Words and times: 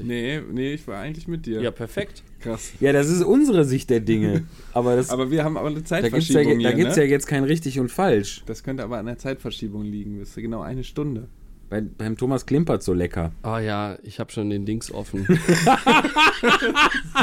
lustig. 0.00 0.06
Nee, 0.06 0.40
nee, 0.52 0.74
ich 0.74 0.86
war 0.86 1.00
eigentlich 1.00 1.28
mit 1.28 1.46
dir. 1.46 1.60
Ja, 1.60 1.70
perfekt. 1.70 2.22
Krass. 2.40 2.72
Ja, 2.80 2.92
das 2.92 3.08
ist 3.08 3.22
unsere 3.22 3.64
Sicht 3.64 3.90
der 3.90 4.00
Dinge. 4.00 4.46
Aber, 4.72 4.96
das, 4.96 5.10
Aber 5.10 5.30
wir 5.30 5.44
haben 5.44 5.56
aber 5.56 5.68
eine 5.68 5.82
da 5.82 6.00
gibt 6.00 6.16
es 6.16 6.28
ja, 6.28 6.36
Zeitverschiebung 6.36 6.62
da 6.62 6.68
hier, 6.68 6.76
gibt's 6.76 6.96
ne? 6.96 7.04
ja 7.04 7.08
jetzt 7.08 7.26
kein 7.26 7.44
richtig 7.44 7.78
und 7.80 7.90
falsch. 7.90 8.42
Das 8.46 8.62
könnte 8.62 8.84
aber 8.84 8.98
an 8.98 9.06
der 9.06 9.18
Zeitverschiebung 9.18 9.84
liegen. 9.84 10.20
Das 10.20 10.30
ist 10.30 10.36
genau 10.36 10.62
eine 10.62 10.84
Stunde. 10.84 11.28
Bei, 11.70 11.80
beim 11.80 12.16
Thomas 12.16 12.46
klimpert 12.46 12.82
so 12.82 12.92
lecker. 12.92 13.32
Ah 13.42 13.60
ja, 13.60 13.96
ich 14.02 14.18
habe 14.18 14.32
schon 14.32 14.50
den 14.50 14.66
Dings 14.66 14.92
offen. 14.92 15.24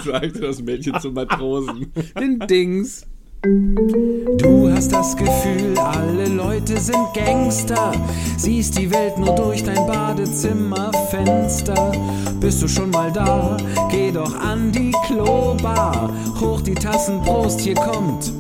Sagte 0.05 0.39
das 0.39 0.62
Mädchen 0.62 0.98
zum 1.02 1.16
Matrosen. 1.16 1.91
Den 2.20 2.39
Dings. 2.39 3.05
Du 3.43 4.71
hast 4.71 4.91
das 4.91 5.15
Gefühl, 5.15 5.77
alle 5.77 6.25
Leute 6.25 6.79
sind 6.79 7.13
Gangster. 7.13 7.91
Siehst 8.38 8.79
die 8.79 8.91
Welt 8.91 9.20
nur 9.20 9.35
durch 9.35 9.63
dein 9.63 9.85
Badezimmerfenster. 9.85 11.91
Bist 12.39 12.63
du 12.63 12.67
schon 12.67 12.89
mal 12.89 13.11
da? 13.11 13.55
Geh 13.91 14.11
doch 14.11 14.34
an 14.39 14.71
die 14.71 14.91
Klobar. 15.05 16.09
Hoch 16.41 16.62
die 16.62 16.73
Tassen, 16.73 17.21
Prost, 17.21 17.59
hier 17.59 17.76
kommt 17.76 18.34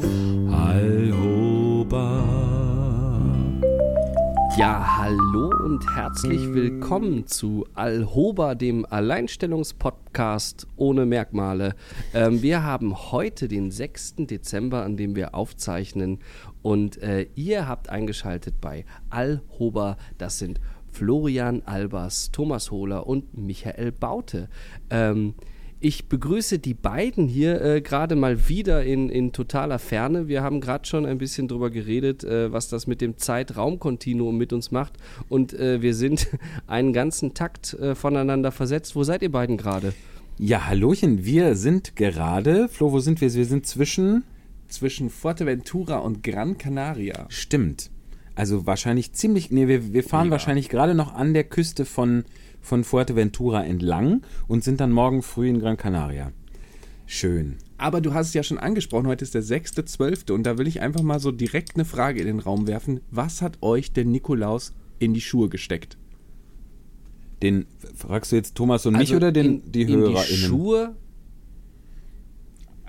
Alhoba. 0.51 2.23
Ja, 4.57 4.97
hallo 4.97 5.46
und 5.77 5.95
herzlich 5.95 6.55
willkommen 6.55 7.27
zu 7.27 7.67
Alhoba, 7.75 8.55
dem 8.55 8.83
Alleinstellungspodcast 8.89 10.65
ohne 10.75 11.05
Merkmale. 11.05 11.75
Ähm, 12.15 12.41
wir 12.41 12.63
haben 12.63 13.11
heute 13.11 13.47
den 13.47 13.69
6. 13.69 14.15
Dezember, 14.21 14.81
an 14.83 14.97
dem 14.97 15.15
wir 15.15 15.35
aufzeichnen 15.35 16.17
und 16.63 16.97
äh, 17.03 17.27
ihr 17.35 17.67
habt 17.67 17.89
eingeschaltet 17.89 18.55
bei 18.59 18.85
Alhoba. 19.11 19.97
Das 20.17 20.39
sind 20.39 20.59
Florian 20.91 21.61
Albers, 21.67 22.31
Thomas 22.31 22.71
Hohler 22.71 23.05
und 23.05 23.37
Michael 23.37 23.91
Baute. 23.91 24.49
Ähm, 24.89 25.35
ich 25.79 26.09
begrüße 26.09 26.57
die 26.59 26.73
beiden 26.73 27.27
hier 27.27 27.61
äh, 27.61 27.81
gerade 27.81 28.15
mal 28.15 28.49
wieder 28.49 28.83
in, 28.83 29.09
in 29.09 29.31
totaler 29.31 29.77
Ferne. 29.79 30.27
Wir 30.27 30.41
haben 30.41 30.59
gerade 30.59 30.87
schon 30.87 31.05
ein 31.05 31.17
bisschen 31.19 31.47
drüber 31.47 31.69
geredet, 31.69 32.23
äh, 32.23 32.51
was 32.51 32.67
das 32.67 32.87
mit 32.87 32.99
dem 32.99 33.17
Zeitraumkontinuum 33.17 34.37
mit 34.37 34.53
uns 34.53 34.71
macht. 34.71 34.93
Und 35.29 35.53
äh, 35.53 35.81
wir 35.81 35.93
sind 35.93 36.27
einen 36.67 36.93
ganzen 36.93 37.33
Takt 37.33 37.73
äh, 37.75 37.93
voneinander 37.95 38.51
versetzt. 38.51 38.95
Wo 38.95 39.03
seid 39.03 39.21
ihr 39.21 39.31
beiden 39.31 39.57
gerade? 39.57 39.93
Ja, 40.39 40.65
Hallöchen, 40.67 41.25
wir 41.25 41.55
sind 41.55 41.95
gerade, 41.95 42.69
Flo, 42.69 42.91
wo 42.91 42.99
sind 42.99 43.21
wir? 43.21 43.33
Wir 43.33 43.45
sind 43.45 43.65
zwischen, 43.65 44.23
Zwischen 44.67 45.09
Fuerteventura 45.09 45.97
und 45.97 46.23
Gran 46.23 46.57
Canaria. 46.57 47.25
stimmt. 47.29 47.89
Also 48.35 48.67
wahrscheinlich 48.67 49.13
ziemlich, 49.13 49.49
nee, 49.49 49.67
wir, 49.67 49.93
wir 49.93 50.03
fahren 50.03 50.27
Ja. 50.27 50.31
wahrscheinlich 50.33 50.69
gerade 50.69 50.93
noch 50.93 51.13
an 51.15 51.33
der 51.33 51.43
Küste 51.43 51.85
von, 51.85 52.23
von 52.67 52.83
Fuerteventura 52.83 53.63
entlang 53.63 54.21
und 54.47 54.63
sind 54.63 54.79
dann 54.79 54.91
morgen 54.91 55.23
früh 55.23 55.47
in 55.47 55.59
Gran 55.59 55.77
Canaria. 55.77 56.31
Schön. 57.05 57.55
Aber 57.77 58.01
du 58.01 58.13
hast 58.13 58.27
es 58.27 58.33
ja 58.33 58.43
schon 58.43 58.57
angesprochen, 58.57 59.07
heute 59.07 59.23
ist 59.23 59.33
der 59.33 59.43
6.12. 59.43 60.31
und 60.31 60.43
da 60.43 60.57
will 60.57 60.67
ich 60.67 60.81
einfach 60.81 61.01
mal 61.01 61.19
so 61.19 61.31
direkt 61.31 61.75
eine 61.75 61.85
Frage 61.85 62.19
in 62.19 62.27
den 62.27 62.39
Raum 62.39 62.67
werfen. 62.67 62.99
Was 63.09 63.41
hat 63.41 63.59
euch 63.61 63.93
der 63.93 64.03
Nikolaus 64.03 64.73
in 64.99 65.13
die 65.13 65.21
Schuhe 65.21 65.47
gesteckt? 65.47 65.97
Den, 67.41 67.67
fragst 67.95 68.31
du 68.31 68.35
jetzt 68.35 68.55
Thomas 68.55 68.85
und 68.85 68.93
mich 68.93 69.11
Also 69.11 69.15
oder 69.15 69.31
den, 69.31 69.61
in, 69.61 69.71
die 69.71 69.83
in 69.83 69.89
HörerInnen? 69.89 70.27
Die 70.27 70.35
Schuhe? 70.35 70.95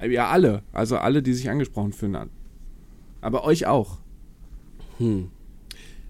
Ja, 0.09 0.29
alle. 0.29 0.62
Also 0.73 0.97
alle, 0.97 1.23
die 1.23 1.34
sich 1.34 1.51
angesprochen 1.51 1.93
fühlen. 1.93 2.31
Aber 3.21 3.45
euch 3.45 3.67
auch. 3.67 3.99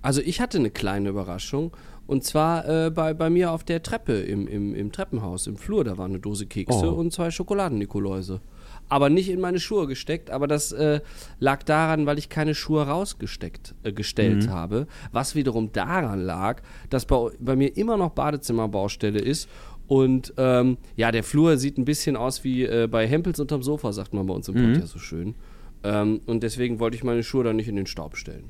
Also 0.01 0.23
ich 0.23 0.41
hatte 0.41 0.59
eine 0.59 0.71
kleine 0.71 1.11
Überraschung. 1.11 1.73
Und 2.09 2.25
zwar 2.25 2.67
äh, 2.87 2.91
bei, 2.91 3.13
bei 3.15 3.29
mir 3.29 3.53
auf 3.53 3.63
der 3.65 3.83
Treppe 3.83 4.15
im, 4.15 4.49
im, 4.49 4.75
im 4.75 4.91
Treppenhaus, 4.93 5.47
im 5.47 5.57
Flur, 5.59 5.85
da 5.85 5.99
war 5.99 6.07
eine 6.07 6.19
Dose 6.19 6.47
Kekse 6.47 6.91
Oh. 6.91 6.95
und 6.99 7.13
zwei 7.13 7.31
Schokoladen-Nikoläuse. 7.31 8.41
Aber 8.89 9.11
nicht 9.11 9.29
in 9.29 9.41
meine 9.41 9.61
Schuhe 9.61 9.87
gesteckt, 9.87 10.31
aber 10.31 10.47
das 10.47 10.73
äh, 10.73 11.01
lag 11.39 11.63
daran, 11.65 12.07
weil 12.07 12.17
ich 12.19 12.31
keine 12.31 12.55
Schuhe 12.55 12.87
rausgesteckt 12.87 13.75
äh, 13.83 13.93
gestellt 13.93 14.49
habe. 14.49 14.87
Was 15.13 15.35
wiederum 15.35 15.71
daran 15.73 16.21
lag, 16.23 16.63
dass 16.89 17.05
bei, 17.05 17.29
bei 17.39 17.55
mir 17.57 17.77
immer 17.77 17.99
noch 17.99 18.11
Badezimmerbaustelle 18.13 19.19
ist. 19.21 19.47
Und 19.87 20.33
ähm, 20.39 20.79
ja, 20.97 21.13
der 21.13 21.23
Flur 21.25 21.59
sieht 21.59 21.77
ein 21.77 21.85
bisschen 21.85 22.17
aus 22.17 22.43
wie 22.45 22.65
äh, 22.65 22.89
bei 22.91 23.07
Hempels 23.07 23.39
unterm 23.41 23.63
Sofa, 23.63 23.93
sagt 23.93 24.15
man 24.15 24.27
bei 24.27 24.33
uns 24.35 24.49
im 24.49 24.55
Pod 24.55 24.81
ja 24.81 24.87
so 24.87 24.99
schön. 24.99 25.35
Ähm, 25.85 26.21
und 26.27 26.43
deswegen 26.43 26.81
wollte 26.81 26.97
ich 26.97 27.05
meine 27.05 27.23
Schuhe 27.23 27.45
da 27.45 27.53
nicht 27.53 27.69
in 27.69 27.77
den 27.77 27.87
Staub 27.87 28.17
stellen. 28.17 28.45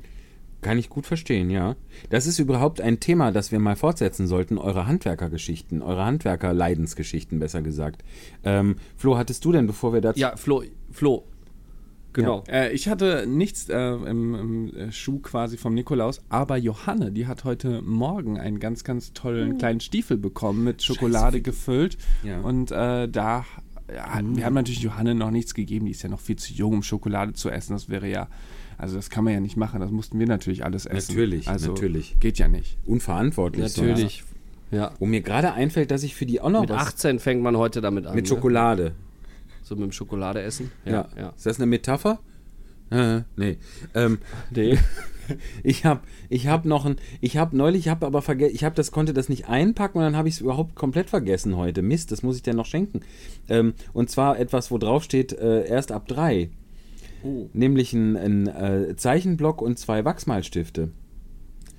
Kann 0.61 0.77
ich 0.77 0.89
gut 0.89 1.05
verstehen, 1.05 1.49
ja. 1.49 1.75
Das 2.09 2.27
ist 2.27 2.39
überhaupt 2.39 2.81
ein 2.81 2.99
Thema, 2.99 3.31
das 3.31 3.51
wir 3.51 3.59
mal 3.59 3.75
fortsetzen 3.75 4.27
sollten, 4.27 4.57
eure 4.57 4.87
Handwerkergeschichten, 4.87 5.81
eure 5.81 6.03
Handwerkerleidensgeschichten, 6.05 7.39
besser 7.39 7.61
gesagt. 7.61 8.03
Ähm, 8.43 8.75
Flo, 8.97 9.17
hattest 9.17 9.45
du 9.45 9.51
denn, 9.53 9.67
bevor 9.67 9.93
wir 9.93 10.01
dazu... 10.01 10.19
Ja, 10.19 10.35
Flo, 10.35 10.63
Flo. 10.91 11.23
Genau. 12.11 12.43
Äh, 12.49 12.73
ich 12.73 12.87
hatte 12.87 13.25
nichts 13.27 13.69
äh, 13.69 13.77
im, 13.77 14.35
im 14.35 14.75
äh, 14.75 14.91
Schuh 14.91 15.19
quasi 15.19 15.57
vom 15.57 15.73
Nikolaus, 15.75 16.21
aber 16.29 16.57
Johanne, 16.57 17.11
die 17.11 17.27
hat 17.27 17.43
heute 17.43 17.81
Morgen 17.81 18.39
einen 18.39 18.59
ganz, 18.59 18.83
ganz 18.83 19.13
tollen 19.13 19.57
kleinen 19.57 19.79
Stiefel 19.79 20.17
bekommen, 20.17 20.63
mit 20.63 20.81
Schokolade 20.81 21.41
gefüllt. 21.41 21.97
Ja. 22.23 22.41
Und 22.41 22.71
äh, 22.71 23.07
da, 23.07 23.45
ja, 23.93 24.21
wir 24.23 24.45
haben 24.45 24.53
natürlich 24.55 24.81
Johanne 24.81 25.13
noch 25.13 25.31
nichts 25.31 25.53
gegeben, 25.53 25.85
die 25.85 25.91
ist 25.91 26.01
ja 26.01 26.09
noch 26.09 26.19
viel 26.19 26.37
zu 26.37 26.51
jung, 26.53 26.73
um 26.73 26.83
Schokolade 26.83 27.33
zu 27.33 27.49
essen. 27.49 27.73
Das 27.73 27.89
wäre 27.89 28.09
ja, 28.09 28.27
also 28.79 28.95
das 28.95 29.09
kann 29.09 29.25
man 29.25 29.33
ja 29.33 29.41
nicht 29.41 29.57
machen, 29.57 29.81
das 29.81 29.91
mussten 29.91 30.17
wir 30.19 30.25
natürlich 30.25 30.63
alles 30.63 30.85
essen. 30.85 31.11
Natürlich, 31.11 31.49
also, 31.49 31.73
natürlich. 31.73 32.17
Geht 32.21 32.39
ja 32.39 32.47
nicht. 32.47 32.77
Unverantwortlich. 32.85 33.75
Natürlich. 33.75 34.23
Ja. 34.71 34.91
So. 34.91 35.01
Wo 35.01 35.05
mir 35.05 35.19
gerade 35.19 35.51
einfällt, 35.51 35.91
dass 35.91 36.01
ich 36.01 36.15
für 36.15 36.25
die 36.25 36.39
auch 36.39 36.49
noch 36.49 36.61
Mit 36.61 36.69
was... 36.69 36.87
18 36.87 37.19
fängt 37.19 37.41
man 37.41 37.57
heute 37.57 37.81
damit 37.81 38.05
an. 38.05 38.15
mit 38.15 38.23
ne? 38.23 38.29
Schokolade. 38.29 38.93
So 39.63 39.75
mit 39.75 39.83
dem 39.83 39.91
Schokolade 39.91 40.41
essen. 40.41 40.71
Ja. 40.85 40.91
Ja, 40.91 41.07
ja. 41.17 41.29
Ist 41.35 41.45
das 41.45 41.57
eine 41.57 41.65
Metapher? 41.65 42.19
Äh, 42.89 43.23
nee. 43.35 43.57
Ähm, 43.93 44.19
Nee. 44.51 44.77
ich 45.63 45.83
habe 45.83 45.99
ich 46.29 46.47
hab 46.47 46.63
noch 46.63 46.85
ein... 46.85 46.95
Ich 47.19 47.35
habe 47.35 47.57
neulich, 47.57 47.81
ich 47.81 47.89
habe 47.89 48.05
aber 48.05 48.21
vergessen... 48.21 48.55
Ich 48.55 48.63
habe 48.63 48.75
das, 48.75 48.91
konnte 48.91 49.13
das 49.13 49.27
nicht 49.27 49.49
einpacken 49.49 49.97
und 49.97 50.05
dann 50.05 50.15
habe 50.15 50.29
ich 50.29 50.35
es 50.35 50.41
überhaupt 50.41 50.75
komplett 50.75 51.09
vergessen 51.09 51.57
heute. 51.57 51.81
Mist, 51.81 52.13
das 52.13 52.23
muss 52.23 52.37
ich 52.37 52.43
dir 52.43 52.53
noch 52.53 52.65
schenken. 52.65 53.01
Ähm, 53.49 53.73
und 53.91 54.09
zwar 54.09 54.39
etwas, 54.39 54.71
wo 54.71 54.77
drauf 54.77 55.03
steht, 55.03 55.33
äh, 55.33 55.67
erst 55.67 55.91
ab 55.91 56.07
drei. 56.07 56.49
Nämlich 57.53 57.93
ein, 57.93 58.15
ein 58.15 58.47
äh, 58.47 58.95
Zeichenblock 58.95 59.61
und 59.61 59.77
zwei 59.79 60.05
Wachsmalstifte. 60.05 60.89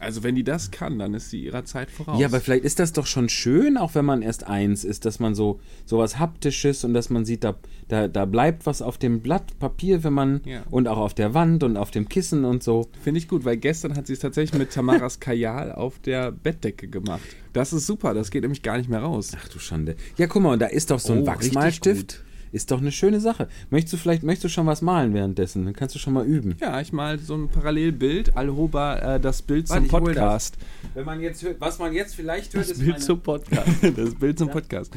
Also 0.02 0.22
wenn 0.22 0.34
die 0.34 0.44
das 0.44 0.70
kann, 0.70 0.98
dann 0.98 1.12
ist 1.12 1.28
sie 1.28 1.44
ihrer 1.44 1.66
Zeit 1.66 1.90
voraus. 1.90 2.18
Ja, 2.18 2.28
aber 2.28 2.40
vielleicht 2.40 2.64
ist 2.64 2.78
das 2.78 2.94
doch 2.94 3.04
schon 3.04 3.28
schön, 3.28 3.76
auch 3.76 3.94
wenn 3.94 4.06
man 4.06 4.22
erst 4.22 4.46
eins 4.46 4.82
ist, 4.82 5.04
dass 5.04 5.20
man 5.20 5.34
so 5.34 5.60
sowas 5.84 6.18
haptisches 6.18 6.84
und 6.84 6.94
dass 6.94 7.10
man 7.10 7.26
sieht, 7.26 7.44
da, 7.44 7.56
da, 7.88 8.08
da 8.08 8.24
bleibt 8.24 8.64
was 8.64 8.80
auf 8.80 8.96
dem 8.96 9.20
Blatt 9.20 9.58
Papier, 9.58 10.02
wenn 10.02 10.14
man 10.14 10.40
Ja. 10.46 10.62
und 10.70 10.88
auch 10.88 10.96
auf 10.96 11.12
der 11.12 11.34
Wand 11.34 11.62
und 11.64 11.76
auf 11.76 11.90
dem 11.90 12.08
Kissen 12.08 12.46
und 12.46 12.62
so. 12.62 12.88
Finde 13.02 13.18
ich 13.18 13.28
gut, 13.28 13.44
weil 13.44 13.58
gestern 13.58 13.94
hat 13.94 14.06
sie 14.06 14.14
es 14.14 14.20
tatsächlich 14.20 14.58
mit 14.58 14.70
Tamaras 14.72 15.20
Kajal 15.20 15.70
auf 15.70 15.98
der 15.98 16.32
Bettdecke 16.32 16.88
gemacht. 16.88 17.20
Das 17.52 17.74
ist 17.74 17.86
super, 17.86 18.14
das 18.14 18.30
geht 18.30 18.40
nämlich 18.40 18.62
gar 18.62 18.78
nicht 18.78 18.88
mehr 18.88 19.00
raus. 19.00 19.32
Ach 19.38 19.48
du 19.48 19.58
Schande. 19.58 19.96
Ja, 20.16 20.28
guck 20.28 20.40
mal, 20.42 20.54
und 20.54 20.60
da 20.62 20.66
ist 20.68 20.90
doch 20.90 20.98
so 20.98 21.12
ein 21.12 21.24
Oh, 21.24 21.26
Wachsmalstift. 21.26 22.24
Ist 22.52 22.70
doch 22.70 22.80
eine 22.80 22.90
schöne 22.90 23.20
Sache. 23.20 23.48
Möchtest 23.70 23.94
du 23.94 23.96
vielleicht, 23.96 24.22
möchtest 24.24 24.44
du 24.44 24.48
schon 24.48 24.66
was 24.66 24.82
malen 24.82 25.14
währenddessen? 25.14 25.64
Dann 25.64 25.74
kannst 25.74 25.94
du 25.94 25.98
schon 25.98 26.12
mal 26.12 26.26
üben. 26.26 26.56
Ja, 26.60 26.80
ich 26.80 26.92
mal 26.92 27.18
so 27.18 27.34
ein 27.36 27.48
Parallelbild, 27.48 28.36
Alhoba, 28.36 28.96
äh, 29.16 29.20
das 29.20 29.42
Bild 29.42 29.68
Warte, 29.70 29.86
zum 29.86 29.88
Podcast. 29.88 30.56
Wenn 30.94 31.04
man 31.04 31.20
jetzt 31.20 31.42
hört, 31.42 31.60
was 31.60 31.78
man 31.78 31.92
jetzt 31.92 32.14
vielleicht 32.14 32.54
hört, 32.54 32.68
Das 32.68 32.78
Bild 32.78 33.00
zum 33.00 33.20
Podcast. 33.20 33.68
Das 33.96 34.14
Bild 34.14 34.38
zum 34.38 34.50
Podcast. 34.50 34.92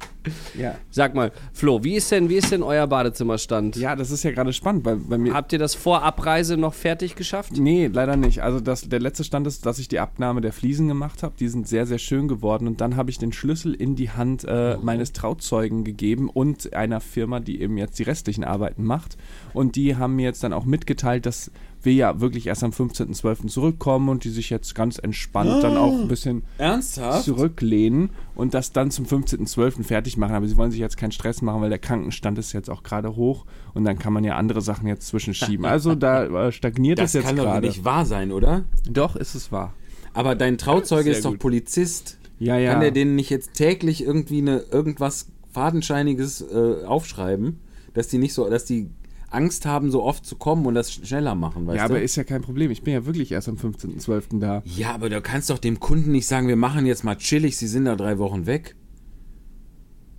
Ja. 0.58 0.76
Sag 0.90 1.14
mal, 1.14 1.32
Flo, 1.52 1.82
wie 1.84 1.94
ist 1.94 2.10
denn, 2.10 2.28
wie 2.28 2.36
ist 2.36 2.50
denn 2.52 2.62
euer 2.62 2.86
Badezimmerstand? 2.86 3.76
ja, 3.76 3.96
das 3.96 4.10
ist 4.10 4.22
ja 4.22 4.30
gerade 4.30 4.52
spannend, 4.52 4.84
weil 4.84 4.96
bei 4.96 5.18
mir. 5.18 5.34
Habt 5.34 5.52
ihr 5.52 5.58
das 5.58 5.74
vor 5.74 6.02
Abreise 6.02 6.56
noch 6.56 6.74
fertig 6.74 7.16
geschafft? 7.16 7.52
Nee, 7.56 7.88
leider 7.92 8.16
nicht. 8.16 8.42
Also 8.42 8.60
das, 8.60 8.88
der 8.88 9.00
letzte 9.00 9.24
Stand 9.24 9.46
ist, 9.46 9.66
dass 9.66 9.78
ich 9.78 9.88
die 9.88 10.00
Abnahme 10.00 10.40
der 10.40 10.52
Fliesen 10.52 10.88
gemacht 10.88 11.22
habe. 11.22 11.34
Die 11.38 11.48
sind 11.48 11.68
sehr, 11.68 11.86
sehr 11.86 11.98
schön 11.98 12.28
geworden. 12.28 12.66
Und 12.66 12.80
dann 12.80 12.96
habe 12.96 13.10
ich 13.10 13.18
den 13.18 13.32
Schlüssel 13.32 13.74
in 13.74 13.96
die 13.96 14.10
Hand 14.10 14.44
äh, 14.44 14.76
meines 14.80 15.12
Trauzeugen 15.12 15.84
gegeben 15.84 16.28
und 16.28 16.72
einer 16.74 17.00
Firma, 17.00 17.40
die 17.40 17.60
eben 17.60 17.76
jetzt 17.76 17.98
die 17.98 18.04
restlichen 18.04 18.44
Arbeiten 18.44 18.84
macht. 18.84 19.16
Und 19.52 19.76
die 19.76 19.96
haben 19.96 20.16
mir 20.16 20.24
jetzt 20.24 20.42
dann 20.42 20.52
auch 20.52 20.64
mitgeteilt, 20.64 21.26
dass 21.26 21.50
wir 21.84 21.92
ja 21.92 22.20
wirklich 22.20 22.46
erst 22.46 22.64
am 22.64 22.70
15.12. 22.70 23.48
zurückkommen 23.48 24.08
und 24.08 24.24
die 24.24 24.30
sich 24.30 24.50
jetzt 24.50 24.74
ganz 24.74 24.98
entspannt 24.98 25.62
dann 25.62 25.76
auch 25.76 25.92
ein 25.92 26.08
bisschen 26.08 26.42
Ernsthaft? 26.58 27.24
zurücklehnen 27.24 28.10
und 28.34 28.54
das 28.54 28.72
dann 28.72 28.90
zum 28.90 29.04
15.12. 29.06 29.82
fertig 29.84 30.16
machen. 30.16 30.34
Aber 30.34 30.46
sie 30.46 30.56
wollen 30.56 30.70
sich 30.70 30.80
jetzt 30.80 30.96
keinen 30.96 31.12
Stress 31.12 31.42
machen, 31.42 31.60
weil 31.60 31.70
der 31.70 31.78
Krankenstand 31.78 32.38
ist 32.38 32.52
jetzt 32.52 32.70
auch 32.70 32.82
gerade 32.82 33.16
hoch 33.16 33.44
und 33.74 33.84
dann 33.84 33.98
kann 33.98 34.12
man 34.12 34.24
ja 34.24 34.36
andere 34.36 34.60
Sachen 34.60 34.86
jetzt 34.86 35.06
zwischenschieben. 35.06 35.64
Also 35.64 35.94
da 35.94 36.46
äh, 36.46 36.52
stagniert 36.52 36.98
Das 36.98 37.10
es 37.10 37.14
jetzt 37.14 37.26
kann 37.26 37.36
doch 37.36 37.44
gerade. 37.44 37.66
nicht 37.66 37.84
wahr 37.84 38.06
sein, 38.06 38.32
oder? 38.32 38.64
Doch, 38.90 39.16
ist 39.16 39.34
es 39.34 39.52
wahr. 39.52 39.74
Aber 40.12 40.34
dein 40.34 40.58
Trauzeuge 40.58 41.04
Sehr 41.04 41.12
ist 41.12 41.24
doch 41.24 41.30
gut. 41.32 41.40
Polizist. 41.40 42.18
Ja, 42.38 42.58
ja. 42.58 42.72
Kann 42.72 42.80
der 42.80 42.90
denen 42.90 43.14
nicht 43.16 43.30
jetzt 43.30 43.54
täglich 43.54 44.04
irgendwie 44.04 44.38
eine 44.38 44.58
irgendwas 44.70 45.26
fadenscheiniges 45.52 46.40
äh, 46.42 46.84
aufschreiben, 46.84 47.60
dass 47.94 48.08
die 48.08 48.18
nicht 48.18 48.34
so, 48.34 48.48
dass 48.48 48.64
die 48.64 48.90
Angst 49.34 49.66
haben, 49.66 49.90
so 49.90 50.02
oft 50.02 50.24
zu 50.24 50.36
kommen 50.36 50.64
und 50.66 50.74
das 50.74 50.92
schneller 50.92 51.34
machen, 51.34 51.66
weißt 51.66 51.76
Ja, 51.76 51.88
du? 51.88 51.94
aber 51.94 52.02
ist 52.02 52.16
ja 52.16 52.24
kein 52.24 52.40
Problem. 52.42 52.70
Ich 52.70 52.82
bin 52.82 52.94
ja 52.94 53.04
wirklich 53.06 53.32
erst 53.32 53.48
am 53.48 53.56
15.12. 53.56 54.38
da. 54.40 54.62
ja, 54.64 54.94
aber 54.94 55.10
du 55.10 55.20
kannst 55.20 55.50
doch 55.50 55.58
dem 55.58 55.80
Kunden 55.80 56.12
nicht 56.12 56.26
sagen, 56.26 56.48
wir 56.48 56.56
machen 56.56 56.86
jetzt 56.86 57.04
mal 57.04 57.16
chillig, 57.16 57.56
sie 57.56 57.66
sind 57.66 57.84
da 57.86 57.96
drei 57.96 58.18
Wochen 58.18 58.46
weg. 58.46 58.74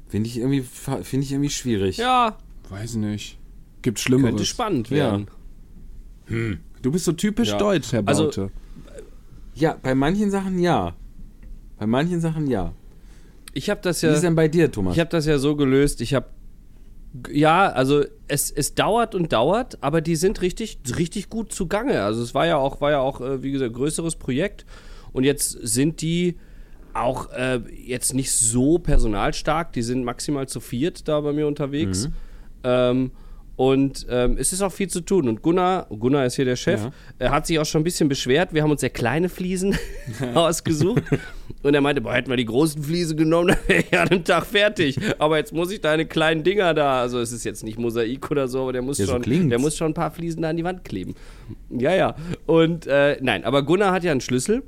Finde 0.08 0.30
ich 0.30 0.38
irgendwie, 0.38 0.62
finde 0.62 1.24
ich 1.26 1.32
irgendwie 1.32 1.50
schwierig. 1.50 1.98
Ja, 1.98 2.38
Weiß 2.70 2.96
nicht. 2.96 3.38
Gibt 3.82 4.00
Schlimmeres. 4.00 4.32
könnte 4.32 4.46
spannend 4.46 4.90
werden. 4.92 5.28
Du 6.82 6.92
bist 6.92 7.06
so 7.06 7.12
typisch 7.12 7.50
Ja. 7.50 7.58
deutsch, 7.58 7.92
Herr 7.94 8.04
Also- 8.06 8.26
Baute. 8.26 8.52
Ja, 9.54 9.78
bei 9.82 9.96
manchen 9.96 10.32
Sachen 10.32 10.60
ja. 10.60 10.96
Bei 11.78 11.86
manchen 11.88 12.20
Sachen 12.20 12.48
ja. 12.48 12.74
Ich 13.54 13.70
habe 13.70 13.80
das 13.82 14.02
Wie 14.02 14.08
ja. 14.08 14.14
ist 14.14 14.22
denn 14.24 14.36
bei 14.36 14.48
dir, 14.48 14.72
Thomas? 14.72 14.96
Ich 14.96 15.00
habe 15.00 15.10
das 15.10 15.26
ja 15.26 15.38
so 15.38 15.56
gelöst. 15.56 16.02
Ich 16.02 16.14
habe 16.14 16.28
ja, 17.32 17.70
also 17.72 18.04
es, 18.28 18.52
es 18.52 18.76
dauert 18.76 19.16
und 19.16 19.32
dauert, 19.32 19.78
aber 19.82 20.02
die 20.02 20.16
sind 20.16 20.42
richtig 20.42 20.80
richtig 20.98 21.30
gut 21.30 21.52
zugange. 21.52 22.04
Also 22.04 22.22
es 22.22 22.34
war 22.34 22.46
ja 22.46 22.58
auch 22.58 22.82
war 22.82 22.92
ja 22.92 23.00
auch 23.00 23.22
äh, 23.22 23.44
wie 23.44 23.52
gesagt 23.52 23.74
größeres 23.74 24.16
Projekt 24.16 24.66
und 25.14 25.24
jetzt 25.24 25.52
sind 25.52 26.02
die 26.02 26.38
auch 26.94 27.32
äh, 27.32 27.62
jetzt 27.86 28.14
nicht 28.14 28.32
so 28.32 28.80
personalstark. 28.80 29.74
Die 29.74 29.82
sind 29.82 30.04
maximal 30.04 30.48
zu 30.48 30.60
viert 30.60 31.08
da 31.08 31.20
bei 31.22 31.34
mir 31.34 31.48
unterwegs. 31.48 32.10
Ähm, 32.64 33.12
und 33.58 34.06
ähm, 34.10 34.38
es 34.38 34.52
ist 34.54 34.62
auch 34.62 34.72
viel 34.72 34.90
zu 34.90 35.02
tun. 35.02 35.28
Und 35.30 35.42
Gunnar, 35.42 35.88
Gunnar 35.90 36.26
ist 36.26 36.36
hier 36.36 36.46
der 36.46 36.56
Chef, 36.58 36.82
Ja. 36.84 36.92
er 37.20 37.32
hat 37.32 37.48
sich 37.48 37.58
auch 37.60 37.66
schon 37.66 37.82
ein 37.82 37.84
bisschen 37.86 38.10
beschwert. 38.10 38.54
Wir 38.54 38.64
haben 38.64 38.72
uns 38.72 38.82
sehr 38.82 38.90
kleine 38.90 39.30
Fliesen 39.30 39.78
ausgesucht. 40.34 41.04
Und 41.64 41.74
er 41.74 41.82
meinte, 41.82 42.02
boah, 42.02 42.14
hätten 42.14 42.30
wir 42.30 42.38
die 42.38 42.46
großen 42.46 42.84
Fliesen 42.84 43.18
genommen, 43.18 43.48
dann 43.56 43.58
wäre 43.68 43.80
ich 43.90 43.98
an 43.98 44.10
einem 44.10 44.24
Tag 44.24 44.46
fertig. 44.46 45.00
Aber 45.20 45.38
jetzt 45.38 45.54
muss 45.54 45.72
ich 45.72 45.82
deine 45.82 46.06
kleinen 46.06 46.44
Dinger 46.44 46.74
da, 46.74 47.00
also 47.02 47.20
es 47.20 47.32
ist 47.32 47.44
jetzt 47.46 47.64
nicht 47.64 47.80
Mosaik 47.80 48.30
oder 48.30 48.48
so, 48.48 48.62
aber 48.64 48.74
der 48.74 48.82
muss 48.82 48.98
Ja, 48.98 49.06
so 49.06 49.14
schon, 49.14 49.22
klingt's. 49.22 49.50
der 49.50 49.60
muss 49.60 49.76
schon 49.78 49.92
ein 49.92 49.94
paar 49.96 50.12
Fliesen 50.12 50.42
da 50.42 50.50
an 50.50 50.58
die 50.58 50.64
Wand 50.64 50.84
kleben. 50.84 51.16
Ja, 51.70 51.94
ja. 51.96 52.16
Und 52.46 52.88
äh, 52.88 53.18
nein, 53.22 53.44
aber 53.46 53.64
Gunnar 53.64 53.92
hat 53.94 54.04
ja 54.04 54.12
einen 54.12 54.22
Schlüssel. 54.22 54.64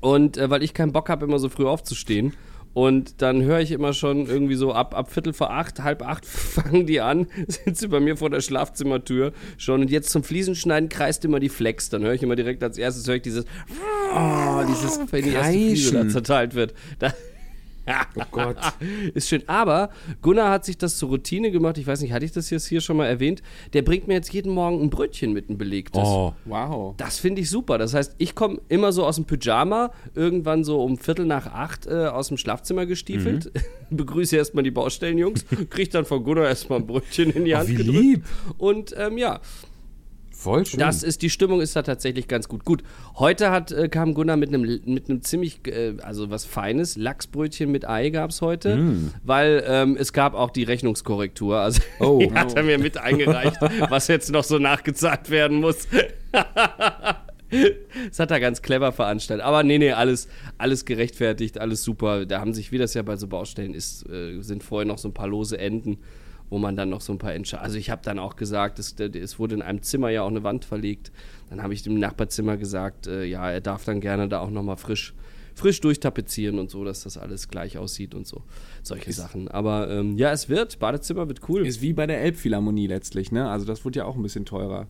Und 0.00 0.36
äh, 0.36 0.50
weil 0.50 0.62
ich 0.62 0.74
keinen 0.74 0.92
Bock 0.92 1.08
habe, 1.08 1.24
immer 1.26 1.38
so 1.38 1.48
früh 1.48 1.66
aufzustehen. 1.66 2.32
Und 2.72 3.20
dann 3.20 3.42
höre 3.42 3.60
ich 3.60 3.72
immer 3.72 3.92
schon 3.92 4.26
irgendwie 4.26 4.54
so 4.54 4.72
ab, 4.72 4.94
ab 4.96 5.12
Viertel 5.12 5.32
vor 5.32 5.50
acht, 5.50 5.82
halb 5.82 6.02
acht 6.02 6.24
fangen 6.26 6.86
die 6.86 7.00
an, 7.00 7.26
sind 7.48 7.76
sie 7.76 7.88
bei 7.88 8.00
mir 8.00 8.16
vor 8.16 8.30
der 8.30 8.40
Schlafzimmertür 8.40 9.32
schon. 9.58 9.82
Und 9.82 9.90
jetzt 9.90 10.10
zum 10.10 10.22
Fliesenschneiden 10.22 10.88
kreist 10.88 11.24
immer 11.24 11.40
die 11.40 11.48
Flex. 11.48 11.88
Dann 11.88 12.02
höre 12.02 12.14
ich 12.14 12.22
immer 12.22 12.36
direkt 12.36 12.62
als 12.62 12.78
erstes, 12.78 13.06
höre 13.08 13.16
ich 13.16 13.22
dieses, 13.22 13.44
oh, 14.14 14.62
dieses 14.68 15.00
wenn 15.10 15.24
die 15.24 15.32
erste 15.32 15.52
Fliese 15.52 16.08
zerteilt 16.08 16.54
wird. 16.54 16.74
Da, 16.98 17.12
Oh 18.16 18.22
Gott. 18.30 18.56
ist 19.14 19.28
schön. 19.28 19.42
Aber 19.46 19.90
Gunnar 20.22 20.50
hat 20.50 20.64
sich 20.64 20.76
das 20.76 20.98
zur 20.98 21.10
Routine 21.10 21.50
gemacht. 21.50 21.78
Ich 21.78 21.86
weiß 21.86 22.00
nicht, 22.00 22.12
hatte 22.12 22.24
ich 22.24 22.32
das 22.32 22.50
jetzt 22.50 22.66
hier 22.66 22.80
schon 22.80 22.96
mal 22.96 23.06
erwähnt? 23.06 23.42
Der 23.72 23.82
bringt 23.82 24.08
mir 24.08 24.14
jetzt 24.14 24.32
jeden 24.32 24.52
Morgen 24.52 24.82
ein 24.82 24.90
Brötchen 24.90 25.32
mit, 25.32 25.48
ein 25.48 25.58
belegtes. 25.58 26.02
Oh. 26.04 26.34
Wow. 26.44 26.94
Das 26.96 27.18
finde 27.18 27.42
ich 27.42 27.50
super. 27.50 27.78
Das 27.78 27.94
heißt, 27.94 28.16
ich 28.18 28.34
komme 28.34 28.60
immer 28.68 28.92
so 28.92 29.04
aus 29.06 29.16
dem 29.16 29.24
Pyjama, 29.24 29.92
irgendwann 30.14 30.64
so 30.64 30.82
um 30.82 30.98
Viertel 30.98 31.26
nach 31.26 31.46
acht 31.46 31.86
äh, 31.86 32.06
aus 32.06 32.28
dem 32.28 32.36
Schlafzimmer 32.36 32.86
gestiefelt, 32.86 33.50
begrüße 33.90 34.36
erstmal 34.36 34.64
die 34.64 34.70
Baustellenjungs, 34.70 35.44
kriege 35.70 35.90
dann 35.90 36.04
von 36.04 36.22
Gunnar 36.24 36.46
erstmal 36.46 36.80
ein 36.80 36.86
Brötchen 36.86 37.30
in 37.30 37.44
die 37.44 37.56
Hand 37.56 37.68
wie 37.68 37.74
gedrückt. 37.74 37.98
lieb. 37.98 38.24
Und 38.58 38.94
ähm, 38.98 39.18
ja, 39.18 39.40
Voll 40.40 40.64
schön. 40.64 40.80
das 40.80 41.02
ist, 41.02 41.20
die 41.20 41.28
Stimmung 41.28 41.60
ist 41.60 41.76
da 41.76 41.82
tatsächlich 41.82 42.26
ganz 42.26 42.48
gut. 42.48 42.64
Gut, 42.64 42.82
heute 43.16 43.50
hat, 43.50 43.72
äh, 43.72 43.90
kam 43.90 44.14
Gunnar 44.14 44.38
mit 44.38 44.48
einem 44.48 44.62
mit 44.86 45.10
einem 45.10 45.20
ziemlich, 45.20 45.66
äh, 45.66 45.96
also 46.02 46.30
was 46.30 46.46
Feines, 46.46 46.96
Lachsbrötchen 46.96 47.70
mit 47.70 47.86
Ei 47.86 48.08
gab 48.08 48.30
es 48.30 48.40
heute, 48.40 49.10
weil 49.22 49.62
ähm, 49.66 49.98
es 50.00 50.14
gab 50.14 50.32
auch 50.32 50.48
die 50.48 50.62
Rechnungskorrektur. 50.62 51.58
Also 51.58 51.82
Oh. 52.00 52.18
die 52.20 52.32
hat 52.32 52.56
er 52.56 52.62
mir 52.62 52.78
mit 52.78 52.96
eingereicht, 52.96 53.58
was 53.90 54.08
jetzt 54.08 54.30
noch 54.32 54.44
so 54.44 54.58
nachgezahlt 54.58 55.28
werden 55.28 55.60
muss. 55.60 55.86
Das 58.08 58.20
hat 58.20 58.30
er 58.30 58.38
ganz 58.38 58.62
clever 58.62 58.92
veranstaltet. 58.92 59.44
Aber 59.44 59.64
nee, 59.64 59.78
nee, 59.78 59.90
alles, 59.90 60.28
alles 60.56 60.84
gerechtfertigt, 60.84 61.58
alles 61.58 61.82
super. 61.82 62.24
Da 62.24 62.38
haben 62.38 62.54
sich, 62.54 62.70
wie 62.70 62.78
das 62.78 62.94
ja 62.94 63.02
bei 63.02 63.16
so 63.16 63.26
Baustellen 63.26 63.74
ist, 63.74 64.08
äh, 64.08 64.40
sind 64.40 64.62
vorher 64.62 64.86
noch 64.86 64.98
so 64.98 65.08
ein 65.08 65.14
paar 65.14 65.26
lose 65.26 65.58
Enden, 65.58 65.98
wo 66.50 66.58
man 66.58 66.76
dann 66.76 66.90
noch 66.90 67.00
so 67.00 67.12
ein 67.12 67.18
paar 67.18 67.32
Entscheidungen. 67.32 67.64
Also 67.64 67.78
ich 67.78 67.90
habe 67.90 68.02
dann 68.04 68.18
auch 68.18 68.36
gesagt, 68.36 68.78
es, 68.78 68.94
es 68.98 69.38
wurde 69.38 69.54
in 69.54 69.62
einem 69.62 69.82
Zimmer 69.82 70.10
ja 70.10 70.22
auch 70.22 70.28
eine 70.28 70.42
Wand 70.42 70.64
verlegt. 70.64 71.12
Dann 71.48 71.62
habe 71.62 71.72
ich 71.72 71.82
dem 71.82 71.98
Nachbarzimmer 71.98 72.56
gesagt, 72.56 73.06
äh, 73.06 73.24
ja, 73.24 73.50
er 73.50 73.60
darf 73.60 73.84
dann 73.84 74.00
gerne 74.00 74.28
da 74.28 74.40
auch 74.40 74.50
nochmal 74.50 74.76
frisch, 74.76 75.14
frisch 75.54 75.80
durchtapezieren 75.80 76.58
und 76.58 76.70
so, 76.70 76.84
dass 76.84 77.04
das 77.04 77.16
alles 77.16 77.48
gleich 77.48 77.78
aussieht 77.78 78.14
und 78.14 78.26
so. 78.26 78.42
Solche 78.82 79.12
Sachen. 79.12 79.48
Aber 79.48 79.88
ähm, 79.90 80.16
ja, 80.18 80.32
es 80.32 80.48
wird, 80.48 80.80
Badezimmer 80.80 81.28
wird 81.28 81.48
cool. 81.48 81.66
Ist 81.66 81.80
wie 81.82 81.92
bei 81.92 82.06
der 82.06 82.20
Elbphilharmonie 82.20 82.88
letztlich, 82.88 83.30
ne? 83.30 83.48
Also 83.48 83.64
das 83.64 83.84
wird 83.84 83.94
ja 83.96 84.04
auch 84.04 84.16
ein 84.16 84.22
bisschen 84.22 84.44
teurer. 84.44 84.88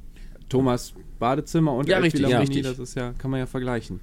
Thomas 0.48 0.94
Badezimmer 1.18 1.74
und 1.74 1.88
Ja, 1.88 1.98
richtig, 1.98 2.22
Elbphilharmonie, 2.22 2.54
ja, 2.62 2.68
richtig. 2.68 2.78
das 2.78 2.88
ist 2.88 2.94
ja, 2.96 3.12
kann 3.18 3.30
man 3.30 3.38
ja 3.38 3.46
vergleichen. 3.46 4.00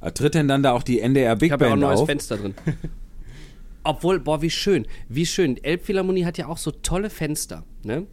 Ah, 0.00 0.10
Tritt 0.10 0.34
denn 0.34 0.48
dann 0.48 0.62
da 0.62 0.72
auch 0.72 0.82
die 0.82 1.00
NDR 1.00 1.36
Big 1.36 1.46
Ich 1.46 1.52
habe 1.52 1.64
ja 1.66 1.70
auch 1.70 1.74
ein 1.74 1.80
Band 1.80 1.90
neues 1.90 2.00
auf? 2.00 2.06
Fenster 2.06 2.36
drin. 2.36 2.54
Obwohl, 3.86 4.20
boah, 4.20 4.42
wie 4.42 4.50
schön. 4.50 4.86
Wie 5.08 5.26
schön. 5.26 5.56
Elbphilharmonie 5.62 6.24
hat 6.24 6.38
ja 6.38 6.46
auch 6.48 6.58
so 6.58 6.70
tolle 6.70 7.10
Fenster, 7.10 7.64
ne? 7.84 8.06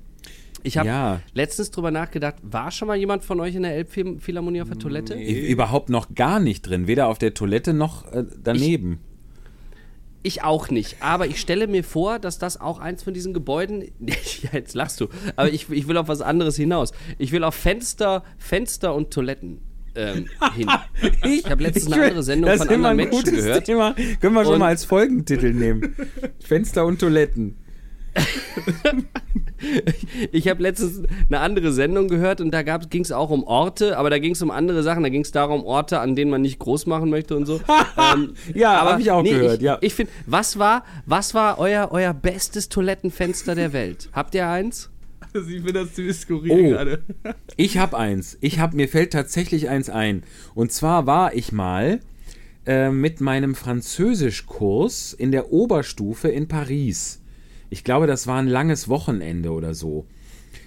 Ich 0.65 0.77
habe 0.77 0.87
Ja. 0.87 1.19
letztens 1.33 1.71
drüber 1.71 1.91
nachgedacht, 1.91 2.35
war 2.41 2.71
schon 2.71 2.87
mal 2.87 2.95
jemand 2.95 3.25
von 3.25 3.39
euch 3.41 3.53
in 3.55 3.63
der 3.63 3.75
Elbphilharmonie 3.75 4.61
auf 4.61 4.69
der 4.69 4.79
Toilette? 4.79 5.15
I- 5.15 5.49
Überhaupt 5.51 5.89
noch 5.89 6.15
gar 6.15 6.39
nicht 6.39 6.61
drin, 6.61 6.87
weder 6.87 7.07
auf 7.09 7.17
der 7.17 7.33
Toilette 7.33 7.73
noch 7.73 8.09
äh, 8.13 8.23
daneben. 8.41 8.99
Ich 10.25 10.41
auch 10.41 10.69
nicht. 10.69 10.97
Aber 11.01 11.27
ich 11.27 11.37
stelle 11.41 11.67
mir 11.67 11.83
vor, 11.83 12.17
dass 12.17 12.39
das 12.39 12.61
auch 12.61 12.79
eins 12.79 13.03
von 13.03 13.13
diesen 13.13 13.33
Gebäuden. 13.33 13.81
ja, 13.99 14.49
jetzt 14.53 14.73
lachst 14.73 15.01
du. 15.01 15.07
Aber 15.35 15.49
ich, 15.51 15.69
ich 15.69 15.89
will 15.89 15.97
auf 15.97 16.07
was 16.07 16.21
anderes 16.21 16.55
hinaus. 16.55 16.93
Ich 17.17 17.33
will 17.33 17.43
auf 17.43 17.55
Fenster, 17.55 18.23
Fenster 18.37 18.95
und 18.95 19.11
Toiletten 19.11 19.59
ähm, 19.95 20.25
hin. 20.55 20.69
Ich 21.23 21.49
habe 21.49 21.63
letztens 21.63 21.91
eine 21.91 22.03
andere 22.03 22.23
Sendung 22.23 22.49
das 22.49 22.59
von 22.59 22.67
ist 22.67 22.73
immer 22.73 22.89
anderen 22.89 23.05
ein 23.07 23.11
Menschen 23.11 23.31
gutes 23.31 23.45
gehört. 23.45 23.65
Thema. 23.65 23.95
Können 24.19 24.33
wir 24.35 24.45
schon 24.45 24.59
mal 24.59 24.67
als 24.67 24.85
Folgentitel 24.85 25.53
nehmen. 25.53 25.95
Fenster 26.39 26.85
und 26.85 26.99
Toiletten. 26.99 27.57
Ich 30.33 30.49
habe 30.49 30.61
letztens 30.61 31.03
eine 31.29 31.39
andere 31.39 31.71
Sendung 31.71 32.09
gehört 32.09 32.41
und 32.41 32.51
da 32.51 32.61
ging 32.63 33.03
es 33.03 33.11
auch 33.13 33.29
um 33.29 33.43
Orte, 33.43 33.97
aber 33.97 34.09
da 34.09 34.19
ging 34.19 34.33
es 34.33 34.41
um 34.41 34.51
andere 34.51 34.83
Sachen. 34.83 35.03
Da 35.03 35.09
ging 35.09 35.21
es 35.21 35.31
darum, 35.31 35.63
Orte, 35.65 35.99
an 35.99 36.15
denen 36.15 36.29
man 36.29 36.41
nicht 36.41 36.59
groß 36.59 36.85
machen 36.85 37.09
möchte 37.09 37.35
und 37.35 37.45
so. 37.45 37.61
ähm, 38.13 38.33
Ja, 38.53 38.73
aber 38.73 38.91
habe 38.91 39.01
ich 39.01 39.09
auch 39.09 39.23
gehört, 39.23 39.57
ich, 39.57 39.61
ja. 39.61 39.77
Ich 39.81 39.93
finde, 39.93 40.11
was 40.25 40.59
war, 40.59 40.83
was 41.05 41.33
war 41.33 41.59
euer, 41.59 41.89
euer 41.91 42.13
bestes 42.13 42.67
Toilettenfenster 42.69 43.55
der 43.55 43.71
Welt? 43.73 44.09
Habt 44.11 44.35
ihr 44.35 44.47
eins? 44.47 44.89
Also 45.33 45.49
ich 45.49 45.57
finde 45.57 45.73
das 45.73 45.93
ziemlich 45.93 46.17
skurril 46.17 46.51
Oh. 46.51 46.69
gerade. 46.69 47.03
Ich 47.57 47.77
habe 47.77 47.97
eins. 47.97 48.37
Ich 48.41 48.59
habe 48.59 48.75
mir 48.75 48.87
fällt 48.87 49.13
tatsächlich 49.13 49.69
eins 49.69 49.89
ein. 49.89 50.23
Und 50.53 50.71
zwar 50.71 51.05
war 51.07 51.33
ich 51.33 51.51
mal 51.51 51.99
äh, 52.65 52.89
mit 52.91 53.19
meinem 53.21 53.55
Französischkurs 53.55 55.13
in 55.13 55.31
der 55.31 55.51
Oberstufe 55.51 56.27
in 56.29 56.47
Paris. 56.47 57.21
Ich 57.69 57.83
glaube, 57.83 58.07
das 58.07 58.27
war 58.27 58.37
ein 58.37 58.47
langes 58.47 58.87
Wochenende 58.87 59.51
oder 59.51 59.73
so. 59.73 60.05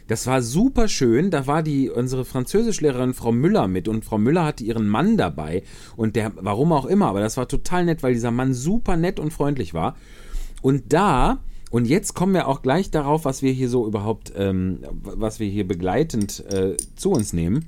Das 0.08 0.26
war 0.26 0.42
super 0.42 0.88
schön. 0.88 1.30
Da 1.30 1.46
war 1.46 1.62
die 1.62 1.88
unsere 1.90 2.24
Französischlehrerin 2.24 3.14
Frau 3.14 3.32
Müller 3.32 3.66
mit 3.68 3.88
und 3.88 4.04
Frau 4.04 4.18
Müller 4.18 4.44
hatte 4.44 4.64
ihren 4.64 4.88
Mann 4.88 5.16
dabei 5.16 5.62
und 5.96 6.16
der 6.16 6.32
warum 6.36 6.72
auch 6.72 6.86
immer, 6.86 7.06
aber 7.06 7.20
das 7.20 7.36
war 7.36 7.48
total 7.48 7.84
nett, 7.84 8.02
weil 8.02 8.14
dieser 8.14 8.30
Mann 8.30 8.54
super 8.54 8.96
nett 8.96 9.18
und 9.18 9.32
freundlich 9.32 9.74
war. 9.74 9.96
Und 10.62 10.92
da 10.92 11.38
und 11.76 11.84
jetzt 11.84 12.14
kommen 12.14 12.32
wir 12.32 12.48
auch 12.48 12.62
gleich 12.62 12.90
darauf, 12.90 13.26
was 13.26 13.42
wir 13.42 13.52
hier 13.52 13.68
so 13.68 13.86
überhaupt, 13.86 14.32
ähm, 14.34 14.78
was 15.02 15.40
wir 15.40 15.46
hier 15.46 15.68
begleitend 15.68 16.42
äh, 16.50 16.78
zu 16.96 17.10
uns 17.10 17.34
nehmen. 17.34 17.66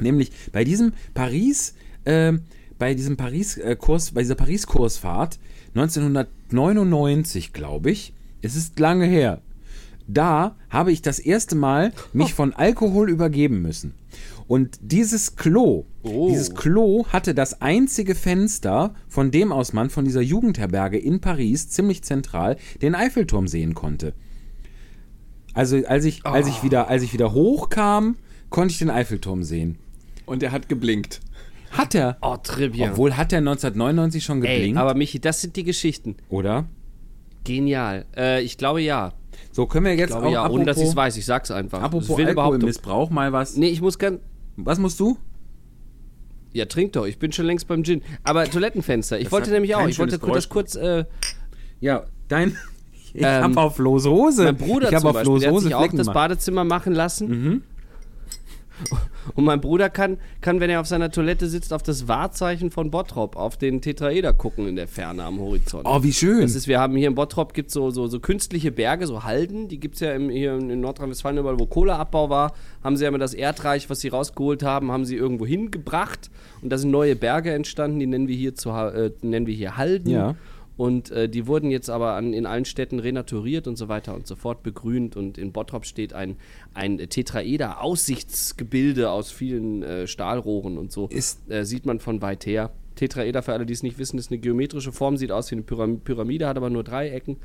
Nämlich 0.00 0.32
bei 0.52 0.64
diesem 0.64 0.94
Paris, 1.12 1.74
äh, 2.04 2.32
bei 2.78 2.94
diesem 2.94 3.18
Paris-Kurs, 3.18 4.12
bei 4.12 4.22
dieser 4.22 4.36
Paris-Kursfahrt 4.36 5.38
1999, 5.74 7.52
glaube 7.52 7.90
ich, 7.90 8.14
es 8.40 8.56
ist 8.56 8.80
lange 8.80 9.04
her. 9.04 9.42
Da 10.08 10.56
habe 10.70 10.90
ich 10.90 11.02
das 11.02 11.18
erste 11.18 11.56
Mal 11.56 11.92
mich 12.14 12.32
von 12.32 12.54
Alkohol 12.54 13.10
übergeben 13.10 13.60
müssen. 13.60 13.92
Und 14.48 14.78
dieses 14.80 15.36
Klo, 15.36 15.84
Oh. 16.08 16.28
dieses 16.28 16.54
Klo 16.54 17.06
hatte 17.08 17.34
das 17.34 17.60
einzige 17.60 18.14
Fenster, 18.14 18.94
von 19.08 19.30
dem 19.30 19.52
aus 19.52 19.72
man 19.72 19.90
von 19.90 20.04
dieser 20.04 20.20
Jugendherberge 20.20 20.98
in 20.98 21.20
Paris 21.20 21.68
ziemlich 21.68 22.02
zentral 22.02 22.56
den 22.82 22.94
Eiffelturm 22.94 23.48
sehen 23.48 23.74
konnte. 23.74 24.14
Also 25.54 25.78
als 25.86 26.04
ich, 26.04 26.24
als 26.26 26.48
ich 26.48 26.62
wieder, 26.62 26.88
als 26.88 27.02
ich 27.02 27.12
wieder 27.12 27.32
hochkam, 27.32 28.16
konnte 28.50 28.72
ich 28.72 28.78
den 28.78 28.90
Eiffelturm 28.90 29.42
sehen. 29.42 29.78
Und 30.26 30.42
er 30.42 30.52
hat 30.52 30.68
geblinkt. 30.68 31.20
Hat 31.70 31.94
er. 31.94 32.18
Oh, 32.20 32.36
Trivia. 32.36 32.90
Obwohl 32.90 33.16
hat 33.16 33.32
er 33.32 33.38
1999 33.38 34.22
schon 34.24 34.42
Ey, 34.44 34.56
geblinkt, 34.56 34.78
aber 34.78 34.94
Michi, 34.94 35.18
das 35.20 35.40
sind 35.40 35.56
die 35.56 35.64
Geschichten. 35.64 36.16
oder? 36.28 36.66
Genial. 37.44 38.04
Äh, 38.16 38.42
ich 38.42 38.58
glaube 38.58 38.82
ja. 38.82 39.12
So 39.52 39.66
können 39.66 39.86
wir 39.86 39.94
jetzt 39.94 40.10
Ich 40.10 40.16
glaube 40.16 40.26
auch 40.26 40.32
ja, 40.32 40.48
ohne 40.50 40.64
dass 40.64 40.76
ich 40.76 40.82
apropos, 40.82 40.90
es 40.90 40.96
weiß. 40.96 41.16
Ich 41.16 41.26
sag's 41.26 41.50
einfach. 41.50 41.80
apropos. 41.80 42.18
Alkoholmissbrauch 42.18 43.10
mal 43.10 43.32
was. 43.32 43.56
Nee, 43.56 43.68
ich 43.68 43.80
muss 43.80 43.98
ganz. 43.98 44.20
Was 44.56 44.78
musst 44.78 44.98
du? 45.00 45.16
Ja, 46.56 46.64
trink 46.64 46.92
doch. 46.94 47.04
Ich 47.06 47.18
bin 47.18 47.32
schon 47.32 47.44
längst 47.46 47.68
beim 47.68 47.84
Gin. 47.84 48.02
Aber 48.24 48.44
Toilettenfenster. 48.46 49.18
Ich 49.18 49.24
Das 49.24 49.32
wollte 49.32 49.46
hat 49.50 49.54
nämlich 49.54 49.74
auch. 49.74 49.86
Ich 49.86 49.98
wollte 49.98 50.18
das 50.18 50.48
kurz. 50.48 50.74
Äh, 50.74 51.04
Ja, 51.80 52.04
dein. 52.28 52.56
Ich 53.14 53.22
Ähm, 53.22 53.44
hab 53.44 53.56
auf 53.56 53.76
Flo's 53.76 54.04
Hose. 54.04 54.44
Mein 54.44 54.56
Bruder 54.58 54.90
ich 54.92 54.98
zum 54.98 55.08
auf 55.08 55.14
Beispiel, 55.14 55.38
der 55.38 55.48
hat 55.48 55.54
Hose 55.54 55.64
sich 55.64 55.74
auch 55.74 55.80
das. 56.06 56.12
Badezimmer 56.12 56.64
machen 56.64 56.92
lassen. 56.92 57.28
Mhm. 57.28 57.62
Und 59.36 59.44
mein 59.44 59.60
Bruder 59.60 59.90
kann, 59.90 60.16
kann, 60.40 60.60
wenn 60.60 60.70
er 60.70 60.80
auf 60.80 60.86
seiner 60.86 61.10
Toilette 61.10 61.46
sitzt, 61.46 61.72
auf 61.72 61.82
das 61.82 62.08
Wahrzeichen 62.08 62.70
von 62.70 62.90
Bottrop, 62.90 63.36
auf 63.36 63.56
den 63.56 63.82
Tetraeder 63.82 64.32
gucken 64.32 64.66
in 64.66 64.76
der 64.76 64.88
Ferne 64.88 65.24
am 65.24 65.38
Horizont. 65.38 65.86
Oh, 65.86 66.02
wie 66.02 66.12
schön. 66.12 66.40
Das 66.40 66.54
ist, 66.54 66.66
wir 66.66 66.80
haben 66.80 66.96
hier 66.96 67.08
in 67.08 67.14
Bottrop 67.14 67.52
gibt 67.52 67.70
so, 67.70 67.90
so, 67.90 68.06
so 68.06 68.18
künstliche 68.18 68.72
Berge, 68.72 69.06
so 69.06 69.24
Halden, 69.24 69.68
die 69.68 69.78
gibt 69.78 69.96
es 69.96 70.00
ja 70.00 70.12
im, 70.12 70.30
hier 70.30 70.54
in 70.54 70.80
Nordrhein-Westfalen 70.80 71.38
überall, 71.38 71.60
wo 71.60 71.66
Kohleabbau 71.66 72.30
war, 72.30 72.54
haben 72.82 72.96
sie 72.96 73.04
ja 73.04 73.08
immer 73.08 73.18
das 73.18 73.34
Erdreich, 73.34 73.90
was 73.90 74.00
sie 74.00 74.08
rausgeholt 74.08 74.62
haben, 74.62 74.90
haben 74.90 75.04
sie 75.04 75.16
irgendwo 75.16 75.46
hingebracht 75.46 76.30
und 76.62 76.70
da 76.70 76.78
sind 76.78 76.90
neue 76.90 77.14
Berge 77.14 77.52
entstanden, 77.52 78.00
die 78.00 78.06
nennen 78.06 78.28
wir 78.28 78.36
hier, 78.36 78.54
zu, 78.54 78.70
äh, 78.70 79.10
nennen 79.20 79.46
wir 79.46 79.54
hier 79.54 79.76
Halden. 79.76 80.10
Ja. 80.10 80.34
Und 80.76 81.10
äh, 81.10 81.28
die 81.28 81.46
wurden 81.46 81.70
jetzt 81.70 81.88
aber 81.88 82.14
an, 82.14 82.32
in 82.32 82.44
allen 82.44 82.64
Städten 82.64 82.98
renaturiert 82.98 83.66
und 83.66 83.76
so 83.76 83.88
weiter 83.88 84.14
und 84.14 84.26
so 84.26 84.36
fort 84.36 84.62
begrünt. 84.62 85.16
Und 85.16 85.38
in 85.38 85.52
Bottrop 85.52 85.86
steht 85.86 86.12
ein, 86.12 86.36
ein 86.74 86.98
Tetraeder-Aussichtsgebilde 86.98 89.10
aus 89.10 89.30
vielen 89.30 89.82
äh, 89.82 90.06
Stahlrohren 90.06 90.76
und 90.76 90.92
so. 90.92 91.08
Äh, 91.08 91.64
sieht 91.64 91.86
man 91.86 91.98
von 91.98 92.20
weit 92.20 92.44
her. 92.44 92.72
Tetraeder, 92.94 93.42
für 93.42 93.52
alle, 93.52 93.66
die 93.66 93.72
es 93.72 93.82
nicht 93.82 93.98
wissen, 93.98 94.18
ist 94.18 94.30
eine 94.30 94.38
geometrische 94.38 94.92
Form, 94.92 95.16
sieht 95.16 95.32
aus 95.32 95.50
wie 95.50 95.56
eine 95.56 95.62
Pyram 95.62 96.00
Pyramide, 96.00 96.46
hat 96.46 96.56
aber 96.56 96.70
nur 96.70 96.84
drei 96.84 97.10
Ecken. 97.10 97.38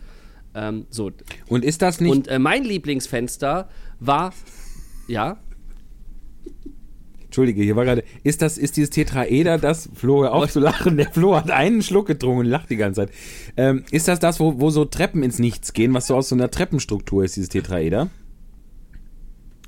Ähm, 0.54 0.86
so. 0.90 1.12
Und 1.48 1.64
ist 1.64 1.82
das 1.82 2.02
nicht. 2.02 2.12
Und 2.12 2.28
äh, 2.28 2.40
mein 2.40 2.64
Lieblingsfenster 2.64 3.70
war. 4.00 4.34
Ja, 5.08 5.40
Entschuldige, 7.32 7.64
hier 7.64 7.78
war 7.78 7.86
gerade. 7.86 8.04
Ist 8.26 8.42
das, 8.42 8.58
ist 8.58 8.76
dieses 8.76 8.90
Tetraeder 8.90 9.58
das, 9.58 9.88
Flo, 9.94 10.24
hör 10.24 10.34
auf 10.34 10.52
zu 10.52 10.60
lachen. 10.60 10.98
Der 10.98 11.10
Flo 11.10 11.38
hat 11.38 11.50
einen 11.50 11.82
Schluck 11.82 12.08
getrunken 12.08 12.42
und 12.42 12.46
lacht 12.48 12.70
die 12.70 12.76
ganze 12.76 13.06
Zeit. 13.06 13.12
Ähm, 13.56 13.86
ist 13.90 14.10
das 14.10 14.20
das, 14.20 14.42
wo, 14.42 14.60
wo 14.60 14.70
so 14.70 14.84
Treppen 14.84 15.24
ins 15.24 15.40
Nichts 15.40 15.72
gehen, 15.72 15.94
was 15.94 16.08
so 16.08 16.16
aus 16.18 16.28
so 16.28 16.36
einer 16.36 16.52
Treppenstruktur 16.52 17.24
ist, 17.24 17.38
dieses 17.38 17.48
Tetraeder? 17.48 18.10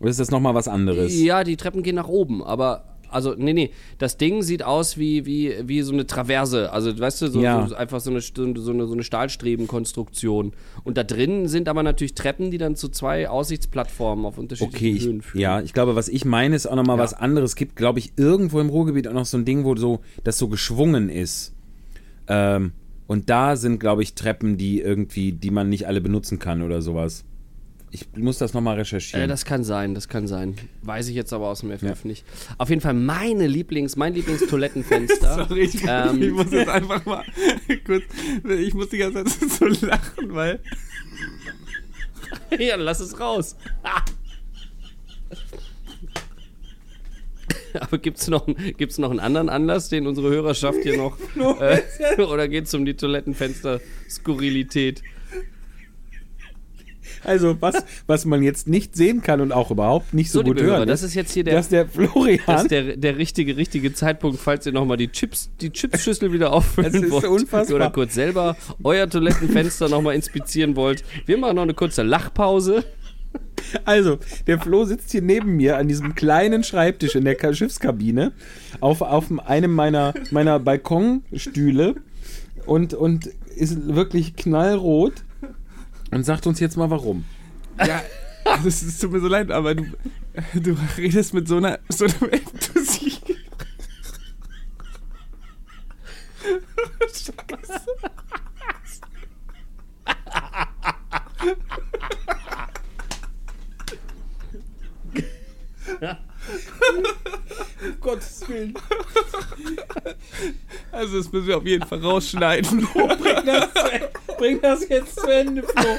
Oder 0.01 0.09
ist 0.09 0.19
das 0.19 0.29
nochmal 0.29 0.53
was 0.55 0.67
anderes? 0.67 1.17
Ja, 1.17 1.45
die 1.45 1.55
Treppen 1.55 1.83
gehen 1.83 1.95
nach 1.95 2.09
oben, 2.09 2.43
aber. 2.43 2.92
Also, 3.13 3.35
nee, 3.37 3.53
nee, 3.53 3.69
das 3.99 4.17
Ding 4.17 4.41
sieht 4.41 4.63
aus 4.63 4.97
wie, 4.97 5.25
wie, 5.25 5.53
wie 5.65 5.81
so 5.81 5.93
eine 5.93 6.05
Traverse. 6.07 6.71
Also, 6.73 6.97
weißt 6.99 7.21
du, 7.21 7.27
so, 7.27 7.41
Ja. 7.41 7.67
so 7.67 7.75
einfach 7.75 7.99
so 7.99 8.09
eine, 8.11 8.21
so 8.21 8.43
eine, 8.43 8.87
so 8.87 8.93
eine 8.93 9.03
Stahlstrebenkonstruktion. 9.03 10.53
Und 10.83 10.97
da 10.97 11.03
drin 11.03 11.47
sind 11.47 11.69
aber 11.69 11.83
natürlich 11.83 12.13
Treppen, 12.15 12.51
die 12.51 12.57
dann 12.57 12.75
zu 12.75 12.89
zwei 12.89 13.29
Aussichtsplattformen 13.29 14.25
auf 14.25 14.37
unterschiedlichen 14.37 14.75
Okay, 14.97 14.99
Höhen 14.99 15.21
führen. 15.21 15.41
ja, 15.41 15.61
ich 15.61 15.73
glaube, 15.73 15.95
was 15.95 16.09
ich 16.09 16.25
meine, 16.25 16.55
ist 16.55 16.65
auch 16.67 16.75
nochmal 16.75 16.97
Ja. 16.97 17.03
was 17.03 17.13
anderes. 17.13 17.51
Es 17.51 17.55
gibt, 17.55 17.75
glaube 17.75 17.99
ich, 17.99 18.13
irgendwo 18.17 18.59
im 18.59 18.69
Ruhrgebiet 18.69 19.07
auch 19.07 19.13
noch 19.13 19.25
so 19.25 19.37
ein 19.37 19.45
Ding, 19.45 19.63
wo 19.63 19.75
so, 19.75 19.99
das 20.23 20.37
so 20.37 20.47
geschwungen 20.47 21.09
ist. 21.09 21.53
Ähm, 22.27 22.71
und 23.07 23.29
da 23.29 23.55
sind, 23.57 23.79
glaube 23.79 24.01
ich, 24.01 24.15
Treppen, 24.15 24.57
die 24.57 24.79
irgendwie, 24.79 25.33
die 25.33 25.51
man 25.51 25.69
nicht 25.69 25.87
alle 25.87 26.01
benutzen 26.01 26.39
kann 26.39 26.61
oder 26.61 26.81
sowas. 26.81 27.25
Ich 27.95 28.07
muss 28.15 28.39
das 28.39 28.55
nochmal 28.55 28.77
recherchieren. 28.77 29.25
Äh, 29.25 29.27
das 29.27 29.45
kann 29.45 29.63
sein, 29.63 29.93
das 29.93 30.09
kann 30.09 30.27
sein. 30.27 30.55
Weiß 30.81 31.09
ich 31.09 31.15
jetzt 31.15 31.31
aber 31.31 31.47
aus 31.47 31.59
dem 31.59 31.69
FF 31.77 32.05
nicht. 32.05 32.25
Auf 32.57 32.69
jeden 32.69 32.81
Fall 32.81 32.95
meine 32.95 33.45
Lieblings, 33.45 33.95
mein 33.95 34.15
Lieblingstoilettenfenster. 34.15 35.35
Sorry, 35.47 35.65
ich, 35.65 35.83
Ähm. 35.87 36.19
ich 36.23 36.31
muss 36.31 36.51
jetzt 36.51 36.69
einfach 36.69 37.05
mal 37.05 37.23
kurz, 37.85 38.01
ich 38.49 38.73
muss 38.73 38.89
die 38.89 38.97
ganze 38.97 39.23
Zeit 39.25 39.47
so 39.59 39.67
lachen, 39.85 40.33
weil 40.33 40.59
ja, 42.57 42.77
dann 42.77 42.85
lass 42.85 42.99
es 42.99 43.19
raus. 43.19 43.55
Aber 47.79 47.99
gibt 47.99 48.17
es 48.17 48.27
noch, 48.27 48.47
gibt's 48.77 48.97
noch 48.97 49.11
einen 49.11 49.19
anderen 49.19 49.49
Anlass, 49.49 49.89
den 49.89 50.07
unsere 50.07 50.31
Hörerschaft 50.31 50.79
hier 50.81 50.97
noch. 50.97 51.15
Äh, 51.59 51.83
oder 52.23 52.47
geht 52.47 52.65
es 52.65 52.73
um 52.73 52.85
die 52.85 52.95
Toilettenfenster-Skurrilität? 52.95 55.03
Also, 57.23 57.57
was, 57.59 57.83
was 58.07 58.25
man 58.25 58.43
jetzt 58.43 58.67
nicht 58.67 58.95
sehen 58.95 59.21
kann 59.21 59.41
und 59.41 59.51
auch 59.51 59.71
überhaupt 59.71 60.13
nicht 60.13 60.31
so, 60.31 60.39
So, 60.39 60.43
gut 60.45 60.55
liebe 60.57 60.67
Hörer, 60.67 60.77
hören, 60.79 60.87
das 60.89 61.03
ist 61.03 61.13
jetzt 61.13 61.31
hier 61.33 61.43
der, 61.43 61.55
dass 61.55 61.69
der 61.69 61.87
Florian. 61.87 62.39
das 62.45 62.63
ist 62.63 62.71
der, 62.71 62.97
der 62.97 63.17
richtige, 63.17 63.55
richtige 63.57 63.93
Zeitpunkt, 63.93 64.39
falls 64.39 64.65
ihr 64.65 64.71
nochmal 64.73 64.97
die 64.97 65.07
Chips, 65.09 65.49
die 65.61 65.69
Chipsschüssel 65.71 66.31
wieder 66.33 66.51
auffüllen 66.53 66.91
Das 66.91 67.01
ist 67.01 67.11
wollt. 67.11 67.25
unfassbar. 67.25 67.75
Oder 67.75 67.89
kurz 67.91 68.13
selber 68.13 68.55
euer 68.83 69.09
Toilettenfenster 69.09 69.89
nochmal 69.89 70.15
inspizieren 70.15 70.75
wollt. 70.75 71.03
Wir 71.25 71.37
machen 71.37 71.55
noch 71.55 71.63
eine 71.63 71.73
kurze 71.73 72.03
Lachpause. 72.03 72.83
Also, 73.85 74.19
der 74.45 74.59
Flo 74.59 74.85
sitzt 74.85 75.11
hier 75.11 75.21
neben 75.23 75.55
mir 75.55 75.77
an 75.77 75.87
diesem 75.87 76.13
kleinen 76.13 76.63
Schreibtisch 76.63 77.15
in 77.15 77.25
der 77.25 77.33
Ka- 77.35 77.53
Schiffskabine 77.53 78.31
auf, 78.79 79.01
auf 79.01 79.25
einem 79.47 79.71
meiner, 79.73 80.13
meiner 80.31 80.59
Balkonstühle 80.59 81.95
und, 82.65 82.93
und 82.93 83.27
ist 83.55 83.87
wirklich 83.95 84.35
knallrot 84.35 85.13
und 86.13 86.23
sagt 86.23 86.47
uns 86.47 86.59
jetzt 86.59 86.77
mal 86.77 86.89
warum. 86.89 87.25
Ja, 87.85 88.01
also 88.45 88.67
es 88.67 88.81
es 88.83 88.99
tut 88.99 89.11
mir 89.11 89.19
so 89.19 89.27
leid, 89.27 89.51
aber 89.51 89.75
du, 89.75 89.85
du 90.53 90.77
redest 90.97 91.33
mit 91.33 91.47
so 91.47 91.57
einer 91.57 91.79
so 91.89 92.05
einem 92.05 92.29
Enthusiasmus. 92.31 93.23
Gottes 107.99 108.47
Willen. 108.47 108.73
Also 110.91 111.17
das 111.17 111.31
müssen 111.31 111.47
wir 111.47 111.57
auf 111.57 111.65
jeden 111.65 111.85
Fall 111.85 111.99
rausschneiden. 111.99 112.87
Bring 112.93 113.45
das, 113.45 113.69
bring 114.37 114.61
das 114.61 114.87
jetzt 114.89 115.19
zu 115.19 115.27
Ende, 115.27 115.63
Flo. 115.63 115.97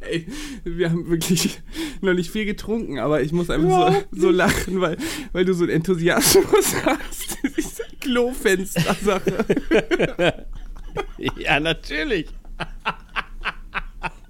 Ey, 0.00 0.26
wir 0.64 0.90
haben 0.90 1.08
wirklich 1.08 1.60
noch 2.00 2.12
nicht 2.12 2.30
viel 2.30 2.44
getrunken, 2.44 2.98
aber 2.98 3.22
ich 3.22 3.32
muss 3.32 3.50
einfach 3.50 3.94
so, 4.10 4.20
so 4.22 4.30
lachen, 4.30 4.80
weil, 4.80 4.96
weil 5.32 5.44
du 5.44 5.54
so 5.54 5.64
einen 5.64 5.72
Enthusiasmus 5.72 6.74
hast. 6.84 7.38
Diese 7.56 7.84
Klofenster-Sache. 8.00 10.44
Ja, 11.36 11.60
natürlich. 11.60 12.28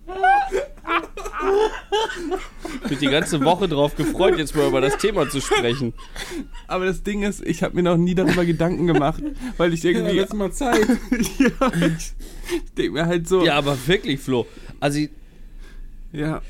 Ich 0.06 1.31
bin 2.88 2.98
die 2.98 3.06
ganze 3.06 3.44
Woche 3.44 3.68
drauf 3.68 3.96
gefreut, 3.96 4.38
jetzt 4.38 4.54
mal 4.54 4.68
über 4.68 4.80
das 4.80 4.96
Thema 4.98 5.28
zu 5.28 5.40
sprechen. 5.40 5.92
Aber 6.66 6.84
das 6.84 7.02
Ding 7.02 7.22
ist, 7.22 7.44
ich 7.44 7.62
habe 7.62 7.74
mir 7.76 7.82
noch 7.82 7.96
nie 7.96 8.14
darüber 8.14 8.44
Gedanken 8.44 8.86
gemacht, 8.86 9.22
weil 9.56 9.72
ich 9.72 9.84
irgendwie. 9.84 10.16
Jetzt 10.16 10.34
mal 10.34 10.52
Zeit. 10.52 10.86
ja, 11.38 11.72
ich, 11.74 12.14
ich 12.54 12.74
denke 12.76 12.92
mir 12.92 13.06
halt 13.06 13.28
so. 13.28 13.44
Ja, 13.44 13.56
aber 13.56 13.76
wirklich, 13.86 14.20
Flo. 14.20 14.46
Also, 14.80 15.00
ja 16.12 16.42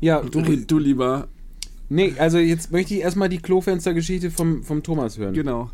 Ja, 0.00 0.20
du, 0.20 0.42
du, 0.42 0.56
du 0.56 0.78
lieber. 0.78 1.28
nee, 1.88 2.14
also 2.18 2.38
jetzt 2.38 2.72
möchte 2.72 2.94
ich 2.94 3.00
erstmal 3.00 3.28
die 3.28 3.38
Klofenstergeschichte 3.38 4.30
vom, 4.30 4.62
vom 4.62 4.82
Thomas 4.82 5.18
hören. 5.18 5.34
Genau. 5.34 5.70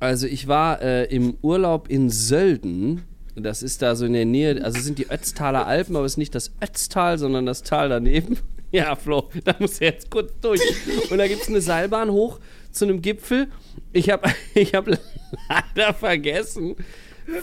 also 0.00 0.26
ich 0.26 0.48
war 0.48 0.82
äh, 0.82 1.04
im 1.14 1.34
Urlaub 1.42 1.88
in 1.88 2.10
Sölden. 2.10 3.02
Das 3.34 3.62
ist 3.62 3.80
da 3.80 3.96
so 3.96 4.04
in 4.04 4.12
der 4.12 4.24
Nähe, 4.24 4.62
also 4.62 4.78
sind 4.80 4.98
die 4.98 5.10
Ötztaler 5.10 5.66
Alpen, 5.66 5.96
aber 5.96 6.04
es 6.04 6.12
ist 6.12 6.18
nicht 6.18 6.34
das 6.34 6.52
Ötztal, 6.62 7.18
sondern 7.18 7.46
das 7.46 7.62
Tal 7.62 7.88
daneben. 7.88 8.38
Ja, 8.74 8.96
Flo, 8.96 9.28
da 9.44 9.54
muss 9.58 9.82
er 9.82 9.90
jetzt 9.90 10.10
kurz 10.10 10.32
durch. 10.40 10.62
Und 11.10 11.18
da 11.18 11.28
gibt 11.28 11.42
es 11.42 11.48
eine 11.48 11.60
Seilbahn 11.60 12.10
hoch 12.10 12.40
zu 12.70 12.86
einem 12.86 13.02
Gipfel. 13.02 13.48
Ich 13.92 14.08
habe 14.08 14.30
ich 14.54 14.74
hab 14.74 14.86
leider 14.88 15.92
vergessen. 15.92 16.76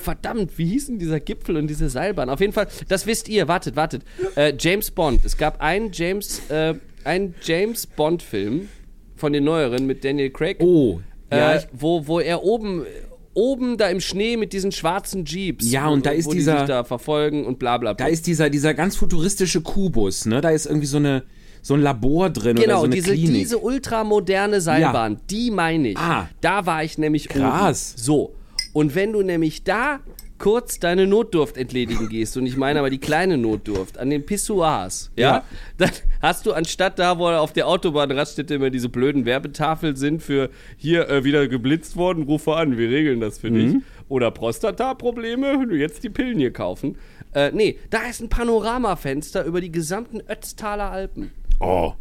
Verdammt, 0.01 0.57
wie 0.57 0.65
hieß 0.65 0.87
denn 0.87 0.97
dieser 0.97 1.19
Gipfel 1.19 1.57
und 1.57 1.67
diese 1.67 1.87
Seilbahn? 1.87 2.31
Auf 2.31 2.39
jeden 2.39 2.53
Fall, 2.53 2.67
das 2.87 3.05
wisst 3.05 3.29
ihr. 3.29 3.47
Wartet, 3.47 3.75
wartet. 3.75 4.01
Äh, 4.35 4.53
James 4.57 4.89
Bond. 4.89 5.23
Es 5.23 5.37
gab 5.37 5.61
einen 5.61 5.91
James, 5.91 6.41
äh, 6.49 6.73
einen 7.03 7.35
James 7.43 7.85
Bond-Film 7.85 8.67
von 9.15 9.31
den 9.31 9.43
neueren 9.43 9.85
mit 9.85 10.03
Daniel 10.03 10.31
Craig. 10.31 10.57
Oh, 10.61 10.99
ja, 11.31 11.55
äh, 11.55 11.61
wo, 11.71 12.07
wo 12.07 12.19
er 12.19 12.43
oben, 12.43 12.85
oben 13.33 13.77
da 13.77 13.89
im 13.89 13.99
Schnee 14.01 14.37
mit 14.37 14.53
diesen 14.53 14.71
schwarzen 14.71 15.25
Jeeps. 15.25 15.69
Ja, 15.71 15.87
und 15.87 16.05
da 16.05 16.11
ist 16.11 16.31
dieser- 16.31 16.61
Die 16.61 16.67
da 16.67 16.83
verfolgen 16.83 17.45
und 17.45 17.59
bla 17.59 17.77
bla 17.77 17.93
bla. 17.93 18.05
da 18.05 18.11
ist 18.11 18.27
dieser, 18.27 18.49
dieser 18.49 18.73
ganz 18.73 18.95
futuristische 18.95 19.61
Kubus, 19.61 20.25
ne? 20.25 20.41
Da 20.41 20.49
ist 20.49 20.65
irgendwie 20.65 20.87
so 20.87 20.97
eine 20.97 21.23
so 21.61 21.73
ein 21.73 21.81
Labor 21.81 22.29
drin 22.29 22.57
oder 22.57 22.65
Genau, 22.67 22.79
so 22.79 22.85
eine 22.85 22.95
diese, 22.95 23.11
Klinik. 23.11 23.33
diese 23.35 23.57
ultramoderne 23.57 24.61
Seilbahn, 24.61 25.19
die 25.29 25.51
meine 25.51 25.89
ich. 25.89 25.97
Ah. 25.97 26.29
Da 26.39 26.65
war 26.65 26.85
ich 26.85 26.97
nämlich 26.97 27.27
Krass. 27.27 27.93
oben. 27.95 28.01
So. 28.01 28.33
Und 28.71 28.95
wenn 28.95 29.11
du 29.11 29.23
nämlich 29.23 29.63
da 29.65 29.99
kurz 30.39 30.79
deine 30.79 31.05
Notdurft 31.05 31.57
entledigen 31.57 32.09
gehst, 32.09 32.35
und 32.37 32.45
ich 32.45 32.57
meine 32.57 32.79
aber 32.79 32.89
die 32.89 32.97
kleine 32.97 33.37
Notdurft, 33.37 33.97
an 33.99 34.09
den 34.09 34.25
Pissoirs, 34.25 35.11
ja, 35.15 35.29
Ja. 35.37 35.43
dann 35.77 35.91
hast 36.21 36.45
du 36.45 36.53
anstatt 36.53 36.97
da, 36.97 37.19
wo 37.19 37.27
auf 37.27 37.53
der 37.53 37.67
Autobahnraststätte 37.67 38.55
immer 38.55 38.69
diese 38.71 38.89
blöden 38.89 39.25
Werbetafeln 39.25 39.95
sind 39.95 40.23
für 40.23 40.49
hier 40.77 41.07
äh, 41.09 41.23
wieder 41.23 41.47
geblitzt 41.47 41.95
worden, 41.97 42.23
rufe 42.23 42.55
an, 42.55 42.77
wir 42.77 42.89
regeln 42.89 43.19
das 43.19 43.37
für 43.37 43.51
dich. 43.51 43.75
Oder 44.07 44.31
Prostata-Probleme, 44.31 45.67
du 45.67 45.75
jetzt 45.75 46.03
die 46.03 46.09
Pillen 46.09 46.39
hier 46.39 46.51
kaufen. 46.51 46.95
Äh, 47.33 47.51
nee, 47.53 47.77
da 47.91 47.99
ist 48.09 48.21
ein 48.21 48.29
Panoramafenster 48.29 49.43
über 49.45 49.61
die 49.61 49.71
gesamten 49.71 50.21
Ötztaler 50.27 50.89
Alpen. 50.91 51.31
oh, 51.59 51.93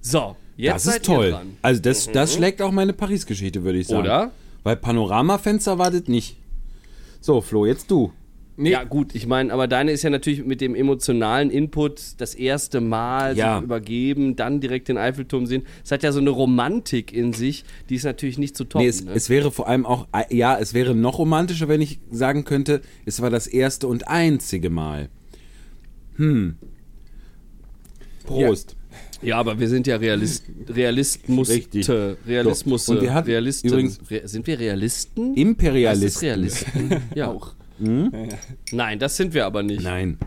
So, 0.00 0.36
jetzt 0.56 0.74
das 0.74 0.82
seid 0.84 0.96
ist 0.98 1.06
toll. 1.06 1.24
ihr 1.26 1.30
dran. 1.32 1.56
Also 1.62 1.80
das, 1.82 2.10
das 2.12 2.34
schlägt 2.34 2.62
auch 2.62 2.70
meine 2.70 2.92
Paris-Geschichte, 2.92 3.64
würde 3.64 3.78
ich 3.78 3.88
sagen. 3.88 4.02
Oder? 4.02 4.30
Weil 4.62 4.76
Panoramafenster 4.76 5.78
wartet 5.78 6.08
nicht. 6.08 6.36
So, 7.22 7.40
Flo, 7.40 7.66
jetzt 7.66 7.88
du. 7.90 8.12
Nee, 8.56 8.72
Ja, 8.72 8.82
gut, 8.84 9.14
ich 9.14 9.26
meine, 9.28 9.52
aber 9.52 9.68
deine 9.68 9.92
ist 9.92 10.02
ja 10.02 10.10
natürlich 10.10 10.44
mit 10.44 10.60
dem 10.60 10.74
emotionalen 10.74 11.50
Input 11.50 12.20
das 12.20 12.34
erste 12.34 12.80
Mal 12.80 13.36
Ja. 13.36 13.56
sich 13.56 13.64
übergeben, 13.64 14.34
dann 14.36 14.60
direkt 14.60 14.88
den 14.88 14.98
Eiffelturm 14.98 15.46
sehen. 15.46 15.62
Es 15.84 15.92
hat 15.92 16.02
ja 16.02 16.10
so 16.10 16.18
eine 16.18 16.30
Romantik 16.30 17.12
in 17.12 17.32
sich, 17.32 17.64
die 17.88 17.94
ist 17.94 18.04
natürlich 18.04 18.38
nicht 18.38 18.56
zu 18.56 18.64
toppen. 18.64 18.82
Nee, 18.84 18.88
es, 18.90 19.04
ne? 19.04 19.12
es 19.14 19.30
wäre 19.30 19.52
vor 19.52 19.68
allem 19.68 19.86
auch, 19.86 20.08
äh, 20.12 20.36
ja, 20.36 20.58
es 20.58 20.74
wäre 20.74 20.94
noch 20.96 21.18
romantischer, 21.18 21.68
wenn 21.68 21.80
ich 21.80 22.00
sagen 22.10 22.44
könnte, 22.44 22.82
es 23.06 23.22
war 23.22 23.30
das 23.30 23.46
erste 23.46 23.86
und 23.86 24.08
einzige 24.08 24.68
Mal. 24.68 25.08
Hm. 26.16 26.56
Prost. 28.26 28.72
ja, 28.72 28.76
aber 29.30 29.58
wir 29.58 29.68
sind 29.68 29.86
ja 29.86 29.96
Realist, 29.96 30.44
Realismus, 30.68 31.48
Richtig. 31.48 31.88
Realismus, 32.26 32.86
So, 32.86 32.92
und 32.94 33.02
wir 33.02 33.14
hatten 33.14 33.28
Realisten. 33.30 33.68
übrigens- 33.70 34.00
Re, 34.10 34.22
sind 34.26 34.46
wir 34.46 34.58
Realisten? 34.58 35.28
Das 35.30 35.36
ist 35.36 35.42
Imperialisten. 35.42 36.28
Realisten. 36.28 36.96
ja. 37.14 37.28
auch. 37.30 37.54
Nein, 38.72 38.98
das 38.98 39.16
sind 39.16 39.34
wir 39.34 39.46
aber 39.46 39.62
nicht. 39.62 39.82
Nein. 39.82 40.18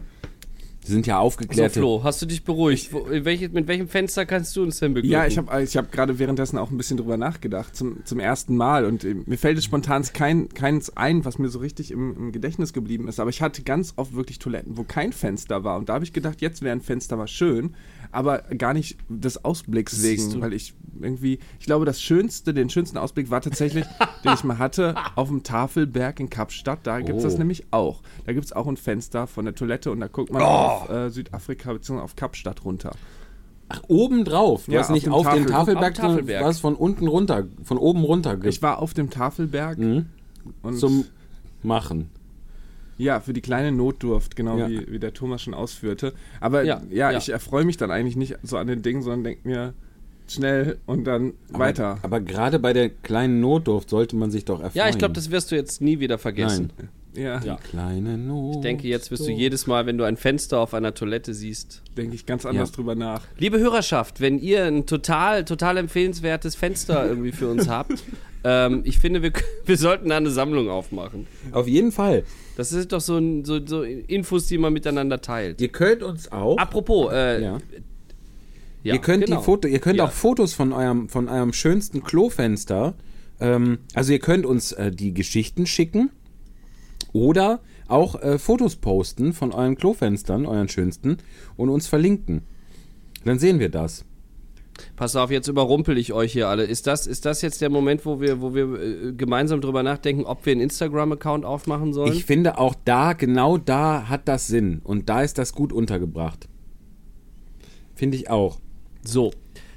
Sie 0.83 0.91
sind 0.91 1.07
ja 1.07 1.15
So, 1.15 1.21
aufgeklärte. 1.21 1.79
Flo, 1.79 2.03
hast 2.03 2.21
du 2.21 2.27
dich 2.27 2.43
beruhigt? 2.43 2.93
Wo, 2.93 3.07
welche, 3.09 3.49
mit 3.49 3.67
welchem 3.67 3.87
Fenster 3.87 4.23
kannst 4.27 4.55
du 4.55 4.61
uns 4.61 4.77
denn 4.77 4.93
beglücken? 4.93 5.13
Ja, 5.13 5.25
ich 5.25 5.35
habe 5.39 5.63
ich 5.63 5.75
hab 5.77 5.91
gerade 5.91 6.19
währenddessen 6.19 6.59
auch 6.59 6.69
ein 6.69 6.77
bisschen 6.77 6.97
drüber 6.97 7.17
nachgedacht, 7.17 7.75
zum, 7.75 8.05
zum 8.05 8.19
ersten 8.19 8.55
Mal. 8.55 8.85
Und 8.85 9.03
äh, 9.03 9.15
mir 9.25 9.37
fällt 9.39 9.57
es 9.57 9.63
spontan 9.63 10.03
kein, 10.13 10.47
keins 10.49 10.95
ein, 10.95 11.25
was 11.25 11.39
mir 11.39 11.49
so 11.49 11.57
richtig 11.57 11.89
im, 11.89 12.15
im 12.15 12.31
Gedächtnis 12.31 12.71
geblieben 12.71 13.07
ist. 13.07 13.19
Aber 13.19 13.31
ich 13.31 13.41
hatte 13.41 13.63
ganz 13.63 13.93
oft 13.95 14.13
wirklich 14.15 14.37
Toiletten, 14.37 14.77
wo 14.77 14.83
kein 14.83 15.11
Fenster 15.11 15.63
war. 15.63 15.79
Und 15.79 15.89
da 15.89 15.95
habe 15.95 16.03
ich 16.05 16.13
gedacht, 16.13 16.39
jetzt 16.41 16.61
wäre 16.61 16.75
ein 16.75 16.81
Fenster 16.81 17.17
mal 17.17 17.27
schön. 17.27 17.73
Aber 18.15 18.39
gar 18.57 18.73
nicht 18.73 18.97
des 19.09 19.43
Ausblicks 19.43 20.01
wegen. 20.01 20.41
Weil 20.41 20.53
ich 20.53 20.73
irgendwie, 21.01 21.39
ich 21.59 21.65
glaube, 21.65 21.85
das 21.85 22.01
Schönste, 22.01 22.53
den 22.53 22.69
schönsten 22.69 22.97
Ausblick 22.97 23.29
war 23.29 23.41
tatsächlich, 23.41 23.85
den 24.23 24.33
ich 24.33 24.43
mal 24.43 24.57
hatte, 24.57 24.95
auf 25.15 25.27
dem 25.27 25.43
Tafelberg 25.43 26.19
in 26.19 26.29
Kapstadt. 26.29 26.79
Da 26.83 27.01
gibt 27.01 27.17
es 27.17 27.23
das 27.23 27.35
Oh. 27.35 27.37
nämlich 27.39 27.65
auch. 27.71 28.01
Da 28.25 28.33
gibt 28.33 28.45
es 28.45 28.53
auch 28.53 28.67
ein 28.67 28.77
Fenster 28.77 29.27
von 29.27 29.45
der 29.45 29.53
Toilette 29.55 29.91
und 29.91 29.99
da 29.99 30.07
guckt 30.07 30.31
man 30.31 30.41
Oh. 30.41 30.45
auf 30.45 30.89
äh, 30.89 31.09
Südafrika 31.09 31.73
bzw. 31.73 31.99
auf 31.99 32.15
Kapstadt 32.15 32.63
runter. 32.65 32.91
Ach, 33.67 33.81
oben 33.87 34.23
drauf. 34.25 34.65
Du 34.67 34.71
Ja, 34.73 34.79
hast 34.81 34.89
auf 34.89 34.93
nicht 34.93 35.05
dem 35.07 35.13
auf 35.13 35.23
den 35.23 35.47
Tafel- 35.47 35.51
Tafelberg, 35.51 35.91
auf 35.93 35.97
Tafelberg. 36.11 36.41
du 36.41 36.45
hast 36.47 36.59
von 36.59 36.75
unten 36.75 37.07
runter, 37.07 37.47
von 37.63 37.77
oben 37.77 38.03
runter 38.03 38.37
Ich 38.45 38.61
war 38.61 38.79
auf 38.79 38.93
dem 38.93 39.09
Tafelberg 39.09 39.77
Mhm. 39.79 40.05
und 40.61 40.77
zum 40.77 41.05
Machen. 41.63 42.09
Ja, 42.97 43.19
für 43.19 43.33
die 43.33 43.41
kleine 43.41 43.71
Notdurft, 43.71 44.35
genau 44.35 44.57
Ja. 44.57 44.69
wie, 44.69 44.91
wie 44.91 44.99
der 44.99 45.13
Thomas 45.13 45.41
schon 45.41 45.53
ausführte. 45.53 46.13
Aber 46.39 46.63
Ja, 46.63 46.81
ja, 46.89 47.11
ja. 47.11 47.17
ich 47.17 47.29
erfreue 47.29 47.65
mich 47.65 47.77
dann 47.77 47.91
eigentlich 47.91 48.15
nicht 48.15 48.35
so 48.43 48.57
an 48.57 48.67
den 48.67 48.81
Dingen, 48.81 49.01
sondern 49.01 49.23
denke 49.23 49.47
mir 49.47 49.73
schnell 50.27 50.77
und 50.85 51.03
dann 51.05 51.33
weiter. 51.49 51.97
Aber, 52.01 52.17
aber 52.17 52.19
gerade 52.21 52.57
bei 52.59 52.73
der 52.73 52.89
kleinen 52.89 53.41
Notdurft 53.41 53.89
sollte 53.89 54.15
man 54.15 54.31
sich 54.31 54.45
doch 54.45 54.59
erfreuen. 54.61 54.85
ja, 54.85 54.89
ich 54.89 54.97
glaube, 54.97 55.13
das 55.13 55.29
wirst 55.31 55.51
du 55.51 55.55
jetzt 55.55 55.81
nie 55.81 55.99
wieder 55.99 56.17
vergessen. 56.17 56.71
Nein. 56.77 56.89
ja, 57.15 57.39
Ja. 57.43 57.57
Kleine 57.57 58.17
Not. 58.17 58.55
Ich 58.55 58.61
denke, 58.61 58.87
jetzt 58.87 59.11
wirst 59.11 59.27
du 59.27 59.31
jedes 59.31 59.67
Mal, 59.67 59.85
wenn 59.85 59.97
du 59.99 60.03
ein 60.03 60.17
Fenster 60.17 60.59
auf 60.59 60.73
einer 60.73 60.93
Toilette 60.95 61.33
siehst. 61.35 61.83
denke 61.95 62.15
ich 62.15 62.25
ganz 62.25 62.45
anders 62.45 62.69
Ja. 62.71 62.75
drüber 62.75 62.95
nach. 62.95 63.21
Liebe 63.37 63.59
Hörerschaft, 63.59 64.19
wenn 64.19 64.39
ihr 64.39 64.63
ein 64.65 64.85
total, 64.87 65.45
total 65.45 65.77
empfehlenswertes 65.77 66.55
Fenster 66.55 67.05
irgendwie 67.07 67.31
für 67.31 67.47
uns 67.49 67.67
habt, 67.69 68.03
ähm, 68.43 68.81
ich 68.83 68.97
finde, 68.97 69.21
wir, 69.21 69.31
wir 69.65 69.77
sollten 69.77 70.09
da 70.09 70.17
eine 70.17 70.31
Sammlung 70.31 70.69
aufmachen. 70.69 71.27
Auf 71.51 71.67
jeden 71.67 71.91
Fall. 71.91 72.23
Das 72.55 72.69
sind 72.69 72.91
doch 72.93 73.01
so, 73.01 73.17
ein- 73.17 73.43
so, 73.45 73.59
so 73.65 73.83
Infos, 73.83 74.47
die 74.47 74.57
man 74.57 74.71
miteinander 74.73 75.21
teilt. 75.21 75.59
Ihr 75.61 75.69
könnt 75.69 76.03
uns 76.03 76.31
auch. 76.31 76.57
Apropos, 76.57 77.11
äh, 77.11 77.41
ja. 77.43 77.57
ja, 78.83 78.93
ihr 78.93 78.99
könnt 79.01 79.25
genau. 79.25 79.39
die 79.39 79.43
Foto, 79.43 79.67
ihr 79.67 79.79
könnt 79.79 79.97
Ja. 79.97 80.05
auch 80.05 80.11
Fotos 80.11 80.53
von 80.53 80.71
eurem, 80.73 81.09
von 81.09 81.27
eurem 81.27 81.51
schönsten 81.53 82.03
Klofenster. 82.03 82.93
Ähm, 83.39 83.79
also 83.93 84.13
ihr 84.13 84.19
könnt 84.19 84.45
uns 84.45 84.71
äh, 84.71 84.91
die 84.91 85.13
Geschichten 85.13 85.65
schicken 85.65 86.11
oder 87.11 87.59
auch 87.87 88.15
äh, 88.21 88.39
Fotos 88.39 88.77
posten 88.77 89.33
von 89.33 89.51
euren 89.51 89.75
Klofenstern, 89.75 90.45
euren 90.45 90.69
schönsten, 90.69 91.17
und 91.57 91.69
uns 91.69 91.87
verlinken. 91.87 92.43
Dann 93.25 93.37
sehen 93.39 93.59
wir 93.59 93.69
das. 93.69 94.05
Pass 94.95 95.15
auf, 95.15 95.31
jetzt 95.31 95.47
überrumpel 95.47 95.97
ich 95.97 96.13
euch 96.13 96.33
hier 96.33 96.47
alle. 96.49 96.63
Ist 96.63 96.87
das, 96.87 97.07
ist 97.07 97.25
das 97.25 97.41
jetzt 97.41 97.61
der 97.61 97.69
Moment, 97.69 98.05
wo 98.05 98.19
wir, 98.19 98.41
wo 98.41 98.53
wir 98.53 98.73
äh, 98.79 99.13
gemeinsam 99.13 99.61
drüber 99.61 99.83
nachdenken, 99.83 100.25
ob 100.25 100.45
wir 100.45 100.51
einen 100.51 100.61
Instagram-Account 100.61 101.45
aufmachen 101.45 101.93
sollen? 101.93 102.13
Ich 102.13 102.25
finde 102.25 102.57
auch 102.57 102.75
da, 102.85 103.13
genau 103.13 103.57
da 103.57 104.07
hat 104.09 104.27
das 104.27 104.47
Sinn. 104.47 104.81
Und 104.83 105.09
da 105.09 105.21
ist 105.21 105.37
das 105.37 105.53
gut 105.53 105.71
untergebracht. 105.73 106.47
Finde 107.93 108.17
ich 108.17 108.29
auch. 108.29 108.59
So, 109.03 109.31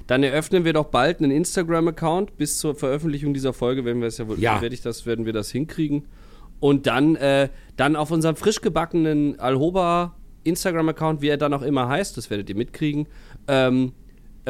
dann 0.07 0.23
eröffnen 0.23 0.65
wir 0.65 0.73
doch 0.73 0.85
bald 0.87 1.19
einen 1.21 1.31
Instagram-Account. 1.31 2.35
Bis 2.37 2.57
zur 2.57 2.75
Veröffentlichung 2.75 3.33
dieser 3.33 3.53
Folge 3.53 3.85
werden 3.85 4.01
wir 4.01 4.07
es 4.07 4.17
ja 4.17 4.27
wohl, 4.27 4.39
Ja. 4.39 4.61
werde 4.61 4.73
ich 4.75 4.81
das, 4.81 5.05
werden 5.05 5.25
wir 5.25 5.33
das 5.33 5.49
hinkriegen. 5.51 6.05
Und 6.59 6.87
dann, 6.87 7.15
äh, 7.15 7.49
dann 7.77 7.95
auf 7.95 8.11
unserem 8.11 8.35
frisch 8.35 8.59
gebackenen 8.59 9.39
Alhoba 9.39 10.15
Instagram-Account, 10.43 11.21
wie 11.21 11.27
er 11.29 11.37
dann 11.37 11.53
auch 11.53 11.61
immer 11.61 11.87
heißt, 11.87 12.17
das 12.17 12.29
werdet 12.29 12.49
ihr 12.49 12.55
mitkriegen, 12.55 13.07
ähm, 13.47 13.93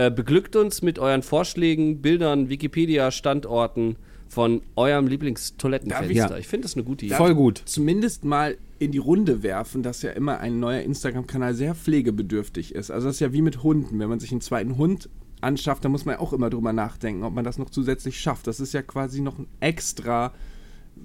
äh, 0.08 0.12
beglückt 0.12 0.56
uns 0.56 0.82
mit 0.82 1.00
euren 1.00 1.24
Vorschlägen, 1.24 2.02
Bildern, 2.02 2.50
Wikipedia-Standorten 2.50 3.98
von 4.28 4.62
eurem 4.76 5.08
Lieblingstoilettenfenster. 5.08 6.28
Darf 6.30 6.40
ich- 6.40 6.48
finde 6.48 6.64
das 6.66 6.76
eine 6.76 6.84
gute 6.84 7.06
Idee. 7.06 7.16
Voll 7.16 7.34
gut. 7.36 7.62
Zumindest 7.66 8.24
mal 8.24 8.58
in 8.78 8.92
die 8.92 8.98
Runde 9.00 9.42
werfen, 9.44 9.82
dass 9.84 10.02
ja 10.04 10.12
immer 10.12 10.40
ein 10.40 10.60
neuer 10.60 10.82
Instagram-Kanal 10.82 11.54
sehr 11.56 11.74
pflegebedürftig 11.76 12.76
ist. 12.76 12.92
Also 12.92 13.08
das 13.08 13.16
ist 13.16 13.20
ja 13.22 13.34
wie 13.34 13.42
mit 13.42 13.64
Hunden. 13.64 14.00
Wenn 14.00 14.08
man 14.10 14.20
sich 14.20 14.32
einen 14.32 14.42
zweiten 14.42 14.78
Hund 14.78 15.10
anschafft, 15.42 15.84
dann 15.84 15.92
muss 15.92 16.06
man 16.06 16.16
ja 16.16 16.20
auch 16.22 16.32
immer 16.34 16.50
drüber 16.50 16.74
nachdenken, 16.74 17.24
ob 17.24 17.34
man 17.34 17.44
das 17.44 17.58
noch 17.58 17.70
zusätzlich 17.72 18.20
schafft. 18.20 18.46
Das 18.48 18.60
ist 18.60 18.74
ja 18.74 18.82
quasi 18.82 19.22
noch 19.22 19.40
ein 19.40 19.48
extra 19.60 20.32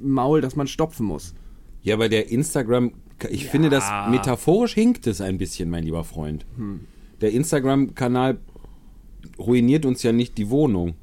Maul, 0.00 0.40
das 0.40 0.54
man 0.57 0.66
stopfen 0.66 1.07
muss. 1.07 1.35
Ja, 1.83 1.94
aber 1.94 2.09
der 2.09 2.30
Instagram, 2.30 2.92
ich 3.30 3.46
finde 3.46 3.70
das 3.70 3.85
metaphorisch 4.11 4.74
hinkt 4.74 5.07
es 5.07 5.20
ein 5.20 5.38
bisschen, 5.38 5.70
mein 5.70 5.85
lieber 5.85 6.04
Freund. 6.04 6.44
Der 7.20 7.33
Instagram-Kanal 7.33 8.38
ruiniert 9.38 9.87
uns 9.87 10.02
ja 10.02 10.12
nicht 10.12 10.38
die 10.38 10.50
Wohnung. 10.50 10.94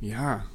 Ja. 0.00 0.46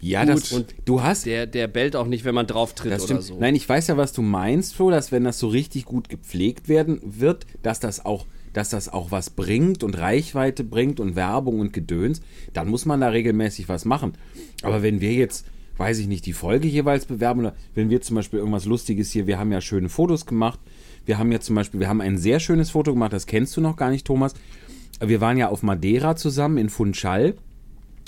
Ja, 0.00 0.24
Gut, 0.24 0.34
das 0.34 0.52
und 0.52 0.74
du 0.84 1.02
hast 1.02 1.26
Der, 1.26 1.46
der 1.46 1.68
bellt 1.68 1.96
auch 1.96 2.06
nicht, 2.06 2.24
wenn 2.24 2.34
man 2.34 2.46
drauf 2.46 2.74
tritt 2.74 2.92
das 2.92 3.10
oder 3.10 3.22
so. 3.22 3.38
Nein, 3.40 3.54
ich 3.54 3.68
weiß 3.68 3.88
ja, 3.88 3.96
was 3.96 4.12
du 4.12 4.22
meinst, 4.22 4.74
Flo, 4.74 4.90
dass 4.90 5.10
wenn 5.10 5.24
das 5.24 5.38
so 5.38 5.48
richtig 5.48 5.84
gut 5.84 6.08
gepflegt 6.08 6.68
werden 6.68 7.00
wird, 7.02 7.46
dass 7.62 7.80
das 7.80 8.04
auch 8.04 8.26
dass 8.56 8.70
das 8.70 8.88
auch 8.88 9.10
was 9.10 9.28
bringt 9.28 9.84
und 9.84 9.98
Reichweite 9.98 10.64
bringt 10.64 10.98
und 10.98 11.14
Werbung 11.14 11.60
und 11.60 11.74
Gedöns, 11.74 12.22
dann 12.54 12.68
muss 12.68 12.86
man 12.86 13.02
da 13.02 13.08
regelmäßig 13.08 13.68
was 13.68 13.84
machen. 13.84 14.14
Aber 14.62 14.82
wenn 14.82 15.02
wir 15.02 15.12
jetzt, 15.12 15.44
weiß 15.76 15.98
ich 15.98 16.06
nicht, 16.06 16.24
die 16.24 16.32
Folge 16.32 16.66
jeweils 16.66 17.04
bewerben 17.04 17.40
oder 17.40 17.54
wenn 17.74 17.90
wir 17.90 18.00
zum 18.00 18.16
Beispiel 18.16 18.38
irgendwas 18.38 18.64
Lustiges 18.64 19.10
hier, 19.10 19.26
wir 19.26 19.38
haben 19.38 19.52
ja 19.52 19.60
schöne 19.60 19.90
Fotos 19.90 20.24
gemacht, 20.24 20.58
wir 21.06 21.18
haben 21.18 21.32
ja 21.32 21.40
zum 21.40 21.56
Beispiel, 21.56 21.80
wir 21.80 21.88
haben 21.88 22.00
ein 22.00 22.18
sehr 22.18 22.40
schönes 22.40 22.70
Foto 22.70 22.92
gemacht, 22.92 23.12
das 23.12 23.26
kennst 23.26 23.56
du 23.56 23.60
noch 23.60 23.76
gar 23.76 23.90
nicht, 23.90 24.06
Thomas. 24.06 24.34
Wir 25.00 25.20
waren 25.20 25.36
ja 25.36 25.48
auf 25.48 25.62
Madeira 25.62 26.16
zusammen 26.16 26.58
in 26.58 26.68
Funchal 26.68 27.34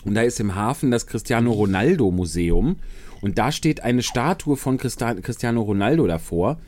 und 0.05 0.15
da 0.15 0.23
ist 0.23 0.41
im 0.41 0.55
Hafen 0.55 0.91
das 0.91 1.07
Cristiano 1.07 1.53
Ronaldo 1.53 2.11
Museum. 2.11 2.77
Und 3.21 3.39
da 3.39 3.51
steht 3.51 3.83
eine 3.83 4.03
Statue 4.03 4.57
von 4.57 4.79
Christa 4.79 5.15
Cristiano 5.15 5.63
Ronaldo 5.63 6.07
davor 6.07 6.59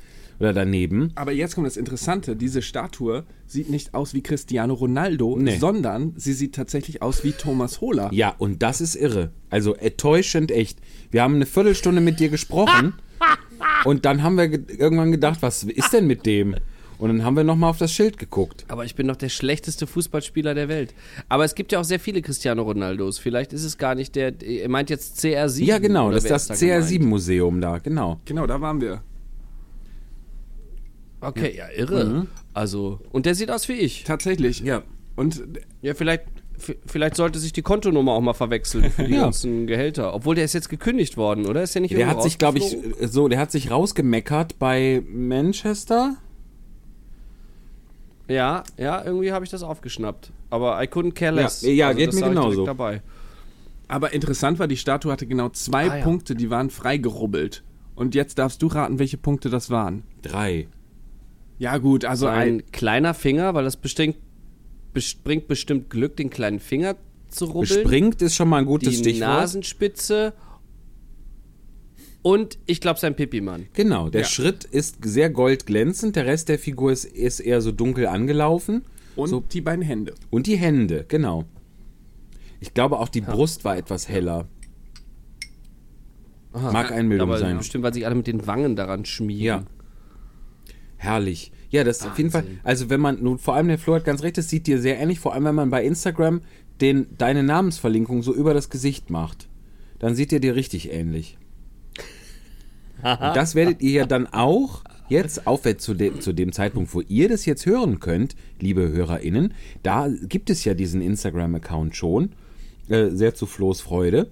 oder 0.41 0.53
daneben. 0.53 1.13
Aber 1.15 1.33
jetzt 1.33 1.55
kommt 1.55 1.67
das 1.67 1.77
Interessante. 1.77 2.35
Diese 2.35 2.63
Statue 2.63 3.25
sieht 3.47 3.71
nicht 3.71 3.95
aus 3.95 4.15
wie 4.15 4.23
Cristiano 4.23 4.75
Ronaldo, 4.75 5.37
Nee. 5.39 5.59
sondern 5.59 6.15
sie 6.17 6.33
sieht 6.33 6.55
tatsächlich 6.55 7.03
aus 7.03 7.23
wie 7.25 7.33
Thomas 7.33 7.81
Hohler. 7.81 8.09
Ja, 8.13 8.35
und 8.39 8.63
das 8.63 8.81
ist 8.81 8.95
irre. 8.97 9.31
Also 9.51 9.75
enttäuschend 9.75 10.51
echt. 10.51 10.79
Wir 11.11 11.23
haben 11.23 11.35
eine 11.37 11.47
Viertelstunde 11.47 12.01
mit 12.01 12.19
dir 12.21 12.31
gesprochen 12.31 12.95
und 13.85 14.05
dann 14.05 14.23
haben 14.23 14.37
wir 14.37 14.49
ge 14.49 14.77
irgendwann 14.79 15.13
gedacht, 15.13 15.43
was 15.43 15.63
ist 15.63 15.93
denn 15.93 16.07
mit 16.07 16.25
dem? 16.27 16.57
Und 16.99 17.09
dann 17.09 17.25
haben 17.25 17.35
wir 17.35 17.45
nochmal 17.45 17.71
auf 17.71 17.79
das 17.79 17.93
Schild 17.95 18.19
geguckt. 18.19 18.67
Aber 18.69 18.85
ich 18.85 18.95
bin 18.95 19.09
doch 19.09 19.17
der 19.17 19.31
schlechteste 19.31 19.87
Fußballspieler 19.87 20.53
der 20.55 20.69
Welt. 20.69 20.95
Aber 21.31 21.47
es 21.47 21.55
gibt 21.55 21.73
ja 21.73 21.81
auch 21.81 21.85
sehr 21.85 21.99
viele 21.99 22.21
Cristiano 22.21 22.63
Ronaldos. 22.63 23.19
Vielleicht 23.19 23.55
ist 23.55 23.65
es 23.65 23.79
gar 23.79 23.95
nicht 23.95 24.17
der. 24.17 24.35
Er 24.43 24.69
meint 24.69 24.91
jetzt 24.91 25.19
CR7. 25.19 25.65
Ja, 25.65 25.79
genau, 25.79 26.11
das 26.11 26.19
ist 26.19 26.25
wer 26.25 26.31
das 26.33 26.47
da 26.49 26.55
gemeint? 26.57 26.85
CR7-Museum 26.85 27.61
da, 27.63 27.79
genau. 27.79 28.21
Genau, 28.27 28.47
da 28.47 28.61
waren 28.61 28.83
wir. 28.83 29.03
Okay, 31.21 31.55
ja, 31.57 31.67
irre. 31.77 32.27
Also, 32.55 33.01
und 33.13 33.27
der 33.27 33.35
sieht 33.35 33.51
aus 33.51 33.69
wie 33.69 33.75
ich. 33.75 34.05
Tatsächlich. 34.05 34.61
Ja. 34.61 34.83
Und 35.17 35.43
Ja, 35.83 35.95
vielleicht, 35.95 36.25
vielleicht 36.87 37.17
sollte 37.17 37.39
sich 37.39 37.53
die 37.53 37.63
Kontonummer 37.63 38.13
auch 38.13 38.21
mal 38.21 38.33
verwechseln 38.33 38.91
für 38.91 39.05
die 39.05 39.15
Ja. 39.17 39.23
ganzen 39.23 39.67
Gehälter. 39.67 40.15
Obwohl 40.15 40.35
der 40.35 40.45
ist 40.45 40.55
jetzt 40.55 40.69
gekündigt 40.71 41.17
worden, 41.17 41.47
oder? 41.47 41.63
Ist 41.63 41.75
der 41.75 41.83
nicht 41.83 41.95
Der 41.95 42.07
hat 42.07 42.23
sich, 42.23 42.39
glaube 42.39 42.59
ich, 42.59 42.77
so, 43.03 43.29
der 43.29 43.39
hat 43.39 43.51
sich 43.51 43.71
rausgemeckert 43.71 44.59
bei 44.59 45.03
Manchester. 45.09 46.17
Ja, 48.29 48.63
ja, 48.79 49.05
irgendwie 49.05 49.33
habe 49.33 49.45
ich 49.45 49.51
das 49.51 49.63
aufgeschnappt. 49.63 50.31
Aber 50.51 50.81
I 50.83 50.87
couldn't 50.87 51.13
care 51.13 51.35
less. 51.35 51.63
Ja, 51.63 51.71
ja, 51.71 51.93
geht 51.93 52.09
das 52.09 52.21
mir 52.21 52.29
genauso. 52.29 52.65
Dabei. 52.65 53.03
Aber 53.89 54.13
interessant 54.13 54.59
war, 54.61 54.69
die 54.69 54.77
Statue 54.77 55.11
hatte 55.11 55.27
genau 55.27 55.49
zwei 55.49 55.91
Ah, 55.91 55.97
ja. 55.99 56.05
Punkte, 56.05 56.37
die 56.37 56.49
waren 56.49 56.71
freigerubbelt. 56.71 57.65
Und 57.97 58.15
jetzt 58.15 58.39
darfst 58.39 58.63
du 58.63 58.69
raten, 58.69 58.99
welche 59.01 59.19
Punkte 59.19 59.51
das 59.51 59.69
waren. 59.69 60.05
Drei. 60.23 60.69
Ja, 61.61 61.79
gut, 61.79 62.05
also 62.05 62.25
So 62.27 62.31
ein. 62.33 62.49
ein 62.57 62.73
kleiner 62.73 63.15
Finger, 63.15 63.55
weil 63.55 63.63
das 63.65 63.77
bestimmt, 63.77 64.17
bes- 64.95 65.17
bringt 65.23 65.47
bestimmt 65.47 65.91
Glück, 65.91 66.17
den 66.17 66.29
kleinen 66.31 66.59
Finger 66.59 66.97
zu 67.29 67.45
rubbeln. 67.45 67.61
Bespringt 67.83 68.21
ist 68.23 68.35
schon 68.35 68.49
mal 68.49 68.59
ein 68.59 68.67
gutes 68.67 68.89
die 68.89 68.97
Stichwort. 68.97 69.29
Nasenspitze 69.29 70.33
Und 72.23 72.59
ich 72.67 72.81
glaube, 72.83 72.99
sein 73.01 73.15
Pipi-Mann. 73.17 73.67
Genau, 73.73 74.09
der 74.11 74.23
Ja. 74.23 74.27
Schritt 74.27 74.65
ist 74.65 74.99
sehr 75.05 75.31
goldglänzend, 75.31 76.17
der 76.17 76.27
Rest 76.27 76.49
der 76.51 76.59
Figur 76.59 76.93
ist, 76.93 77.05
ist 77.07 77.41
eher 77.41 77.61
so 77.63 77.73
dunkel 77.73 78.07
angelaufen. 78.07 78.83
Und 79.17 79.29
so, 79.29 79.41
die 79.41 79.61
beiden 79.61 79.83
Hände. 79.85 80.15
und 80.31 80.47
die 80.47 80.57
Hände, 80.57 81.05
genau. 81.09 81.45
Ich 82.61 82.75
glaube 82.75 82.99
auch 82.99 83.09
die 83.09 83.21
Brust 83.23 83.65
war 83.65 83.77
etwas 83.77 84.09
heller. 84.09 84.49
Mag 86.53 86.91
Einbildung 86.93 87.29
Aber 87.29 87.39
sein. 87.39 87.59
bestimmt, 87.59 87.85
weil 87.85 87.95
sich 87.95 88.05
alle 88.07 88.15
mit 88.17 88.27
den 88.27 88.47
Wangen 88.47 88.77
daran 88.77 89.05
schmieren. 89.05 89.43
Ja. 89.45 89.65
Herrlich. 91.01 91.51
Ja, 91.71 91.83
das 91.83 92.01
ist 92.01 92.07
auf 92.07 92.19
jeden 92.19 92.31
Fall. 92.31 92.45
Also 92.63 92.91
wenn 92.91 93.01
man, 93.01 93.23
nun 93.23 93.39
vor 93.39 93.55
allem 93.55 93.69
der 93.69 93.79
Flo 93.79 93.95
hat 93.95 94.05
ganz 94.05 94.23
recht, 94.23 94.37
das 94.37 94.51
sieht 94.51 94.67
dir 94.67 94.79
sehr 94.79 95.01
ähnlich, 95.01 95.19
vor 95.19 95.33
allem 95.33 95.45
wenn 95.45 95.55
man 95.55 95.71
bei 95.71 95.83
Instagram 95.83 96.43
den, 96.83 97.07
deine 97.17 97.43
Namensverlinkung 97.43 98.23
so 98.23 98.35
über 98.35 98.53
das 98.53 98.69
Gesicht 98.69 99.09
macht. 99.09 99.49
Dann 99.99 100.15
sieht 100.15 100.31
er 100.31 100.41
dir 100.41 100.55
richtig 100.57 100.93
ähnlich. 100.93 101.39
Und 102.99 103.35
das 103.35 103.55
werdet 103.55 103.81
ihr 103.81 103.93
ja 103.93 104.07
dann 104.07 104.27
auch 104.27 104.85
jetzt 105.09 105.47
aufwärts 105.47 105.83
zu 105.83 105.95
dem, 105.95 106.21
zu 106.21 106.35
dem 106.35 106.53
Zeitpunkt, 106.53 106.95
wo 106.95 107.01
ihr 107.01 107.31
das 107.31 107.47
jetzt 107.47 107.65
hören 107.65 107.99
könnt, 107.99 108.37
liebe 108.61 108.91
HörerInnen, 108.91 109.55
da 109.83 110.09
gibt 110.09 110.51
es 110.51 110.67
ja 110.67 110.75
diesen 110.75 111.01
Instagram-Account 111.01 111.97
schon. 111.97 112.33
Äh, 112.91 113.09
sehr 113.09 113.35
zu 113.35 113.47
Flo's 113.47 113.81
Freude. 113.81 114.29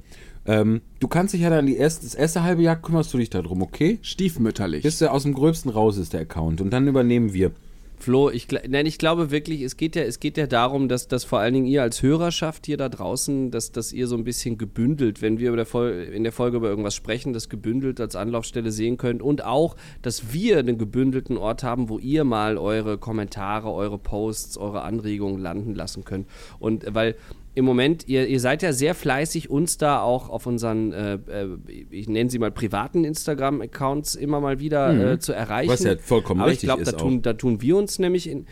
Ähm, 0.48 0.80
du 0.98 1.08
kannst 1.08 1.34
dich 1.34 1.42
ja 1.42 1.50
dann 1.50 1.66
die 1.66 1.76
erste, 1.76 2.06
das 2.06 2.14
erste 2.14 2.42
halbe 2.42 2.62
Jahr 2.62 2.76
kümmerst 2.76 3.12
du 3.12 3.18
dich 3.18 3.28
darum, 3.28 3.60
okay? 3.60 3.98
Stiefmütterlich. 4.00 4.82
Bis 4.82 4.98
der 4.98 5.12
aus 5.12 5.24
dem 5.24 5.34
Gröbsten 5.34 5.70
raus 5.70 5.98
ist, 5.98 6.14
der 6.14 6.22
Account. 6.22 6.62
Und 6.62 6.70
dann 6.70 6.88
übernehmen 6.88 7.34
wir. 7.34 7.52
Flo, 8.00 8.30
ich, 8.30 8.46
nein, 8.68 8.86
ich 8.86 8.98
glaube 8.98 9.32
wirklich, 9.32 9.60
es 9.60 9.76
geht 9.76 9.96
ja, 9.96 10.02
es 10.02 10.20
geht 10.20 10.36
ja 10.38 10.46
darum, 10.46 10.88
dass, 10.88 11.08
dass 11.08 11.24
vor 11.24 11.40
allen 11.40 11.52
Dingen 11.52 11.66
ihr 11.66 11.82
als 11.82 12.00
Hörerschaft 12.00 12.66
hier 12.66 12.76
da 12.76 12.88
draußen, 12.88 13.50
dass, 13.50 13.72
dass 13.72 13.92
ihr 13.92 14.06
so 14.06 14.16
ein 14.16 14.22
bisschen 14.22 14.56
gebündelt, 14.56 15.20
wenn 15.20 15.40
wir 15.40 15.50
der 15.56 16.12
in 16.12 16.22
der 16.22 16.32
Folge 16.32 16.58
über 16.58 16.68
irgendwas 16.68 16.94
sprechen, 16.94 17.32
das 17.32 17.48
gebündelt 17.48 18.00
als 18.00 18.14
Anlaufstelle 18.14 18.70
sehen 18.70 18.98
könnt 18.98 19.20
und 19.20 19.44
auch, 19.44 19.74
dass 20.00 20.32
wir 20.32 20.58
einen 20.58 20.78
gebündelten 20.78 21.36
Ort 21.36 21.64
haben, 21.64 21.88
wo 21.88 21.98
ihr 21.98 22.22
mal 22.22 22.56
eure 22.56 22.98
Kommentare, 22.98 23.72
eure 23.72 23.98
Posts, 23.98 24.58
eure 24.58 24.82
Anregungen 24.82 25.40
landen 25.40 25.74
lassen 25.74 26.04
könnt. 26.04 26.28
Und 26.60 26.86
weil 26.94 27.16
im 27.58 27.64
Moment, 27.64 28.06
ihr, 28.06 28.28
ihr 28.28 28.38
seid 28.38 28.62
ja 28.62 28.72
sehr 28.72 28.94
fleißig, 28.94 29.50
uns 29.50 29.78
da 29.78 30.00
auch 30.00 30.28
auf 30.28 30.46
unseren, 30.46 30.92
äh, 30.92 31.14
äh, 31.14 31.58
ich 31.90 32.08
nenne 32.08 32.30
sie 32.30 32.38
mal 32.38 32.52
privaten 32.52 33.02
Instagram-Accounts 33.02 34.14
immer 34.14 34.40
mal 34.40 34.60
wieder 34.60 35.14
äh, 35.14 35.18
zu 35.18 35.32
erreichen. 35.32 35.72
Was 35.72 35.82
ja 35.82 35.96
vollkommen 35.98 36.40
Aber 36.40 36.52
richtig 36.52 36.68
ich 36.68 36.74
glaube, 36.76 36.84
da 36.84 36.92
tun, 36.92 37.20
da 37.20 37.32
tun 37.32 37.60
wir 37.60 37.76
uns 37.76 37.98
nämlich 37.98 38.30
in, 38.30 38.46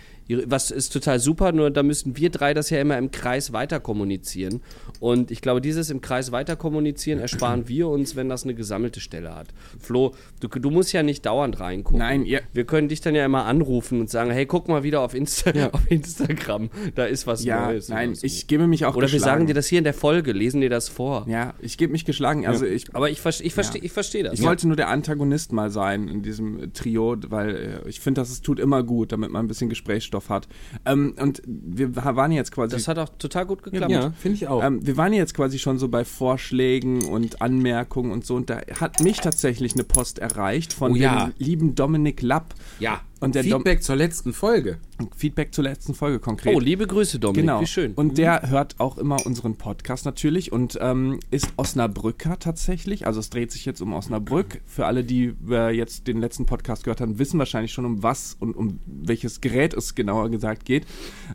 was 0.47 0.71
ist 0.71 0.93
total 0.93 1.19
super, 1.21 1.53
nur 1.53 1.71
da 1.71 1.83
müssen 1.83 2.17
wir 2.17 2.31
drei 2.31 2.53
das 2.55 2.71
ja 2.71 2.81
immer 2.81 2.99
im 2.99 3.11
Kreis 3.11 3.53
weiter 3.53 3.79
kommunizieren. 3.81 4.61
Und 5.01 5.31
ich 5.31 5.41
glaube, 5.41 5.61
dieses 5.61 5.91
im 5.91 6.01
Kreis 6.01 6.33
weiter 6.33 6.57
kommunizieren 6.57 7.19
ersparen 7.21 7.69
wir 7.69 7.89
uns, 7.89 8.17
wenn 8.17 8.29
das 8.29 8.45
eine 8.45 8.55
gesammelte 8.55 9.01
Stelle 9.01 9.35
hat. 9.35 9.49
Flo, 9.79 10.15
du, 10.41 10.49
du 10.49 10.71
musst 10.71 10.93
ja 10.93 11.03
nicht 11.03 11.27
dauernd 11.27 11.61
reingucken. 11.61 11.99
Nein, 11.99 12.25
ihr- 12.25 12.41
Wir 12.53 12.65
können 12.65 12.89
dich 12.89 13.01
dann 13.01 13.15
ja 13.15 13.25
immer 13.25 13.45
anrufen 13.45 14.01
und 14.01 14.11
sagen, 14.11 14.31
hey, 14.31 14.47
guck 14.47 14.69
mal 14.69 14.83
wieder 14.83 15.01
auf, 15.01 15.15
Insta 15.15 15.51
auf 15.73 15.91
Instagram, 15.91 16.71
da 16.95 17.05
ist 17.05 17.27
was 17.27 17.45
ja, 17.45 17.67
Neues. 17.67 17.89
nein, 17.89 18.15
so. 18.15 18.25
ich 18.27 18.47
gebe 18.47 18.67
mich 18.67 18.85
auch 18.85 18.97
Oder 18.97 19.07
wir 19.09 19.12
geschlagen. 19.12 19.25
sagen 19.41 19.47
dir 19.47 19.55
das 19.55 19.67
hier 19.67 19.79
in 19.79 19.85
der 19.85 19.95
Folge, 19.95 20.33
lesen 20.33 20.61
dir 20.61 20.71
das 20.71 20.89
vor. 20.89 21.27
Ja, 21.29 21.55
ich 21.61 21.79
gebe 21.79 21.93
mich 21.93 22.05
geschlagen. 22.05 22.47
Also 22.47 22.65
ich, 22.67 22.87
Aber 22.95 23.11
ich, 23.11 23.19
verste- 23.21 23.43
ich 23.45 23.55
verstehe 23.55 23.83
ich 23.83 23.93
versteh 23.93 24.23
das. 24.23 24.35
ich 24.35 24.43
wollte 24.43 24.67
nur 24.67 24.77
der 24.77 24.89
Antagonist 24.89 25.53
mal 25.53 25.71
sein 25.71 26.09
in 26.09 26.23
diesem 26.23 26.73
Trio, 26.73 27.17
weil 27.29 27.83
äh, 27.85 27.89
ich 27.89 28.01
finde, 28.01 28.21
dass 28.21 28.31
es 28.31 28.41
tut 28.43 28.59
immer 28.59 28.83
gut, 28.83 29.12
damit 29.12 29.31
man 29.31 29.45
ein 29.45 29.49
bisschen 29.49 29.69
Gesprächsstoff 30.16 30.29
hat. 30.31 30.48
Ähm, 30.85 31.14
und 31.20 31.42
wir 31.46 31.94
waren 31.96 32.33
jetzt 32.33 32.52
quasi. 32.52 32.74
das 32.74 32.88
hat 32.88 32.98
auch 32.98 33.09
total 33.18 33.46
gut 33.46 33.62
geklappt. 33.62 33.90
Ja, 33.90 34.11
finde 34.18 34.37
ich 34.37 34.48
auch. 34.48 34.62
Ähm, 34.62 34.85
wir 34.87 34.96
waren 34.96 35.12
jetzt 35.12 35.35
quasi 35.35 35.59
schon 35.59 35.79
so 35.79 35.88
bei 35.88 36.05
Vorschlägen 36.05 37.05
und 37.07 37.40
Anmerkungen 37.42 38.11
und 38.12 38.24
so. 38.24 38.35
Und 38.37 38.50
da 38.50 38.61
hat 38.81 39.00
mich 39.00 39.18
tatsächlich 39.20 39.74
eine 39.74 39.85
Post 39.85 40.18
erreicht 40.18 40.72
von 40.72 40.92
Oh 40.92 40.94
ja. 40.96 41.26
dem 41.26 41.33
lieben 41.38 41.74
Dominik 41.74 42.22
Lapp. 42.22 42.55
ja. 42.79 43.00
Und 43.20 43.35
der 43.35 43.42
Dom- 43.42 43.61
Feedback 43.62 43.83
zur 43.83 43.96
letzten 43.96 44.33
Folge. 44.33 44.79
Feedback 45.16 45.55
zur 45.55 45.64
letzten 45.64 45.94
Folge 45.94 46.18
konkret. 46.18 46.55
Oh, 46.55 46.61
liebe 46.61 46.87
Grüße, 46.87 47.18
Dominik, 47.18 47.42
Genau. 47.46 47.61
wie 47.61 47.66
schön. 47.66 47.92
Und 47.94 48.18
der 48.18 48.48
hört 48.50 48.79
auch 48.79 48.98
immer 48.98 49.24
unseren 49.26 49.57
Podcast 49.57 50.05
natürlich 50.05 50.52
und 50.52 50.79
ähm, 50.81 51.20
ist 51.31 51.48
Osnabrücker 51.57 52.38
tatsächlich. 52.38 53.07
Also 53.07 53.20
es 53.20 53.31
dreht 53.31 53.50
sich 53.52 53.64
jetzt 53.64 53.81
um 53.81 53.92
Osnabrück. 53.94 54.61
Für 54.66 54.87
alle, 54.87 55.05
die 55.05 55.35
äh, 55.48 55.74
jetzt 55.74 56.07
den 56.07 56.18
letzten 56.20 56.46
Podcast 56.46 56.85
gehört 56.85 57.00
haben, 57.00 57.18
wissen 57.18 57.38
wahrscheinlich 57.38 57.72
schon, 57.72 57.85
um 57.87 58.02
was 58.02 58.37
und 58.38 58.55
um 58.57 58.81
welches 58.87 59.40
Gerät 59.40 59.74
es 59.74 59.94
genauer 59.94 60.31
gesagt 60.31 60.64
geht. 60.64 60.87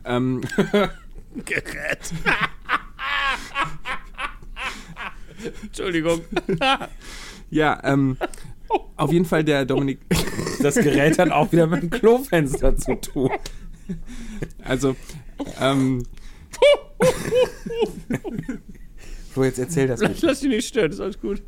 Ähm, 0.04 0.42
Gerät. 1.44 2.12
Entschuldigung. 5.62 6.20
ja, 7.50 7.80
ähm, 7.84 8.16
auf 8.96 9.12
jeden 9.12 9.24
Fall 9.24 9.44
der 9.44 9.64
Dominik. 9.64 9.98
Das 10.62 10.74
Gerät 10.76 11.18
hat 11.18 11.30
auch 11.30 11.50
wieder 11.52 11.66
mit 11.66 11.82
dem 11.82 11.90
Klofenster 11.90 12.76
zu 12.76 12.94
tun. 13.00 13.30
Also, 14.64 14.96
ähm, 15.60 16.04
Flo, 19.32 19.44
jetzt 19.44 19.58
erzähl 19.58 19.86
das 19.86 20.00
Lass, 20.00 20.22
lass 20.22 20.40
dich 20.40 20.50
nicht 20.50 20.68
stören, 20.68 20.92
ist 20.92 21.00
alles 21.00 21.20
gut. 21.20 21.42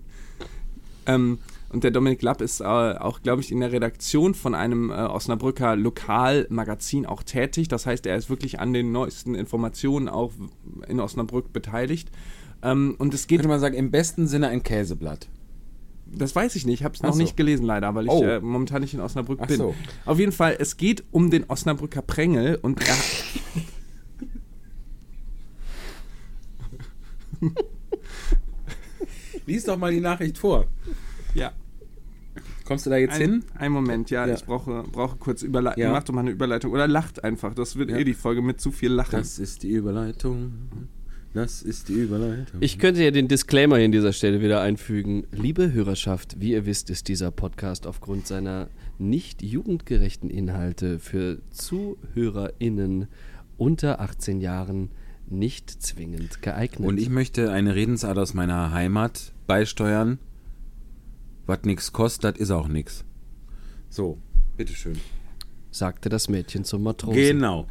Ähm, 1.07 1.39
und 1.71 1.85
der 1.85 1.91
Dominik 1.91 2.23
Lapp 2.23 2.41
ist 2.41 2.61
äh, 2.61 2.65
auch, 2.65 3.21
glaube 3.23 3.43
ich, 3.43 3.51
in 3.51 3.61
der 3.61 3.73
Redaktion 3.73 4.35
von 4.35 4.55
einem 4.55 4.91
äh, 4.91 4.95
Osnabrücker 4.95 5.75
Lokalmagazin 5.77 7.05
auch 7.05 7.23
tätig. 7.25 7.69
Das 7.69 7.85
heißt, 7.85 8.07
er 8.07 8.17
ist 8.17 8.31
wirklich 8.31 8.61
an 8.61 8.73
den 8.73 8.93
neuesten 8.93 9.35
Informationen 9.35 10.09
auch 10.09 10.33
in 10.89 11.01
Osnabrück 11.01 11.53
beteiligt. 11.53 12.11
Ähm, 12.63 12.95
und 12.99 13.13
es 13.13 13.27
geht, 13.27 13.39
Könnte 13.39 13.49
man 13.49 13.61
sagen, 13.61 13.75
im 13.75 13.91
besten 13.91 14.29
Sinne 14.29 14.49
ein 14.49 14.63
Käseblatt. 14.63 15.29
Das 16.19 16.35
weiß 16.35 16.57
ich 16.57 16.67
nicht, 16.67 16.81
ich 16.81 16.85
habe 16.85 16.95
es 16.95 17.03
noch 17.03 17.13
so. 17.13 17.19
nicht 17.19 17.37
gelesen 17.37 17.65
leider, 17.67 17.95
weil 17.95 18.07
ich 18.07 18.11
Oh. 18.13 18.25
äh, 18.25 18.41
momentan 18.41 18.81
nicht 18.83 18.95
in 18.95 19.01
Osnabrück 19.01 19.39
Ach 19.43 19.47
bin. 19.47 19.57
so. 19.59 19.75
Auf 20.05 20.19
jeden 20.19 20.33
Fall, 20.33 20.57
es 20.59 20.77
geht 20.77 21.05
um 21.11 21.31
den 21.31 21.45
Osnabrücker 21.49 22.03
Prängel 22.03 22.59
und 22.63 22.81
er, 22.87 22.95
Lies 29.47 29.65
doch 29.65 29.77
mal 29.77 29.93
die 29.93 30.01
Nachricht 30.01 30.39
vor. 30.39 30.67
ja, 31.35 31.53
Kommst 32.65 32.87
du 32.87 32.91
da 32.91 32.97
jetzt 32.97 33.17
ein, 33.17 33.21
hin? 33.21 33.45
ein 33.57 33.73
Moment, 33.73 34.09
ja, 34.11 34.27
Ja. 34.27 34.35
ich 34.35 34.45
brauche, 34.47 34.85
brauche 34.91 35.17
kurz 35.19 35.43
Überleitung. 35.43 35.83
Ja. 35.83 35.93
Mach 35.93 36.03
doch 36.03 36.15
mal 36.15 36.21
eine 36.23 36.31
Überleitung 36.31 36.73
oder 36.73 36.89
lacht 36.89 37.23
einfach, 37.23 37.55
das 37.55 37.77
wird 37.77 37.91
Ja. 37.91 37.99
eh 37.99 38.05
die 38.05 38.15
Folge 38.15 38.41
mit 38.41 38.59
zu 38.61 38.73
viel 38.73 38.91
Lachen. 38.91 39.19
Das 39.19 39.39
ist 39.39 39.63
die 39.63 39.71
Überleitung. 39.71 40.53
Das 41.35 41.63
ist 41.63 41.89
die 41.89 41.95
Überleitung. 41.95 42.61
Ich 42.61 42.79
könnte 42.79 43.03
ja 43.03 43.11
den 43.11 43.27
Disclaimer 43.27 43.77
hier 43.77 43.87
an 43.87 43.93
dieser 43.93 44.13
Stelle 44.13 44.41
wieder 44.41 44.61
einfügen. 44.61 45.27
Liebe 45.33 45.73
Hörerschaft, 45.73 46.41
wie 46.41 46.53
ihr 46.53 46.65
wisst, 46.65 46.91
ist 46.91 47.09
dieser 47.09 47.33
Podcast 47.33 47.89
aufgrund 47.89 48.29
seiner 48.29 48.69
nicht 48.99 49.43
jugendgerechten 49.43 50.31
Inhalte 50.31 51.01
für 51.01 51.43
ZuhörerInnen 51.51 53.09
unter 53.57 54.01
18 54.01 54.41
Jahren 54.41 54.93
nicht 55.29 55.71
zwingend 55.71 56.41
geeignet. 56.41 56.89
Und 56.89 56.99
ich 56.99 57.09
möchte 57.09 57.51
eine 57.51 57.75
Redensart 57.75 58.17
aus 58.17 58.33
meiner 58.33 58.71
Heimat 58.71 59.33
beisteuern. 59.49 60.21
Was 61.47 61.63
nix 61.65 61.93
kostet, 61.93 62.37
das 62.37 62.41
ist 62.41 62.53
auch 62.53 62.69
nix. 62.69 63.05
So, 63.91 64.19
bitteschön. 64.57 65.01
sagte 65.73 66.09
das 66.11 66.29
Mädchen 66.29 66.63
zum 66.63 66.85
Matrosen. 66.85 67.21
Genau. 67.21 67.67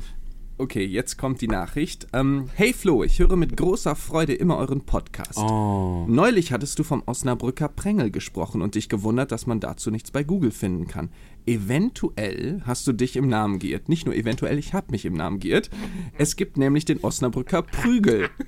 Okay, 0.55 0.85
jetzt 0.85 1.17
kommt 1.17 1.41
die 1.41 1.47
Nachricht. 1.47 2.05
Ähm, 2.13 2.47
hey 2.53 2.73
Flo, 2.73 3.03
ich 3.03 3.17
höre 3.17 3.35
mit 3.35 3.57
großer 3.57 3.95
Freude 3.95 4.35
immer 4.35 4.57
euren 4.57 4.81
Podcast. 4.81 5.39
Oh. 5.39 6.05
Neulich 6.07 6.51
hattest 6.51 6.77
du 6.77 6.83
vom 6.83 7.01
Osnabrücker 7.07 7.69
Prängel 7.69 8.11
gesprochen 8.11 8.61
und 8.61 8.75
dich 8.75 8.87
gewundert, 8.87 9.31
dass 9.31 9.47
man 9.47 9.59
dazu 9.59 9.89
nichts 9.89 10.11
bei 10.11 10.23
Google 10.23 10.51
finden 10.51 10.87
kann. 10.87 11.09
Eventuell 11.47 12.61
hast 12.65 12.85
du 12.85 12.93
dich 12.93 13.15
im 13.15 13.27
Namen 13.27 13.57
geirrt. 13.57 13.89
Nicht 13.89 14.05
nur 14.05 14.13
eventuell, 14.13 14.59
ich 14.59 14.75
habe 14.75 14.91
mich 14.91 15.05
im 15.05 15.13
Namen 15.13 15.39
geirrt. 15.39 15.71
Es 16.19 16.35
gibt 16.35 16.55
nämlich 16.55 16.85
den 16.85 17.03
Osnabrücker 17.03 17.63
Prügel. 17.63 18.29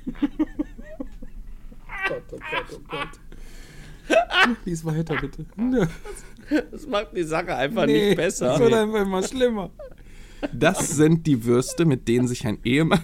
Lies 4.65 4.85
weiter, 4.85 5.15
bitte. 5.19 5.47
Das 6.71 6.85
macht 6.85 7.17
die 7.17 7.23
Sache 7.23 7.55
einfach 7.55 7.87
nicht 7.87 8.15
besser. 8.15 8.53
einfach 8.53 9.01
immer 9.01 9.23
schlimmer. 9.23 9.71
Das 10.53 10.95
sind 10.95 11.27
die 11.27 11.45
Würste, 11.45 11.85
mit 11.85 12.07
denen 12.07 12.27
sich 12.27 12.45
ein 12.45 12.59
Ehemann. 12.63 13.01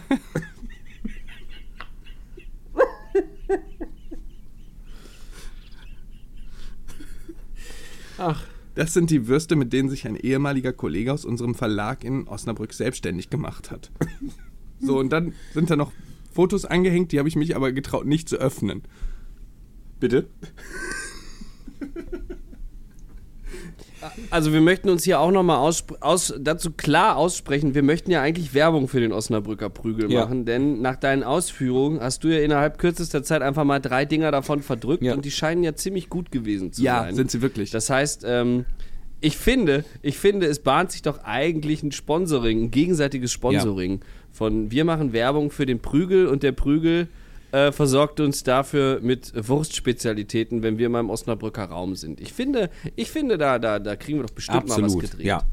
Ach. 8.17 8.45
Das 8.75 8.93
sind 8.93 9.09
die 9.09 9.27
Würste, 9.27 9.55
mit 9.55 9.73
denen 9.73 9.89
sich 9.89 10.07
ein 10.07 10.15
ehemaliger 10.15 10.71
Kollege 10.71 11.11
aus 11.11 11.25
unserem 11.25 11.55
Verlag 11.55 12.03
in 12.03 12.27
Osnabrück 12.27 12.71
selbstständig 12.73 13.29
gemacht 13.29 13.69
hat. 13.69 13.91
So, 14.79 14.97
und 14.97 15.09
dann 15.09 15.33
sind 15.53 15.69
da 15.69 15.75
noch 15.75 15.91
Fotos 16.31 16.65
angehängt, 16.65 17.11
die 17.11 17.19
habe 17.19 17.27
ich 17.27 17.35
mich 17.35 17.55
aber 17.55 17.71
getraut, 17.71 18.05
nicht 18.05 18.29
zu 18.29 18.37
öffnen. 18.37 18.83
Bitte? 19.99 20.29
Also 24.29 24.53
wir 24.53 24.61
möchten 24.61 24.89
uns 24.89 25.03
hier 25.03 25.19
auch 25.19 25.31
nochmal 25.31 25.57
aus, 25.57 25.83
aus, 25.99 26.33
dazu 26.39 26.71
klar 26.71 27.17
aussprechen, 27.17 27.75
wir 27.75 27.83
möchten 27.83 28.11
ja 28.11 28.21
eigentlich 28.21 28.53
Werbung 28.53 28.87
für 28.87 28.99
den 28.99 29.11
Osnabrücker 29.11 29.69
Prügel 29.69 30.11
Ja. 30.11 30.23
machen, 30.25 30.45
denn 30.45 30.81
nach 30.81 30.95
deinen 30.95 31.23
Ausführungen 31.23 31.99
hast 32.01 32.23
du 32.23 32.29
ja 32.29 32.39
innerhalb 32.41 32.77
kürzester 32.77 33.23
Zeit 33.23 33.41
einfach 33.41 33.63
mal 33.63 33.79
drei 33.79 34.05
Dinger 34.05 34.31
davon 34.31 34.61
verdrückt 34.61 35.03
Ja. 35.03 35.13
und 35.13 35.25
die 35.25 35.31
scheinen 35.31 35.63
ja 35.63 35.75
ziemlich 35.75 36.09
gut 36.09 36.31
gewesen 36.31 36.71
zu 36.73 36.81
Ja, 36.81 37.03
sein. 37.03 37.15
sind 37.15 37.31
sie 37.31 37.41
wirklich. 37.41 37.71
Das 37.71 37.89
heißt, 37.89 38.23
ähm, 38.27 38.65
ich 39.19 39.37
finde, 39.37 39.85
ich 40.01 40.17
finde, 40.17 40.47
es 40.47 40.59
bahnt 40.59 40.91
sich 40.91 41.03
doch 41.03 41.19
eigentlich 41.23 41.83
ein 41.83 41.91
Sponsoring, 41.91 42.63
ein 42.63 42.71
gegenseitiges 42.71 43.31
Sponsoring 43.31 43.99
von 44.31 44.71
wir 44.71 44.83
machen 44.85 45.13
Werbung 45.13 45.51
für 45.51 45.65
den 45.67 45.79
Prügel 45.79 46.25
und 46.27 46.41
der 46.41 46.53
Prügel 46.53 47.07
äh, 47.51 47.71
versorgt 47.71 48.19
uns 48.19 48.43
dafür 48.43 48.99
mit 49.01 49.31
Wurstspezialitäten, 49.47 50.63
wenn 50.63 50.77
wir 50.77 50.89
mal 50.89 50.99
im 51.01 51.09
Osnabrücker 51.09 51.65
Raum 51.65 51.95
sind. 51.95 52.21
Ich 52.21 52.33
finde, 52.33 52.69
ich 52.95 53.11
finde, 53.11 53.37
da, 53.37 53.59
da, 53.59 53.79
da 53.79 53.95
kriegen 53.95 54.19
wir 54.19 54.23
doch 54.27 54.33
bestimmt 54.33 54.67
mal 54.67 54.77
was 54.77 54.83
Absolut, 54.83 55.01
gedreht. 55.11 55.25
ja. 55.25 55.43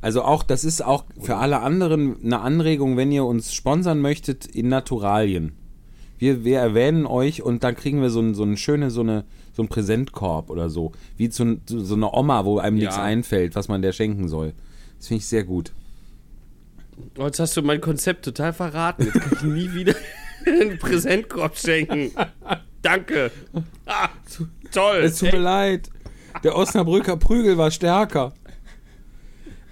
Also 0.00 0.22
auch, 0.22 0.42
das 0.42 0.64
ist 0.64 0.84
auch 0.84 1.04
für 1.20 1.36
alle 1.36 1.60
anderen 1.60 2.22
eine 2.22 2.40
Anregung, 2.40 2.96
wenn 2.96 3.10
ihr 3.10 3.24
uns 3.24 3.54
sponsern 3.54 4.00
möchtet 4.00 4.46
in 4.46 4.68
Naturalien. 4.68 5.52
Wir, 6.18 6.44
wir 6.44 6.58
erwähnen 6.58 7.06
euch 7.06 7.42
und 7.42 7.64
dann 7.64 7.74
kriegen 7.76 8.00
wir 8.02 8.10
so, 8.10 8.20
ein, 8.20 8.34
so 8.34 8.42
eine 8.42 8.56
schöne, 8.56 8.90
so 8.90 9.00
eine, 9.00 9.24
so 9.52 9.62
ein 9.62 9.68
Präsentkorb 9.68 10.50
oder 10.50 10.70
so. 10.70 10.92
Wie 11.16 11.28
zu, 11.28 11.58
so 11.66 11.94
eine 11.94 12.12
Oma, 12.12 12.44
wo 12.44 12.58
einem 12.58 12.76
nichts 12.76 12.96
Ja. 12.96 13.02
einfällt, 13.02 13.54
was 13.54 13.68
man 13.68 13.82
der 13.82 13.92
schenken 13.92 14.28
soll. 14.28 14.52
Das 14.98 15.08
finde 15.08 15.18
ich 15.20 15.26
sehr 15.26 15.44
gut. 15.44 15.72
Oh, 17.18 17.24
jetzt 17.26 17.40
hast 17.40 17.56
du 17.56 17.62
mein 17.62 17.80
Konzept 17.80 18.24
total 18.24 18.52
verraten. 18.52 19.04
Jetzt 19.04 19.20
kann 19.20 19.32
ich 19.34 19.42
nie 19.42 19.74
wieder 19.74 19.94
einen 20.46 20.78
Präsentkorb 20.78 21.56
schenken. 21.56 22.10
Danke. 22.82 23.30
Ah, 23.86 24.08
toll. 24.72 24.98
Es 25.04 25.18
tut 25.18 25.32
mir 25.32 25.38
leid. 25.38 25.90
Der 26.44 26.56
Osnabrücker 26.56 27.16
Prügel 27.16 27.58
war 27.58 27.70
stärker. 27.70 28.32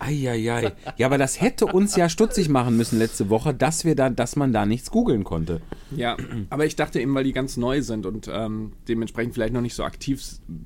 Eieiei. 0.01 0.73
Ja, 0.97 1.07
aber 1.07 1.19
das 1.19 1.41
hätte 1.41 1.67
uns 1.67 1.97
ja 1.97 2.09
stutzig 2.09 2.49
machen 2.49 2.77
müssen 2.77 2.99
letzte 2.99 3.31
Woche, 3.31 3.55
dass 3.55 3.85
wir 3.85 3.95
da, 3.95 4.11
dass 4.11 4.37
man 4.37 4.53
da 4.53 4.67
nichts 4.67 4.91
googeln 4.91 5.25
konnte. 5.25 5.61
Ja, 5.97 6.17
aber 6.51 6.67
ich 6.67 6.77
dachte 6.77 7.01
eben, 7.01 7.15
weil 7.15 7.25
die 7.25 7.33
ganz 7.33 7.57
neu 7.57 7.81
sind 7.81 8.05
und 8.05 8.29
ähm, 8.31 8.73
dementsprechend 8.89 9.35
vielleicht 9.35 9.55
noch 9.55 9.61
nicht 9.63 9.75
so 9.75 9.85
aktiv 9.85 10.23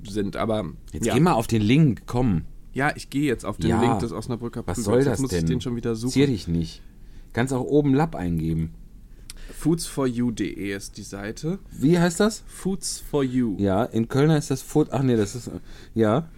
sind, 0.08 0.36
aber 0.36 0.64
Jetzt 0.92 1.06
ja. 1.06 1.14
geh 1.14 1.20
mal 1.20 1.34
auf 1.34 1.46
den 1.46 1.62
Link, 1.62 2.02
komm. 2.06 2.42
ja, 2.72 2.90
ich 2.96 3.10
gehe 3.10 3.24
jetzt 3.26 3.44
auf 3.44 3.58
den 3.58 3.70
Ja. 3.70 3.80
Link 3.80 3.98
des 4.00 4.12
Osnabrücker 4.12 4.60
Was 4.66 4.78
Prügels. 4.78 4.84
soll 4.84 4.96
Jetzt 4.98 5.06
das 5.06 5.20
muss 5.20 5.30
denn? 5.30 5.38
ich 5.40 5.44
den 5.44 5.60
schon 5.60 5.76
wieder 5.76 5.94
Zier 5.94 6.08
suchen. 6.08 6.26
dich 6.26 6.48
nicht. 6.48 6.82
Kannst 7.32 7.52
auch 7.52 7.62
oben 7.64 7.94
Lab 7.94 8.16
eingeben. 8.16 8.72
Foods4you.de 9.62 10.74
ist 10.76 10.96
die 10.96 11.02
Seite. 11.02 11.58
Wie 11.72 11.98
heißt 11.98 12.20
das? 12.20 12.44
Foods 12.46 13.00
for 13.00 13.24
You. 13.24 13.56
Ja, 13.58 13.84
in 13.84 14.08
Köln 14.08 14.30
heißt 14.30 14.50
das 14.50 14.62
Food. 14.62 14.88
Ach 14.92 15.02
nee, 15.02 15.16
das 15.16 15.34
ist. 15.34 15.50
Ja. 15.94 16.28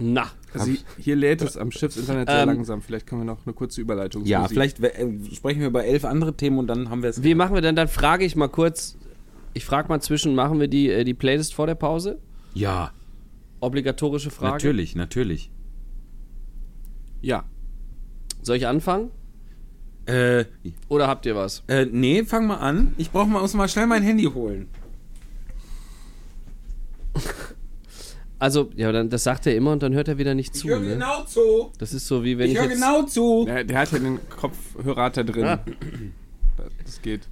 Na, 0.00 0.30
Also 0.54 0.66
hi- 0.72 0.78
hier 0.98 1.16
lädt 1.16 1.42
es 1.42 1.56
am 1.58 1.70
Schiffsinternet 1.70 2.28
sehr 2.28 2.42
Ähm, 2.42 2.48
langsam. 2.48 2.80
Vielleicht 2.82 3.06
können 3.06 3.20
wir 3.22 3.26
noch 3.26 3.44
eine 3.46 3.52
kurze 3.52 3.80
Überleitung 3.80 4.24
Ja, 4.24 4.48
vielleicht 4.48 4.80
äh, 4.80 5.06
sprechen 5.34 5.60
wir 5.60 5.66
über 5.66 5.84
elf 5.84 6.04
andere 6.04 6.34
Themen 6.34 6.58
und 6.58 6.66
dann 6.66 6.88
haben 6.90 7.02
wir 7.02 7.10
es. 7.10 7.22
Wie 7.22 7.34
machen 7.34 7.54
wir 7.54 7.60
denn? 7.60 7.76
Dann 7.76 7.88
frage 7.88 8.24
ich 8.24 8.34
mal 8.36 8.48
kurz. 8.48 8.96
Ich 9.54 9.66
frage 9.66 9.88
mal 9.88 10.00
zwischen, 10.00 10.34
machen 10.34 10.60
wir 10.60 10.68
die, 10.68 10.88
äh, 10.88 11.04
die 11.04 11.12
Playlist 11.14 11.52
vor 11.54 11.66
der 11.66 11.74
Pause? 11.74 12.18
Ja, 12.54 12.92
Obligatorische 13.60 14.30
Frage. 14.30 14.52
natürlich, 14.54 14.96
natürlich. 14.96 15.50
Ja. 17.20 17.44
Soll 18.42 18.56
ich 18.56 18.66
anfangen? 18.66 19.10
Äh, 20.06 20.44
Oder 20.88 21.06
habt 21.06 21.26
ihr 21.26 21.36
was? 21.36 21.62
äh, 21.68 21.86
nee, 21.86 22.24
fang 22.24 22.46
mal 22.46 22.56
an. 22.56 22.94
Ich 22.98 23.10
brauche 23.10 23.28
mal, 23.28 23.40
muss 23.40 23.54
mal 23.54 23.68
schnell 23.68 23.86
mein 23.86 24.02
Handy 24.02 24.24
holen. 24.24 24.68
Also, 28.38 28.70
ja, 28.74 28.90
dann, 28.90 29.08
das 29.08 29.22
sagt 29.22 29.46
er 29.46 29.54
immer 29.54 29.70
und 29.70 29.82
dann 29.84 29.94
hört 29.94 30.08
er 30.08 30.18
wieder 30.18 30.34
nicht 30.34 30.56
zu. 30.56 30.66
Ne? 30.66 30.80
genau 30.80 31.22
zu. 31.24 31.70
Das 31.78 31.92
ist 31.92 32.08
so 32.08 32.24
wie 32.24 32.38
wenn 32.38 32.46
ich, 32.46 32.54
Ich 32.54 32.58
höre 32.58 32.64
jetzt. 32.68 32.74
genau 32.74 33.02
zu. 33.04 33.44
Der, 33.46 33.62
der 33.62 33.78
hat 33.78 33.92
ja 33.92 33.98
den 34.00 34.18
Kopfhörer 34.28 35.02
hat 35.04 35.16
er 35.16 35.24
drin. 35.24 35.44
Ah. 35.44 35.64
Das 36.84 37.00
geht. 37.00 37.28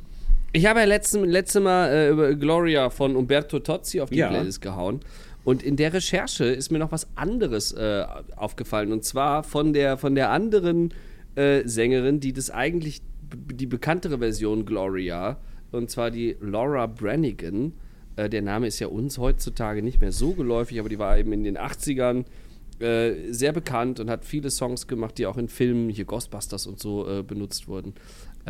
Ich 0.52 0.66
habe 0.66 0.80
ja 0.80 0.86
letzte, 0.86 1.18
letzte 1.24 1.58
Mal 1.60 1.88
äh, 1.90 2.08
über 2.10 2.34
Gloria 2.34 2.90
von 2.90 3.16
Umberto 3.16 3.58
Tozzi 3.58 4.00
auf 4.00 4.10
die 4.10 4.16
Ja. 4.18 4.28
Playlist 4.28 4.60
gehauen. 4.60 5.00
Und 5.42 5.62
in 5.64 5.76
der 5.76 5.92
Recherche 5.92 6.44
ist 6.44 6.70
mir 6.70 6.78
noch 6.78 6.92
was 6.92 7.08
anderes 7.16 7.72
äh, 7.72 8.04
aufgefallen. 8.36 8.92
Und 8.92 9.04
zwar 9.04 9.42
von 9.42 9.72
der, 9.72 9.96
von 9.98 10.14
der 10.14 10.30
anderen 10.30 10.94
äh, 11.34 11.62
Sängerin, 11.66 12.20
die 12.20 12.32
das 12.32 12.50
eigentlich 12.50 13.02
die 13.32 13.66
bekanntere 13.66 14.18
Version 14.18 14.64
Gloria, 14.64 15.38
und 15.70 15.90
zwar 15.90 16.10
die 16.10 16.36
Laura 16.40 16.86
Branigan. 16.86 17.72
Äh, 18.16 18.28
der 18.28 18.42
Name 18.42 18.66
ist 18.66 18.78
ja 18.80 18.88
uns 18.88 19.18
heutzutage 19.18 19.82
nicht 19.82 20.00
mehr 20.00 20.12
so 20.12 20.32
geläufig, 20.32 20.80
aber 20.80 20.88
die 20.88 20.98
war 20.98 21.18
eben 21.18 21.32
in 21.32 21.44
den 21.44 21.58
80ern 21.58 22.24
äh, 22.80 23.32
sehr 23.32 23.52
bekannt 23.52 24.00
und 24.00 24.10
hat 24.10 24.24
viele 24.24 24.50
Songs 24.50 24.86
gemacht, 24.86 25.18
die 25.18 25.26
auch 25.26 25.36
in 25.36 25.48
Filmen, 25.48 25.90
hier 25.90 26.06
Ghostbusters 26.06 26.66
und 26.66 26.80
so, 26.80 27.08
äh, 27.08 27.22
benutzt 27.22 27.68
wurden. 27.68 27.94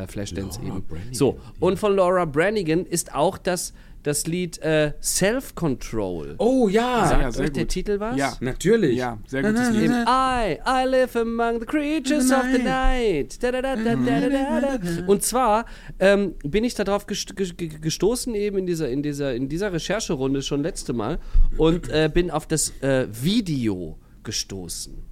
Äh, 0.02 0.06
Flashdance 0.06 0.60
eben. 0.60 0.82
so, 1.12 1.38
und 1.58 1.78
von 1.78 1.94
Laura 1.96 2.24
Branigan 2.24 2.84
ist 2.86 3.14
auch 3.14 3.38
das, 3.38 3.72
das 4.02 4.26
Lied 4.26 4.58
äh, 4.62 4.92
Self-Control. 5.02 6.36
Oh 6.38 6.68
ja. 6.68 7.06
Sagt 7.06 7.22
ja, 7.22 7.30
sehr 7.32 7.44
euch 7.44 7.52
der 7.52 7.64
gut. 7.64 7.70
Titel 7.72 8.00
was? 8.00 8.16
Ja. 8.16 8.32
Natürlich. 8.40 8.96
Ja, 8.96 9.18
sehr 9.26 9.42
gutes 9.42 9.70
Lied. 9.72 9.90
I, 9.90 10.58
I 10.66 10.86
live 10.88 11.16
among 11.16 11.60
the 11.60 11.66
creatures 11.66 12.30
of 12.30 12.44
the 12.52 12.62
night. 12.62 13.42
Da, 13.42 13.50
da, 13.52 13.60
da, 13.60 13.76
da, 13.76 13.94
da, 13.96 14.20
da, 14.20 14.60
da, 14.60 14.78
da. 14.78 15.06
Und 15.06 15.22
zwar 15.22 15.66
ähm, 15.98 16.34
bin 16.42 16.64
ich 16.64 16.74
darauf 16.74 17.06
gest 17.06 17.36
ge- 17.36 17.52
ge- 17.54 17.78
gestoßen 17.78 18.34
eben 18.34 18.56
in 18.58 18.66
dieser, 18.66 18.88
in 18.88 19.02
dieser, 19.02 19.34
in 19.34 19.48
dieser 19.48 19.72
Rechercherunde 19.72 20.40
schon 20.42 20.62
letzte 20.62 20.92
Mal 20.94 21.18
und 21.58 21.88
äh, 21.90 22.10
bin 22.12 22.30
auf 22.30 22.46
das 22.46 22.72
äh, 22.82 23.06
Video 23.10 23.98
gestoßen. 24.22 25.09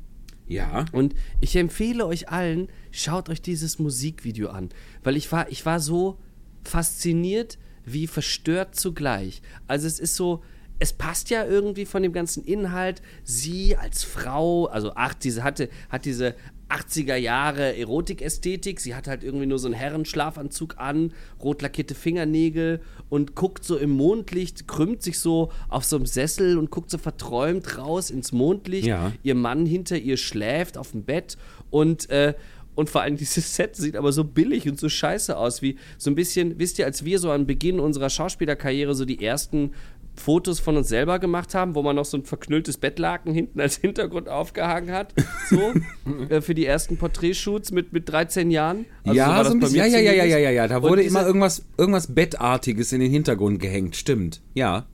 Ja. 0.49 0.87
Und 0.93 1.15
ich 1.41 1.55
empfehle 1.57 2.07
euch 2.07 2.31
allen, 2.31 2.69
schaut 2.91 3.29
euch 3.29 3.43
dieses 3.43 3.79
Musikvideo 3.79 4.49
an, 4.49 4.71
weil 5.05 5.17
ich 5.17 5.31
war, 5.31 5.51
ich 5.51 5.65
war 5.67 5.79
so 5.79 6.19
fasziniert 6.65 7.59
wie 7.85 8.07
verstört 8.07 8.75
zugleich. 8.75 9.41
Also 9.67 9.87
es 9.87 9.99
ist 9.99 10.17
so, 10.17 10.43
es 10.79 10.93
passt 10.93 11.31
ja 11.31 11.45
irgendwie 11.45 11.87
von 11.87 12.03
dem 12.03 12.13
ganzen 12.13 12.45
Inhalt. 12.45 13.03
Sie 13.25 13.77
als 13.77 14.05
Frau, 14.05 14.67
also 14.67 14.93
ach, 14.95 15.15
diese 15.15 15.43
hatte, 15.43 15.69
hat 15.89 16.05
diese 16.05 16.35
80er 16.69 17.17
Jahre 17.17 17.77
Erotik-Ästhetik. 17.77 18.81
Sie 18.81 18.95
hat 18.95 19.07
halt 19.07 19.25
irgendwie 19.25 19.47
nur 19.47 19.59
so 19.59 19.69
einen 19.69 19.75
Herrenschlafanzug 19.75 20.77
an, 20.79 21.13
rot 21.43 21.63
lackierte 21.63 21.95
Fingernägel 21.95 22.81
und 23.09 23.35
guckt 23.35 23.65
so 23.65 23.77
im 23.77 23.91
Mondlicht, 23.91 24.69
krümmt 24.69 25.03
sich 25.03 25.19
so 25.19 25.51
auf 25.69 25.85
so 25.85 25.97
einem 25.97 26.07
Sessel 26.07 26.59
und 26.59 26.71
guckt 26.71 26.91
so 26.91 26.99
verträumt 26.99 27.79
raus 27.79 28.11
ins 28.11 28.33
Mondlicht. 28.33 28.87
Ja. 28.87 29.13
Ihr 29.23 29.35
Mann 29.35 29.67
hinter 29.67 29.97
ihr 29.97 30.17
schläft 30.17 30.77
auf 30.77 30.93
dem 30.93 31.05
Bett 31.05 31.39
und 31.71 32.11
äh, 32.11 32.35
und 32.79 32.89
vor 32.89 33.01
allem 33.01 33.17
dieses 33.19 33.57
Set 33.57 33.75
sieht 33.75 33.97
aber 33.97 34.13
so 34.13 34.23
billig 34.23 34.69
und 34.69 34.79
so 34.79 34.89
scheiße 34.89 35.37
aus, 35.37 35.63
wie 35.63 35.77
so 35.97 36.11
ein 36.13 36.15
bisschen, 36.15 36.61
wisst 36.61 36.79
ihr, 36.79 36.85
als 36.87 37.05
wir 37.05 37.19
so 37.19 37.33
am 37.33 37.45
Beginn 37.45 37.81
unserer 37.81 38.09
Schauspielerkarriere 38.09 38.95
so 38.95 39.05
die 39.05 39.25
ersten 39.25 39.73
Fotos 40.19 40.61
von 40.61 40.77
uns 40.77 40.89
selber 40.89 41.19
gemacht 41.19 41.55
haben, 41.55 41.75
wo 41.75 41.83
man 41.83 41.97
noch 41.97 42.05
so 42.05 42.17
ein 42.17 42.25
verknülltes 42.25 42.79
Bettlaken 42.79 43.33
hinten 43.33 43.61
als 43.61 43.77
Hintergrund 43.77 44.29
aufgehangen 44.29 44.93
hat, 44.93 45.15
so, 45.49 45.73
äh, 46.29 46.41
für 46.41 46.55
die 46.55 46.67
ersten 46.67 46.97
Porträtshoots 46.97 47.73
mit, 47.73 47.93
mit 47.93 48.09
13 48.09 48.51
Jahren. 48.51 48.87
Also 49.05 49.17
ja, 49.17 49.39
das 49.39 49.49
so 49.49 49.55
ein 49.55 49.61
bisschen. 49.61 49.77
Ja, 49.79 49.87
ja, 49.87 50.01
ja, 50.01 50.13
ja, 50.13 50.25
ja, 50.25 50.39
ja, 50.39 50.51
ja. 50.51 50.69
Da 50.69 50.83
wurde 50.83 51.03
immer 51.03 51.25
irgendwas, 51.25 51.65
irgendwas 51.77 52.15
Bettartiges 52.15 52.93
in 52.93 53.01
den 53.01 53.11
Hintergrund 53.11 53.61
gehängt. 53.61 53.97
Stimmt. 53.97 54.43
Ja. 54.55 54.87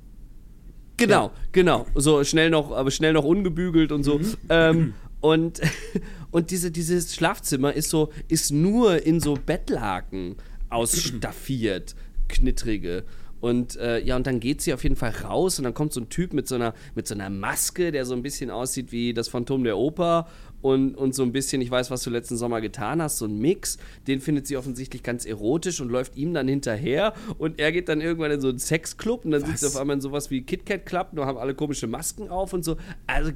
Genau, 0.97 1.33
genau. 1.53 1.87
So 1.95 2.23
schnell 2.23 2.51
noch, 2.51 2.71
aber 2.71 2.91
schnell 2.91 3.13
noch 3.13 3.25
ungebügelt 3.25 3.91
und 3.91 4.05
so. 4.05 4.21
Ähm, 4.49 4.95
und 5.21 5.61
und 6.31 6.51
diese, 6.51 6.71
dieses 6.71 7.15
Schlafzimmer 7.15 7.73
ist 7.73 7.91
so, 7.91 8.11
ist 8.29 8.53
nur 8.53 9.05
in 9.07 9.21
so 9.21 9.35
Bettlaken 9.35 10.37
ausstaffiert, 10.69 11.95
knittrige. 12.29 13.05
Und 13.45 13.77
äh, 13.77 14.01
ja, 14.01 14.17
und 14.17 14.27
dann 14.27 14.41
geht 14.41 14.63
sie 14.63 14.73
auf 14.73 14.85
jeden 14.85 14.97
Fall 14.97 15.11
raus 15.23 15.59
und 15.59 15.65
dann 15.65 15.75
kommt 15.75 15.93
so 15.93 16.01
ein 16.01 16.09
Typ 16.09 16.33
mit 16.33 16.49
so 16.49 16.55
einer, 16.55 16.73
mit 16.95 17.07
so 17.07 17.15
einer 17.15 17.29
Maske, 17.29 17.93
der 17.93 18.07
so 18.07 18.15
ein 18.15 18.23
bisschen 18.23 18.51
aussieht 18.51 18.91
wie 18.91 19.13
das 19.13 19.29
Phantom 19.29 19.65
der 19.65 19.77
Oper 19.77 20.29
und, 20.65 20.95
und 20.95 21.15
so 21.15 21.23
ein 21.23 21.31
bisschen, 21.31 21.61
ich 21.61 21.71
weiß, 21.71 21.91
was 21.91 22.05
du 22.05 22.11
letzten 22.11 22.39
Sommer 22.39 22.63
getan 22.63 23.03
hast, 23.03 23.19
so 23.19 23.27
ein 23.27 23.39
Mix. 23.39 23.77
Den 24.07 24.23
findet 24.23 24.47
sie 24.47 24.57
offensichtlich 24.57 25.03
ganz 25.03 25.27
erotisch 25.27 25.83
und 25.83 25.91
läuft 25.91 26.17
ihm 26.17 26.33
dann 26.33 26.49
hinterher 26.49 27.13
und 27.37 27.61
er 27.61 27.71
geht 27.71 27.91
dann 27.91 28.01
irgendwann 28.01 28.31
in 28.31 28.41
so 28.41 28.49
einen 28.49 28.59
Sexclub 28.59 29.27
und 29.27 29.33
dann 29.33 29.45
sitzt 29.45 29.63
er 29.63 29.69
auf 29.69 29.77
einmal 29.77 29.97
in 29.97 30.01
sowas 30.01 30.31
wie 30.31 30.41
KitKat 30.41 30.87
Club, 30.87 31.09
nur 31.13 31.27
haben 31.27 31.37
alle 31.37 31.55
komische 31.55 31.87
Masken 31.87 32.31
auf 32.31 32.55
und 32.55 32.65
so. 32.65 32.79
Also 33.07 33.31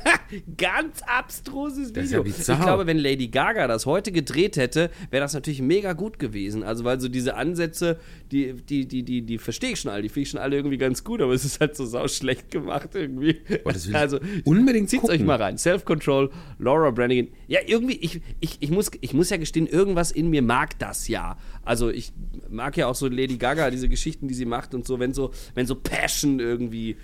ganz 0.56 1.02
abstruses 1.02 1.94
Video. 1.94 2.24
Ja. 2.24 2.28
Ich 2.28 2.60
glaube, 2.60 2.86
wenn 2.86 2.98
Lady 2.98 3.28
Gaga 3.28 3.66
das 3.66 3.86
heute 3.86 4.12
gedreht 4.12 4.56
hätte, 4.56 4.90
wäre 5.10 5.22
das 5.22 5.34
natürlich 5.34 5.62
mega 5.62 5.92
gut 5.92 6.18
gewesen. 6.18 6.62
Also, 6.62 6.84
weil 6.84 7.00
so 7.00 7.08
diese 7.08 7.36
Ansätze, 7.36 7.98
die, 8.30 8.54
die, 8.54 8.86
die, 8.86 9.02
die, 9.02 9.22
die 9.22 9.38
verstehe 9.38 9.72
ich 9.72 9.80
schon 9.80 9.90
alle, 9.90 10.02
die 10.02 10.08
finde 10.08 10.22
ich 10.22 10.30
schon 10.30 10.40
alle 10.40 10.56
irgendwie 10.56 10.78
ganz 10.78 11.04
gut, 11.04 11.20
aber 11.20 11.32
es 11.32 11.44
ist 11.44 11.60
halt 11.60 11.76
so 11.76 11.84
sau 11.84 12.08
schlecht 12.08 12.50
gemacht 12.50 12.90
irgendwie. 12.94 13.40
ich 13.48 13.94
also, 13.94 14.18
unbedingt 14.44 14.90
zieht's 14.90 15.08
euch 15.08 15.22
mal 15.22 15.36
rein. 15.36 15.58
Self-Control, 15.58 16.30
Laura 16.72 16.90
Branigan. 16.90 17.28
Ja, 17.48 17.60
irgendwie, 17.66 17.96
ich, 17.96 18.20
ich, 18.40 18.56
ich, 18.60 18.70
muss, 18.70 18.90
ich 19.00 19.12
muss 19.12 19.30
ja 19.30 19.36
gestehen, 19.36 19.66
irgendwas 19.66 20.10
in 20.10 20.30
mir 20.30 20.42
mag 20.42 20.78
das 20.78 21.08
ja. 21.08 21.36
Also 21.64 21.90
ich 21.90 22.12
mag 22.48 22.76
ja 22.76 22.86
auch 22.86 22.94
so 22.94 23.08
Lady 23.08 23.36
Gaga, 23.36 23.70
diese 23.70 23.88
Geschichten, 23.88 24.28
die 24.28 24.34
sie 24.34 24.46
macht 24.46 24.74
und 24.74 24.86
so, 24.86 24.98
wenn 24.98 25.12
so, 25.12 25.32
wenn 25.54 25.66
so 25.66 25.74
Passion 25.74 26.40
irgendwie 26.40 26.96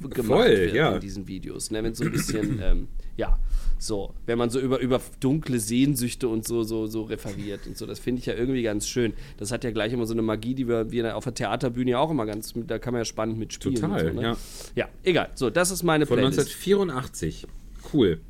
gemacht 0.00 0.42
Voll, 0.42 0.50
wird 0.50 0.74
ja. 0.74 0.94
in 0.94 1.00
diesen 1.00 1.26
Videos. 1.26 1.70
Ne? 1.70 1.82
Wenn 1.82 1.94
so 1.94 2.04
ein 2.04 2.12
bisschen, 2.12 2.60
ähm, 2.62 2.88
ja, 3.16 3.38
so, 3.78 4.14
wenn 4.26 4.38
man 4.38 4.50
so 4.50 4.60
über, 4.60 4.78
über 4.78 5.00
dunkle 5.18 5.58
Sehnsüchte 5.58 6.28
und 6.28 6.46
so, 6.46 6.62
so, 6.62 6.86
so 6.86 7.02
referiert 7.02 7.66
und 7.66 7.76
so. 7.76 7.86
Das 7.86 7.98
finde 7.98 8.20
ich 8.20 8.26
ja 8.26 8.34
irgendwie 8.34 8.62
ganz 8.62 8.86
schön. 8.86 9.12
Das 9.38 9.50
hat 9.50 9.64
ja 9.64 9.70
gleich 9.70 9.92
immer 9.92 10.06
so 10.06 10.14
eine 10.14 10.22
Magie, 10.22 10.54
die 10.54 10.68
wir, 10.68 10.90
wir 10.90 11.16
auf 11.16 11.24
der 11.24 11.34
Theaterbühne 11.34 11.92
ja 11.92 11.98
auch 11.98 12.10
immer 12.10 12.26
ganz, 12.26 12.52
da 12.54 12.78
kann 12.78 12.92
man 12.92 13.00
ja 13.00 13.04
spannend 13.04 13.38
mitspielen. 13.38 13.80
Total, 13.80 14.06
so, 14.06 14.12
ne? 14.12 14.22
ja. 14.22 14.36
Ja, 14.76 14.88
egal. 15.02 15.30
So, 15.34 15.50
das 15.50 15.70
ist 15.70 15.82
meine 15.82 16.06
Von 16.06 16.18
Playlist. 16.18 16.38
1984. 16.38 17.46
Cool. 17.92 18.20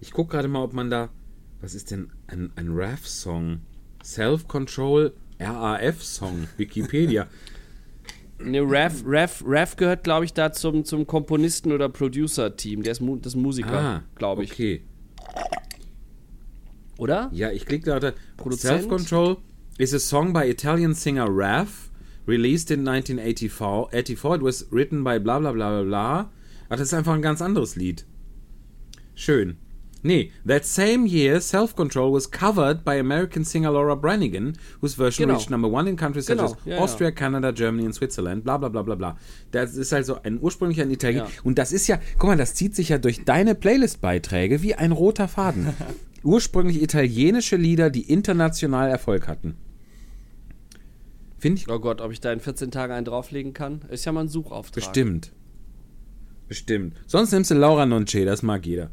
Ich 0.00 0.12
gucke 0.12 0.32
gerade 0.32 0.48
mal, 0.48 0.62
ob 0.62 0.72
man 0.72 0.90
da. 0.90 1.10
Was 1.60 1.74
ist 1.74 1.90
denn 1.90 2.10
ein, 2.28 2.52
ein 2.56 2.68
RAF-Song? 2.70 3.60
Self-Control 4.04 5.12
RAF-Song. 5.40 6.48
Wikipedia. 6.56 7.26
Ne, 8.40 8.60
Raf, 8.62 9.02
Raf, 9.04 9.42
Raf 9.44 9.74
gehört, 9.74 10.04
glaube 10.04 10.24
ich, 10.24 10.32
da 10.32 10.52
zum, 10.52 10.84
zum 10.84 11.08
Komponisten- 11.08 11.72
oder 11.72 11.88
Producer-Team. 11.88 12.84
Der 12.84 12.92
ist, 12.92 13.00
Mu 13.00 13.16
das 13.16 13.34
Musiker, 13.34 13.72
ah, 13.72 14.02
glaube 14.14 14.44
ich. 14.44 14.52
Okay. 14.52 14.82
Oder? 16.98 17.30
Ja, 17.32 17.50
ich 17.50 17.66
klicke 17.66 17.86
gerade. 17.86 18.14
Produzent? 18.36 18.82
Self-Control 18.82 19.38
is 19.78 19.92
a 19.92 19.98
song 19.98 20.32
by 20.32 20.48
Italian 20.48 20.94
singer 20.94 21.26
Raf, 21.28 21.90
released 22.28 22.70
in 22.70 22.86
1984. 22.86 23.88
84. 23.90 24.36
It 24.36 24.42
was 24.42 24.66
written 24.70 25.02
by 25.02 25.18
bla 25.18 25.40
bla 25.40 25.50
bla 25.50 25.70
bla 25.70 25.82
bla. 25.82 26.30
Ach, 26.68 26.76
das 26.76 26.88
ist 26.88 26.94
einfach 26.94 27.14
ein 27.14 27.22
ganz 27.22 27.42
anderes 27.42 27.74
Lied. 27.74 28.04
Schön. 29.16 29.56
Nee, 30.02 30.30
that 30.46 30.64
same 30.64 31.06
year, 31.06 31.40
Self-Control 31.40 32.12
was 32.12 32.30
covered 32.30 32.84
by 32.84 32.94
American 32.98 33.44
singer 33.44 33.72
Laura 33.72 33.96
Branigan, 33.96 34.56
whose 34.80 34.94
version 34.96 35.26
Genau. 35.26 35.34
reached 35.38 35.50
number 35.50 35.68
one 35.68 35.88
in 35.90 35.96
countries 35.96 36.26
such 36.26 36.36
Genau, 36.36 36.52
as 36.52 36.56
ja, 36.64 36.74
ja. 36.76 36.80
Austria, 36.80 37.10
Canada, 37.10 37.50
Germany 37.50 37.84
and 37.86 37.94
Switzerland, 37.94 38.44
bla 38.44 38.58
bla 38.58 38.68
bla 38.68 38.82
bla 38.82 38.94
bla. 38.94 39.16
Das 39.50 39.74
ist 39.76 39.92
also 39.92 40.22
ein 40.22 40.38
ursprünglich 40.40 40.80
ein 40.80 40.90
Italiener. 40.92 41.24
Ja. 41.24 41.30
Und 41.42 41.58
das 41.58 41.72
ist 41.72 41.88
ja, 41.88 41.98
guck 42.18 42.28
mal, 42.30 42.36
das 42.36 42.54
zieht 42.54 42.76
sich 42.76 42.90
ja 42.90 42.98
durch 42.98 43.24
deine 43.24 43.54
Playlist-Beiträge 43.56 44.62
wie 44.62 44.74
ein 44.76 44.92
roter 44.92 45.26
Faden. 45.26 45.68
ursprünglich 46.22 46.80
italienische 46.82 47.56
Lieder, 47.56 47.90
die 47.90 48.02
international 48.02 48.88
Erfolg 48.90 49.26
hatten. 49.26 49.56
Finde 51.38 51.60
ich 51.60 51.68
Oh 51.68 51.78
Gott, 51.78 52.00
ob 52.00 52.12
ich 52.12 52.20
da 52.20 52.32
in 52.32 52.40
14 52.40 52.70
Tagen 52.70 52.92
einen 52.92 53.04
drauflegen 53.04 53.52
kann? 53.52 53.82
Ist 53.90 54.04
ja 54.04 54.12
mal 54.12 54.22
ein 54.22 54.28
Suchauftrag. 54.28 54.74
bestimmt. 54.84 55.32
Bestimmt. 56.48 56.94
Sonst 57.06 57.32
nimmst 57.32 57.50
du 57.50 57.54
Laura 57.54 57.84
Nonce, 57.86 58.24
das 58.24 58.42
mag 58.42 58.64
jeder. 58.66 58.90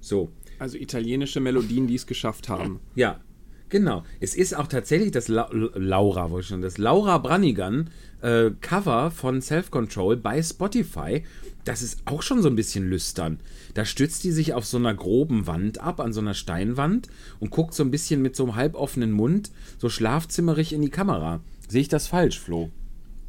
So. 0.00 0.30
Also 0.58 0.76
italienische 0.76 1.40
Melodien, 1.40 1.86
die 1.86 1.94
es 1.94 2.06
geschafft 2.06 2.48
haben. 2.48 2.80
Ja, 2.94 3.20
genau. 3.68 4.04
Es 4.20 4.34
ist 4.34 4.54
auch 4.54 4.66
tatsächlich 4.66 5.10
das 5.10 5.28
La 5.28 5.48
Laura, 5.52 6.30
wollte 6.30 6.44
ich 6.44 6.48
schon, 6.48 6.62
das 6.62 6.78
Laura 6.78 7.18
Branigan 7.18 7.90
äh, 8.20 8.50
Cover 8.60 9.10
von 9.10 9.40
Self 9.40 9.70
Control 9.70 10.16
bei 10.16 10.42
Spotify. 10.42 11.24
Das 11.64 11.82
ist 11.82 12.02
auch 12.06 12.22
schon 12.22 12.42
so 12.42 12.48
ein 12.48 12.56
bisschen 12.56 12.88
lüstern. 12.88 13.40
Da 13.74 13.84
stützt 13.84 14.24
die 14.24 14.32
sich 14.32 14.54
auf 14.54 14.66
so 14.66 14.76
einer 14.76 14.94
groben 14.94 15.46
Wand 15.46 15.80
ab, 15.80 16.00
an 16.00 16.12
so 16.12 16.20
einer 16.20 16.34
Steinwand 16.34 17.08
und 17.38 17.50
guckt 17.50 17.74
so 17.74 17.82
ein 17.82 17.90
bisschen 17.90 18.22
mit 18.22 18.34
so 18.34 18.44
einem 18.44 18.56
halboffenen 18.56 19.12
Mund, 19.12 19.50
so 19.78 19.88
schlafzimmerig 19.88 20.72
in 20.72 20.82
die 20.82 20.90
Kamera. 20.90 21.40
Sehe 21.68 21.82
ich 21.82 21.88
das 21.88 22.06
falsch, 22.06 22.40
Flo? 22.40 22.70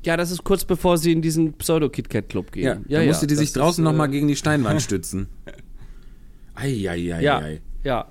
Ja, 0.04 0.18
das 0.18 0.32
ist 0.32 0.44
kurz 0.44 0.66
bevor 0.66 0.98
sie 0.98 1.12
in 1.12 1.22
diesen 1.22 1.54
Pseudo-KitKat-Club 1.54 2.52
gehen. 2.52 2.86
da 2.90 3.04
musste 3.04 3.28
die 3.28 3.36
sich 3.36 3.54
draußen 3.54 3.84
ist, 3.84 3.92
nochmal 3.92 4.10
äh, 4.10 4.12
gegen 4.12 4.28
die 4.28 4.36
Steinwand 4.36 4.82
stützen. 4.82 5.28
Eieieiei. 6.56 7.22
Ja, 7.22 7.42
ja. 7.84 8.08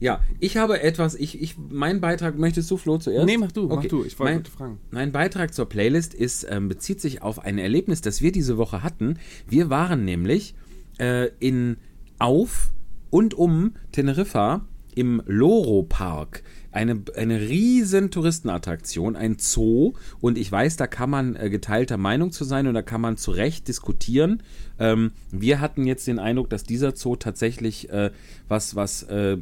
Ja, 0.00 0.20
ich 0.40 0.56
habe 0.56 0.82
etwas, 0.82 1.14
ich, 1.14 1.40
ich, 1.40 1.54
mein 1.70 2.00
Beitrag, 2.00 2.36
möchtest 2.36 2.68
du, 2.72 2.76
Flo, 2.76 2.98
zuerst? 2.98 3.24
Nee, 3.24 3.38
mach 3.38 3.52
du, 3.52 3.68
mach 3.68 3.76
Okay. 3.76 3.86
du. 3.86 4.04
Ich 4.04 4.18
wollte 4.18 4.34
mein, 4.34 4.44
fragen. 4.44 4.78
Mein 4.90 5.12
Beitrag 5.12 5.54
zur 5.54 5.68
Playlist 5.68 6.12
ist, 6.12 6.44
ähm, 6.50 6.68
bezieht 6.68 7.00
sich 7.00 7.22
auf 7.22 7.38
ein 7.38 7.56
Erlebnis, 7.56 8.00
das 8.00 8.20
wir 8.20 8.32
diese 8.32 8.58
Woche 8.58 8.82
hatten. 8.82 9.20
Wir 9.46 9.70
waren 9.70 10.04
nämlich 10.04 10.56
äh, 10.98 11.28
in, 11.38 11.76
auf 12.18 12.72
und 13.10 13.34
um 13.34 13.74
Teneriffa 13.92 14.66
im 14.96 15.22
Loro 15.26 15.84
Park. 15.84 16.42
Eine, 16.72 17.02
eine 17.16 17.38
riesen 17.40 18.10
Touristenattraktion, 18.10 19.14
ein 19.14 19.36
Zoo. 19.38 19.92
Und 20.20 20.38
ich 20.38 20.50
weiß, 20.50 20.76
da 20.76 20.86
kann 20.86 21.10
man 21.10 21.36
äh, 21.36 21.50
geteilter 21.50 21.98
Meinung 21.98 22.32
zu 22.32 22.44
sein 22.44 22.66
und 22.66 22.74
da 22.74 22.82
kann 22.82 23.00
man 23.00 23.16
zu 23.16 23.30
Recht 23.30 23.68
diskutieren. 23.68 24.42
Ähm, 24.78 25.12
wir 25.30 25.60
hatten 25.60 25.86
jetzt 25.86 26.06
den 26.06 26.18
Eindruck, 26.18 26.50
dass 26.50 26.64
dieser 26.64 26.96
Zoo 26.96 27.16
tatsächlich 27.16 27.90
äh, 27.90 28.10
was, 28.48 28.74
was 28.74 29.02
äh, 29.04 29.36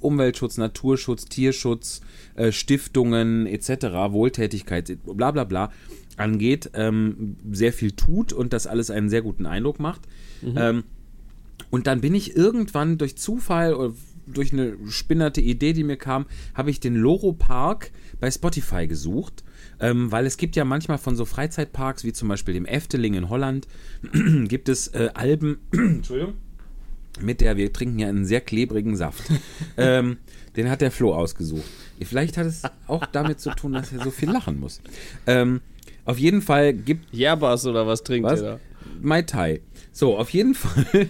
Umweltschutz, 0.00 0.58
Naturschutz, 0.58 1.26
Tierschutz, 1.26 2.00
äh, 2.34 2.52
Stiftungen 2.52 3.46
etc., 3.46 3.86
Wohltätigkeit, 4.10 4.98
bla 5.04 5.30
bla 5.30 5.44
bla 5.44 5.70
angeht, 6.16 6.70
ähm, 6.74 7.36
sehr 7.50 7.72
viel 7.72 7.92
tut 7.92 8.32
und 8.32 8.52
das 8.52 8.66
alles 8.66 8.90
einen 8.90 9.08
sehr 9.08 9.22
guten 9.22 9.46
Eindruck 9.46 9.80
macht. 9.80 10.02
Ähm, 10.56 10.84
und 11.70 11.86
dann 11.86 12.00
bin 12.00 12.14
ich 12.14 12.36
irgendwann 12.36 12.98
durch 12.98 13.16
Zufall 13.16 13.74
oder 13.74 13.94
durch 14.26 14.52
eine 14.52 14.76
spinnerte 14.88 15.40
Idee, 15.40 15.72
die 15.72 15.84
mir 15.84 15.96
kam, 15.96 16.26
habe 16.54 16.70
ich 16.70 16.80
den 16.80 16.94
Loro 16.96 17.32
Park 17.32 17.90
bei 18.20 18.30
Spotify 18.30 18.86
gesucht. 18.86 19.44
Ähm, 19.80 20.12
weil 20.12 20.24
es 20.26 20.36
gibt 20.36 20.54
ja 20.56 20.64
manchmal 20.64 20.98
von 20.98 21.16
so 21.16 21.24
Freizeitparks, 21.24 22.04
wie 22.04 22.12
zum 22.12 22.28
Beispiel 22.28 22.54
dem 22.54 22.64
Efteling 22.66 23.14
in 23.14 23.28
Holland, 23.28 23.66
gibt 24.44 24.68
es 24.68 24.88
äh, 24.88 25.10
Alben, 25.14 25.58
Entschuldigung, 25.72 26.34
mit 27.20 27.40
der 27.40 27.56
wir 27.56 27.72
trinken 27.72 27.98
ja 27.98 28.08
einen 28.08 28.24
sehr 28.24 28.40
klebrigen 28.40 28.96
Saft. 28.96 29.24
ähm, 29.76 30.18
den 30.56 30.70
hat 30.70 30.80
der 30.80 30.90
Flo 30.92 31.12
ausgesucht. 31.14 31.64
Vielleicht 32.00 32.36
hat 32.36 32.46
es 32.46 32.62
auch 32.86 33.04
damit 33.06 33.40
zu 33.40 33.50
tun, 33.50 33.72
dass 33.72 33.92
er 33.92 34.02
so 34.04 34.10
viel 34.10 34.30
lachen 34.30 34.60
muss. 34.60 34.80
Ähm, 35.26 35.60
auf 36.04 36.18
jeden 36.18 36.42
Fall 36.42 36.72
gibt 36.72 37.12
Yerbas 37.14 37.66
oder 37.66 37.86
was 37.86 38.02
trinkt 38.04 38.28
was? 38.28 38.40
ihr 38.40 38.46
da? 38.46 38.60
Mai 39.00 39.22
Tai. 39.22 39.60
So, 39.90 40.16
auf 40.18 40.30
jeden 40.30 40.54
Fall. 40.54 41.08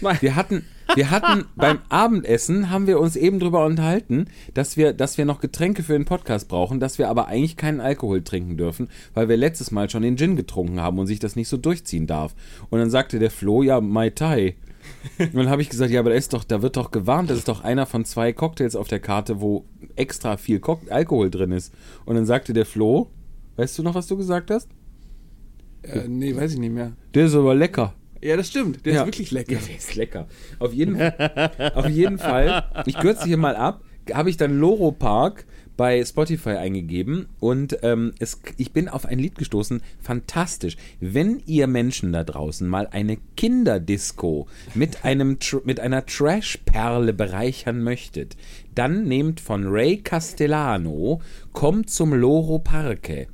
Mai- 0.00 0.16
Wir 0.20 0.36
hatten, 0.36 0.64
wir 0.94 1.10
hatten 1.10 1.46
beim 1.56 1.78
Abendessen 1.88 2.70
haben 2.70 2.86
wir 2.86 3.00
uns 3.00 3.16
eben 3.16 3.38
drüber 3.38 3.64
unterhalten, 3.64 4.26
dass 4.54 4.76
wir, 4.76 4.92
dass 4.92 5.18
wir 5.18 5.24
noch 5.24 5.40
Getränke 5.40 5.82
für 5.82 5.92
den 5.92 6.04
Podcast 6.04 6.48
brauchen, 6.48 6.80
dass 6.80 6.98
wir 6.98 7.08
aber 7.08 7.28
eigentlich 7.28 7.56
keinen 7.56 7.80
Alkohol 7.80 8.22
trinken 8.22 8.56
dürfen, 8.56 8.88
weil 9.14 9.28
wir 9.28 9.36
letztes 9.36 9.70
Mal 9.70 9.90
schon 9.90 10.02
den 10.02 10.16
Gin 10.16 10.36
getrunken 10.36 10.80
haben 10.80 10.98
und 10.98 11.06
sich 11.06 11.18
das 11.18 11.36
nicht 11.36 11.48
so 11.48 11.56
durchziehen 11.56 12.06
darf. 12.06 12.34
Und 12.70 12.78
dann 12.78 12.90
sagte 12.90 13.18
der 13.18 13.30
Flo, 13.30 13.62
ja, 13.62 13.80
Mai 13.80 14.10
Tai. 14.10 14.54
Und 15.18 15.34
dann 15.34 15.48
habe 15.48 15.62
ich 15.62 15.70
gesagt, 15.70 15.90
ja, 15.90 16.00
aber 16.00 16.10
da 16.10 16.16
ist 16.16 16.32
doch, 16.32 16.44
da 16.44 16.62
wird 16.62 16.76
doch 16.76 16.90
gewarnt, 16.90 17.30
das 17.30 17.38
ist 17.38 17.48
doch 17.48 17.62
einer 17.62 17.86
von 17.86 18.04
zwei 18.04 18.32
Cocktails 18.32 18.76
auf 18.76 18.88
der 18.88 19.00
Karte, 19.00 19.40
wo 19.40 19.64
extra 19.96 20.36
viel 20.36 20.60
Cock 20.60 20.90
Alkohol 20.90 21.30
drin 21.30 21.52
ist. 21.52 21.72
Und 22.04 22.16
dann 22.16 22.26
sagte 22.26 22.52
der 22.52 22.66
Flo, 22.66 23.10
weißt 23.56 23.78
du 23.78 23.82
noch, 23.82 23.94
was 23.94 24.06
du 24.06 24.16
gesagt 24.16 24.50
hast? 24.50 24.68
Äh, 25.82 26.08
nee, 26.08 26.34
weiß 26.34 26.54
ich 26.54 26.58
nicht 26.58 26.72
mehr. 26.72 26.92
Der 27.14 27.26
ist 27.26 27.34
aber 27.34 27.54
lecker. 27.54 27.94
Ja, 28.22 28.36
das 28.36 28.48
stimmt. 28.48 28.86
Der 28.86 28.94
Ja. 28.94 29.00
ist 29.02 29.06
wirklich 29.08 29.30
lecker. 29.32 29.52
Ja, 29.54 29.58
der 29.66 29.76
ist 29.76 29.94
lecker. 29.96 30.28
Auf 30.58 30.72
jeden, 30.72 31.00
auf 31.74 31.88
jeden 31.88 32.18
Fall, 32.18 32.64
ich 32.86 32.96
kürze 32.98 33.24
hier 33.26 33.36
mal 33.36 33.56
ab, 33.56 33.82
habe 34.12 34.30
ich 34.30 34.36
dann 34.36 34.58
Loro 34.58 34.92
Park 34.92 35.44
bei 35.76 36.04
Spotify 36.04 36.50
eingegeben 36.50 37.26
und 37.40 37.78
ähm, 37.82 38.12
es, 38.18 38.40
ich 38.58 38.72
bin 38.72 38.88
auf 38.88 39.06
ein 39.06 39.18
Lied 39.18 39.36
gestoßen, 39.36 39.82
fantastisch. 40.00 40.76
Wenn 41.00 41.42
ihr 41.46 41.66
Menschen 41.66 42.12
da 42.12 42.24
draußen 42.24 42.68
mal 42.68 42.86
eine 42.90 43.16
Kinderdisco 43.36 44.46
mit, 44.74 45.04
einem, 45.04 45.38
mit 45.64 45.80
einer 45.80 46.04
Trash-Perle 46.04 47.12
bereichern 47.14 47.82
möchtet, 47.82 48.36
dann 48.74 49.04
nehmt 49.04 49.40
von 49.40 49.64
Ray 49.66 49.96
Castellano 49.98 51.20
Kommt 51.52 51.90
zum 51.90 52.12
Loro 52.14 52.58
Parke. 52.58 53.26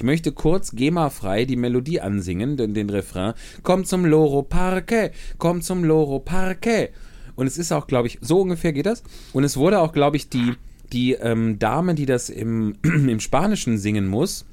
Ich 0.00 0.04
möchte 0.04 0.32
kurz 0.32 0.72
GEMA-frei 0.72 1.44
die 1.44 1.56
Melodie 1.56 2.00
ansingen, 2.00 2.56
den, 2.56 2.72
den 2.72 2.88
Refrain. 2.88 3.34
Komm 3.62 3.84
zum 3.84 4.06
Loro 4.06 4.40
Parque, 4.40 5.10
komm 5.36 5.60
zum 5.60 5.84
Loro 5.84 6.20
Parque. 6.20 6.88
Und 7.36 7.46
es 7.46 7.58
ist 7.58 7.70
auch, 7.70 7.86
glaube 7.86 8.08
ich, 8.08 8.16
so 8.22 8.40
ungefähr 8.40 8.72
geht 8.72 8.86
das. 8.86 9.02
Und 9.34 9.44
es 9.44 9.58
wurde 9.58 9.78
auch, 9.78 9.92
glaube 9.92 10.16
ich, 10.16 10.30
die, 10.30 10.54
die 10.90 11.12
ähm, 11.12 11.58
Dame, 11.58 11.94
die 11.94 12.06
das 12.06 12.30
im, 12.30 12.76
im 12.82 13.20
Spanischen 13.20 13.76
singen 13.76 14.08
muss, 14.08 14.46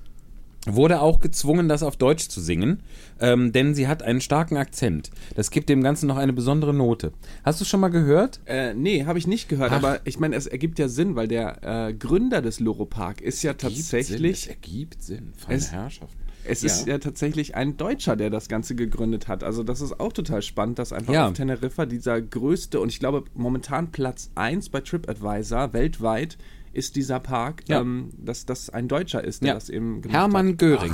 wurde 0.75 1.01
auch 1.01 1.19
gezwungen, 1.19 1.67
das 1.69 1.83
auf 1.83 1.97
Deutsch 1.97 2.27
zu 2.29 2.41
singen, 2.41 2.81
ähm, 3.19 3.51
denn 3.51 3.73
sie 3.75 3.87
hat 3.87 4.03
einen 4.03 4.21
starken 4.21 4.57
Akzent. 4.57 5.09
Das 5.35 5.51
gibt 5.51 5.69
dem 5.69 5.81
Ganzen 5.83 6.07
noch 6.07 6.17
eine 6.17 6.33
besondere 6.33 6.73
Note. 6.73 7.11
Hast 7.43 7.61
du 7.61 7.65
schon 7.65 7.79
mal 7.79 7.89
gehört? 7.89 8.39
Äh, 8.45 8.73
nee, 8.73 9.05
habe 9.05 9.19
ich 9.19 9.27
nicht 9.27 9.49
gehört, 9.49 9.71
Ach. 9.71 9.77
aber 9.77 9.99
ich 10.05 10.19
meine, 10.19 10.35
es 10.35 10.47
ergibt 10.47 10.79
ja 10.79 10.87
Sinn, 10.87 11.15
weil 11.15 11.27
der 11.27 11.87
äh, 11.89 11.93
Gründer 11.93 12.41
des 12.41 12.59
Loro 12.59 12.85
Park 12.85 13.21
ist 13.21 13.43
ja 13.43 13.51
Sinn, 13.51 13.71
es 13.71 13.89
tatsächlich, 13.89 14.49
ergibt 14.49 15.01
Sinn. 15.03 15.33
Feine 15.37 15.57
Es- 15.57 15.71
Herrschaft. 15.71 16.13
es 16.49 16.61
Ja. 16.61 16.67
ist 16.67 16.87
ja 16.87 16.97
tatsächlich 16.99 17.55
ein 17.55 17.75
Deutscher, 17.77 18.15
der 18.15 18.29
das 18.29 18.47
Ganze 18.47 18.73
gegründet 18.75 19.27
hat. 19.27 19.43
Also 19.43 19.63
das 19.63 19.81
ist 19.81 19.99
auch 19.99 20.13
total 20.13 20.41
spannend, 20.41 20.79
dass 20.79 20.93
einfach 20.93 21.13
Ja. 21.13 21.27
auf 21.27 21.33
Teneriffa 21.33 21.85
dieser 21.85 22.21
größte 22.21 22.79
und 22.79 22.89
ich 22.89 22.99
glaube 22.99 23.23
momentan 23.33 23.91
Platz 23.91 24.31
1 24.35 24.69
bei 24.69 24.79
TripAdvisor 24.81 25.73
weltweit 25.73 26.37
ist 26.77 26.95
dieser 26.95 27.19
Park, 27.19 27.63
Ja. 27.67 27.81
ähm, 27.81 28.09
dass 28.17 28.45
das 28.45 28.69
ein 28.69 28.87
Deutscher 28.87 29.23
ist, 29.23 29.41
der 29.41 29.49
Ja. 29.49 29.53
das 29.55 29.69
eben 29.69 30.01
gemacht 30.01 30.15
Hermann 30.17 30.49
hat. 30.49 30.57
Göring. 30.59 30.93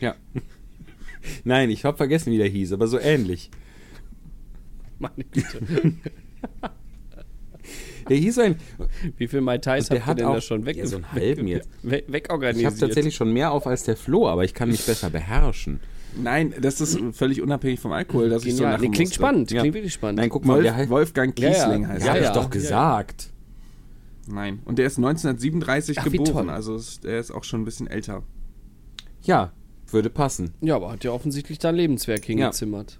Ja. 0.00 0.14
Nein, 1.44 1.70
ich 1.70 1.84
habe 1.84 1.96
vergessen, 1.96 2.32
wie 2.32 2.38
der 2.38 2.48
hieß, 2.48 2.72
aber 2.72 2.86
so 2.88 2.98
ähnlich. 2.98 3.50
Meine 4.98 5.24
Güte. 5.32 5.60
Der 8.08 8.16
hieß 8.16 8.38
ein. 8.38 8.56
Wie 9.16 9.26
viel 9.26 9.40
Mai 9.40 9.58
Tais 9.58 9.90
habt 9.90 9.98
ihr 10.00 10.06
hat 10.06 10.18
denn 10.18 10.26
auch- 10.26 10.34
da 10.34 10.40
schon 10.40 10.64
weg, 10.64 10.76
Ja, 10.76 10.86
so 10.86 10.96
einen 10.96 11.10
halben 11.12 11.46
jetzt. 11.48 11.68
weg, 11.82 12.04
Ich 12.06 12.12
wegorganisiert? 12.12 12.70
habe 12.70 12.78
tatsächlich 12.80 13.14
schon 13.16 13.32
mehr 13.32 13.50
auf 13.50 13.66
als 13.66 13.82
der 13.82 13.96
Flo, 13.96 14.28
aber 14.28 14.44
ich 14.44 14.54
kann 14.54 14.68
mich 14.70 14.84
besser 14.86 15.10
beherrschen. 15.10 15.80
Nein, 16.22 16.54
das 16.60 16.80
ist 16.80 16.98
völlig 17.12 17.42
unabhängig 17.42 17.80
vom 17.80 17.92
Alkohol, 17.92 18.28
dass 18.30 18.44
ich 18.44 18.52
so 18.52 18.58
Genial. 18.58 18.72
lachen 18.74 18.82
Nee, 18.82 18.88
klingt 18.96 19.08
musste. 19.10 19.14
spannend, 19.16 19.50
Ja. 19.50 19.60
klingt 19.60 19.74
wirklich 19.74 19.92
spannend. 19.92 20.18
Nein, 20.20 20.30
guck 20.30 20.44
mal, 20.46 20.54
Wolf, 20.54 20.62
der 20.64 20.76
heißt. 20.76 20.90
Wolfgang 20.90 21.38
Ja, 21.38 21.48
ja. 21.48 21.54
Kiesling 21.54 21.88
heißt 21.88 22.06
Ja, 22.06 22.06
Ja, 22.06 22.12
hab 22.12 22.16
er. 22.16 22.22
ich 22.22 22.28
ja. 22.36 22.42
doch 22.42 22.50
gesagt. 22.50 23.32
Nein. 24.28 24.60
Und 24.64 24.78
der 24.78 24.86
ist 24.86 24.98
1937 24.98 25.98
Ach, 25.98 26.04
geboren, 26.04 26.50
also 26.50 26.74
ist, 26.76 27.04
der 27.04 27.18
ist 27.20 27.30
auch 27.30 27.44
schon 27.44 27.62
ein 27.62 27.64
bisschen 27.64 27.86
älter. 27.86 28.22
Ja, 29.22 29.52
würde 29.90 30.10
passen. 30.10 30.52
Ja, 30.60 30.76
aber 30.76 30.90
hat 30.90 31.04
ja 31.04 31.12
offensichtlich 31.12 31.58
dein 31.58 31.74
Lebenswerk 31.76 32.24
hingezimmert. 32.24 32.98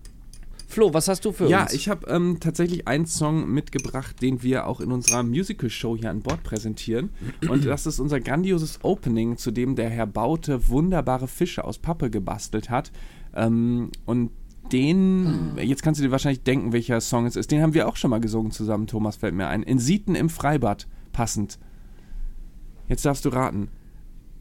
Flo, 0.68 0.92
was 0.92 1.06
hast 1.06 1.24
du 1.24 1.30
für 1.32 1.48
Ja, 1.48 1.62
uns? 1.62 1.74
ich 1.74 1.88
habe 1.88 2.08
ähm, 2.10 2.38
tatsächlich 2.40 2.88
einen 2.88 3.06
Song 3.06 3.48
mitgebracht, 3.50 4.20
den 4.20 4.42
wir 4.42 4.66
auch 4.66 4.80
in 4.80 4.90
unserer 4.90 5.22
Musical-Show 5.22 5.96
hier 5.96 6.10
an 6.10 6.22
Bord 6.22 6.42
präsentieren. 6.42 7.10
Und 7.48 7.64
das 7.64 7.86
ist 7.86 8.00
unser 8.00 8.20
grandioses 8.20 8.80
Opening, 8.82 9.36
zu 9.36 9.52
dem 9.52 9.76
der 9.76 9.88
Herr 9.90 10.06
Baute 10.06 10.68
wunderbare 10.68 11.28
Fische 11.28 11.64
aus 11.64 11.78
Pappe 11.78 12.10
gebastelt 12.10 12.68
hat. 12.68 12.90
Ähm, 13.34 13.90
und 14.06 14.30
den, 14.72 15.52
jetzt 15.58 15.84
kannst 15.84 16.00
du 16.00 16.04
dir 16.04 16.10
wahrscheinlich 16.10 16.42
denken, 16.42 16.72
welcher 16.72 17.00
Song 17.00 17.26
es 17.26 17.36
ist. 17.36 17.52
Den 17.52 17.62
haben 17.62 17.74
wir 17.74 17.86
auch 17.86 17.94
schon 17.96 18.10
mal 18.10 18.20
gesungen 18.20 18.50
zusammen, 18.50 18.88
Thomas, 18.88 19.16
fällt 19.16 19.34
mir 19.34 19.46
ein. 19.46 19.62
In 19.62 19.78
Sieten 19.78 20.16
im 20.16 20.28
Freibad, 20.28 20.88
passend. 21.16 21.58
Jetzt 22.88 23.04
darfst 23.06 23.24
du 23.24 23.30
raten. 23.30 23.68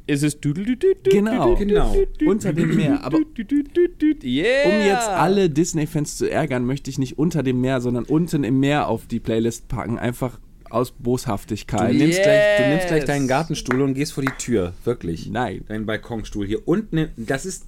Ist 0.07 0.23
es 0.23 0.37
Genau. 0.39 1.55
Genau. 1.55 1.95
Unter 2.27 2.53
dem 2.53 2.75
Meer. 2.75 3.03
Aber 3.03 3.17
Yeah. 4.23 4.65
Um 4.65 4.85
jetzt 4.85 5.07
alle 5.09 5.49
Disney-Fans 5.49 6.17
zu 6.17 6.29
ärgern, 6.29 6.65
möchte 6.65 6.91
ich 6.91 6.99
nicht 6.99 7.17
unter 7.17 7.41
dem 7.41 7.59
Meer, 7.61 7.81
sondern 7.81 8.03
unten 8.03 8.43
im 8.43 8.59
Meer 8.59 8.87
auf 8.87 9.07
die 9.07 9.19
Playlist 9.19 9.67
packen. 9.67 9.97
Einfach 9.97 10.37
aus 10.69 10.89
Du 10.95 11.03
Boshaftigkeit. 11.03 11.93
nimmst, 11.95 12.21
gleich, 12.21 12.57
du 12.57 12.63
Yes. 12.63 12.69
nimmst 12.71 12.87
gleich 12.87 13.05
deinen 13.05 13.27
Gartenstuhl 13.27 13.81
und 13.81 13.93
gehst 13.95 14.13
vor 14.13 14.23
die 14.23 14.33
Tür. 14.37 14.73
Wirklich. 14.83 15.27
Nein. 15.29 15.63
Deinen 15.67 15.85
Balkonstuhl 15.87 16.45
hier. 16.45 16.67
Und 16.67 16.91
ne, 16.93 17.09
das 17.17 17.45
ist. 17.47 17.65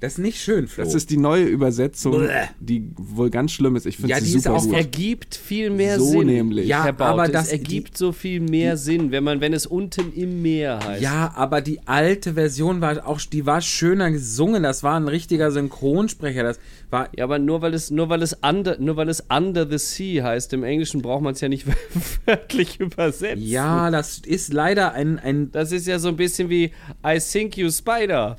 Das 0.00 0.12
ist 0.14 0.18
nicht 0.18 0.40
schön, 0.40 0.66
Flo. 0.66 0.82
Das 0.82 0.94
ist 0.94 1.10
die 1.10 1.18
neue 1.18 1.44
Übersetzung, 1.44 2.12
Bäh. 2.26 2.46
die 2.58 2.90
wohl 2.96 3.28
ganz 3.28 3.52
schlimm 3.52 3.76
ist. 3.76 3.84
Ich 3.84 3.96
finde 3.96 4.10
Ja, 4.10 4.18
sie 4.18 4.30
die 4.30 4.36
ist 4.38 4.44
super 4.44 4.56
auch 4.56 4.64
gut. 4.64 4.72
ergibt 4.74 5.34
viel 5.34 5.68
mehr 5.68 5.98
So 5.98 6.06
Sinn. 6.06 6.26
nämlich. 6.26 6.66
Ja, 6.66 6.84
Herr 6.84 6.98
aber 7.02 7.28
das- 7.28 7.48
es 7.48 7.52
ergibt 7.52 7.98
so 7.98 8.10
viel 8.12 8.40
mehr 8.40 8.78
Sinn, 8.78 9.10
wenn 9.10 9.22
man, 9.24 9.42
wenn 9.42 9.52
es 9.52 9.66
unten 9.66 10.10
im 10.14 10.40
Meer 10.40 10.80
heißt. 10.82 11.02
Ja, 11.02 11.34
aber 11.36 11.60
die 11.60 11.80
alte 11.86 12.32
Version 12.32 12.80
war 12.80 13.06
auch, 13.06 13.20
die 13.20 13.44
war 13.44 13.60
schöner 13.60 14.10
gesungen. 14.10 14.62
Das 14.62 14.82
war 14.82 14.96
ein 14.98 15.06
richtiger 15.06 15.50
Synchronsprecher. 15.50 16.44
Das 16.44 16.58
war. 16.88 17.10
Ja, 17.14 17.24
aber 17.24 17.38
nur 17.38 17.60
weil 17.60 17.74
es 17.74 17.90
nur 17.90 18.08
weil 18.08 18.22
es 18.22 18.34
under 18.42 18.78
nur 18.78 18.96
weil 18.96 19.10
es 19.10 19.24
under 19.30 19.68
the 19.70 19.76
sea 19.76 20.24
heißt, 20.24 20.54
im 20.54 20.64
Englischen 20.64 21.02
braucht 21.02 21.22
man 21.22 21.34
es 21.34 21.42
ja 21.42 21.50
nicht 21.50 21.66
wörtlich 22.26 22.80
übersetzen. 22.80 23.42
Ja, 23.46 23.90
das 23.90 24.18
ist 24.20 24.50
leider 24.54 24.94
ein, 24.94 25.18
ein 25.18 25.52
Das 25.52 25.72
ist 25.72 25.86
ja 25.86 25.98
so 25.98 26.08
ein 26.08 26.16
bisschen 26.16 26.48
wie 26.48 26.70
I 27.06 27.18
think 27.20 27.58
you 27.58 27.70
spider. 27.70 28.38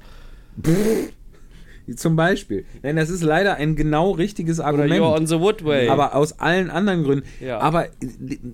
Zum 1.95 2.15
Beispiel. 2.15 2.65
Nein, 2.83 2.95
das 2.95 3.09
ist 3.09 3.21
leider 3.23 3.55
ein 3.55 3.75
genau 3.75 4.11
richtiges 4.11 4.59
Oder 4.59 4.67
Argument. 4.67 5.01
you're 5.01 5.15
on 5.15 5.27
the 5.27 5.39
woodway. 5.39 5.87
Aber 5.87 6.15
aus 6.15 6.39
allen 6.39 6.69
anderen 6.69 7.03
Gründen. 7.03 7.25
Ja. 7.39 7.59
Aber 7.59 7.87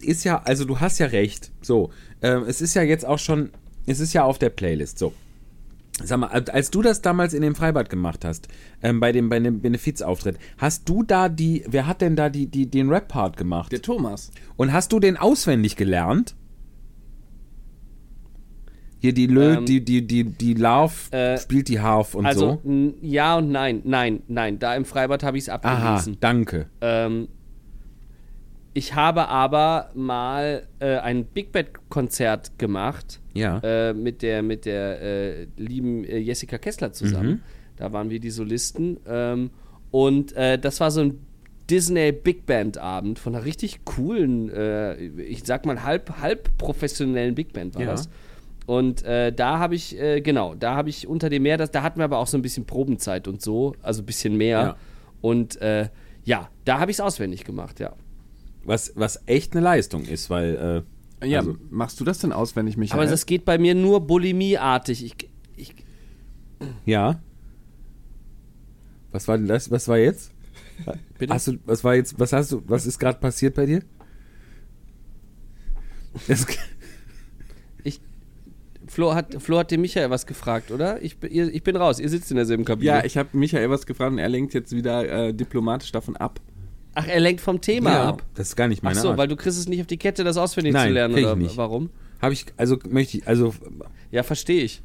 ist 0.01 0.23
ja, 0.23 0.41
also 0.43 0.65
du 0.65 0.79
hast 0.79 0.99
ja 0.99 1.07
recht. 1.07 1.51
So, 1.61 1.91
ähm, 2.21 2.43
es 2.47 2.61
ist 2.61 2.73
ja 2.73 2.83
jetzt 2.83 3.05
auch 3.05 3.19
schon, 3.19 3.51
es 3.85 3.99
ist 3.99 4.13
ja 4.13 4.23
auf 4.23 4.37
der 4.37 4.49
Playlist. 4.49 4.99
So. 4.99 5.13
Sag 6.03 6.19
mal, 6.19 6.27
als 6.27 6.69
du 6.69 6.83
das 6.83 7.01
damals 7.01 7.33
in 7.33 7.41
dem 7.41 7.55
Freibad 7.55 7.89
gemacht 7.89 8.23
hast, 8.23 8.47
ähm, 8.83 8.99
bei 8.99 9.11
dem, 9.11 9.29
bei 9.29 9.39
dem 9.39 9.61
Benefizauftritt, 9.61 10.37
hast 10.59 10.87
du 10.87 11.01
da 11.01 11.27
die, 11.27 11.63
wer 11.67 11.87
hat 11.87 12.01
denn 12.01 12.15
da 12.15 12.29
die, 12.29 12.45
die, 12.45 12.69
den 12.69 12.89
Rap-Part 12.89 13.35
gemacht? 13.35 13.71
Der 13.71 13.81
Thomas. 13.81 14.29
Und 14.57 14.73
hast 14.73 14.91
du 14.91 14.99
den 14.99 15.17
auswendig 15.17 15.75
gelernt? 15.75 16.35
Hier 19.07 19.13
die 19.13 19.27
Lö, 19.27 19.53
Ähm, 19.55 19.65
die, 19.65 19.83
die, 19.85 20.05
die, 20.05 20.25
die 20.25 20.53
Larv 20.53 21.09
äh, 21.13 21.37
spielt 21.37 21.69
die 21.69 21.79
Harf 21.79 22.13
und 22.13 22.25
also 22.25 22.59
so. 22.61 22.93
ja 23.01 23.37
und 23.37 23.49
nein, 23.51 23.81
nein, 23.85 24.21
nein. 24.27 24.59
Da 24.59 24.75
im 24.75 24.83
Freibad 24.83 25.23
habe 25.23 25.37
ich 25.37 25.43
es 25.45 25.49
Aha, 25.49 25.55
abgelesen. 25.55 26.17
danke. 26.19 26.65
Ähm, 26.81 27.29
ich 28.73 28.93
habe 28.95 29.27
aber 29.29 29.91
mal 29.95 30.67
äh, 30.79 30.97
ein 30.97 31.25
Big 31.25 31.51
Band 31.51 31.69
Konzert 31.89 32.59
gemacht 32.59 33.21
Ja. 33.33 33.59
äh, 33.63 33.93
mit 33.93 34.21
der 34.21 34.43
mit 34.43 34.65
der 34.65 35.01
äh, 35.01 35.47
lieben 35.57 36.03
äh, 36.03 36.17
Jessica 36.17 36.57
Kessler 36.57 36.91
zusammen. 36.91 37.29
Mhm. 37.29 37.39
Da 37.77 37.93
waren 37.93 38.09
wir 38.09 38.19
die 38.19 38.29
Solisten 38.29 38.97
ähm, 39.07 39.49
und 39.91 40.33
äh, 40.33 40.59
das 40.59 40.79
war 40.79 40.91
so 40.91 41.01
ein 41.01 41.19
Disney 41.69 42.11
Big 42.11 42.45
Band 42.45 42.77
Abend 42.77 43.19
von 43.19 43.35
einer 43.35 43.45
richtig 43.45 43.83
coolen, 43.85 44.49
äh, 44.49 44.95
ich 44.95 45.43
sag 45.45 45.65
mal 45.65 45.83
halb 45.83 46.19
halb 46.21 46.57
professionellen 46.57 47.35
Big 47.35 47.53
Band 47.53 47.75
war 47.75 47.81
Ja. 47.83 47.91
das. 47.91 48.09
Und 48.67 49.01
äh, 49.03 49.31
da 49.33 49.57
habe 49.59 49.73
ich, 49.75 49.97
äh, 49.99 50.21
genau, 50.21 50.53
da 50.53 50.75
habe 50.75 50.89
ich 50.89 51.07
unter 51.07 51.29
dem 51.29 51.41
Meer, 51.43 51.57
das, 51.57 51.71
da 51.71 51.81
hatten 51.83 51.99
wir 51.99 52.03
aber 52.03 52.17
auch 52.19 52.27
so 52.27 52.37
ein 52.37 52.41
bisschen 52.43 52.65
Probenzeit 52.65 53.27
und 53.27 53.41
so, 53.41 53.73
also 53.81 54.03
ein 54.03 54.05
bisschen 54.05 54.37
mehr. 54.37 54.59
Ja. 54.59 54.75
Und 55.21 55.59
äh, 55.61 55.89
ja, 56.25 56.49
da 56.65 56.79
habe 56.79 56.91
ich 56.91 56.97
es 56.97 57.01
auswendig 57.01 57.45
gemacht, 57.45 57.79
ja. 57.79 57.93
Was, 58.65 58.91
was 58.95 59.23
echt 59.25 59.53
eine 59.55 59.63
Leistung 59.63 60.03
ist, 60.03 60.29
weil. 60.29 60.83
Äh, 61.21 61.27
Ja, 61.27 61.39
Also- 61.39 61.55
machst 61.71 61.99
du 61.99 62.03
das 62.03 62.19
denn 62.19 62.31
auswendig, 62.33 62.75
Michael? 62.77 62.99
Aber 62.99 63.09
das 63.09 63.25
geht 63.25 63.45
bei 63.45 63.57
mir 63.57 63.73
nur 63.73 64.05
bulimieartig. 64.05 65.03
Ich, 65.05 65.15
ich, 65.55 65.73
Ja. 66.85 67.21
Was 69.13 69.27
war 69.29 69.37
denn 69.37 69.47
das? 69.47 69.71
Was 69.71 69.87
war 69.87 69.97
jetzt? 69.97 70.31
bitte? 71.17 71.33
Hast 71.33 71.47
du, 71.47 71.53
was 71.65 71.83
war 71.85 71.95
jetzt, 71.95 72.19
was 72.19 72.33
hast 72.33 72.51
du, 72.51 72.61
was 72.67 72.85
ist 72.85 72.99
gerade 72.99 73.17
passiert 73.19 73.55
bei 73.55 73.65
dir? 73.65 73.81
Es, 76.27 76.45
ich, 76.49 76.57
Flo, 78.97 79.13
hat, 79.13 79.35
Flo 79.39 79.59
hat 79.59 79.69
dem 79.69 79.81
Michael 79.81 80.09
was 80.09 80.25
gefragt, 80.25 80.71
oder? 80.71 80.99
Ich, 81.03 81.17
bin- 81.19 81.29
ihr, 81.31 81.53
ich 81.53 81.61
bin 81.61 81.75
raus, 81.75 81.99
ihr 81.99 82.09
sitzt 82.09 82.31
in 82.31 82.37
derselben 82.37 82.65
Kabine. 82.65 82.87
ja, 82.87 83.05
ich 83.05 83.15
habe 83.15 83.29
Michael 83.33 83.69
was 83.69 83.85
gefragt 83.85 84.11
und 84.13 84.17
er 84.17 84.27
lenkt 84.27 84.55
jetzt 84.55 84.75
wieder 84.75 85.07
äh, 85.27 85.33
diplomatisch 85.35 85.91
davon 85.91 86.17
ab. 86.17 86.39
Ach, 86.95 87.05
er 87.07 87.19
lenkt 87.19 87.41
vom 87.41 87.61
Thema 87.61 87.91
ja, 87.91 88.09
ab. 88.09 88.23
das 88.33 88.47
ist 88.47 88.55
gar 88.55 88.67
nicht 88.67 88.79
Ach 88.79 88.85
meine 88.85 88.99
so, 88.99 89.09
Art. 89.09 89.19
weil 89.19 89.27
du 89.27 89.35
kriegst 89.35 89.59
es 89.59 89.69
nicht 89.69 89.81
auf 89.81 89.85
die 89.85 89.97
Kette, 89.97 90.23
das 90.23 90.35
auswendig 90.37 90.73
Nein, 90.73 90.87
zu 90.87 90.93
lernen, 90.95 91.13
krieg 91.13 91.21
ich 91.25 91.27
oder 91.29 91.35
nicht. 91.35 91.57
warum? 91.57 91.91
Habe 92.23 92.33
ich, 92.33 92.47
also 92.57 92.79
möchte 92.89 93.19
ich, 93.19 93.27
also, 93.27 93.53
Ja, 94.09 94.23
verstehe 94.23 94.63
ich. 94.63 94.81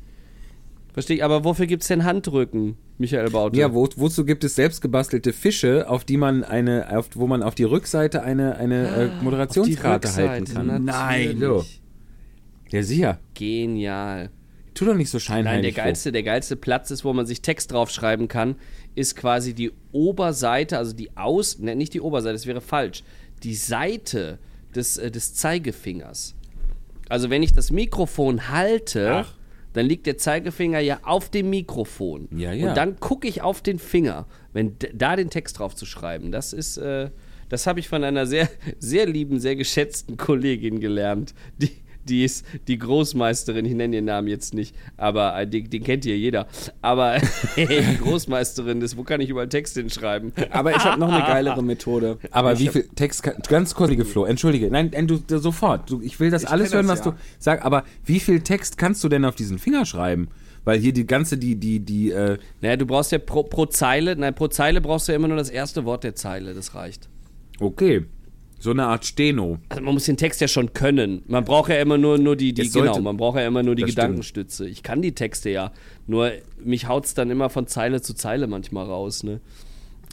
Verstehe 0.92 1.16
ich, 1.16 1.24
aber 1.24 1.42
wofür 1.44 1.64
gibt 1.64 1.80
es 1.80 1.88
denn 1.88 2.04
Handrücken, 2.04 2.76
Michael 2.98 3.30
Baute? 3.30 3.58
ja, 3.58 3.72
wo, 3.72 3.88
wozu 3.96 4.26
gibt 4.26 4.44
es 4.44 4.56
selbstgebastelte 4.56 5.32
Fische, 5.32 5.88
auf 5.88 6.04
die 6.04 6.18
man 6.18 6.44
eine, 6.44 6.94
auf, 6.98 7.08
wo 7.14 7.26
man 7.26 7.42
auf 7.42 7.54
die 7.54 7.64
Rückseite 7.64 8.22
eine, 8.22 8.56
eine 8.56 8.88
äh, 8.88 9.08
die 9.18 9.24
Moderationskarte 9.24 10.12
halten 10.14 10.52
kann? 10.52 10.84
natürlich. 10.84 11.38
So. 11.40 11.64
Ja, 12.72 12.82
sicher. 12.82 13.20
Genial. 13.34 14.30
Tu 14.74 14.86
doch 14.86 14.94
nicht 14.94 15.10
so 15.10 15.18
Nein, 15.18 15.22
scheinheilig. 15.22 15.74
der 15.74 15.84
geilste, 15.84 16.12
der 16.12 16.22
geilste 16.22 16.56
Platz 16.56 16.90
ist, 16.90 17.04
wo 17.04 17.12
man 17.12 17.26
sich 17.26 17.42
Text 17.42 17.72
draufschreiben 17.72 18.28
kann, 18.28 18.56
ist 18.94 19.16
quasi 19.16 19.54
die 19.54 19.70
Oberseite, 19.92 20.78
also 20.78 20.94
die 20.94 21.14
Aus, 21.16 21.58
ne, 21.58 21.76
nicht 21.76 21.92
die 21.94 22.00
Oberseite, 22.00 22.32
das 22.32 22.46
wäre 22.46 22.60
falsch, 22.60 23.02
die 23.42 23.54
Seite 23.54 24.38
des, 24.74 24.96
äh, 24.96 25.10
des 25.10 25.34
Zeigefingers. 25.34 26.34
Also 27.08 27.28
wenn 27.28 27.42
ich 27.42 27.52
das 27.52 27.70
Mikrofon 27.70 28.48
halte, 28.48 29.26
dann 29.74 29.86
liegt 29.86 30.06
der 30.06 30.16
Zeigefinger 30.16 30.80
ja 30.80 31.00
auf 31.02 31.28
dem 31.28 31.50
Mikrofon. 31.50 32.28
Ja, 32.34 32.52
ja. 32.52 32.68
Und 32.68 32.76
dann 32.76 32.98
gucke 32.98 33.28
ich 33.28 33.42
auf 33.42 33.60
den 33.60 33.78
Finger, 33.78 34.26
wenn 34.52 34.76
da 34.94 35.16
den 35.16 35.28
Text 35.28 35.58
drauf 35.58 35.74
zu 35.74 35.84
schreiben. 35.84 36.32
Das 36.32 36.54
ist, 36.54 36.78
äh, 36.78 37.10
das 37.50 37.66
habe 37.66 37.80
ich 37.80 37.88
von 37.88 38.04
einer 38.04 38.26
sehr, 38.26 38.48
sehr 38.78 39.06
lieben, 39.06 39.40
sehr 39.40 39.56
geschätzten 39.56 40.16
Kollegin 40.16 40.80
gelernt. 40.80 41.34
Die, 41.58 41.70
die 42.09 42.24
ist 42.24 42.44
die 42.68 42.78
Großmeisterin, 42.78 43.64
ich 43.64 43.74
nenne 43.74 43.96
ihren 43.96 44.05
Namen 44.07 44.28
jetzt 44.28 44.55
nicht, 44.55 44.74
aber 44.96 45.38
äh, 45.38 45.46
den, 45.46 45.70
den 45.70 45.82
kennt 45.82 46.05
hier 46.05 46.16
jeder. 46.16 46.46
Aber 46.80 47.16
die 47.57 47.98
Großmeisterin 47.98 48.80
des, 48.80 48.96
wo 48.96 49.05
kann 49.05 49.20
ich 49.20 49.30
überall 49.30 49.48
Text 49.48 49.74
hinschreiben? 49.74 50.32
Aber 50.50 50.70
ich 50.72 50.84
habe 50.84 50.98
noch 50.98 51.12
eine 51.12 51.24
geilere 51.24 51.62
Methode. 51.62 52.18
Aber 52.30 52.55
ich 52.55 52.61
wie 52.61 52.68
viel 52.68 52.88
Text, 52.94 53.22
kann, 53.22 53.36
ganz 53.48 53.74
kurz, 53.74 53.92
Flo, 54.09 54.24
entschuldige, 54.24 54.70
nein, 54.70 54.90
nein 54.92 55.07
du, 55.07 55.18
du 55.18 55.38
sofort, 55.38 55.90
du, 55.90 56.00
ich 56.00 56.18
will 56.18 56.30
das 56.30 56.44
Ich 56.44 56.48
alles 56.50 56.72
hören, 56.72 56.86
das 56.86 57.00
was 57.00 57.07
ja. 57.07 57.12
du 57.12 57.18
sagst, 57.38 57.64
aber 57.64 57.84
wie 58.05 58.20
viel 58.20 58.40
Text 58.40 58.78
kannst 58.78 59.03
du 59.05 59.09
denn 59.09 59.24
auf 59.24 59.34
diesen 59.34 59.59
Finger 59.59 59.84
schreiben? 59.84 60.28
Weil 60.64 60.78
hier 60.78 60.92
die 60.92 61.07
ganze, 61.07 61.38
die, 61.38 61.57
die, 61.57 61.80
die, 61.80 62.11
äh, 62.12 62.38
Naja, 62.61 62.76
du 62.76 62.86
brauchst 62.86 63.11
ja 63.11 63.18
pro, 63.18 63.42
pro 63.42 63.66
Zeile, 63.66 64.14
nein, 64.16 64.34
pro 64.34 64.46
Zeile 64.48 64.80
brauchst 64.80 65.09
du 65.09 65.12
ja 65.12 65.16
immer 65.16 65.28
nur 65.28 65.36
das 65.36 65.50
erste 65.50 65.84
Wort 65.84 66.05
der 66.05 66.14
Zeile, 66.14 66.55
das 66.55 66.74
reicht. 66.74 67.09
okay, 67.59 68.07
so 68.62 68.70
eine 68.70 68.84
Art 68.86 69.04
Steno. 69.04 69.58
Also 69.68 69.82
man 69.82 69.94
muss 69.94 70.04
den 70.04 70.16
Text 70.16 70.40
ja 70.40 70.46
schon 70.46 70.72
können. 70.72 71.22
Man 71.26 71.44
braucht 71.44 71.68
ja 71.70 71.80
immer 71.80 71.98
nur, 71.98 72.16
nur 72.16 72.36
die, 72.36 72.52
die 72.54 72.62
Es 72.62 72.72
sollte- 72.72 72.92
genau, 72.92 73.02
man 73.02 73.16
braucht 73.16 73.36
ja 73.38 73.46
immer 73.46 73.64
nur 73.64 73.74
die 73.74 73.82
Das 73.82 73.90
stimmt. 73.90 74.04
Gedankenstütze. 74.06 74.68
Ich 74.68 74.84
kann 74.84 75.02
die 75.02 75.12
Texte 75.16 75.50
ja, 75.50 75.72
nur 76.06 76.30
mich 76.62 76.86
haut's 76.86 77.14
dann 77.14 77.30
immer 77.30 77.50
von 77.50 77.66
Zeile 77.66 78.00
zu 78.02 78.14
Zeile 78.14 78.46
manchmal 78.46 78.86
raus, 78.86 79.24
ne? 79.24 79.40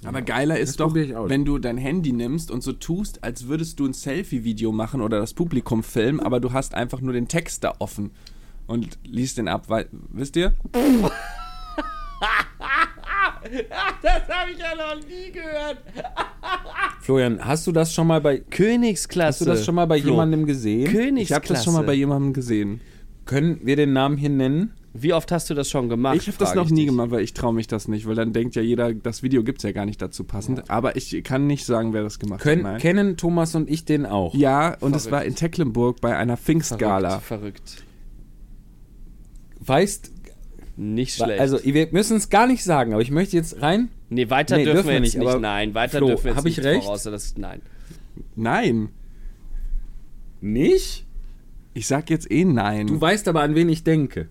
Aber 0.06 0.22
geiler 0.24 0.58
ist 0.58 0.80
doch, 0.80 0.96
wenn 0.96 1.44
du 1.46 1.60
dein 1.60 1.78
Handy 1.78 2.12
nimmst 2.14 2.50
und 2.52 2.64
so 2.64 2.72
tust, 2.72 3.24
als 3.24 3.48
würdest 3.50 3.80
du 3.80 3.86
ein 3.86 3.94
Selfie-Video 3.94 4.72
machen 4.72 5.02
oder 5.02 5.20
das 5.20 5.34
Publikum 5.34 5.84
filmen, 5.84 6.20
aber 6.22 6.40
du 6.40 6.54
hast 6.54 6.74
einfach 6.74 7.02
nur 7.02 7.12
den 7.14 7.28
Text 7.28 7.64
da 7.66 7.76
offen 7.80 8.12
und 8.66 8.98
liest 9.04 9.38
den 9.38 9.48
ab, 9.50 9.66
weil, 9.68 9.88
wisst 9.92 10.38
ihr? 10.38 10.54
das 14.02 14.28
habe 14.30 14.52
ich 14.52 14.58
ja 14.60 14.76
noch 14.76 15.08
nie 15.08 15.32
gehört. 15.32 15.78
Florian, 17.02 17.44
hast 17.44 17.66
du 17.68 17.72
das 17.72 17.94
schon 17.94 18.08
mal 18.08 18.22
bei 18.22 18.40
Königsklasse. 18.40 19.28
hast 19.28 19.42
du 19.42 19.46
das 19.46 19.66
schon 19.66 19.76
mal 19.76 19.86
bei 19.88 20.02
Flo. 20.02 20.12
jemandem 20.12 20.46
gesehen? 20.46 20.86
Ich 20.86 20.92
Königsklasse. 20.92 21.36
habe 21.36 21.48
das 21.54 21.64
schon 21.64 21.74
mal 21.74 21.84
bei 21.84 21.94
jemandem 21.94 22.34
gesehen. 22.34 22.82
Können 23.26 23.60
wir 23.64 23.76
den 23.76 23.94
Namen 23.94 24.18
hier 24.18 24.30
nennen? 24.30 24.74
Wie 24.94 25.14
oft 25.14 25.32
hast 25.32 25.50
du 25.50 25.54
das 25.54 25.70
schon 25.70 25.88
gemacht? 25.88 26.18
Ich 26.18 26.28
habe 26.28 26.38
das 26.40 26.56
noch 26.56 26.70
nie 26.70 26.78
dich. 26.78 26.86
gemacht, 26.88 27.12
weil 27.12 27.22
ich 27.22 27.36
traue 27.36 27.54
mich 27.54 27.68
das 27.68 27.88
nicht, 27.88 28.08
weil 28.08 28.16
dann 28.16 28.34
denkt 28.34 28.56
ja 28.56 28.62
jeder, 28.64 28.92
das 28.94 29.22
Video 29.22 29.44
gibt's 29.44 29.64
ja 29.64 29.72
gar 29.72 29.86
nicht 29.86 30.02
dazu 30.02 30.24
passend. 30.24 30.70
Aber 30.70 30.96
ich 30.96 31.24
kann 31.24 31.46
nicht 31.46 31.64
sagen, 31.66 31.94
wer 31.94 32.02
das 32.02 32.18
gemacht 32.18 32.42
Können, 32.42 32.66
hat. 32.66 32.72
Nein. 32.74 32.82
kennen 32.82 33.18
Thomas 33.18 33.54
und 33.54 33.70
ich 33.70 33.86
den 33.86 34.08
auch? 34.08 34.34
Ja, 34.34 34.76
und 34.80 34.96
es 34.96 35.12
war 35.12 35.24
in 35.24 35.36
Tecklenburg 35.36 36.02
bei 36.02 36.18
einer 36.18 36.38
Pfingstgala. 36.38 37.20
Verrückt, 37.20 37.70
verrückt. 37.70 37.84
Weißt, 39.60 40.12
Nicht 40.82 41.16
schlecht. 41.16 41.42
also 41.42 41.60
wir 41.62 41.90
müssen 41.92 42.16
es 42.16 42.30
gar 42.30 42.48
nicht 42.48 42.64
sagen, 42.64 42.94
aber 42.94 43.02
ich 43.02 43.12
möchte 43.12 43.36
jetzt 43.36 43.62
rein. 43.62 43.90
nee, 44.10 44.30
weiter 44.30 44.56
Nee, 44.56 44.64
dürfen, 44.64 44.76
dürfen 44.78 44.90
wir 44.92 45.00
nicht, 45.02 45.18
nicht. 45.18 45.28
aber 45.28 45.38
Nein, 45.40 45.74
weiter 45.74 45.98
Flo, 45.98 46.08
dürfen 46.08 46.24
wir 46.24 46.30
jetzt 46.32 46.38
hab 46.38 46.46
ich 46.46 46.56
nicht 46.58 46.66
recht? 46.66 46.84
voraus. 46.86 47.04
Das, 47.04 47.36
nein. 47.38 47.62
Nein. 48.36 48.90
Nicht? 50.40 51.06
Ich 51.74 51.86
sag 51.86 52.10
jetzt 52.10 52.32
eh 52.32 52.46
nein. 52.46 52.88
Du 52.88 53.00
weißt 53.00 53.28
aber, 53.28 53.42
an 53.42 53.56
wen 53.56 53.68
ich 53.68 53.84
denke. 53.84 54.30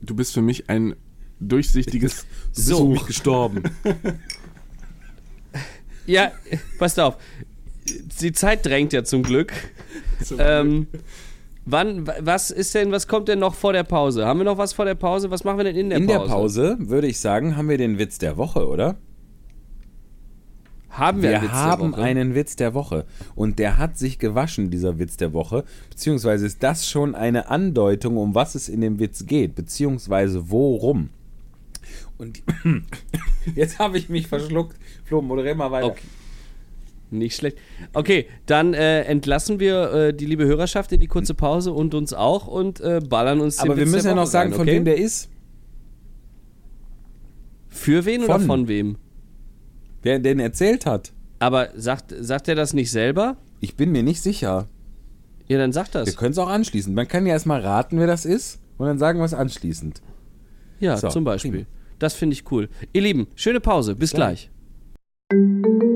Du 0.00 0.14
bist 0.14 0.32
für 0.34 0.42
mich 0.42 0.70
ein 0.70 0.94
durchsichtiges 1.40 2.26
Du 2.44 2.48
bist 2.54 2.66
So. 2.68 2.76
für 2.78 2.92
mich 2.92 3.06
gestorben. 3.06 3.62
Ja, 6.06 6.32
passt 6.78 7.00
auf. 7.00 7.16
Die 8.20 8.32
Zeit 8.32 8.64
drängt 8.66 8.92
ja 8.92 9.04
zum 9.04 9.22
Glück. 9.22 9.52
Ähm, 10.38 10.86
wann, 11.66 12.06
wa- 12.06 12.14
was 12.20 12.50
ist 12.50 12.74
denn, 12.74 12.92
was 12.92 13.06
kommt 13.08 13.28
denn 13.28 13.38
noch 13.38 13.54
vor 13.54 13.72
der 13.72 13.84
Pause? 13.84 14.26
Haben 14.26 14.40
wir 14.40 14.44
noch 14.44 14.58
was 14.58 14.72
vor 14.72 14.84
der 14.84 14.94
Pause? 14.94 15.30
Was 15.30 15.44
machen 15.44 15.58
wir 15.58 15.64
denn 15.64 15.76
in 15.76 15.88
der 15.90 15.98
In 15.98 16.06
Pause? 16.06 16.18
der 16.18 16.26
Pause 16.34 16.76
würde 16.80 17.06
ich 17.06 17.18
sagen, 17.20 17.56
haben 17.56 17.68
wir 17.68 17.78
den 17.78 17.98
Witz 17.98 18.18
der 18.18 18.36
Woche, 18.36 18.66
oder? 18.66 18.96
Haben 20.90 21.22
wir, 21.22 21.30
Wir 21.30 21.36
einen 21.40 21.42
Witz 21.44 21.50
der 21.52 21.60
haben 21.60 21.92
Woche? 21.92 22.02
einen 22.02 22.34
Witz 22.36 22.56
der 22.56 22.74
Woche. 22.74 23.04
Und 23.34 23.58
der 23.58 23.78
hat 23.78 23.98
sich 23.98 24.20
gewaschen, 24.20 24.70
dieser 24.70 24.98
Witz 25.00 25.16
der 25.16 25.32
Woche. 25.32 25.64
Beziehungsweise 25.90 26.46
ist 26.46 26.62
das 26.62 26.88
schon 26.88 27.16
eine 27.16 27.48
Andeutung, 27.50 28.16
um 28.16 28.34
was 28.36 28.54
es 28.54 28.68
in 28.68 28.80
dem 28.80 29.00
Witz 29.00 29.26
geht. 29.26 29.56
Beziehungsweise 29.56 30.50
worum. 30.50 31.10
Und 32.16 32.42
jetzt 33.56 33.80
habe 33.80 33.98
ich 33.98 34.08
mich 34.08 34.28
verschluckt. 34.28 34.76
Flo, 35.04 35.20
moderier 35.20 35.56
mal 35.56 35.72
weiter. 35.72 35.86
Okay. 35.88 36.02
Nicht 37.18 37.36
schlecht. 37.36 37.58
Okay, 37.92 38.26
dann 38.46 38.74
äh, 38.74 39.02
entlassen 39.02 39.60
wir 39.60 39.92
äh, 39.92 40.14
die 40.14 40.26
liebe 40.26 40.44
Hörerschaft 40.44 40.92
in 40.92 41.00
die 41.00 41.06
kurze 41.06 41.34
Pause 41.34 41.72
und 41.72 41.94
uns 41.94 42.12
auch 42.12 42.46
und 42.46 42.80
äh, 42.80 43.00
ballern 43.06 43.40
uns 43.40 43.56
den 43.56 43.70
Aber 43.70 43.76
wir 43.78 43.86
müssen 43.86 44.06
ja 44.08 44.14
noch 44.14 44.26
sagen, 44.26 44.50
rein, 44.50 44.56
von 44.58 44.66
okay? 44.68 44.76
wem 44.76 44.84
der 44.84 44.96
ist. 44.98 45.28
Für 47.68 48.04
wen 48.04 48.24
oder 48.24 48.34
Von. 48.38 48.46
von 48.46 48.68
wem? 48.68 48.96
Wer 50.02 50.18
den 50.18 50.38
erzählt 50.38 50.86
hat. 50.86 51.12
Aber 51.38 51.68
sagt, 51.74 52.14
sagt 52.18 52.48
er 52.48 52.54
das 52.54 52.72
nicht 52.72 52.90
selber? 52.90 53.36
Ich 53.60 53.74
bin 53.76 53.90
mir 53.92 54.02
nicht 54.02 54.22
sicher. 54.22 54.68
Ja, 55.48 55.58
dann 55.58 55.72
sagt 55.72 55.94
Wir 55.94 56.04
das. 56.04 56.16
können 56.16 56.32
es 56.32 56.38
auch 56.38 56.48
anschließend. 56.48 56.94
Man 56.94 57.08
kann 57.08 57.26
ja 57.26 57.32
erstmal 57.32 57.60
raten, 57.60 57.98
wer 57.98 58.06
das 58.06 58.24
ist. 58.24 58.60
Und 58.78 58.86
dann 58.86 58.98
sagen 58.98 59.18
wir 59.18 59.24
es 59.24 59.34
anschließend. 59.34 60.02
Ja, 60.80 60.96
So, 60.96 61.08
zum 61.08 61.24
Beispiel. 61.24 61.50
prima. 61.50 61.66
Das 61.98 62.14
finde 62.14 62.34
ich 62.34 62.50
cool. 62.50 62.68
Ihr 62.92 63.02
Lieben, 63.02 63.26
schöne 63.34 63.60
Pause. 63.60 63.94
Bis 63.94 64.12
gleich. 64.12 64.50
Der 65.30 65.93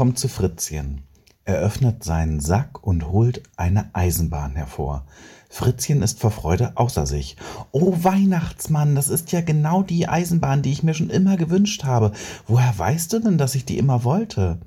kommt 0.00 0.18
zu 0.18 0.28
Fritzchen. 0.28 1.02
Er 1.44 1.56
öffnet 1.56 2.04
seinen 2.04 2.40
Sack 2.40 2.82
und 2.82 3.08
holt 3.08 3.42
eine 3.58 3.94
Eisenbahn 3.94 4.56
hervor. 4.56 5.04
Fritzchen 5.50 6.00
ist 6.00 6.20
vor 6.20 6.30
Freude 6.30 6.72
außer 6.76 7.04
sich. 7.04 7.36
Oh 7.70 7.94
Weihnachtsmann, 8.02 8.94
das 8.94 9.10
ist 9.10 9.30
ja 9.30 9.42
genau 9.42 9.82
die 9.82 10.08
Eisenbahn, 10.08 10.62
die 10.62 10.72
ich 10.72 10.82
mir 10.82 10.94
schon 10.94 11.10
immer 11.10 11.36
gewünscht 11.36 11.84
habe. 11.84 12.12
Woher 12.46 12.78
weißt 12.78 13.12
du 13.12 13.18
denn, 13.18 13.36
dass 13.36 13.54
ich 13.54 13.66
die 13.66 13.76
immer 13.76 14.02
wollte? 14.02 14.60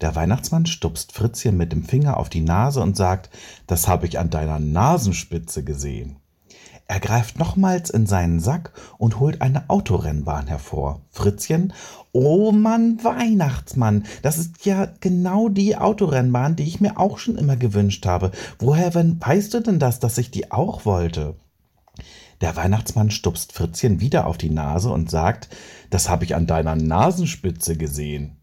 Der 0.00 0.16
Weihnachtsmann 0.16 0.66
stupst 0.66 1.12
Fritzchen 1.12 1.56
mit 1.56 1.70
dem 1.70 1.84
Finger 1.84 2.16
auf 2.16 2.28
die 2.28 2.40
Nase 2.40 2.80
und 2.80 2.96
sagt, 2.96 3.30
das 3.68 3.86
habe 3.86 4.08
ich 4.08 4.18
an 4.18 4.30
deiner 4.30 4.58
Nasenspitze 4.58 5.62
gesehen. 5.62 6.16
Er 6.88 7.00
greift 7.00 7.38
nochmals 7.38 7.90
in 7.90 8.06
seinen 8.06 8.38
Sack 8.38 8.70
und 8.96 9.18
holt 9.18 9.42
eine 9.42 9.68
Autorennbahn 9.68 10.46
hervor. 10.46 11.00
Fritzchen, 11.10 11.72
oh 12.12 12.52
Mann, 12.52 13.02
Weihnachtsmann, 13.02 14.04
das 14.22 14.38
ist 14.38 14.64
ja 14.64 14.88
genau 15.00 15.48
die 15.48 15.76
Autorennbahn, 15.76 16.54
die 16.54 16.62
ich 16.62 16.80
mir 16.80 16.98
auch 16.98 17.18
schon 17.18 17.36
immer 17.36 17.56
gewünscht 17.56 18.06
habe. 18.06 18.30
Woher 18.60 18.94
wenn, 18.94 19.20
weißt 19.20 19.52
du 19.54 19.60
denn 19.60 19.80
das, 19.80 19.98
dass 19.98 20.16
ich 20.18 20.30
die 20.30 20.52
auch 20.52 20.84
wollte? 20.84 21.34
Der 22.40 22.54
Weihnachtsmann 22.54 23.10
stupst 23.10 23.52
Fritzchen 23.52 24.00
wieder 24.00 24.26
auf 24.26 24.38
die 24.38 24.50
Nase 24.50 24.90
und 24.90 25.10
sagt, 25.10 25.48
das 25.90 26.08
habe 26.08 26.24
ich 26.24 26.36
an 26.36 26.46
deiner 26.46 26.76
Nasenspitze 26.76 27.76
gesehen. 27.76 28.36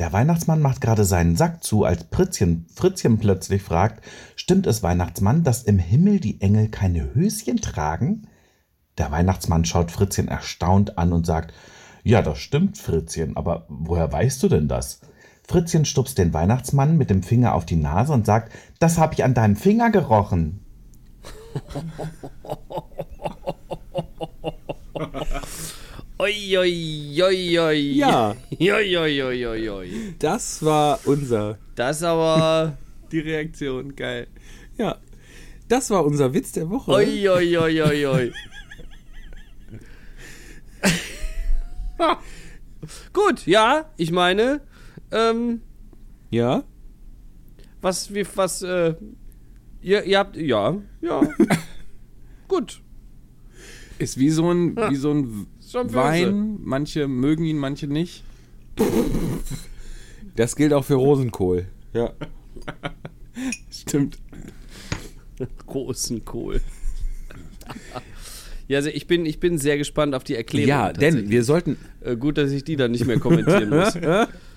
Der 0.00 0.14
Weihnachtsmann 0.14 0.62
macht 0.62 0.80
gerade 0.80 1.04
seinen 1.04 1.36
Sack 1.36 1.62
zu, 1.62 1.84
als 1.84 2.06
Fritzchen, 2.10 2.64
Fritzchen 2.74 3.18
plötzlich 3.18 3.62
fragt, 3.62 4.02
stimmt 4.50 4.66
es, 4.66 4.82
Weihnachtsmann, 4.82 5.44
dass 5.44 5.62
im 5.62 5.78
Himmel 5.78 6.18
die 6.18 6.40
Engel 6.40 6.70
keine 6.70 7.14
Höschen 7.14 7.58
tragen? 7.58 8.26
Der 8.98 9.12
Weihnachtsmann 9.12 9.64
schaut 9.64 9.92
Fritzchen 9.92 10.26
erstaunt 10.26 10.98
an 10.98 11.12
und 11.12 11.24
sagt, 11.24 11.54
ja, 12.02 12.20
das 12.20 12.40
stimmt, 12.40 12.76
Fritzchen, 12.76 13.36
aber 13.36 13.66
woher 13.68 14.10
weißt 14.12 14.42
du 14.42 14.48
denn 14.48 14.66
das? 14.66 15.02
Fritzchen 15.46 15.84
stupst 15.84 16.18
den 16.18 16.34
Weihnachtsmann 16.34 16.98
mit 16.98 17.10
dem 17.10 17.22
Finger 17.22 17.54
auf 17.54 17.64
die 17.64 17.76
Nase 17.76 18.12
und 18.12 18.26
sagt, 18.26 18.52
das 18.80 18.98
habe 18.98 19.14
ich 19.14 19.22
an 19.22 19.34
deinem 19.34 19.54
Finger 19.54 19.90
gerochen. 19.90 20.64
Oi, 26.18 26.58
oi, 26.58 27.22
oi, 27.22 27.58
oi. 27.60 27.76
Ja. 27.76 28.34
Oi, 28.58 28.96
oi, 28.98 29.22
oi, 29.22 29.46
oi, 29.46 29.68
oi. 29.70 29.90
Das 30.18 30.64
war 30.64 30.98
unser. 31.04 31.56
Das 31.76 31.98
ist 31.98 32.02
aber. 32.02 32.76
Die 33.12 33.20
Reaktion, 33.20 33.96
geil. 33.96 34.28
Ja. 34.80 34.96
Das 35.68 35.90
war 35.90 36.06
unser 36.06 36.32
Witz 36.32 36.52
der 36.52 36.70
Woche. 36.70 36.90
Oi, 36.90 37.28
oi, 37.28 37.58
oi, 37.58 37.82
oi, 37.82 38.06
oi. 38.06 38.32
Gut, 43.12 43.46
ja, 43.46 43.90
ich 43.98 44.10
meine, 44.10 44.62
ähm, 45.12 45.60
Ja. 46.30 46.64
was, 47.82 48.14
wie, 48.14 48.24
was, 48.36 48.62
äh, 48.62 48.94
ihr, 49.82 50.04
ihr 50.04 50.18
habt, 50.18 50.36
ja, 50.36 50.78
ja. 51.02 51.20
Gut. 52.48 52.80
Ist 53.98 54.16
wie 54.18 54.30
so 54.30 54.50
ein, 54.50 54.76
wie 54.76 54.96
so 54.96 55.10
ein. 55.10 55.46
Wein. 55.72 56.58
Manche 56.62 57.06
mögen 57.06 57.44
ihn, 57.44 57.58
manche 57.58 57.86
nicht. 57.86 58.24
Das 60.36 60.56
gilt 60.56 60.72
auch 60.72 60.84
für 60.86 60.94
Rosenkohl. 60.94 61.66
Ja. 61.92 62.14
Stimmt. 63.70 64.18
Großen 65.66 66.24
Kohl. 66.24 66.60
Ja, 68.68 68.78
also 68.78 68.88
ich 68.88 69.06
bin, 69.06 69.26
ich 69.26 69.40
bin 69.40 69.58
sehr 69.58 69.78
gespannt 69.78 70.14
auf 70.14 70.24
die 70.24 70.36
Erklärung. 70.36 70.68
Ja, 70.68 70.92
denn 70.92 71.28
wir 71.28 71.42
sollten. 71.42 71.76
Äh, 72.02 72.16
gut, 72.16 72.38
dass 72.38 72.52
ich 72.52 72.64
die 72.64 72.76
dann 72.76 72.92
nicht 72.92 73.04
mehr 73.04 73.18
kommentieren 73.18 73.70
muss. 73.70 73.94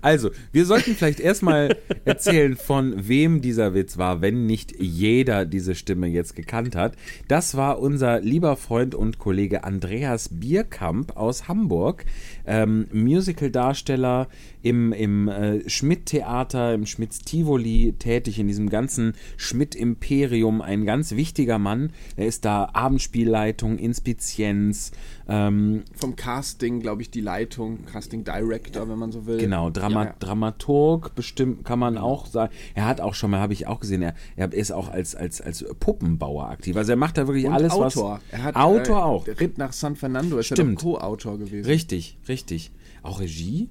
Also, 0.00 0.30
wir 0.52 0.64
sollten 0.64 0.94
vielleicht 0.94 1.20
erstmal 1.20 1.76
erzählen, 2.04 2.56
von 2.56 3.08
wem 3.08 3.40
dieser 3.40 3.74
Witz 3.74 3.98
war, 3.98 4.20
wenn 4.20 4.46
nicht 4.46 4.74
jeder 4.78 5.44
diese 5.44 5.74
Stimme 5.74 6.06
jetzt 6.06 6.36
gekannt 6.36 6.76
hat. 6.76 6.94
Das 7.28 7.56
war 7.56 7.78
unser 7.80 8.20
lieber 8.20 8.56
Freund 8.56 8.94
und 8.94 9.18
Kollege 9.18 9.64
Andreas 9.64 10.28
Bierkamp 10.30 11.16
aus 11.16 11.48
Hamburg, 11.48 12.04
ähm, 12.46 12.86
Musical-Darsteller 12.92 14.28
im, 14.62 14.92
im 14.92 15.28
äh, 15.28 15.68
Schmidt-Theater, 15.68 16.74
im 16.74 16.86
Schmitz-Tivoli 16.86 17.94
tätig, 17.98 18.38
in 18.38 18.48
diesem 18.48 18.68
ganzen 18.68 19.14
Schmidt-Imperium, 19.36 20.60
ein 20.60 20.84
ganz 20.84 21.12
wichtiger 21.12 21.58
Mann. 21.58 21.92
Er 22.16 22.26
ist 22.26 22.44
da 22.44 22.70
Abendspielleitung, 22.72 23.78
Inspizienz, 23.78 24.92
ähm, 25.30 25.84
Vom 25.94 26.16
Casting, 26.16 26.80
glaube 26.80 27.02
ich, 27.02 27.10
die 27.10 27.20
Leitung, 27.20 27.86
Casting 27.86 28.24
Director, 28.24 28.88
wenn 28.88 28.98
man 28.98 29.12
so 29.12 29.26
will. 29.26 29.38
Genau, 29.38 29.70
Drama 29.70 30.02
Ja, 30.02 30.08
ja. 30.10 30.16
Dramaturg 30.18 31.14
bestimmt 31.14 31.64
kann 31.64 31.78
man 31.78 31.98
auch 31.98 32.26
sagen. 32.26 32.52
Er 32.74 32.86
hat 32.86 33.00
auch 33.00 33.14
schon 33.14 33.30
mal, 33.30 33.38
habe 33.38 33.52
ich 33.52 33.68
auch 33.68 33.78
gesehen, 33.78 34.02
er, 34.02 34.14
er 34.34 34.52
ist 34.52 34.72
auch 34.72 34.88
als, 34.88 35.14
als, 35.14 35.40
als 35.40 35.64
Puppenbauer 35.78 36.48
aktiv. 36.48 36.76
Also 36.76 36.92
er 36.92 36.96
macht 36.96 37.16
da 37.16 37.28
wirklich 37.28 37.46
Und 37.46 37.52
alles, 37.52 37.72
Autor. 37.72 38.14
was. 38.14 38.20
Er 38.32 38.42
hat, 38.42 38.56
Autor 38.56 38.98
äh, 38.98 39.02
auch. 39.02 39.26
Ritt 39.28 39.56
nach 39.56 39.72
San 39.72 39.94
Fernando 39.94 40.38
ist 40.38 40.46
Stimmt. 40.46 40.78
doch 40.78 40.82
Co-Autor 40.82 41.38
gewesen. 41.38 41.64
Richtig, 41.64 42.18
richtig. 42.26 42.72
Auch 43.02 43.20
Regie? 43.20 43.68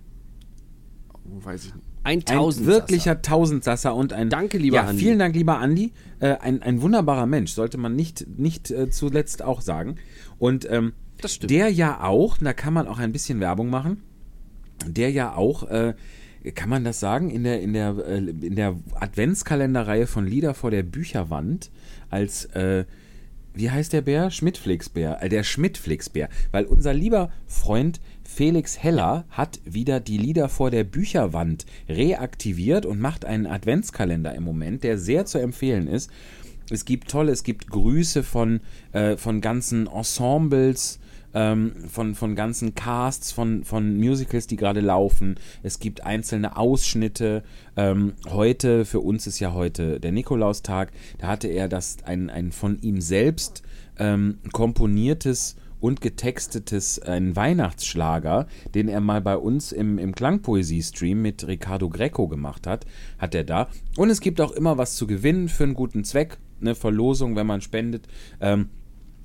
Oh, 1.13 1.43
weiß 1.45 1.65
ich 1.65 1.75
nicht. 1.75 1.85
Ein 2.03 2.23
Ein 2.27 2.65
wirklicher 2.65 3.21
Tausendsasser 3.21 3.93
und 3.93 4.13
ein. 4.13 4.29
Danke, 4.29 4.57
lieber 4.57 4.77
ja, 4.77 4.83
Andi. 4.85 5.03
Vielen 5.03 5.19
Dank, 5.19 5.35
lieber 5.35 5.57
Andi. 5.57 5.91
Äh, 6.19 6.37
ein, 6.37 6.61
ein 6.63 6.81
wunderbarer 6.81 7.25
Mensch, 7.25 7.51
sollte 7.51 7.77
man 7.77 7.95
nicht, 7.95 8.25
nicht 8.37 8.71
äh, 8.71 8.89
zuletzt 8.89 9.43
auch 9.43 9.59
sagen. 9.59 9.97
Und 10.37 10.65
ähm, 10.71 10.93
Das 11.21 11.35
stimmt. 11.35 11.51
der 11.51 11.69
ja 11.69 12.01
auch, 12.03 12.37
da 12.37 12.53
kann 12.53 12.73
man 12.73 12.87
auch 12.87 12.99
ein 12.99 13.11
bisschen 13.11 13.39
Werbung 13.39 13.69
machen, 13.69 14.03
der 14.85 15.11
ja 15.11 15.35
auch, 15.35 15.63
äh, 15.69 15.93
kann 16.55 16.69
man 16.69 16.83
das 16.83 16.99
sagen, 16.99 17.29
in 17.29 17.43
der, 17.43 17.61
in 17.61 17.73
der, 17.73 17.97
äh, 17.97 18.17
in 18.17 18.55
der 18.55 18.75
Adventskalenderreihe 18.95 20.07
von 20.07 20.25
Lieder 20.25 20.53
vor 20.53 20.71
der 20.71 20.83
Bücherwand 20.83 21.71
als 22.09 22.45
äh, 22.45 22.85
wie 23.53 23.69
heißt 23.69 23.93
der 23.93 24.01
Bär? 24.01 24.31
Schmidtflixbär. 24.31 25.21
Äh, 25.21 25.29
der 25.29 25.43
Schmidtflixbär. 25.43 26.29
Weil 26.51 26.65
unser 26.65 26.93
lieber 26.93 27.31
Freund 27.47 27.99
Felix 28.23 28.81
Heller 28.81 29.25
hat 29.29 29.59
wieder 29.65 29.99
die 29.99 30.17
Lieder 30.17 30.49
vor 30.49 30.71
der 30.71 30.83
Bücherwand 30.83 31.65
reaktiviert 31.87 32.85
und 32.85 32.99
macht 32.99 33.25
einen 33.25 33.47
Adventskalender 33.47 34.35
im 34.35 34.43
Moment, 34.43 34.83
der 34.83 34.97
sehr 34.97 35.25
zu 35.25 35.39
empfehlen 35.39 35.87
ist. 35.87 36.11
Es 36.69 36.85
gibt 36.85 37.09
tolle, 37.09 37.31
es 37.31 37.43
gibt 37.43 37.69
Grüße 37.69 38.23
von, 38.23 38.61
äh, 38.91 39.17
von 39.17 39.41
ganzen 39.41 39.87
Ensembles, 39.87 40.99
ähm, 41.33 41.73
von, 41.87 42.15
von 42.15 42.35
ganzen 42.35 42.75
Casts, 42.75 43.31
von, 43.31 43.63
von 43.63 43.97
Musicals, 43.97 44.47
die 44.47 44.55
gerade 44.55 44.81
laufen. 44.81 45.35
Es 45.63 45.79
gibt 45.79 46.03
einzelne 46.03 46.57
Ausschnitte. 46.57 47.43
Ähm, 47.75 48.13
heute, 48.29 48.85
für 48.85 48.99
uns 48.99 49.27
ist 49.27 49.39
ja 49.39 49.53
heute 49.53 49.99
der 49.99 50.11
Nikolaustag, 50.11 50.91
da 51.17 51.27
hatte 51.27 51.47
er 51.47 51.67
das 51.67 51.97
ein, 52.03 52.29
ein 52.29 52.51
von 52.51 52.79
ihm 52.81 53.01
selbst 53.01 53.63
ähm, 53.97 54.39
komponiertes 54.51 55.55
und 55.79 56.01
getextetes 56.01 56.99
ein 56.99 57.35
Weihnachtsschlager, 57.35 58.47
den 58.75 58.89
er 58.89 58.99
mal 58.99 59.21
bei 59.21 59.37
uns 59.37 59.71
im, 59.71 59.97
im 59.97 60.13
Klangpoesie-Stream 60.13 61.21
mit 61.21 61.47
Ricardo 61.47 61.89
Greco 61.89 62.27
gemacht 62.27 62.67
hat, 62.67 62.85
hat 63.17 63.33
er 63.33 63.43
da. 63.43 63.69
Und 63.95 64.09
es 64.09 64.21
gibt 64.21 64.41
auch 64.41 64.51
immer 64.51 64.77
was 64.77 64.95
zu 64.95 65.07
gewinnen 65.07 65.47
für 65.47 65.63
einen 65.63 65.73
guten 65.73 66.03
Zweck, 66.03 66.37
eine 66.59 66.75
Verlosung, 66.75 67.35
wenn 67.35 67.47
man 67.47 67.61
spendet. 67.61 68.07
Ähm, 68.41 68.69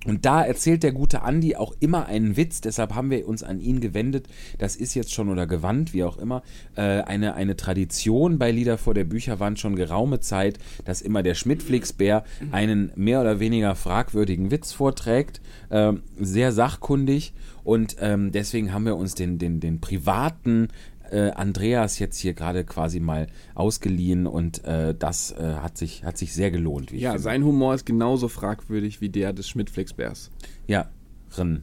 und 0.04 0.24
da 0.24 0.42
erzählt 0.42 0.82
der 0.82 0.92
gute 0.92 1.22
Andi 1.22 1.56
auch 1.56 1.74
immer 1.80 2.06
einen 2.06 2.36
Witz, 2.36 2.60
deshalb 2.60 2.94
haben 2.94 3.10
wir 3.10 3.26
uns 3.26 3.42
an 3.42 3.60
ihn 3.60 3.80
gewendet. 3.80 4.28
Das 4.58 4.76
ist 4.76 4.94
jetzt 4.94 5.12
schon 5.12 5.28
oder 5.28 5.46
gewandt, 5.46 5.92
wie 5.92 6.04
auch 6.04 6.18
immer, 6.18 6.42
äh, 6.76 6.82
eine, 6.82 7.34
eine 7.34 7.56
Tradition 7.56 8.38
bei 8.38 8.50
Lieder 8.50 8.78
vor 8.78 8.94
der 8.94 9.04
Bücherwand 9.04 9.58
schon 9.58 9.76
geraume 9.76 10.20
Zeit, 10.20 10.58
dass 10.84 11.02
immer 11.02 11.22
der 11.22 11.34
Schmidtflixbär 11.34 12.24
einen 12.52 12.92
mehr 12.96 13.20
oder 13.20 13.40
weniger 13.40 13.74
fragwürdigen 13.74 14.50
Witz 14.50 14.72
vorträgt, 14.72 15.40
ähm, 15.70 16.02
sehr 16.18 16.52
sachkundig. 16.52 17.32
Und 17.64 17.96
ähm, 18.00 18.30
deswegen 18.30 18.74
haben 18.74 18.84
wir 18.84 18.96
uns 18.96 19.14
den, 19.14 19.38
den, 19.38 19.58
den 19.58 19.80
privaten 19.80 20.68
äh, 21.14 21.30
Andreas 21.30 21.98
jetzt 21.98 22.18
hier 22.18 22.34
gerade 22.34 22.64
quasi 22.64 23.00
mal 23.00 23.28
ausgeliehen 23.54 24.26
und 24.26 24.64
äh, 24.64 24.94
das 24.94 25.32
äh, 25.32 25.54
hat, 25.60 25.78
sich, 25.78 26.04
hat 26.04 26.18
sich 26.18 26.34
sehr 26.34 26.50
gelohnt. 26.50 26.90
Ja, 26.90 27.12
finde. 27.12 27.22
sein 27.22 27.44
Humor 27.44 27.74
ist 27.74 27.86
genauso 27.86 28.28
fragwürdig 28.28 29.00
wie 29.00 29.08
der 29.08 29.32
des 29.32 29.48
Schmidtflixbärs. 29.48 30.30
Ja, 30.66 30.90
Rin. 31.38 31.62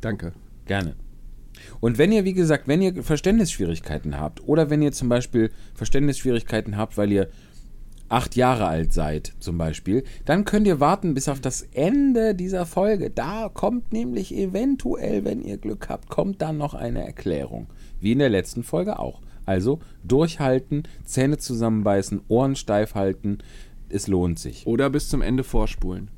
Danke. 0.00 0.32
Gerne. 0.66 0.94
Und 1.80 1.98
wenn 1.98 2.12
ihr, 2.12 2.24
wie 2.24 2.32
gesagt, 2.32 2.66
wenn 2.66 2.82
ihr 2.82 3.02
Verständnisschwierigkeiten 3.02 4.18
habt 4.18 4.46
oder 4.46 4.70
wenn 4.70 4.82
ihr 4.82 4.92
zum 4.92 5.08
Beispiel 5.08 5.50
Verständnisschwierigkeiten 5.74 6.76
habt, 6.76 6.96
weil 6.96 7.12
ihr 7.12 7.28
acht 8.08 8.36
Jahre 8.36 8.66
alt 8.66 8.92
seid, 8.92 9.32
zum 9.38 9.58
Beispiel, 9.58 10.04
dann 10.24 10.44
könnt 10.44 10.66
ihr 10.66 10.80
warten 10.80 11.14
bis 11.14 11.28
auf 11.28 11.40
das 11.40 11.62
Ende 11.72 12.34
dieser 12.34 12.66
Folge. 12.66 13.10
Da 13.10 13.50
kommt 13.52 13.92
nämlich 13.92 14.34
eventuell, 14.34 15.24
wenn 15.24 15.40
ihr 15.40 15.56
Glück 15.56 15.88
habt, 15.88 16.08
kommt 16.08 16.42
dann 16.42 16.58
noch 16.58 16.74
eine 16.74 17.04
Erklärung. 17.04 17.68
Wie 18.02 18.12
in 18.12 18.18
der 18.18 18.28
letzten 18.28 18.62
Folge 18.64 18.98
auch. 18.98 19.22
Also 19.46 19.80
durchhalten, 20.04 20.82
Zähne 21.04 21.38
zusammenbeißen, 21.38 22.20
Ohren 22.28 22.56
steif 22.56 22.94
halten. 22.94 23.38
Es 23.88 24.06
lohnt 24.06 24.38
sich. 24.38 24.66
Oder 24.66 24.90
bis 24.90 25.08
zum 25.08 25.22
Ende 25.22 25.44
vorspulen. 25.44 26.10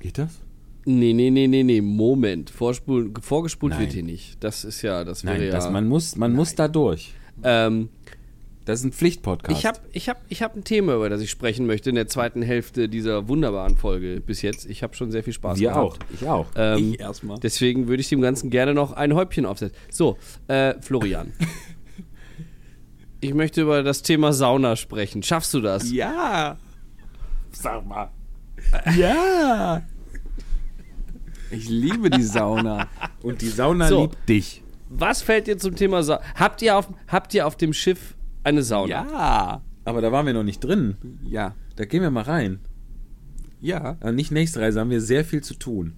Geht 0.00 0.18
das? 0.18 0.40
Nee, 0.84 1.12
nee, 1.12 1.30
nee, 1.30 1.46
nee, 1.46 1.62
nee, 1.62 1.80
Moment. 1.80 2.50
Vorspulen, 2.50 3.14
vorgespult 3.20 3.72
Nein. 3.72 3.82
wird 3.82 3.92
hier 3.92 4.02
nicht. 4.02 4.42
Das 4.42 4.64
ist 4.64 4.82
ja, 4.82 5.04
das 5.04 5.24
wäre 5.24 5.38
Nein, 5.38 5.46
ja. 5.46 5.52
das, 5.52 5.70
man 5.70 5.86
muss, 5.86 6.16
man 6.16 6.32
muss 6.32 6.54
da 6.54 6.66
durch. 6.68 7.14
ähm, 7.44 7.88
Das 8.64 8.78
ist 8.80 8.84
ein 8.84 8.92
Pflichtpodcast. 8.92 9.58
ich 9.58 9.66
habe 9.66 9.78
ich 9.92 10.08
hab, 10.08 10.20
ich 10.28 10.42
hab 10.42 10.54
ein 10.54 10.62
Thema, 10.62 10.94
über 10.94 11.08
das 11.08 11.20
ich 11.20 11.30
sprechen 11.30 11.66
möchte 11.66 11.90
in 11.90 11.96
der 11.96 12.06
zweiten 12.06 12.42
Hälfte 12.42 12.88
dieser 12.88 13.26
wunderbaren 13.28 13.76
Folge 13.76 14.20
bis 14.20 14.40
jetzt. 14.42 14.66
Ich 14.66 14.82
habe 14.84 14.94
schon 14.94 15.10
sehr 15.10 15.24
viel 15.24 15.32
Spaß 15.32 15.58
Wir 15.58 15.76
auch. 15.76 15.98
gehabt. 15.98 16.12
Ich 16.14 16.28
auch. 16.28 16.46
Ähm, 16.54 16.92
Ich 16.92 17.00
erstmal. 17.00 17.38
Deswegen 17.40 17.88
würde 17.88 18.00
ich 18.02 18.08
dem 18.08 18.20
Ganzen 18.20 18.50
gerne 18.50 18.72
noch 18.74 18.92
ein 18.92 19.14
Häubchen 19.14 19.46
aufsetzen. 19.46 19.76
So, 19.90 20.16
äh, 20.46 20.74
Florian. 20.80 21.32
ich 23.20 23.34
möchte 23.34 23.62
über 23.62 23.82
das 23.82 24.02
Thema 24.02 24.32
Sauna 24.32 24.76
sprechen. 24.76 25.22
Schaffst 25.22 25.52
du 25.54 25.60
das? 25.60 25.90
Ja! 25.90 26.56
Sag 27.50 27.84
mal. 27.86 28.10
Ja! 28.96 29.82
Ich 31.50 31.68
liebe 31.68 32.10
die 32.10 32.22
Sauna. 32.22 32.88
Und 33.22 33.42
die 33.42 33.48
Sauna 33.48 33.88
So. 33.88 34.02
liebt 34.02 34.28
dich. 34.28 34.62
Was 34.88 35.20
fällt 35.22 35.46
dir 35.48 35.58
zum 35.58 35.74
Thema 35.76 36.02
Sauna? 36.02 36.22
Habt 36.34 36.62
ihr 36.62 36.76
auf, 36.76 36.88
habt 37.08 37.34
ihr 37.34 37.46
auf 37.46 37.56
dem 37.56 37.72
Schiff 37.72 38.14
eine 38.44 38.62
Sauna? 38.62 38.88
Ja! 38.90 39.62
Aber 39.84 40.00
da 40.00 40.12
waren 40.12 40.26
wir 40.26 40.32
noch 40.32 40.44
nicht 40.44 40.60
drin. 40.60 40.96
Ja. 41.24 41.54
Da 41.76 41.84
gehen 41.84 42.02
wir 42.02 42.10
mal 42.10 42.22
rein. 42.22 42.60
Ja. 43.60 43.96
Aber 44.00 44.12
nicht 44.12 44.30
nächste 44.30 44.60
Reise, 44.60 44.80
haben 44.80 44.90
wir 44.90 45.00
sehr 45.00 45.24
viel 45.24 45.42
zu 45.42 45.54
tun. 45.54 45.94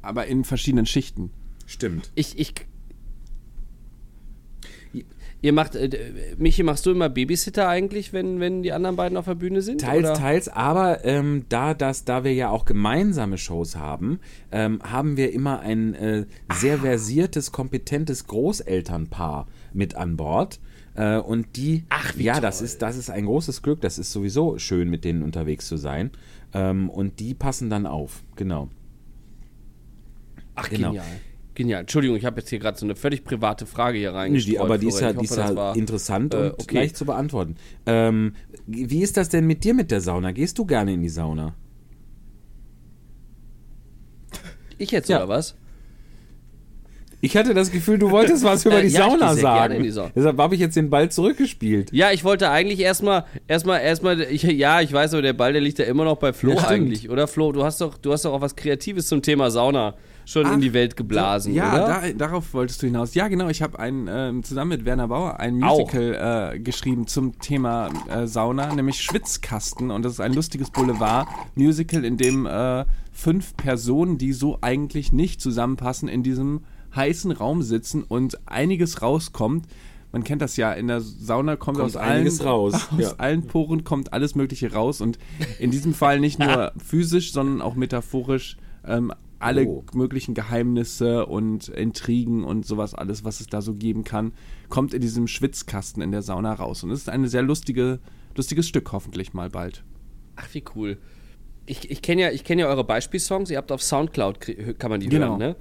Aber 0.00 0.26
in 0.26 0.44
verschiedenen 0.44 0.86
Schichten. 0.86 1.30
Stimmt. 1.66 2.10
Ich, 2.14 2.38
ich. 2.38 2.54
Ihr 5.40 5.52
macht, 5.52 5.74
äh, 5.74 6.34
Michi, 6.38 6.62
machst 6.62 6.86
du 6.86 6.92
immer 6.92 7.08
Babysitter 7.08 7.68
eigentlich, 7.68 8.12
wenn, 8.12 8.38
wenn 8.38 8.62
die 8.62 8.72
anderen 8.72 8.94
beiden 8.94 9.18
auf 9.18 9.24
der 9.24 9.34
Bühne 9.34 9.60
sind? 9.60 9.80
Teils, 9.80 10.04
oder? 10.04 10.14
teils, 10.14 10.48
aber 10.48 11.04
ähm, 11.04 11.46
da, 11.48 11.74
das, 11.74 12.04
da 12.04 12.22
wir 12.22 12.32
ja 12.32 12.48
auch 12.50 12.64
gemeinsame 12.64 13.38
Shows 13.38 13.74
haben, 13.74 14.20
ähm, 14.52 14.80
haben 14.84 15.16
wir 15.16 15.32
immer 15.32 15.60
ein 15.60 15.94
äh, 15.94 16.26
sehr 16.54 16.78
versiertes, 16.78 17.50
kompetentes 17.50 18.28
Großelternpaar 18.28 19.48
mit 19.72 19.96
an 19.96 20.16
Bord. 20.16 20.60
Äh, 20.94 21.16
und 21.18 21.56
die, 21.56 21.84
Ach, 21.88 22.14
ja, 22.16 22.40
das 22.40 22.60
ist, 22.60 22.82
das 22.82 22.96
ist 22.96 23.08
ein 23.10 23.24
großes 23.26 23.62
Glück. 23.62 23.80
Das 23.80 23.98
ist 23.98 24.12
sowieso 24.12 24.58
schön, 24.58 24.90
mit 24.90 25.04
denen 25.04 25.22
unterwegs 25.22 25.66
zu 25.66 25.76
sein. 25.76 26.10
Ähm, 26.52 26.90
und 26.90 27.18
die 27.20 27.34
passen 27.34 27.70
dann 27.70 27.86
auf, 27.86 28.22
genau. 28.36 28.68
Ach, 30.54 30.68
genau. 30.68 30.88
genial. 30.90 31.06
Genial. 31.54 31.80
Entschuldigung, 31.82 32.16
ich 32.16 32.24
habe 32.24 32.40
jetzt 32.40 32.48
hier 32.48 32.58
gerade 32.58 32.78
so 32.78 32.86
eine 32.86 32.94
völlig 32.96 33.24
private 33.24 33.66
Frage 33.66 33.98
hier 33.98 34.10
Nee, 34.12 34.16
reingestreut. 34.18 34.52
die, 34.54 34.58
aber 34.58 34.78
die 34.78 34.86
ist 34.88 35.00
ja, 35.00 35.08
Florian. 35.10 35.18
die 35.18 35.24
ist 35.26 35.36
ja 35.36 35.56
war- 35.56 35.76
interessant 35.76 36.34
äh, 36.34 36.36
und 36.36 36.62
okay. 36.62 36.74
leicht 36.76 36.96
zu 36.96 37.04
beantworten. 37.04 37.56
Ähm, 37.86 38.34
wie 38.66 39.02
ist 39.02 39.16
das 39.18 39.28
denn 39.28 39.46
mit 39.46 39.64
dir 39.64 39.74
mit 39.74 39.90
der 39.90 40.00
Sauna? 40.00 40.32
Gehst 40.32 40.58
du 40.58 40.64
gerne 40.66 40.92
in 40.94 41.02
die 41.02 41.08
Sauna? 41.10 41.54
Ich 44.78 44.90
jetzt, 44.90 45.08
Ja. 45.08 45.18
oder 45.18 45.28
was? 45.28 45.56
Ich 47.24 47.36
hatte 47.36 47.54
das 47.54 47.70
Gefühl, 47.70 47.98
du 47.98 48.10
wolltest 48.10 48.42
was 48.42 48.66
über 48.66 48.80
Äh, 48.80 48.88
die 48.88 48.94
ja, 48.94 49.08
Sauna 49.08 49.34
sagen. 49.36 49.76
in 49.76 49.84
die 49.84 49.90
Sauna. 49.90 50.10
Deshalb 50.12 50.38
habe 50.38 50.56
ich 50.56 50.60
jetzt 50.60 50.74
den 50.74 50.90
Ball 50.90 51.08
zurückgespielt. 51.08 51.92
Ja, 51.92 52.10
ich 52.10 52.24
wollte 52.24 52.50
eigentlich 52.50 52.80
erstmal, 52.80 53.26
erstmal, 53.46 53.80
erstmal, 53.80 54.20
ich, 54.22 54.42
ja, 54.42 54.80
ich 54.80 54.92
weiß, 54.92 55.12
aber 55.14 55.22
der 55.22 55.32
Ball, 55.32 55.52
der 55.52 55.62
liegt 55.62 55.78
ja 55.78 55.84
immer 55.84 56.02
noch 56.04 56.16
bei 56.16 56.32
Flo 56.32 56.54
Ja, 56.54 56.66
eigentlich, 56.66 57.10
oder 57.10 57.28
Flo? 57.28 57.52
Du 57.52 57.62
hast 57.62 57.80
doch, 57.80 57.96
du 57.96 58.12
hast 58.12 58.24
doch 58.24 58.32
auch 58.32 58.40
was 58.40 58.56
Kreatives 58.56 59.06
zum 59.06 59.22
Thema 59.22 59.52
Sauna 59.52 59.94
schon 60.24 60.46
in 60.46 60.52
Ach, 60.54 60.60
die 60.60 60.72
Welt 60.72 60.96
geblasen, 60.96 61.54
ja, 61.54 61.72
oder? 61.74 61.86
Da, 61.86 62.12
darauf 62.26 62.52
wolltest 62.54 62.82
du 62.82 62.86
hinaus. 62.86 63.14
Ja, 63.14 63.28
genau. 63.28 63.48
Ich 63.48 63.62
habe 63.62 63.78
ein, 63.78 64.08
ähm, 64.10 64.42
zusammen 64.42 64.70
mit 64.70 64.84
Werner 64.84 65.06
Bauer 65.06 65.38
ein. 65.38 65.60
Musical 65.60 66.54
äh, 66.54 66.58
geschrieben 66.58 67.06
zum 67.06 67.38
Thema 67.38 67.88
äh, 68.10 68.26
Sauna, 68.26 68.74
nämlich 68.74 69.00
Schwitzkasten. 69.00 69.92
Und 69.92 70.04
das 70.04 70.14
ist 70.14 70.20
ein 70.20 70.32
lustiges 70.32 70.70
Boulevard-Musical, 70.70 72.04
in 72.04 72.16
dem 72.16 72.46
äh, 72.46 72.84
fünf 73.12 73.56
Personen, 73.56 74.18
die 74.18 74.32
so 74.32 74.58
eigentlich 74.60 75.12
nicht 75.12 75.40
zusammenpassen, 75.40 76.08
in 76.08 76.24
diesem 76.24 76.62
heißen 76.94 77.30
Raum 77.32 77.62
sitzen 77.62 78.02
und 78.02 78.38
einiges 78.48 79.02
rauskommt. 79.02 79.66
Man 80.12 80.24
kennt 80.24 80.42
das 80.42 80.56
ja, 80.56 80.72
in 80.72 80.88
der 80.88 81.00
Sauna 81.00 81.56
kommt, 81.56 81.78
Kommt 81.78 81.86
aus, 81.90 81.96
allen, 81.96 82.28
raus, 82.40 82.74
aus 82.74 82.98
ja. 82.98 83.14
allen 83.16 83.46
Poren 83.46 83.82
kommt 83.84 84.12
alles 84.12 84.34
Mögliche 84.34 84.72
raus. 84.72 85.00
Und 85.00 85.18
in 85.58 85.70
diesem 85.70 85.94
Fall 85.94 86.20
nicht 86.20 86.38
nur 86.38 86.72
physisch, 86.84 87.32
sondern 87.32 87.62
auch 87.62 87.74
metaphorisch 87.76 88.56
ähm, 88.86 89.12
alle 89.38 89.66
Oh. 89.66 89.82
möglichen 89.94 90.34
Geheimnisse 90.34 91.26
und 91.26 91.68
Intrigen 91.68 92.44
und 92.44 92.64
sowas 92.66 92.94
alles, 92.94 93.24
was 93.24 93.40
es 93.40 93.46
da 93.48 93.60
so 93.62 93.74
geben 93.74 94.04
kann, 94.04 94.32
kommt 94.68 94.92
in 94.94 95.00
diesem 95.00 95.26
Schwitzkasten 95.26 96.02
in 96.02 96.12
der 96.12 96.22
Sauna 96.22 96.52
raus. 96.52 96.84
Und 96.84 96.90
es 96.90 97.00
ist 97.00 97.08
ein 97.08 97.26
sehr 97.26 97.42
lustige, 97.42 97.98
lustiges 98.36 98.68
Stück, 98.68 98.92
hoffentlich 98.92 99.32
mal 99.32 99.48
bald. 99.50 99.82
Ach, 100.36 100.46
wie 100.52 100.62
cool. 100.76 100.98
Ich, 101.66 101.90
ich 101.90 102.02
kenne 102.02 102.22
ja, 102.22 102.30
ich 102.30 102.44
kenn 102.44 102.58
ja 102.58 102.66
eure 102.68 102.84
Beispielsongs, 102.84 103.50
ihr 103.50 103.56
habt 103.56 103.72
auf 103.72 103.82
Soundcloud, 103.82 104.38
kann 104.78 104.90
man 104.90 105.00
die 105.00 105.08
Genau. 105.08 105.30
hören, 105.30 105.38
ne? 105.38 105.56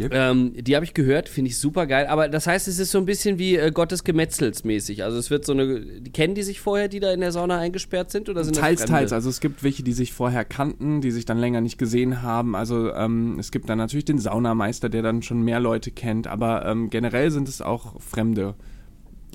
Yep. 0.00 0.14
Ähm, 0.14 0.52
die 0.56 0.74
habe 0.74 0.84
ich 0.84 0.94
gehört, 0.94 1.28
finde 1.28 1.50
ich 1.50 1.58
super 1.58 1.86
geil. 1.86 2.06
Aber 2.06 2.28
das 2.28 2.46
heißt, 2.46 2.68
es 2.68 2.78
ist 2.78 2.90
so 2.90 2.98
ein 2.98 3.04
bisschen 3.04 3.38
wie 3.38 3.56
äh, 3.56 3.70
Gottes 3.70 4.02
Gemetzels 4.02 4.64
mäßig. 4.64 5.04
Also 5.04 5.18
es 5.18 5.30
wird 5.30 5.44
so 5.44 5.52
eine. 5.52 5.84
Kennen 6.12 6.34
die 6.34 6.42
sich 6.42 6.60
vorher, 6.60 6.88
die 6.88 7.00
da 7.00 7.12
in 7.12 7.20
der 7.20 7.32
Sauna 7.32 7.58
eingesperrt 7.58 8.10
sind? 8.10 8.28
Oder 8.30 8.42
sind 8.44 8.56
Teils, 8.56 8.84
teils. 8.86 9.12
Also 9.12 9.28
es 9.28 9.40
gibt 9.40 9.62
welche, 9.62 9.82
die 9.82 9.92
sich 9.92 10.12
vorher 10.14 10.46
kannten, 10.46 11.02
die 11.02 11.10
sich 11.10 11.26
dann 11.26 11.38
länger 11.38 11.60
nicht 11.60 11.76
gesehen 11.76 12.22
haben. 12.22 12.56
Also 12.56 12.92
ähm, 12.94 13.38
es 13.38 13.50
gibt 13.50 13.68
dann 13.68 13.78
natürlich 13.78 14.06
den 14.06 14.18
Saunameister, 14.18 14.88
der 14.88 15.02
dann 15.02 15.22
schon 15.22 15.42
mehr 15.42 15.60
Leute 15.60 15.90
kennt. 15.90 16.26
Aber 16.26 16.64
ähm, 16.64 16.88
generell 16.88 17.30
sind 17.30 17.48
es 17.48 17.60
auch 17.60 18.00
Fremde. 18.00 18.54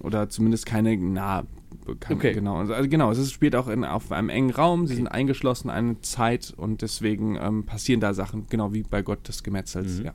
Oder 0.04 0.30
zumindest 0.30 0.66
keine 0.66 0.98
nah 0.98 1.46
bekannten. 1.86 2.20
Okay. 2.20 2.34
Genau. 2.34 2.58
Also, 2.58 2.74
also 2.74 2.90
genau, 2.90 3.12
es 3.12 3.32
spielt 3.32 3.56
auch 3.56 3.68
in, 3.68 3.84
auf 3.84 4.12
einem 4.12 4.30
engen 4.30 4.52
Raum. 4.52 4.88
Sie 4.88 4.96
sind 4.96 5.08
eingeschlossen 5.08 5.70
eine 5.70 6.02
Zeit 6.02 6.54
und 6.56 6.82
deswegen 6.82 7.38
ähm, 7.40 7.66
passieren 7.66 8.02
da 8.02 8.14
Sachen, 8.14 8.48
genau 8.50 8.74
wie 8.74 8.84
bei 8.84 9.02
Gott 9.02 9.28
des 9.28 9.44
Gemetzels. 9.44 10.02
Ja. 10.04 10.14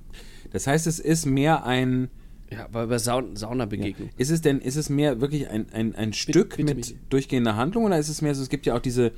Das 0.51 0.67
heißt, 0.67 0.87
es 0.87 0.99
ist 0.99 1.27
mehr 1.27 1.65
ein. 1.65 2.09
Ja, 2.51 2.65
aber 2.65 2.89
bei 2.89 2.99
Saun 2.99 3.37
Saunabegegnung. 3.37 4.11
Ist 4.17 4.31
es 4.31 4.41
denn, 4.41 4.61
ist 4.61 4.77
es 4.77 4.91
mehr 4.91 5.21
wirklich 5.21 5.49
ein, 5.49 5.67
ein, 5.73 5.95
ein 5.95 6.13
Stück 6.13 6.57
bitte, 6.57 6.75
mit 6.75 6.77
Michi. 6.77 6.99
durchgehender 7.09 7.57
Handlung 7.57 7.85
oder 7.85 7.99
ist 7.99 8.09
es 8.09 8.23
mehr 8.23 8.35
so, 8.35 8.43
es 8.43 8.49
gibt 8.49 8.67
ja 8.67 8.75
auch 8.75 8.81
diese, 8.81 9.13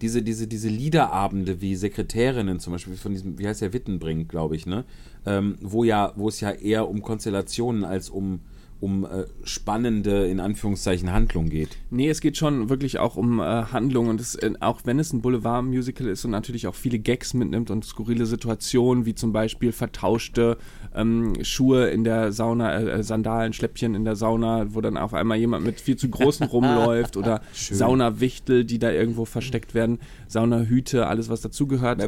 diese, 0.00 0.22
diese, 0.22 0.46
diese 0.46 0.68
Liederabende 0.68 1.60
wie 1.60 1.76
Sekretärinnen 1.76 2.58
zum 2.58 2.72
Beispiel 2.72 2.96
von 2.96 3.12
diesem, 3.12 3.38
wie 3.38 3.46
heißt 3.46 3.60
der, 3.60 3.74
Wittenbrink, 3.74 4.30
glaube 4.30 4.56
ich, 4.56 4.66
ne? 4.66 4.84
Ähm, 5.26 5.56
wo 5.60 5.84
ja, 5.84 6.14
wo 6.16 6.28
es 6.28 6.40
ja 6.40 6.52
eher 6.52 6.88
um 6.88 7.02
Konstellationen 7.02 7.84
als 7.84 8.08
um, 8.08 8.40
um 8.80 9.04
äh, 9.04 9.26
spannende, 9.44 10.26
in 10.26 10.40
Anführungszeichen, 10.40 11.12
Handlung 11.12 11.48
geht. 11.48 11.76
Nee, 11.90 12.08
es 12.08 12.20
geht 12.20 12.36
schon 12.36 12.70
wirklich 12.70 12.98
auch 12.98 13.16
um 13.16 13.40
äh, 13.40 13.42
Handlung 13.42 14.08
und 14.08 14.20
es, 14.20 14.34
äh, 14.34 14.52
auch 14.60 14.80
wenn 14.84 14.98
es 14.98 15.12
ein 15.12 15.20
Boulevard-Musical 15.20 16.08
ist 16.08 16.24
und 16.24 16.30
natürlich 16.30 16.66
auch 16.66 16.74
viele 16.74 16.98
Gags 16.98 17.34
mitnimmt 17.34 17.70
und 17.70 17.84
skurrile 17.84 18.26
Situationen, 18.26 19.04
wie 19.04 19.14
zum 19.14 19.32
Beispiel 19.32 19.72
vertauschte 19.72 20.56
ähm, 20.94 21.34
Schuhe 21.42 21.90
in 21.90 22.04
der 22.04 22.32
Sauna, 22.32 22.78
äh, 22.78 22.90
äh, 22.90 23.02
Sandalen, 23.02 23.52
Schläppchen 23.52 23.94
in 23.94 24.04
der 24.04 24.16
Sauna, 24.16 24.74
wo 24.74 24.80
dann 24.80 24.96
auf 24.96 25.12
einmal 25.12 25.36
jemand 25.36 25.64
mit 25.64 25.80
viel 25.80 25.96
zu 25.96 26.08
großen 26.08 26.46
rumläuft 26.50 27.16
oder 27.16 27.42
Saunawichtel, 27.52 28.64
die 28.64 28.78
da 28.78 28.90
irgendwo 28.90 29.26
versteckt 29.26 29.74
werden, 29.74 29.98
Saunahüte, 30.30 31.08
alles 31.08 31.28
was 31.28 31.40
dazugehört. 31.40 32.00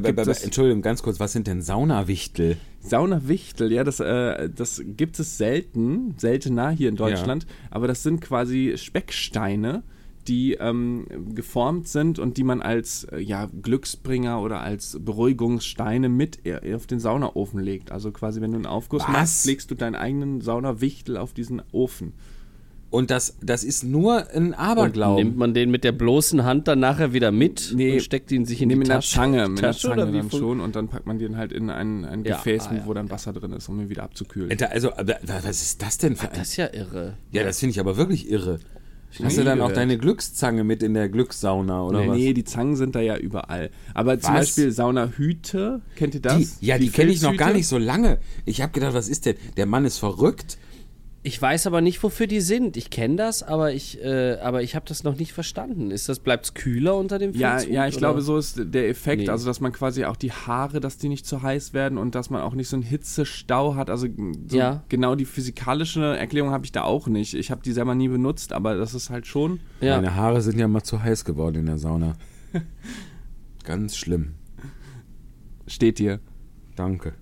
Entschuldigung, 0.44 0.80
ganz 0.80 1.02
kurz, 1.02 1.18
was 1.18 1.32
sind 1.32 1.48
denn 1.48 1.60
Saunawichtel? 1.60 2.56
Saunawichtel, 2.80 3.72
ja, 3.72 3.82
das, 3.82 3.98
äh, 3.98 4.48
das 4.48 4.82
gibt 4.86 5.18
es 5.18 5.38
selten, 5.38 6.14
seltener 6.18 6.70
hier 6.70 6.88
in 6.88 6.96
Deutschland, 6.96 7.46
aber 7.70 7.88
das 7.88 8.04
sind 8.04 8.20
quasi 8.20 8.74
Specksteine, 8.76 9.82
die 10.28 10.54
ähm, 10.54 11.06
geformt 11.34 11.88
sind 11.88 12.20
und 12.20 12.36
die 12.36 12.44
man 12.44 12.62
als 12.62 13.04
äh, 13.04 13.18
ja, 13.18 13.48
Glücksbringer 13.60 14.40
oder 14.40 14.60
als 14.60 14.98
Beruhigungssteine 15.00 16.08
mit 16.08 16.38
auf 16.72 16.86
den 16.86 17.00
Saunaofen 17.00 17.58
legt. 17.58 17.90
Also 17.90 18.12
quasi, 18.12 18.40
wenn 18.40 18.52
du 18.52 18.58
einen 18.58 18.66
Aufguss 18.66 19.02
Was? 19.02 19.10
machst, 19.10 19.46
legst 19.46 19.70
du 19.72 19.74
deinen 19.74 19.96
eigenen 19.96 20.40
Saunawichtel 20.40 21.16
auf 21.16 21.32
diesen 21.32 21.60
Ofen. 21.72 22.12
Und 22.92 23.10
das, 23.10 23.36
das 23.42 23.64
ist 23.64 23.82
nur 23.84 24.28
ein 24.30 24.48
Und 24.48 24.54
Aberglauben. 24.54 25.24
nimmt 25.24 25.36
man 25.38 25.54
den 25.54 25.70
mit 25.70 25.82
der 25.82 25.92
bloßen 25.92 26.44
Hand 26.44 26.68
dann 26.68 26.78
nachher 26.78 27.12
wieder 27.12 27.32
mit 27.32 27.72
Nee, 27.74 27.94
und 27.94 28.02
steckt 28.02 28.30
ihn 28.30 28.44
sich 28.44 28.60
in 28.62 28.68
Nee, 28.68 28.74
die 28.74 28.78
mit 28.80 28.90
einer 28.90 29.00
Tasche? 29.00 29.14
Zange, 29.16 29.48
mit 29.48 29.58
einer 29.64 29.72
Tasche 29.72 29.88
Zange 29.88 30.12
dann 30.12 30.30
schon 30.30 30.60
und 30.60 30.76
dann 30.76 30.88
packt 30.88 31.06
man 31.06 31.18
den 31.18 31.36
halt 31.38 31.52
in 31.52 31.70
ein, 31.70 32.04
ein 32.04 32.22
Ja, 32.24 32.36
Gefäß, 32.36 32.66
ah, 32.68 32.74
ja. 32.74 32.82
wo 32.86 32.92
dann 32.94 33.10
Wasser 33.10 33.32
drin 33.32 33.52
ist, 33.54 33.68
um 33.68 33.80
ihn 33.80 33.88
wieder 33.88 34.02
abzukühlen. 34.04 34.56
Da- 34.56 34.66
Also, 34.66 34.90
was 34.96 35.62
ist 35.62 35.80
das 35.82 35.98
denn 35.98 36.16
für 36.16 36.28
ein... 36.30 36.36
Das 36.38 36.48
ist 36.50 36.56
ja 36.58 36.68
irre. 36.72 37.14
Ja, 37.32 37.42
das 37.44 37.58
finde 37.58 37.70
ich 37.72 37.80
aber 37.80 37.96
wirklich 37.96 38.30
irre. 38.30 38.60
Hast 39.22 39.36
du 39.36 39.44
dann 39.44 39.60
auch 39.60 39.72
deine 39.72 39.98
Glückszange 39.98 40.64
mit 40.64 40.82
in 40.82 40.94
der 40.94 41.08
Glückssauna 41.10 41.82
oder 41.84 42.06
was? 42.08 42.16
Nee, 42.16 42.32
die 42.34 42.44
Zangen 42.44 42.76
sind 42.76 42.94
da 42.94 43.00
ja 43.00 43.16
überall. 43.18 43.70
Aber 43.94 44.18
zum 44.18 44.32
Was? 44.34 44.40
Beispiel 44.40 44.70
Saunahüte, 44.70 45.80
kennt 45.96 46.14
ihr 46.14 46.20
Die, 46.20 46.28
das? 46.28 46.56
ja, 46.60 46.78
die, 46.78 46.88
kenne 46.90 47.10
ich 47.10 47.20
noch 47.22 47.36
gar 47.36 47.52
nicht 47.52 47.66
so 47.66 47.76
lange. 47.78 48.18
Ich 48.44 48.62
habe 48.62 48.72
gedacht, 48.72 48.94
was 48.94 49.08
ist 49.08 49.26
denn? 49.26 49.36
Der 49.56 49.66
Mann 49.66 49.84
ist 49.84 49.98
verrückt. 49.98 50.56
Ich 51.24 51.40
weiß 51.40 51.68
aber 51.68 51.80
nicht, 51.82 52.02
wofür 52.02 52.26
die 52.26 52.40
sind. 52.40 52.76
Ich 52.76 52.90
kenne 52.90 53.14
das, 53.14 53.44
aber 53.44 53.72
ich, 53.72 54.02
äh, 54.02 54.38
aber 54.42 54.62
ich 54.64 54.74
habe 54.74 54.86
das 54.88 55.04
noch 55.04 55.16
nicht 55.16 55.32
verstanden. 55.32 55.92
Ist 55.92 56.08
das, 56.08 56.18
bleibt's 56.18 56.52
kühler 56.54 56.96
unter 56.96 57.20
dem 57.20 57.32
Ja, 57.32 57.58
Filzhut, 57.58 57.72
ja, 57.74 57.86
ich 57.86 57.94
oder? 57.94 58.00
glaube, 58.00 58.22
so 58.22 58.36
ist 58.36 58.60
der 58.60 58.88
Effekt, 58.88 59.22
Nee. 59.22 59.28
also 59.28 59.46
dass 59.46 59.60
man 59.60 59.70
quasi 59.72 60.04
auch 60.04 60.16
die 60.16 60.32
Haare, 60.32 60.80
dass 60.80 60.98
die 60.98 61.08
nicht 61.08 61.24
zu 61.24 61.40
heiß 61.42 61.74
werden 61.74 61.96
und 61.96 62.16
dass 62.16 62.28
man 62.30 62.42
auch 62.42 62.54
nicht 62.54 62.68
so 62.68 62.74
einen 62.74 62.82
Hitzestau 62.82 63.76
hat. 63.76 63.88
Also 63.88 64.08
so 64.48 64.56
Ja. 64.56 64.82
genau 64.88 65.14
die 65.14 65.24
physikalische 65.24 66.16
Erklärung 66.16 66.50
habe 66.50 66.64
ich 66.64 66.72
da 66.72 66.82
auch 66.82 67.06
nicht. 67.06 67.34
Ich 67.34 67.52
habe 67.52 67.62
die 67.62 67.70
selber 67.70 67.94
nie 67.94 68.08
benutzt, 68.08 68.52
aber 68.52 68.74
das 68.74 68.92
ist 68.92 69.08
halt 69.10 69.28
schon. 69.28 69.60
Ja. 69.80 69.94
Meine 69.96 70.16
Haare 70.16 70.40
sind 70.42 70.58
ja 70.58 70.66
mal 70.66 70.82
zu 70.82 71.00
heiß 71.04 71.24
geworden 71.24 71.54
in 71.58 71.66
der 71.66 71.78
Sauna. 71.78 72.16
Ganz 73.64 73.96
schlimm. 73.96 74.34
Steht 75.68 76.00
dir. 76.00 76.18
Danke. 76.74 77.12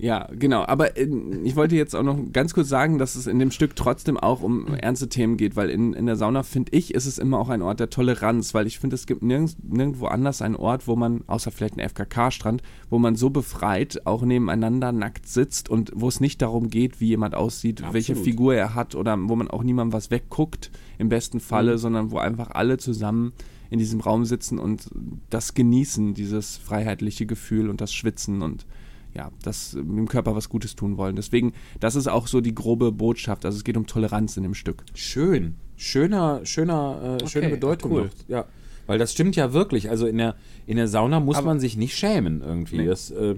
Ja, 0.00 0.28
genau. 0.32 0.64
Aber 0.64 0.96
äh, 0.96 1.06
ich 1.44 1.56
wollte 1.56 1.76
jetzt 1.76 1.94
auch 1.94 2.02
noch 2.02 2.18
ganz 2.32 2.54
kurz 2.54 2.68
sagen, 2.68 2.98
dass 2.98 3.16
es 3.16 3.26
in 3.26 3.38
dem 3.38 3.50
Stück 3.50 3.76
trotzdem 3.76 4.16
auch 4.16 4.40
um 4.40 4.66
ernste 4.68 5.10
Themen 5.10 5.36
geht, 5.36 5.56
weil 5.56 5.68
in, 5.68 5.92
in 5.92 6.06
der 6.06 6.16
Sauna, 6.16 6.42
finde 6.42 6.72
ich, 6.72 6.94
ist 6.94 7.04
es 7.04 7.18
immer 7.18 7.38
auch 7.38 7.50
ein 7.50 7.60
Ort 7.60 7.80
der 7.80 7.90
Toleranz, 7.90 8.54
weil 8.54 8.66
ich 8.66 8.78
finde, 8.78 8.94
es 8.94 9.06
gibt 9.06 9.22
nirgends, 9.22 9.56
nirgendwo 9.62 10.06
anders 10.06 10.40
einen 10.40 10.56
Ort, 10.56 10.88
wo 10.88 10.96
man, 10.96 11.22
außer 11.26 11.50
vielleicht 11.50 11.78
ein 11.78 11.86
FKK-Strand, 11.86 12.62
wo 12.88 12.98
man 12.98 13.14
so 13.14 13.28
befreit 13.28 14.06
auch 14.06 14.22
nebeneinander 14.22 14.90
nackt 14.92 15.28
sitzt 15.28 15.68
und 15.68 15.92
wo 15.94 16.08
es 16.08 16.20
nicht 16.20 16.40
darum 16.40 16.70
geht, 16.70 17.00
wie 17.00 17.08
jemand 17.08 17.34
aussieht, 17.34 17.82
welche 17.92 18.16
Figur 18.16 18.54
er 18.54 18.74
hat 18.74 18.94
oder 18.94 19.18
wo 19.20 19.36
man 19.36 19.48
auch 19.48 19.62
niemandem 19.62 19.92
was 19.92 20.10
wegguckt, 20.10 20.70
im 20.96 21.10
besten 21.10 21.40
Falle, 21.40 21.76
sondern 21.76 22.10
wo 22.10 22.18
einfach 22.18 22.52
alle 22.52 22.78
zusammen 22.78 23.32
in 23.68 23.78
diesem 23.78 24.00
Raum 24.00 24.24
sitzen 24.24 24.58
und 24.58 24.90
das 25.28 25.54
genießen, 25.54 26.14
dieses 26.14 26.56
freiheitliche 26.56 27.26
Gefühl 27.26 27.68
und 27.68 27.80
das 27.80 27.92
Schwitzen 27.92 28.42
und 28.42 28.66
ja, 29.14 29.30
das 29.42 29.74
äh, 29.74 29.78
dem 29.78 30.08
Körper 30.08 30.34
was 30.36 30.48
Gutes 30.48 30.76
tun 30.76 30.96
wollen. 30.96 31.16
Deswegen, 31.16 31.52
das 31.80 31.96
ist 31.96 32.06
auch 32.08 32.26
so 32.26 32.40
die 32.40 32.54
grobe 32.54 32.92
Botschaft. 32.92 33.44
Also 33.44 33.56
es 33.58 33.64
geht 33.64 33.76
um 33.76 33.86
Toleranz 33.86 34.36
in 34.36 34.42
dem 34.42 34.54
Stück. 34.54 34.84
Schön. 34.94 35.56
Schöner, 35.76 36.40
schöner, 36.44 37.18
äh, 37.22 37.26
schöne 37.26 37.46
Okay, 37.46 37.54
Bedeutung. 37.56 37.92
cool. 37.92 38.10
Ja. 38.28 38.44
Weil 38.86 38.98
das 38.98 39.12
stimmt 39.12 39.36
ja 39.36 39.52
wirklich. 39.52 39.88
Also 39.90 40.06
in 40.06 40.18
der, 40.18 40.36
in 40.66 40.76
der 40.76 40.88
Sauna 40.88 41.20
muss 41.20 41.36
Aber- 41.36 41.46
man 41.46 41.60
sich 41.60 41.76
nicht 41.76 41.96
schämen 41.96 42.40
irgendwie. 42.42 42.78
Nee. 42.78 42.86
Das, 42.86 43.10
äh, 43.10 43.36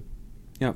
ja. 0.60 0.74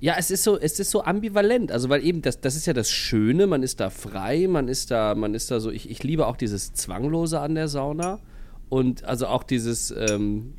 Ja, 0.00 0.14
es 0.16 0.30
ist 0.30 0.44
so, 0.44 0.56
es 0.58 0.78
ist 0.78 0.90
so 0.90 1.02
ambivalent. 1.02 1.72
Also, 1.72 1.88
weil 1.88 2.04
eben, 2.04 2.22
das, 2.22 2.40
das 2.40 2.54
ist 2.54 2.66
ja 2.66 2.72
das 2.72 2.88
Schöne, 2.90 3.48
man 3.48 3.64
ist 3.64 3.80
da 3.80 3.90
frei, 3.90 4.46
man 4.48 4.68
ist 4.68 4.92
da, 4.92 5.16
man 5.16 5.34
ist 5.34 5.50
da 5.50 5.58
so, 5.58 5.70
ich, 5.72 5.90
ich 5.90 6.04
liebe 6.04 6.26
auch 6.28 6.36
dieses 6.36 6.72
Zwanglose 6.72 7.40
an 7.40 7.56
der 7.56 7.66
Sauna. 7.66 8.20
Und 8.68 9.04
also 9.04 9.26
auch 9.26 9.42
dieses, 9.42 9.90
ähm, 9.90 10.54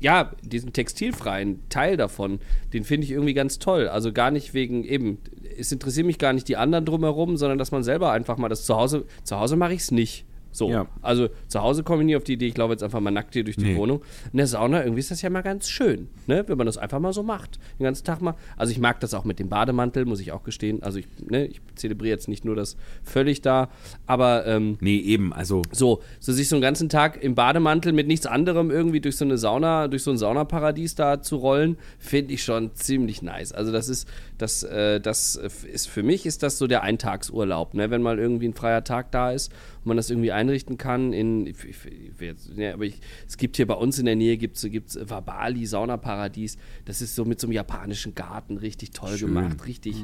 ja, 0.00 0.32
diesen 0.42 0.72
textilfreien 0.72 1.60
Teil 1.68 1.96
davon, 1.96 2.40
den 2.72 2.84
finde 2.84 3.04
ich 3.04 3.12
irgendwie 3.12 3.34
ganz 3.34 3.58
toll. 3.58 3.88
Also 3.88 4.12
gar 4.12 4.30
nicht 4.30 4.52
wegen, 4.52 4.84
eben, 4.84 5.18
es 5.58 5.72
interessieren 5.72 6.06
mich 6.06 6.18
gar 6.18 6.32
nicht 6.32 6.48
die 6.48 6.56
anderen 6.56 6.84
drumherum, 6.84 7.36
sondern 7.36 7.58
dass 7.58 7.70
man 7.70 7.82
selber 7.82 8.12
einfach 8.12 8.36
mal 8.36 8.48
das 8.48 8.64
zu 8.64 8.76
Hause, 8.76 9.06
zu 9.22 9.38
Hause 9.38 9.56
mache 9.56 9.74
ich 9.74 9.80
es 9.80 9.90
nicht. 9.90 10.26
So. 10.56 10.70
Ja. 10.70 10.86
Also 11.02 11.28
zu 11.48 11.60
Hause 11.60 11.82
komme 11.82 12.02
ich 12.02 12.06
nie 12.06 12.16
auf 12.16 12.24
die 12.24 12.32
Idee, 12.34 12.48
ich 12.48 12.56
laufe 12.56 12.72
jetzt 12.72 12.82
einfach 12.82 13.00
mal 13.00 13.10
nackt 13.10 13.34
hier 13.34 13.44
durch 13.44 13.56
die 13.56 13.64
Nee. 13.66 13.76
Wohnung. 13.76 14.02
In 14.32 14.38
der 14.38 14.46
Sauna, 14.46 14.82
irgendwie 14.82 15.00
ist 15.00 15.10
das 15.10 15.20
ja 15.22 15.28
mal 15.30 15.42
ganz 15.42 15.68
schön, 15.68 16.08
ne? 16.26 16.44
wenn 16.46 16.56
man 16.56 16.66
das 16.66 16.78
einfach 16.78 16.98
mal 16.98 17.12
so 17.12 17.22
macht. 17.22 17.58
Den 17.78 17.84
ganzen 17.84 18.04
Tag 18.04 18.22
mal. 18.22 18.34
Also 18.56 18.72
ich 18.72 18.78
mag 18.78 19.00
das 19.00 19.12
auch 19.14 19.24
mit 19.24 19.38
dem 19.38 19.48
Bademantel, 19.48 20.04
muss 20.06 20.20
ich 20.20 20.32
auch 20.32 20.44
gestehen. 20.44 20.82
Also 20.82 20.98
ich, 20.98 21.06
ne, 21.28 21.46
ich 21.46 21.60
zelebriere 21.74 22.14
jetzt 22.14 22.28
nicht 22.28 22.44
nur 22.44 22.56
das 22.56 22.76
völlig 23.04 23.42
da, 23.42 23.68
aber 24.06 24.46
ähm, 24.46 24.78
Nee, 24.80 24.98
eben. 24.98 25.32
Also 25.32 25.62
so, 25.72 26.02
so 26.20 26.32
sich 26.32 26.48
so 26.48 26.56
einen 26.56 26.62
ganzen 26.62 26.88
Tag 26.88 27.22
im 27.22 27.34
Bademantel 27.34 27.92
mit 27.92 28.06
nichts 28.06 28.26
anderem 28.26 28.70
irgendwie 28.70 29.00
durch 29.00 29.16
so 29.16 29.24
eine 29.24 29.36
Sauna, 29.38 29.88
durch 29.88 30.02
so 30.02 30.10
ein 30.10 30.16
Saunaparadies 30.16 30.94
da 30.94 31.20
zu 31.22 31.36
rollen, 31.36 31.76
finde 31.98 32.32
ich 32.34 32.42
schon 32.42 32.74
ziemlich 32.74 33.20
nice. 33.22 33.52
Also 33.52 33.72
das 33.72 33.88
ist, 33.88 34.08
das, 34.38 34.62
äh, 34.62 35.00
das 35.00 35.36
ist 35.36 35.88
für 35.88 36.02
mich 36.02 36.24
ist 36.26 36.42
das 36.42 36.58
so 36.58 36.66
der 36.66 36.82
Eintagsurlaub, 36.82 37.74
ne? 37.74 37.90
Wenn 37.90 38.02
mal 38.02 38.18
irgendwie 38.18 38.48
ein 38.48 38.54
freier 38.54 38.84
Tag 38.84 39.10
da 39.10 39.32
ist 39.32 39.52
man 39.86 39.96
das 39.96 40.10
irgendwie 40.10 40.32
einrichten 40.32 40.76
kann 40.78 41.12
in, 41.12 41.46
ich, 41.46 41.64
ich, 41.64 41.76
jetzt, 42.20 42.50
ja, 42.56 42.74
aber 42.74 42.84
ich, 42.84 43.00
es 43.26 43.36
gibt 43.36 43.56
hier 43.56 43.66
bei 43.66 43.74
uns 43.74 43.98
in 43.98 44.06
der 44.06 44.16
Nähe 44.16 44.36
gibt's, 44.36 44.62
gibt's 44.62 44.98
Wabali 45.00 45.66
Saunaparadies. 45.66 46.58
Das 46.84 47.00
ist 47.00 47.14
so 47.14 47.24
mit 47.24 47.40
so 47.40 47.46
einem 47.46 47.52
japanischen 47.52 48.14
Garten 48.14 48.56
richtig 48.56 48.90
toll 48.90 49.18
gemacht, 49.18 49.66
richtig 49.66 49.96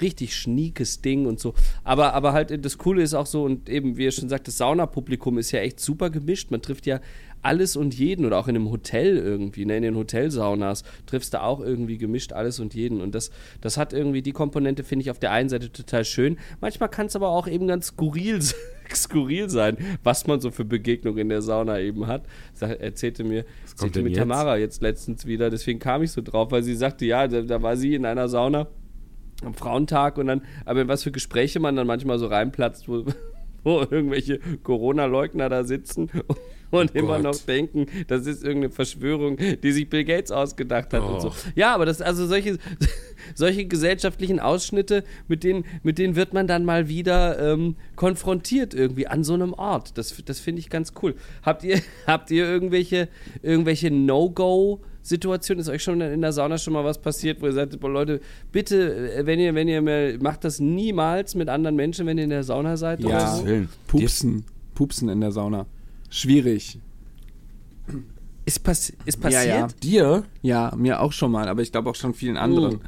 richtig 0.00 0.36
schniekes 0.36 1.00
Ding 1.00 1.26
und 1.26 1.38
so. 1.38 1.54
Aber, 1.84 2.14
aber 2.14 2.32
halt, 2.32 2.64
das 2.64 2.78
Coole 2.78 3.02
ist 3.02 3.14
auch 3.14 3.26
so, 3.26 3.44
und 3.44 3.68
eben, 3.68 3.96
wie 3.96 4.04
ihr 4.04 4.10
schon 4.10 4.28
sagt, 4.28 4.48
das 4.48 4.58
Saunapublikum 4.58 5.38
ist 5.38 5.52
ja 5.52 5.60
echt 5.60 5.80
super 5.80 6.10
gemischt. 6.10 6.50
Man 6.50 6.62
trifft 6.62 6.86
ja 6.86 7.00
alles 7.42 7.76
und 7.76 7.94
jeden 7.94 8.24
oder 8.24 8.38
auch 8.38 8.48
in 8.48 8.56
einem 8.56 8.70
Hotel 8.70 9.16
irgendwie, 9.16 9.64
ne, 9.64 9.76
in 9.76 9.82
den 9.82 9.96
Hotelsaunas 9.96 10.84
triffst 11.06 11.34
du 11.34 11.42
auch 11.42 11.60
irgendwie 11.60 11.98
gemischt 11.98 12.32
alles 12.32 12.60
und 12.60 12.74
jeden. 12.74 13.00
Und 13.00 13.14
das, 13.14 13.30
das 13.60 13.76
hat 13.76 13.92
irgendwie 13.92 14.22
die 14.22 14.32
Komponente, 14.32 14.84
finde 14.84 15.02
ich, 15.02 15.10
auf 15.10 15.18
der 15.18 15.32
einen 15.32 15.48
Seite 15.48 15.70
total 15.72 16.04
schön. 16.04 16.38
Manchmal 16.60 16.88
kann 16.88 17.06
es 17.06 17.16
aber 17.16 17.28
auch 17.28 17.48
eben 17.48 17.66
ganz 17.66 17.88
skurril, 17.88 18.40
skurril 18.94 19.50
sein, 19.50 19.76
was 20.02 20.26
man 20.26 20.40
so 20.40 20.50
für 20.50 20.64
Begegnungen 20.64 21.18
in 21.18 21.28
der 21.28 21.42
Sauna 21.42 21.80
eben 21.80 22.06
hat. 22.06 22.24
Sag, 22.54 22.80
erzählte 22.80 23.24
mir, 23.24 23.44
erzählte 23.68 24.02
mir 24.02 24.10
jetzt? 24.10 24.18
Tamara 24.18 24.56
jetzt 24.56 24.82
letztens 24.82 25.26
wieder, 25.26 25.50
deswegen 25.50 25.78
kam 25.78 26.02
ich 26.02 26.12
so 26.12 26.22
drauf, 26.22 26.52
weil 26.52 26.62
sie 26.62 26.74
sagte, 26.74 27.04
ja, 27.04 27.26
da, 27.26 27.42
da 27.42 27.62
war 27.62 27.76
sie 27.76 27.94
in 27.94 28.06
einer 28.06 28.28
Sauna 28.28 28.68
am 29.44 29.54
Frauentag 29.54 30.18
und 30.18 30.28
dann, 30.28 30.42
aber 30.64 30.82
in 30.82 30.88
was 30.88 31.02
für 31.02 31.10
Gespräche 31.10 31.58
man 31.58 31.74
dann 31.74 31.86
manchmal 31.86 32.18
so 32.18 32.26
reinplatzt, 32.26 32.88
wo, 32.88 33.04
wo 33.64 33.80
irgendwelche 33.80 34.38
Corona-Leugner 34.62 35.48
da 35.48 35.64
sitzen 35.64 36.10
und 36.26 36.38
immer 36.72 37.14
Gott. 37.20 37.22
noch 37.22 37.36
denken, 37.36 37.86
das 38.08 38.26
ist 38.26 38.42
irgendeine 38.42 38.72
Verschwörung, 38.72 39.36
die 39.36 39.72
sich 39.72 39.88
Bill 39.88 40.04
Gates 40.04 40.30
ausgedacht 40.32 40.92
hat 40.92 41.02
und 41.02 41.20
so. 41.20 41.32
Ja, 41.54 41.74
aber 41.74 41.86
das 41.86 42.00
also 42.00 42.26
solche 42.26 42.58
solche 43.34 43.66
gesellschaftlichen 43.66 44.40
Ausschnitte, 44.40 45.04
mit 45.28 45.44
denen 45.44 45.64
mit 45.82 45.98
denen 45.98 46.16
wird 46.16 46.32
man 46.34 46.46
dann 46.46 46.64
mal 46.64 46.88
wieder 46.88 47.52
ähm, 47.52 47.76
konfrontiert 47.96 48.74
irgendwie 48.74 49.06
an 49.06 49.22
so 49.24 49.34
einem 49.34 49.52
Ort. 49.52 49.96
Das 49.98 50.14
das 50.24 50.40
finde 50.40 50.60
ich 50.60 50.70
ganz 50.70 50.92
cool. 51.02 51.14
Habt 51.42 51.64
ihr 51.64 51.80
habt 52.06 52.30
ihr 52.30 52.44
irgendwelche 52.46 53.08
irgendwelche 53.42 53.90
No-Go 53.90 54.80
Situation 55.04 55.58
ist 55.58 55.68
euch 55.68 55.82
schon 55.82 56.00
in 56.00 56.20
der 56.20 56.32
Sauna 56.32 56.58
schon 56.58 56.74
mal 56.74 56.84
was 56.84 57.00
passiert, 57.00 57.42
wo 57.42 57.46
ihr 57.46 57.52
sagt, 57.52 57.78
boah, 57.80 57.90
Leute, 57.90 58.20
bitte, 58.52 59.12
äh, 59.16 59.26
wenn 59.26 59.40
ihr, 59.40 59.52
wenn 59.52 59.66
ihr 59.66 59.82
mehr, 59.82 60.16
macht 60.20 60.44
das 60.44 60.60
niemals 60.60 61.34
mit 61.34 61.48
anderen 61.48 61.74
Menschen, 61.74 62.06
wenn 62.06 62.18
ihr 62.18 62.24
in 62.24 62.30
der 62.30 62.44
Sauna 62.44 62.76
seid 62.76 63.00
oder 63.04 63.10
Ja. 63.14 63.34
so. 63.34 63.44
Willen. 63.44 63.68
Pupsen. 63.88 64.44
Pupsen 64.76 65.08
in 65.08 65.20
der 65.20 65.32
Sauna. 65.32 65.66
Schwierig. 66.12 66.78
Ist, 68.44 68.62
passi 68.62 68.92
ist 69.06 69.18
passiert? 69.18 69.46
Ja, 69.46 69.58
ja. 69.60 69.68
Dir? 69.82 70.24
Ja, 70.42 70.72
mir 70.76 71.00
auch 71.00 71.12
schon 71.12 71.32
mal, 71.32 71.48
aber 71.48 71.62
ich 71.62 71.72
glaube 71.72 71.88
auch 71.88 71.94
schon 71.94 72.12
vielen 72.12 72.36
anderen. 72.36 72.80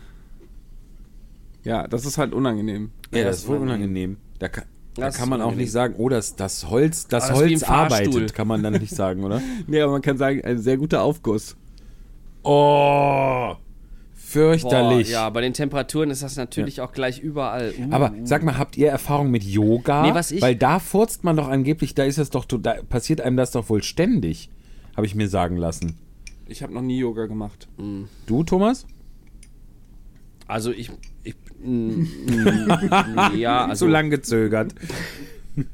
Ja, 1.62 1.88
das 1.88 2.04
ist 2.04 2.18
halt 2.18 2.34
unangenehm. 2.34 2.90
Ja, 3.12 3.24
das 3.24 3.38
ist 3.38 3.48
wohl 3.48 3.56
unangenehm. 3.56 4.18
Da 4.38 4.48
kann, 4.48 4.64
da 4.94 5.06
Das 5.06 5.16
kann 5.16 5.30
man 5.30 5.40
auch 5.40 5.46
unangenehm. 5.46 5.64
nicht 5.64 5.72
sagen, 5.72 5.94
oh, 5.96 6.10
das, 6.10 6.36
das 6.36 6.68
Holz, 6.68 7.06
das 7.06 7.28
das 7.28 7.38
wie 7.38 7.42
Holz 7.52 7.62
arbeitet, 7.62 8.34
kann 8.34 8.46
man 8.46 8.62
dann 8.62 8.74
nicht 8.74 8.94
sagen, 8.94 9.24
oder? 9.24 9.40
Nee, 9.66 9.80
aber 9.80 9.92
man 9.92 10.02
kann 10.02 10.18
sagen, 10.18 10.44
ein 10.44 10.58
sehr 10.58 10.76
guter 10.76 11.02
Aufguss. 11.02 11.56
Oh, 12.42 13.54
Boah, 14.34 14.50
fürchterlich. 14.50 15.10
ja, 15.10 15.30
bei 15.30 15.40
den 15.40 15.54
Temperaturen 15.54 16.10
ist 16.10 16.22
das 16.22 16.36
natürlich 16.36 16.80
auch 16.80 16.92
gleich 16.92 17.20
überall. 17.20 17.72
Uh. 17.78 17.92
Aber 17.92 18.12
sag 18.24 18.42
mal, 18.42 18.58
habt 18.58 18.76
ihr 18.76 18.88
Erfahrung 18.88 19.30
mit 19.30 19.44
Yoga? 19.44 20.02
Nee, 20.02 20.14
was 20.14 20.30
ich- 20.32 20.42
Weil 20.42 20.56
da 20.56 20.78
furzt 20.78 21.24
man 21.24 21.36
doch 21.36 21.48
angeblich, 21.48 21.94
da 21.94 22.04
ist 22.04 22.18
es 22.18 22.30
doch, 22.30 22.44
da 22.44 22.74
passiert 22.88 23.20
einem 23.20 23.36
das 23.36 23.52
doch 23.52 23.68
wohl 23.68 23.82
ständig, 23.82 24.50
habe 24.96 25.06
ich 25.06 25.14
mir 25.14 25.28
sagen 25.28 25.56
lassen. 25.56 25.98
Ich 26.46 26.62
habe 26.62 26.74
noch 26.74 26.82
nie 26.82 26.98
Yoga 26.98 27.26
gemacht. 27.26 27.68
Du, 28.26 28.44
Thomas? 28.44 28.86
Also 30.46 30.72
ich, 30.72 30.90
ich 31.22 31.34
mm, 31.62 31.66
mm, 32.02 33.36
ja, 33.36 33.66
also 33.66 33.86
so 33.86 33.90
lang 33.90 34.10
gezögert. 34.10 34.74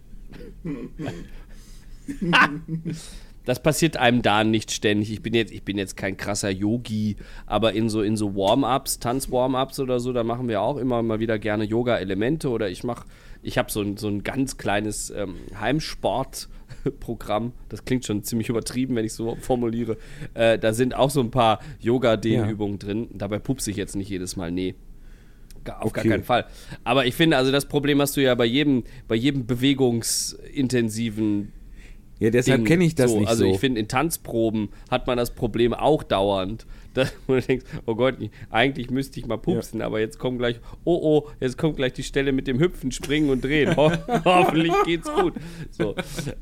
das 3.50 3.60
passiert 3.62 3.96
einem 3.96 4.22
da 4.22 4.44
nicht 4.44 4.70
ständig. 4.70 5.10
Ich 5.12 5.22
bin 5.22 5.34
jetzt, 5.34 5.52
ich 5.52 5.64
bin 5.64 5.76
jetzt 5.76 5.96
kein 5.96 6.16
krasser 6.16 6.50
Yogi, 6.50 7.16
aber 7.46 7.72
in 7.72 7.88
so 7.88 8.00
in 8.02 8.16
so 8.16 8.36
Warm-ups, 8.36 9.00
Tanz-Warm-ups 9.00 9.80
oder 9.80 9.98
so, 9.98 10.12
da 10.12 10.22
machen 10.22 10.46
wir 10.48 10.60
auch 10.62 10.76
immer 10.76 11.02
mal 11.02 11.18
wieder 11.18 11.36
gerne 11.40 11.64
Yoga-Elemente 11.64 12.48
oder 12.48 12.70
ich 12.70 12.84
mache, 12.84 13.06
ich 13.42 13.58
habe 13.58 13.68
so 13.72 13.80
ein, 13.82 13.96
so 13.96 14.06
ein 14.06 14.22
ganz 14.22 14.56
kleines 14.56 15.10
ähm, 15.10 15.34
Heimsport-Programm. 15.58 17.52
Das 17.68 17.84
klingt 17.84 18.06
schon 18.06 18.22
ziemlich 18.22 18.48
übertrieben, 18.48 18.94
wenn 18.94 19.04
ich 19.04 19.14
so 19.14 19.36
formuliere. 19.40 19.96
Äh, 20.34 20.56
da 20.58 20.72
sind 20.72 20.94
auch 20.94 21.10
so 21.10 21.18
ein 21.20 21.32
paar 21.32 21.58
Yoga-Dehnübungen 21.80 22.78
drin. 22.78 23.08
Dabei 23.12 23.40
pupse 23.40 23.72
ich 23.72 23.76
jetzt 23.76 23.96
nicht 23.96 24.10
jedes 24.10 24.36
Mal, 24.36 24.52
nee. 24.52 24.76
Gar- 25.64 25.84
Auf 25.84 25.92
gar 25.92 26.02
Okay. 26.02 26.08
keinen 26.10 26.22
Fall. 26.24 26.46
Aber 26.84 27.04
ich 27.06 27.14
finde, 27.16 27.36
also 27.36 27.50
das 27.52 27.66
Problem 27.66 28.00
hast 28.00 28.16
du 28.16 28.22
ja 28.22 28.34
bei 28.36 28.46
jedem, 28.46 28.84
bei 29.08 29.16
jedem 29.16 29.44
bewegungsintensiven 29.46 31.50
Ja, 32.20 32.30
deshalb 32.30 32.66
kenne 32.66 32.84
ich 32.84 32.94
das 32.94 33.10
so, 33.10 33.18
nicht 33.20 33.28
also 33.28 33.44
so. 33.46 33.50
ich 33.50 33.58
finde, 33.58 33.80
in 33.80 33.88
Tanzproben 33.88 34.68
hat 34.90 35.06
man 35.06 35.16
das 35.16 35.30
Problem 35.34 35.74
auch 35.74 36.02
dauernd. 36.02 36.66
Dass 36.92 37.12
wo 37.28 37.34
du 37.34 37.40
denkst, 37.40 37.64
oh 37.86 37.94
Gott, 37.94 38.16
eigentlich 38.50 38.90
müsste 38.90 39.20
ich 39.20 39.26
mal 39.26 39.38
pupsen, 39.38 39.80
aber 39.80 40.00
jetzt 40.00 40.18
kommt 40.18 40.40
gleich, 40.40 40.56
oh 40.82 40.98
oh, 41.00 41.30
jetzt 41.38 41.56
kommt 41.56 41.76
gleich 41.76 41.92
die 41.92 42.02
Stelle 42.02 42.32
mit 42.32 42.48
dem 42.48 42.58
Hüpfen, 42.58 42.90
Springen 42.90 43.30
und 43.30 43.44
Drehen. 43.44 43.76
Ho 43.76 43.92
hoffentlich 44.24 44.72
geht's 44.84 45.08
gut. 45.08 45.34
So, 45.70 45.94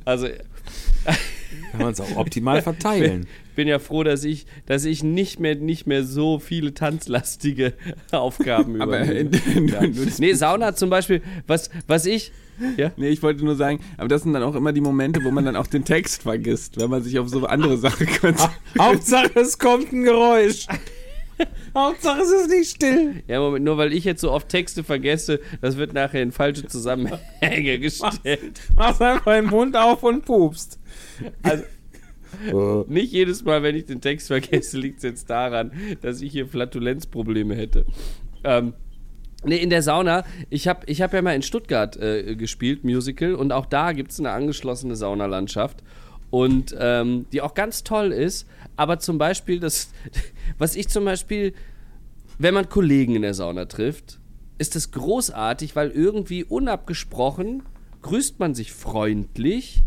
also 0.07 0.27
kann 1.73 1.81
man 1.83 1.93
es 1.93 2.01
auch 2.01 2.17
optimal 2.17 2.63
verteilen. 2.63 3.27
ich 3.51 3.55
bin 3.57 3.69
ja 3.69 3.79
froh, 3.79 4.05
dass 4.05 4.25
ich, 4.25 4.47
dass 4.65 4.87
ich 4.87 5.03
nicht 5.03 5.39
mehr, 5.39 5.55
nicht 5.55 5.87
mehr 5.87 6.03
so 6.03 6.39
viele 6.39 6.73
tanzlastige 6.73 7.75
Aufgaben 8.11 8.81
Aber 8.81 9.03
übernehme. 9.03 9.39
in- 9.55 9.69
ja. 9.69 9.83
Nee, 10.19 10.33
Sauna 10.33 10.75
zum 10.75 10.89
Beispiel, 10.89 11.21
was, 11.47 11.69
was 11.87 12.07
ich, 12.07 12.33
ja, 12.77 12.93
Nee, 12.97 13.09
ich 13.09 13.23
wollte 13.23 13.45
nur 13.45 13.57
sagen, 13.57 13.81
aber 13.97 14.09
das 14.09 14.23
sind 14.23 14.33
dann 14.33 14.43
auch 14.43 14.55
immer 14.55 14.73
die 14.73 14.81
Momente, 14.81 15.23
wo 15.25 15.31
man 15.31 15.45
dann 15.45 15.57
auch 15.57 15.67
den 15.67 15.85
Text 15.85 16.23
vergisst, 16.23 16.79
wenn 16.79 16.91
man 16.91 17.03
sich 17.03 17.19
auf 17.19 17.29
so 17.29 17.47
andere 17.47 17.77
Sachen 17.79 18.07
konzentriert. 18.21 18.61
Hauptsache, 18.79 19.31
es 19.41 19.59
kommt 19.59 19.93
ein 19.93 20.03
Geräusch. 20.03 20.67
Hauptsache, 21.75 22.21
es 22.23 22.31
ist 22.31 22.51
nicht 22.51 22.71
still. 22.71 23.23
Ja, 23.29 23.41
Moment, 23.41 23.65
nur 23.65 23.79
weil 23.79 23.93
ich 23.93 24.05
jetzt 24.05 24.21
so 24.21 24.33
oft 24.33 24.49
Texte 24.49 24.83
vergesse, 24.83 25.41
das 25.61 25.77
wird 25.77 25.93
nachher 25.93 26.23
in 26.23 26.33
falsche 26.33 26.67
Zusammenhänge 26.67 27.79
gestellt. 27.81 28.61
Machst 28.77 29.03
einfach 29.03 29.35
den 29.35 29.47
Mund 29.47 29.77
auf 29.77 30.03
und 30.03 30.25
pupst. 30.25 30.79
Also, 31.43 31.65
nicht 32.89 33.13
jedes 33.13 33.45
Mal, 33.45 33.63
wenn 33.63 33.75
ich 33.75 33.87
den 33.87 34.01
Text 34.01 34.29
vergesse, 34.29 34.79
liegt 34.79 34.99
es 34.99 35.03
jetzt 35.05 35.31
daran, 35.31 35.73
dass 36.03 36.21
ich 36.21 36.33
hier 36.33 36.47
Flatulenzprobleme 36.47 37.55
hätte. 37.55 37.87
Ähm, 38.45 38.75
nee, 39.45 39.57
in 39.57 39.71
der 39.71 39.83
Sauna, 39.83 40.25
ich 40.51 40.69
habe 40.69 40.81
ich 40.87 41.03
hab 41.03 41.13
ja 41.13 41.23
mal 41.23 41.35
in 41.35 41.43
Stuttgart 41.43 41.97
äh, 41.97 42.35
gespielt, 42.37 42.85
Musical, 42.85 43.35
und 43.35 43.53
auch 43.53 43.67
da 43.67 43.93
gibt 43.93 44.13
es 44.13 44.19
eine 44.19 44.31
angeschlossene 44.31 44.97
Saunalandschaft. 44.97 45.83
Und 46.31 46.77
ähm, 46.79 47.25
die 47.33 47.41
auch 47.41 47.55
ganz 47.55 47.85
toll 47.85 48.13
ist, 48.13 48.47
aber 48.77 48.99
zum 48.99 49.17
Beispiel, 49.17 49.61
das, 49.61 49.93
was 50.59 50.77
ich 50.77 50.89
zum 50.89 51.07
Beispiel, 51.07 51.55
wenn 52.39 52.53
man 52.53 52.69
Kollegen 52.69 53.17
in 53.17 53.23
der 53.23 53.33
Sauna 53.33 53.65
trifft, 53.65 54.19
ist 54.59 54.75
das 54.75 54.91
großartig, 54.91 55.75
weil 55.75 55.91
irgendwie 55.91 56.45
unabgesprochen 56.45 57.63
grüßt 58.03 58.39
man 58.41 58.55
sich 58.55 58.73
freundlich 58.73 59.83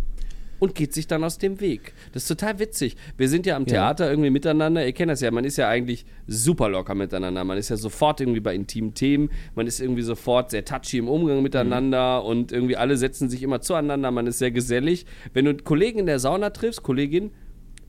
und 0.61 0.75
geht 0.75 0.93
sich 0.93 1.07
dann 1.07 1.23
aus 1.23 1.39
dem 1.39 1.59
Weg. 1.59 1.93
Das 2.13 2.21
ist 2.23 2.27
total 2.27 2.59
witzig. 2.59 2.95
Wir 3.17 3.27
sind 3.27 3.47
ja 3.47 3.55
am 3.55 3.65
Theater 3.65 4.07
irgendwie 4.09 4.29
miteinander. 4.29 4.85
Ihr 4.85 4.93
kennt 4.93 5.09
das 5.09 5.19
ja, 5.19 5.31
man 5.31 5.43
ist 5.43 5.57
ja 5.57 5.67
eigentlich 5.67 6.05
super 6.27 6.69
locker 6.69 6.93
miteinander. 6.93 7.43
Man 7.43 7.57
ist 7.57 7.69
ja 7.69 7.77
sofort 7.77 8.21
irgendwie 8.21 8.41
bei 8.41 8.53
intimen 8.53 8.93
Themen. 8.93 9.31
Man 9.55 9.65
ist 9.65 9.79
irgendwie 9.81 10.03
sofort 10.03 10.51
sehr 10.51 10.63
touchy 10.63 10.99
im 10.99 11.07
Umgang 11.07 11.41
miteinander 11.41 12.23
und 12.23 12.51
irgendwie 12.51 12.77
alle 12.77 12.95
setzen 12.95 13.27
sich 13.27 13.41
immer 13.41 13.61
zueinander. 13.61 14.11
Man 14.11 14.27
ist 14.27 14.37
sehr 14.37 14.51
gesellig. 14.51 15.07
Wenn 15.33 15.45
du 15.45 15.55
Kollegen 15.55 15.97
in 15.97 16.05
der 16.05 16.19
Sauna 16.19 16.51
triffst, 16.51 16.83
Kollegin, 16.83 17.31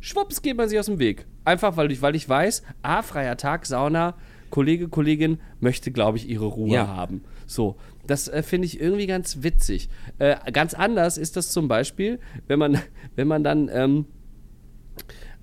schwupps 0.00 0.40
geht 0.40 0.56
man 0.56 0.70
sich 0.70 0.78
aus 0.78 0.86
dem 0.86 0.98
Weg. 0.98 1.26
Einfach, 1.44 1.76
weil 1.76 1.92
ich, 1.92 2.00
weil 2.00 2.16
ich 2.16 2.26
weiß, 2.26 2.62
ah, 2.80 3.02
freier 3.02 3.36
Tag, 3.36 3.66
Sauna, 3.66 4.14
Kollege, 4.48 4.88
Kollegin 4.88 5.38
möchte, 5.60 5.90
glaube 5.90 6.16
ich, 6.16 6.26
ihre 6.28 6.46
Ruhe 6.46 6.72
Ja. 6.74 6.86
haben. 6.86 7.22
So, 7.46 7.76
das 8.06 8.28
äh, 8.28 8.42
finde 8.42 8.66
ich 8.66 8.80
irgendwie 8.80 9.06
ganz 9.06 9.42
witzig. 9.42 9.88
Äh, 10.18 10.36
ganz 10.52 10.74
anders 10.74 11.18
ist 11.18 11.36
das 11.36 11.50
zum 11.50 11.68
Beispiel, 11.68 12.18
wenn 12.46 12.58
man, 12.58 12.78
wenn 13.16 13.28
man 13.28 13.44
dann 13.44 13.70
ähm, 13.72 14.06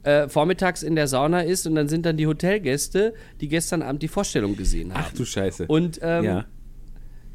äh, 0.04 0.28
vormittags 0.28 0.84
in 0.84 0.96
der 0.96 1.08
Sauna 1.08 1.42
ist 1.42 1.68
und 1.68 1.76
dann 1.76 1.88
sind 1.88 2.06
dann 2.06 2.18
die 2.18 2.28
Hotelgäste, 2.28 3.14
die 3.42 3.48
gestern 3.48 3.82
Abend 3.82 4.02
die 4.02 4.08
Vorstellung 4.08 4.56
gesehen 4.56 4.94
haben. 4.94 5.06
Ach 5.08 5.14
du 5.14 5.26
Scheiße. 5.26 5.68
Und 5.68 6.00
ähm, 6.02 6.24
ja. 6.24 6.46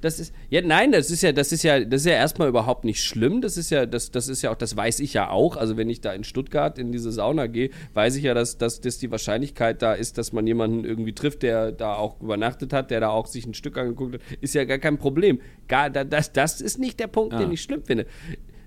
Das 0.05 0.21
ist 0.21 0.35
ja 0.51 0.61
nein, 0.61 0.93
das 0.93 1.11
ist 1.11 1.23
ja 1.23 1.33
das 1.33 1.51
ist 1.51 1.63
ja 1.63 1.83
das 1.83 2.03
ist 2.03 2.07
ja 2.07 2.13
erstmal 2.13 2.49
überhaupt 2.49 2.85
nicht 2.85 3.03
schlimm. 3.03 3.41
Das 3.41 3.57
ist 3.57 3.71
ja 3.71 3.87
das 3.87 4.11
das 4.11 4.29
ist 4.29 4.43
ja 4.43 4.51
auch 4.51 4.57
das 4.57 4.77
weiß 4.77 5.01
ich 5.01 5.15
ja 5.15 5.31
auch. 5.31 5.57
Also 5.57 5.79
wenn 5.79 5.89
ich 5.89 6.03
da 6.03 6.13
in 6.13 6.25
Stuttgart 6.25 6.79
in 6.79 6.93
diese 6.93 7.11
Sauna 7.11 7.47
gehe, 7.47 7.71
weiß 7.95 8.17
ich 8.17 8.25
ja, 8.25 8.35
dass, 8.35 8.59
dass, 8.59 8.83
dass 8.83 8.99
die 8.99 9.11
Wahrscheinlichkeit 9.11 9.81
da 9.81 9.95
ist, 9.95 10.19
dass 10.19 10.33
man 10.33 10.47
jemanden 10.47 10.85
irgendwie 10.85 11.15
trifft, 11.15 11.43
der 11.43 11.73
da 11.73 11.95
auch 11.95 12.21
übernachtet 12.21 12.75
hat, 12.75 12.91
der 12.91 13.01
da 13.01 13.09
auch 13.09 13.27
sich 13.27 13.47
ein 13.47 13.55
Stück 13.55 13.79
angeguckt 13.79 14.15
hat, 14.15 14.21
ist 14.43 14.55
ja 14.55 14.65
gar 14.65 14.79
kein 14.79 14.99
Problem. 14.99 15.41
Gar 15.69 15.89
da, 15.89 16.05
das 16.05 16.33
das 16.33 16.61
ist 16.61 16.79
nicht 16.79 17.01
der 17.01 17.07
Punkt, 17.07 17.39
den 17.39 17.51
ich 17.51 17.63
schlimm 17.63 17.83
finde. 17.83 18.07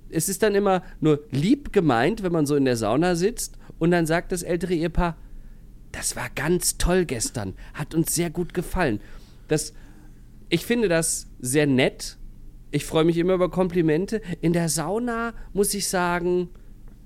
Es 0.10 0.30
ist 0.30 0.42
dann 0.42 0.56
immer 0.56 0.82
nur 1.02 1.24
lieb 1.30 1.72
gemeint, 1.72 2.24
wenn 2.24 2.32
man 2.32 2.48
so 2.48 2.56
in 2.56 2.66
der 2.66 2.78
Sauna 2.78 3.16
sitzt 3.16 3.58
und 3.78 3.92
dann 3.92 4.08
sagt 4.08 4.32
das 4.32 4.42
ältere 4.42 4.74
Ehepaar, 4.74 5.18
das 5.92 6.16
war 6.16 6.30
ganz 6.34 6.78
toll 6.78 7.06
gestern, 7.06 7.54
hat 7.74 7.94
uns 7.94 8.16
sehr 8.16 8.30
gut 8.30 8.54
gefallen. 8.54 9.00
Das 9.48 9.74
ich 10.50 10.66
finde 10.66 10.89
das 10.89 11.28
sehr 11.39 11.68
nett. 11.68 12.18
Ich 12.72 12.86
freue 12.86 13.06
mich 13.06 13.18
immer 13.18 13.34
über 13.34 13.50
Komplimente. 13.50 14.22
In 14.41 14.54
der 14.54 14.70
Sauna 14.70 15.34
muss 15.54 15.74
ich 15.74 15.88
sagen, 15.88 16.50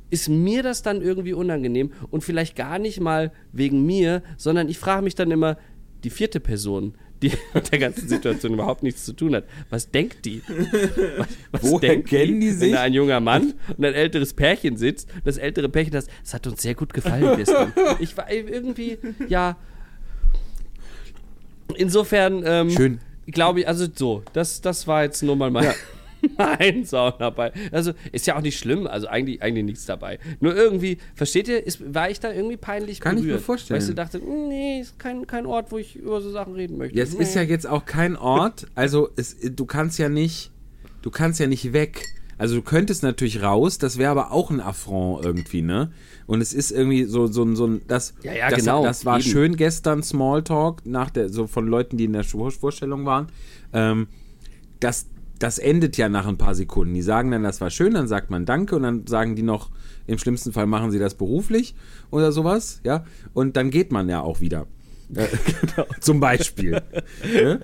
ist 0.10 0.28
mir 0.28 0.64
das 0.64 0.82
dann 0.82 1.02
irgendwie 1.02 1.34
unangenehm 1.34 1.92
und 2.10 2.24
vielleicht 2.24 2.56
gar 2.56 2.80
nicht 2.80 3.00
mal 3.00 3.32
wegen 3.54 3.86
mir, 3.86 4.24
sondern 4.38 4.70
ich 4.70 4.78
frage 4.78 5.04
mich 5.04 5.16
dann 5.16 5.32
immer, 5.32 5.58
die 6.04 6.10
vierte 6.10 6.40
Person, 6.40 6.96
die 7.22 7.32
mit 7.54 7.72
der 7.72 7.80
ganzen 7.80 8.10
Situation 8.10 8.54
überhaupt 8.54 8.84
nichts 8.84 9.06
zu 9.06 9.14
tun 9.14 9.36
hat, 9.36 9.46
was 9.70 9.92
denkt 9.92 10.26
die? 10.26 10.42
Was, 11.18 11.28
was 11.52 11.64
Woher 11.64 12.02
kennen 12.02 12.42
die 12.42 12.48
Wenn 12.50 12.58
sich? 12.58 12.72
da 12.74 12.82
ein 12.82 12.94
junger 12.94 13.20
Mann 13.20 13.54
und 13.78 13.86
ein 13.86 13.94
älteres 13.94 14.34
Pärchen 14.34 14.76
sitzt, 14.78 15.08
das 15.24 15.38
ältere 15.38 15.70
Pärchen 15.70 15.94
das, 15.94 16.08
das 16.24 16.34
hat 16.34 16.48
uns 16.48 16.62
sehr 16.62 16.74
gut 16.76 16.94
gefallen 16.94 17.38
gestern. 17.38 17.72
Ich 18.00 18.18
war 18.18 18.32
irgendwie, 18.32 18.98
ja. 19.30 19.58
Insofern, 21.76 22.42
ähm, 22.46 22.70
Schön. 22.72 23.00
Glaube 23.32 23.62
ich, 23.62 23.68
also 23.68 23.88
so, 23.94 24.24
das, 24.34 24.62
das 24.62 24.88
war 24.88 25.04
jetzt 25.04 25.22
nur 25.24 25.36
mal 25.36 25.50
mein, 25.52 25.74
mein 26.38 26.86
Saunaball. 26.86 27.54
Also 27.72 27.94
ist 28.12 28.28
ja 28.28 28.38
auch 28.38 28.42
nicht 28.42 28.58
schlimm, 28.60 28.88
also 28.88 29.08
eigentlich, 29.08 29.42
eigentlich 29.42 29.66
nichts 29.66 29.86
dabei. 29.86 30.20
Nur 30.40 30.56
irgendwie, 30.56 30.98
versteht 31.16 31.48
ihr, 31.48 31.66
ist, 31.66 31.94
war 31.94 32.10
ich 32.10 32.20
da 32.20 32.32
irgendwie 32.32 32.58
peinlich 32.58 33.00
Kann 33.00 33.18
ich 33.18 33.24
mir 33.24 33.30
berührt, 33.30 33.44
vorstellen. 33.44 33.80
Weißt 33.80 33.90
du, 33.90 33.94
dachte, 33.94 34.20
"Mm, 34.20 34.48
nee, 34.48 34.80
ist 34.82 35.00
kein, 35.00 35.26
kein 35.28 35.46
Ort, 35.46 35.72
wo 35.72 35.78
ich 35.78 35.96
über 35.96 36.22
so 36.22 36.32
Sachen 36.32 36.54
reden 36.54 36.78
möchte. 36.78 36.98
Ja, 36.98 37.04
es 37.04 37.14
ist 37.14 37.34
ja 37.36 37.42
jetzt 37.42 37.68
auch 37.68 37.86
kein 37.86 38.16
Ort, 38.16 38.68
also 38.76 39.10
es, 39.16 39.38
du 39.42 39.66
kannst 39.66 39.98
ja 40.00 40.10
nicht, 40.10 40.52
du 41.02 41.10
kannst 41.12 41.40
ja 41.40 41.48
nicht 41.48 41.74
weg. 41.74 42.04
Also 42.38 42.56
du 42.56 42.64
könntest 42.64 43.04
natürlich 43.04 43.44
raus, 43.44 43.78
das 43.78 44.00
wäre 44.00 44.10
aber 44.10 44.32
auch 44.32 44.50
ein 44.50 44.62
Affront 44.62 45.24
irgendwie, 45.24 45.62
ne? 45.62 45.92
Und 46.32 46.40
es 46.40 46.54
ist 46.54 46.72
irgendwie 46.72 47.04
so, 47.04 47.28
so, 47.28 47.44
ein- 47.44 47.58
so 47.58 47.68
ein, 47.68 47.82
das, 47.90 48.14
Ja, 48.24 48.32
ja, 48.32 48.50
das, 48.50 48.60
genau, 48.62 48.84
das 48.86 49.04
war 49.06 49.20
eben. 49.20 49.28
schön 49.30 49.56
gestern 49.58 50.02
Smalltalk 50.02 50.86
nach 50.86 51.10
der, 51.10 51.28
so 51.28 51.46
von 51.46 51.68
Leuten, 51.68 51.98
die 51.98 52.06
in 52.06 52.14
der 52.14 52.24
Vor- 52.24 52.52
Vorstellung 52.52 53.06
waren. 53.06 53.28
Ähm, 53.74 54.08
das, 54.80 55.08
das 55.40 55.60
endet 55.60 55.98
ja 55.98 56.08
nach 56.08 56.26
ein 56.28 56.38
paar 56.38 56.56
Sekunden. 56.56 56.94
Die 56.94 57.02
sagen 57.02 57.32
dann, 57.32 57.44
das 57.44 57.60
war 57.60 57.70
schön, 57.70 57.96
dann 57.96 58.08
sagt 58.08 58.30
man 58.30 58.46
Danke 58.46 58.78
und 58.78 58.84
dann 58.84 59.08
sagen 59.08 59.36
die 59.36 59.42
noch, 59.44 59.72
im 60.08 60.18
schlimmsten 60.20 60.54
Fall 60.54 60.68
machen 60.68 60.90
sie 60.92 61.00
das 61.00 61.16
beruflich 61.16 61.76
oder 62.12 62.32
sowas, 62.32 62.80
ja. 62.86 63.04
Und 63.34 63.58
dann 63.58 63.70
geht 63.70 63.92
man 63.92 64.08
ja 64.08 64.22
auch 64.22 64.40
wieder. 64.40 64.68
Äh, 65.14 65.28
genau, 65.76 65.86
zum 66.00 66.22
Beispiel. 66.22 66.82
ne? 67.26 67.60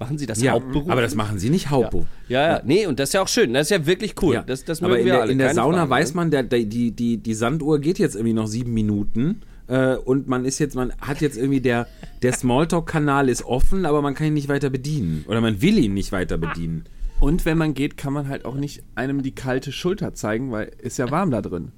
Machen 0.00 0.16
Sie 0.16 0.24
das 0.24 0.40
Ja, 0.40 0.52
Hauptberuf? 0.52 0.88
aber 0.88 1.02
das 1.02 1.14
machen 1.14 1.38
sie 1.38 1.50
nicht 1.50 1.68
Hauptberuf. 1.68 2.06
Ja, 2.26 2.54
ja, 2.56 2.62
nee, 2.64 2.86
und 2.86 2.98
das 2.98 3.10
ist 3.10 3.12
ja 3.12 3.20
auch 3.20 3.28
schön. 3.28 3.52
Das 3.52 3.66
ist 3.66 3.70
ja 3.70 3.84
wirklich 3.86 4.14
cool. 4.22 4.34
Ja. 4.34 4.42
Das, 4.42 4.64
das 4.64 4.82
aber 4.82 4.98
in 4.98 5.04
wir 5.04 5.12
der, 5.12 5.22
alle. 5.22 5.32
in 5.32 5.36
der 5.38 5.48
keine 5.48 5.56
Sauna 5.56 5.76
Frage, 5.78 5.90
weiß 5.90 6.10
ne? 6.10 6.16
man, 6.16 6.30
der, 6.30 6.42
der, 6.42 6.64
die, 6.64 6.90
die, 6.92 7.18
die 7.18 7.34
Sanduhr 7.34 7.78
geht 7.80 7.98
jetzt 7.98 8.14
irgendwie 8.16 8.32
noch 8.32 8.46
sieben 8.46 8.72
Minuten. 8.72 9.42
Äh, 9.68 9.96
und 9.96 10.26
man 10.26 10.46
ist 10.46 10.58
jetzt, 10.58 10.74
man 10.74 10.92
hat 11.02 11.20
jetzt 11.20 11.36
irgendwie 11.36 11.60
der, 11.60 11.86
der 12.22 12.32
Smalltalk-Kanal 12.32 13.28
ist 13.28 13.44
offen, 13.44 13.84
aber 13.84 14.00
man 14.00 14.14
kann 14.14 14.28
ihn 14.28 14.34
nicht 14.34 14.48
weiter 14.48 14.70
bedienen. 14.70 15.24
Oder 15.28 15.42
man 15.42 15.60
will 15.60 15.78
ihn 15.78 15.92
nicht 15.92 16.12
weiter 16.12 16.38
bedienen. 16.38 16.84
Und 17.20 17.44
wenn 17.44 17.58
man 17.58 17.74
geht, 17.74 17.98
kann 17.98 18.14
man 18.14 18.28
halt 18.28 18.46
auch 18.46 18.54
nicht 18.54 18.82
einem 18.94 19.22
die 19.22 19.34
kalte 19.34 19.70
Schulter 19.70 20.14
zeigen, 20.14 20.50
weil 20.50 20.72
ist 20.78 20.96
ja 20.98 21.10
warm 21.10 21.30
da 21.30 21.42
drin. 21.42 21.72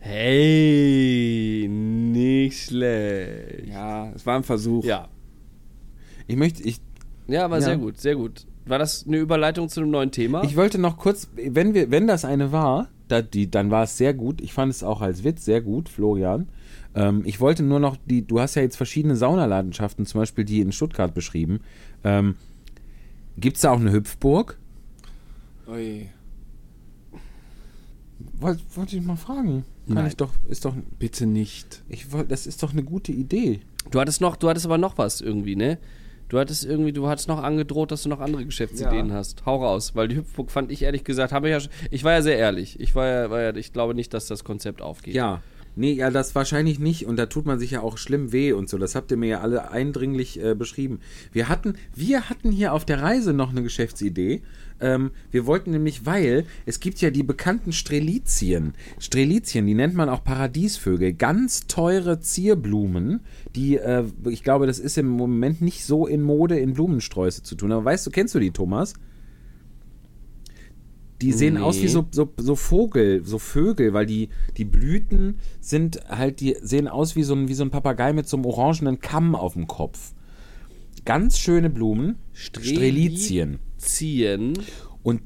Hey, 0.00 1.66
nicht 1.68 2.64
schlecht. 2.66 3.66
Ja, 3.68 4.10
es 4.12 4.24
war 4.26 4.36
ein 4.36 4.44
Versuch. 4.44 4.84
Ja. 4.84 5.08
Ich 6.26 6.36
möchte, 6.36 6.62
ich, 6.62 6.80
Ja, 7.26 7.50
war 7.50 7.58
Ja. 7.58 7.64
sehr 7.64 7.76
gut, 7.78 7.98
sehr 8.00 8.16
gut. 8.16 8.46
War 8.66 8.78
das 8.78 9.06
eine 9.06 9.16
Überleitung 9.18 9.68
zu 9.68 9.80
einem 9.80 9.90
neuen 9.90 10.10
Thema? 10.10 10.44
ich 10.44 10.56
wollte 10.56 10.78
noch 10.78 10.96
kurz, 10.98 11.28
wenn 11.34 11.74
wir, 11.74 11.90
wenn 11.90 12.06
das 12.06 12.24
eine 12.24 12.52
war, 12.52 12.88
da, 13.08 13.22
die, 13.22 13.50
dann 13.50 13.70
war 13.70 13.84
es 13.84 13.96
sehr 13.96 14.12
gut. 14.14 14.40
Ich 14.40 14.52
fand 14.52 14.72
es 14.72 14.82
auch 14.82 15.00
als 15.00 15.24
Witz 15.24 15.44
sehr 15.44 15.60
gut, 15.62 15.88
Florian. 15.88 16.48
Ähm, 16.94 17.22
ich 17.24 17.40
wollte 17.40 17.62
nur 17.62 17.80
noch 17.80 17.96
die, 18.06 18.26
du 18.26 18.40
hast 18.40 18.54
ja 18.54 18.62
jetzt 18.62 18.76
verschiedene 18.76 19.16
Saunalandschaften, 19.16 20.04
zum 20.06 20.20
Beispiel 20.20 20.44
die 20.44 20.60
in 20.60 20.72
Stuttgart 20.72 21.14
beschrieben. 21.14 21.60
Ähm, 22.04 22.36
Gibt 23.38 23.56
es 23.56 23.62
da 23.62 23.70
auch 23.72 23.80
eine 23.80 23.92
Hüpfburg? 23.92 24.58
Ui. 25.66 26.08
Wollte 28.40 28.62
wollt 28.74 28.92
ich 28.92 29.02
mal 29.02 29.16
fragen. 29.16 29.64
Kann 29.88 29.96
Nein. 29.96 30.06
ich 30.08 30.16
doch, 30.16 30.30
ist 30.48 30.64
doch, 30.64 30.74
Bitte 30.98 31.26
nicht. 31.26 31.82
ich 31.88 32.12
wollt, 32.12 32.30
das 32.30 32.46
ist 32.46 32.62
doch 32.62 32.72
eine 32.72 32.82
gute 32.84 33.10
Idee. 33.12 33.60
Du 33.90 33.98
hattest 34.00 34.20
noch, 34.20 34.36
du 34.36 34.48
hattest 34.48 34.66
aber 34.66 34.78
noch 34.78 34.98
was 34.98 35.20
irgendwie, 35.20 35.56
ne? 35.56 35.78
Du 36.28 36.38
hattest 36.38 36.64
irgendwie, 36.66 36.92
du 36.92 37.08
hattest 37.08 37.26
noch 37.26 37.42
angedroht, 37.42 37.90
dass 37.90 38.02
du 38.02 38.10
noch 38.10 38.20
andere 38.20 38.44
Geschäftsideen 38.44 39.08
Ja. 39.08 39.14
hast. 39.14 39.46
Hau 39.46 39.64
raus, 39.64 39.94
weil 39.94 40.08
die 40.08 40.16
Hüpfburg 40.16 40.50
fand 40.50 40.70
ich 40.70 40.82
ehrlich 40.82 41.04
gesagt, 41.04 41.32
habe 41.32 41.48
ich 41.48 41.64
ja, 41.64 41.70
ich 41.90 42.04
war 42.04 42.12
ja 42.12 42.20
sehr 42.22 42.36
ehrlich. 42.36 42.78
Ich 42.80 42.94
war 42.94 43.06
ja, 43.06 43.30
war 43.30 43.40
ja, 43.40 43.56
ich 43.56 43.72
glaube 43.72 43.94
nicht, 43.94 44.12
dass 44.12 44.26
das 44.26 44.44
Konzept 44.44 44.82
aufgeht. 44.82 45.14
Ja. 45.14 45.40
Nee, 45.78 45.92
ja, 45.92 46.10
das 46.10 46.34
wahrscheinlich 46.34 46.80
nicht. 46.80 47.06
Und 47.06 47.16
da 47.16 47.26
tut 47.26 47.46
man 47.46 47.60
sich 47.60 47.70
ja 47.70 47.82
auch 47.82 47.98
schlimm 47.98 48.32
weh 48.32 48.52
und 48.52 48.68
so. 48.68 48.78
Das 48.78 48.96
habt 48.96 49.12
ihr 49.12 49.16
mir 49.16 49.28
ja 49.28 49.40
alle 49.42 49.70
eindringlich 49.70 50.42
äh, 50.42 50.56
beschrieben. 50.56 50.98
Wir 51.30 51.48
hatten, 51.48 51.74
wir 51.94 52.28
hatten 52.28 52.50
hier 52.50 52.72
auf 52.72 52.84
der 52.84 53.00
Reise 53.00 53.32
noch 53.32 53.50
eine 53.50 53.62
Geschäftsidee. 53.62 54.42
Ähm, 54.80 55.12
wir 55.30 55.46
wollten 55.46 55.70
nämlich, 55.70 56.04
weil 56.04 56.46
es 56.66 56.80
gibt 56.80 57.00
ja 57.00 57.10
die 57.10 57.22
bekannten 57.22 57.72
Strelizien. 57.72 58.74
Strelizien, 58.98 59.68
die 59.68 59.74
nennt 59.74 59.94
man 59.94 60.08
auch 60.08 60.24
Paradiesvögel. 60.24 61.12
Ganz 61.12 61.68
teure 61.68 62.18
Zierblumen, 62.18 63.20
die, 63.54 63.76
äh, 63.76 64.02
ich 64.28 64.42
glaube, 64.42 64.66
das 64.66 64.80
ist 64.80 64.98
im 64.98 65.06
Moment 65.06 65.60
nicht 65.60 65.84
so 65.84 66.08
in 66.08 66.22
Mode, 66.22 66.58
in 66.58 66.74
Blumensträuße 66.74 67.44
zu 67.44 67.54
tun. 67.54 67.70
Aber 67.70 67.84
weißt 67.84 68.04
du, 68.04 68.10
kennst 68.10 68.34
du 68.34 68.40
die, 68.40 68.50
Thomas? 68.50 68.94
Die 71.20 71.32
sehen 71.32 71.54
Nee. 71.54 71.60
aus 71.60 71.80
wie 71.82 71.88
so, 71.88 72.06
so, 72.12 72.32
so 72.36 72.54
Vogel, 72.54 73.24
so 73.24 73.38
Vögel, 73.38 73.92
weil 73.92 74.06
die, 74.06 74.28
die 74.56 74.64
Blüten 74.64 75.38
sind 75.60 76.00
halt, 76.08 76.38
die 76.40 76.56
sehen 76.62 76.86
aus 76.86 77.16
wie 77.16 77.24
so, 77.24 77.34
ein, 77.34 77.48
wie 77.48 77.54
so 77.54 77.64
ein 77.64 77.70
Papagei 77.70 78.12
mit 78.12 78.28
so 78.28 78.36
einem 78.36 78.46
orangenen 78.46 79.00
Kamm 79.00 79.34
auf 79.34 79.54
dem 79.54 79.66
Kopf. 79.66 80.12
Ganz 81.04 81.38
schöne 81.38 81.70
Blumen. 81.70 82.16
Strelizien. 82.32 83.58
Ziehen 83.78 84.54
Und 85.02 85.22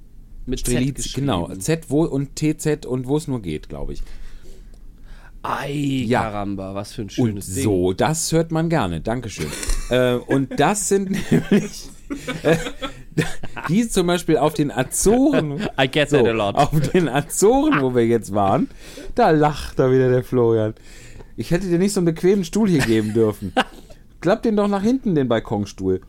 mit 0.47 0.61
Z 0.61 0.68
Streliz, 0.68 0.97
geschrieben. 1.03 1.26
genau. 1.26 1.55
Z 1.57 1.90
wo 1.90 2.05
und 2.05 2.36
TZ 2.36 2.86
und 2.86 3.07
wo 3.07 3.16
es 3.16 3.28
nur 3.28 3.43
geht, 3.43 3.68
glaube 3.68 3.93
ich. 3.93 4.03
Ei, 5.43 6.05
Ja. 6.07 6.22
Karamba, 6.22 6.74
was 6.74 6.93
für 6.93 7.03
ein 7.03 7.05
Und 7.07 7.11
schönes 7.11 7.53
Ding. 7.55 7.64
so, 7.64 7.93
das 7.93 8.30
hört 8.32 8.53
man 8.53 8.68
gerne. 8.68 9.01
Dankeschön. 9.01 9.49
äh, 9.90 10.14
und 10.14 10.59
das 10.61 10.88
sind 10.88 11.11
nämlich 11.30 11.88
äh, 12.45 12.57
die 13.69 13.89
zum 13.89 14.07
Beispiel 14.07 14.37
auf 14.39 14.55
den 14.55 14.71
Azoren. 14.71 15.69
I 15.81 15.89
get 15.89 16.11
So, 16.11 16.19
that 16.19 16.27
a 16.27 16.31
lot. 16.33 16.55
auf 16.57 16.79
den 16.93 17.09
Azoren, 17.09 17.81
wo 17.81 17.95
wir 17.95 18.07
jetzt 18.07 18.35
waren, 18.35 18.69
da 19.15 19.31
lacht 19.31 19.79
da 19.79 19.91
wieder 19.91 20.11
der 20.11 20.23
Florian. 20.25 20.75
Ich 21.37 21.51
hätte 21.51 21.67
dir 21.67 21.79
nicht 21.79 21.93
so 21.93 22.01
einen 22.01 22.07
bequemen 22.07 22.45
Stuhl 22.45 22.69
hier 22.69 22.83
geben 22.83 23.15
dürfen. 23.15 23.53
Klapp 24.21 24.43
den 24.43 24.57
doch 24.57 24.69
nach 24.69 24.83
hinten, 24.83 25.15
den 25.15 25.29
Balkonstuhl. 25.29 26.01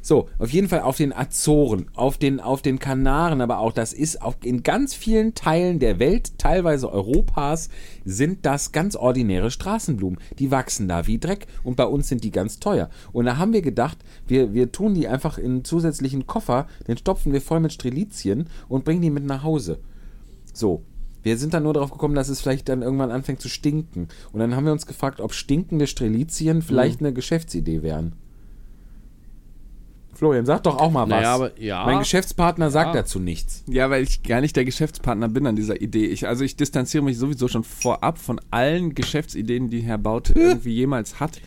So, 0.00 0.28
auf 0.38 0.50
jeden 0.50 0.68
Fall 0.68 0.80
auf 0.80 0.96
den 0.96 1.12
Azoren, 1.12 1.86
auf 1.94 2.18
den, 2.18 2.40
auf 2.40 2.62
den 2.62 2.78
Kanaren, 2.78 3.40
aber 3.40 3.58
auch 3.58 3.72
das 3.72 3.92
ist 3.92 4.22
auch 4.22 4.34
in 4.42 4.62
ganz 4.62 4.94
vielen 4.94 5.34
Teilen 5.34 5.78
der 5.78 5.98
Welt, 5.98 6.38
teilweise 6.38 6.90
Europas, 6.92 7.68
sind 8.04 8.46
das 8.46 8.72
ganz 8.72 8.96
ordinäre 8.96 9.50
Straßenblumen. 9.50 10.18
Die 10.38 10.50
wachsen 10.50 10.88
da 10.88 11.06
wie 11.06 11.18
Dreck 11.18 11.46
und 11.64 11.76
bei 11.76 11.84
uns 11.84 12.08
sind 12.08 12.24
die 12.24 12.30
ganz 12.30 12.60
teuer. 12.60 12.90
Und 13.12 13.26
da 13.26 13.36
haben 13.36 13.52
wir 13.52 13.62
gedacht, 13.62 13.98
wir, 14.26 14.54
wir 14.54 14.72
tun 14.72 14.94
die 14.94 15.08
einfach 15.08 15.38
in 15.38 15.50
einen 15.50 15.64
zusätzlichen 15.64 16.26
Koffer, 16.26 16.66
den 16.88 16.96
stopfen 16.96 17.32
wir 17.32 17.40
voll 17.40 17.60
mit 17.60 17.72
Strelizien 17.72 18.48
und 18.68 18.84
bringen 18.84 19.02
die 19.02 19.10
mit 19.10 19.24
nach 19.24 19.42
Hause. 19.42 19.78
So. 20.52 20.82
Wir 21.22 21.36
sind 21.36 21.52
dann 21.52 21.64
nur 21.64 21.74
darauf 21.74 21.90
gekommen, 21.90 22.14
dass 22.14 22.30
es 22.30 22.40
vielleicht 22.40 22.68
dann 22.68 22.82
irgendwann 22.82 23.10
anfängt 23.10 23.40
zu 23.40 23.50
stinken. 23.50 24.08
Und 24.32 24.40
dann 24.40 24.56
haben 24.56 24.64
wir 24.64 24.72
uns 24.72 24.86
gefragt, 24.86 25.20
ob 25.20 25.34
stinkende 25.34 25.86
Strelizien 25.86 26.62
vielleicht 26.62 27.00
eine 27.00 27.12
Geschäftsidee 27.12 27.82
wären. 27.82 28.14
Florian, 30.20 30.44
sag 30.44 30.62
doch 30.64 30.76
auch 30.78 30.90
mal 30.90 31.04
was. 31.04 31.08
Naja, 31.08 31.34
aber- 31.34 31.58
ja. 31.58 31.82
Mein 31.86 32.00
Geschäftspartner 32.00 32.70
sagt 32.70 32.94
Ja. 32.94 33.00
dazu 33.00 33.18
nichts. 33.18 33.64
Ja, 33.66 33.88
weil 33.88 34.02
ich 34.02 34.22
gar 34.22 34.42
nicht 34.42 34.54
der 34.54 34.66
Geschäftspartner 34.66 35.30
bin 35.30 35.46
an 35.46 35.56
dieser 35.56 35.80
Idee. 35.80 36.04
Ich, 36.08 36.28
also 36.28 36.44
ich 36.44 36.56
distanziere 36.56 37.02
mich 37.02 37.16
sowieso 37.16 37.48
schon 37.48 37.64
vorab 37.64 38.18
von 38.18 38.38
allen 38.50 38.94
Geschäftsideen, 38.94 39.70
die 39.70 39.80
Herr 39.80 39.96
Baut 39.96 40.28
irgendwie 40.36 40.74
jemals 40.74 41.20
hat. 41.20 41.40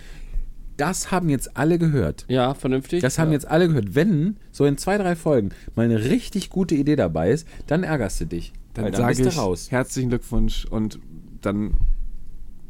Das 0.76 1.12
haben 1.12 1.30
jetzt 1.30 1.56
alle 1.56 1.78
gehört. 1.78 2.26
Ja, 2.30 2.56
vernünftig. 2.56 3.02
Das 3.04 3.20
haben 3.20 3.28
ja. 3.28 3.34
jetzt 3.34 3.48
alle 3.48 3.68
gehört. 3.68 3.94
Wenn 3.94 4.38
so 4.52 4.66
in 4.66 4.76
zwei, 4.80 4.98
drei 4.98 5.16
Folgen 5.16 5.50
mal 5.76 5.86
eine 5.86 6.06
richtig 6.06 6.50
gute 6.50 6.74
Idee 6.74 6.96
dabei 6.96 7.30
ist, 7.30 7.48
dann 7.68 7.84
ärgerst 7.84 8.22
du 8.22 8.26
dich. 8.26 8.54
Dann, 8.74 8.86
dann 8.86 8.96
sage 8.96 9.16
bist 9.18 9.30
ich 9.30 9.36
du 9.36 9.40
raus. 9.40 9.70
herzlichen 9.70 10.10
Glückwunsch 10.10 10.66
und 10.66 10.98
dann 11.42 11.76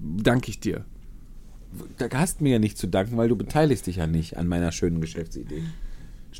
danke 0.01 0.49
ich 0.49 0.59
dir. 0.59 0.83
Da 1.97 2.07
hast 2.13 2.41
mir 2.41 2.49
ja 2.51 2.59
nicht 2.59 2.77
zu 2.77 2.87
danken, 2.87 3.15
weil 3.15 3.29
du 3.29 3.37
beteiligst 3.37 3.87
dich 3.87 3.95
ja 3.95 4.05
nicht 4.05 4.35
an 4.35 4.49
meiner 4.49 4.73
schönen 4.73 4.99
Geschäftsidee. 4.99 5.63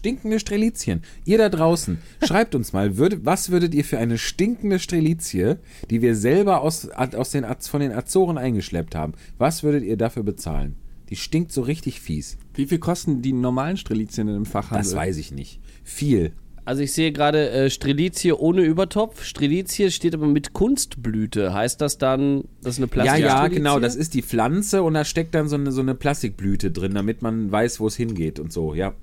Stinkende 0.04 0.38
Strelizien. 0.38 1.02
Ihr 1.24 1.38
da 1.38 1.48
draußen, 1.48 1.98
schreibt 2.28 2.56
uns 2.56 2.74
mal, 2.74 2.98
würdet, 2.98 3.22
was 3.24 3.52
würdet 3.52 3.74
ihr 3.74 3.86
für 3.86 4.00
eine 4.00 4.18
stinkende 4.18 4.78
Strelizie, 4.78 5.56
die 5.90 6.02
wir 6.02 6.14
selber 6.18 6.60
aus, 6.60 6.90
aus 6.90 7.32
den, 7.32 7.46
Az- 7.46 7.70
von 7.70 7.80
den 7.80 7.94
Azoren 7.94 8.38
eingeschleppt 8.38 8.96
haben, 8.96 9.14
was 9.38 9.64
würdet 9.64 9.86
ihr 9.86 9.96
dafür 9.96 10.24
bezahlen? 10.24 10.76
Die 11.10 11.16
stinkt 11.16 11.54
so 11.54 11.62
richtig 11.62 12.02
fies. 12.02 12.38
Wie 12.54 12.66
viel 12.66 12.80
kosten 12.80 13.22
die 13.22 13.32
normalen 13.32 13.78
Strelizien 13.78 14.28
im 14.28 14.46
Fachhandel? 14.46 14.84
Das 14.84 14.94
weiß 14.94 15.16
ich 15.16 15.32
nicht. 15.32 15.62
Viel. 15.86 16.34
Also 16.66 16.82
ich 16.82 16.92
sehe 16.92 17.14
gerade 17.14 17.50
äh, 17.52 17.70
Strelizie 17.70 18.34
ohne 18.34 18.62
Übertopf. 18.64 19.24
Strelizie 19.24 19.90
steht 19.90 20.14
aber 20.16 20.28
mit 20.28 20.52
Kunstblüte. 20.52 21.54
Heißt 21.54 21.80
das 21.80 21.98
dann, 21.98 22.44
das 22.62 22.74
ist 22.74 22.80
eine 22.80 22.88
Ja, 22.88 22.92
Plastik 22.92 23.24
ja, 23.26 23.48
genau. 23.48 23.80
Das 23.80 23.96
ist 23.96 24.14
die 24.16 24.22
Pflanze 24.22 24.84
und 24.84 24.96
da 24.96 25.06
steckt 25.06 25.34
dann 25.34 25.48
so 25.48 25.56
eine, 25.56 25.72
so 25.72 25.80
eine 25.80 25.96
Plastikblüte 25.96 26.72
drin, 26.72 26.94
damit 26.94 27.22
man 27.22 27.50
weiß, 27.50 27.80
wo 27.80 27.88
es 27.88 27.96
hingeht 27.96 28.38
und 28.40 28.52
so, 28.52 28.74
ja. 28.74 28.94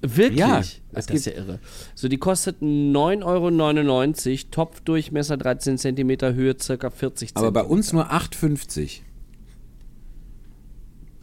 Wirklich? 0.00 0.38
Ja, 0.38 0.58
das 0.92 1.06
es 1.06 1.10
ist 1.10 1.26
ja 1.26 1.32
irre. 1.32 1.58
So, 1.94 2.08
die 2.08 2.18
kostet 2.18 2.62
9,99 2.62 3.24
Euro, 3.24 4.48
Topfdurchmesser 4.50 5.36
13 5.36 5.78
cm, 5.78 6.34
Höhe 6.34 6.56
circa 6.60 6.90
40 6.90 7.34
cm. 7.34 7.38
Aber 7.38 7.50
bei 7.50 7.64
uns 7.64 7.92
nur 7.92 8.12
8,50. 8.12 9.00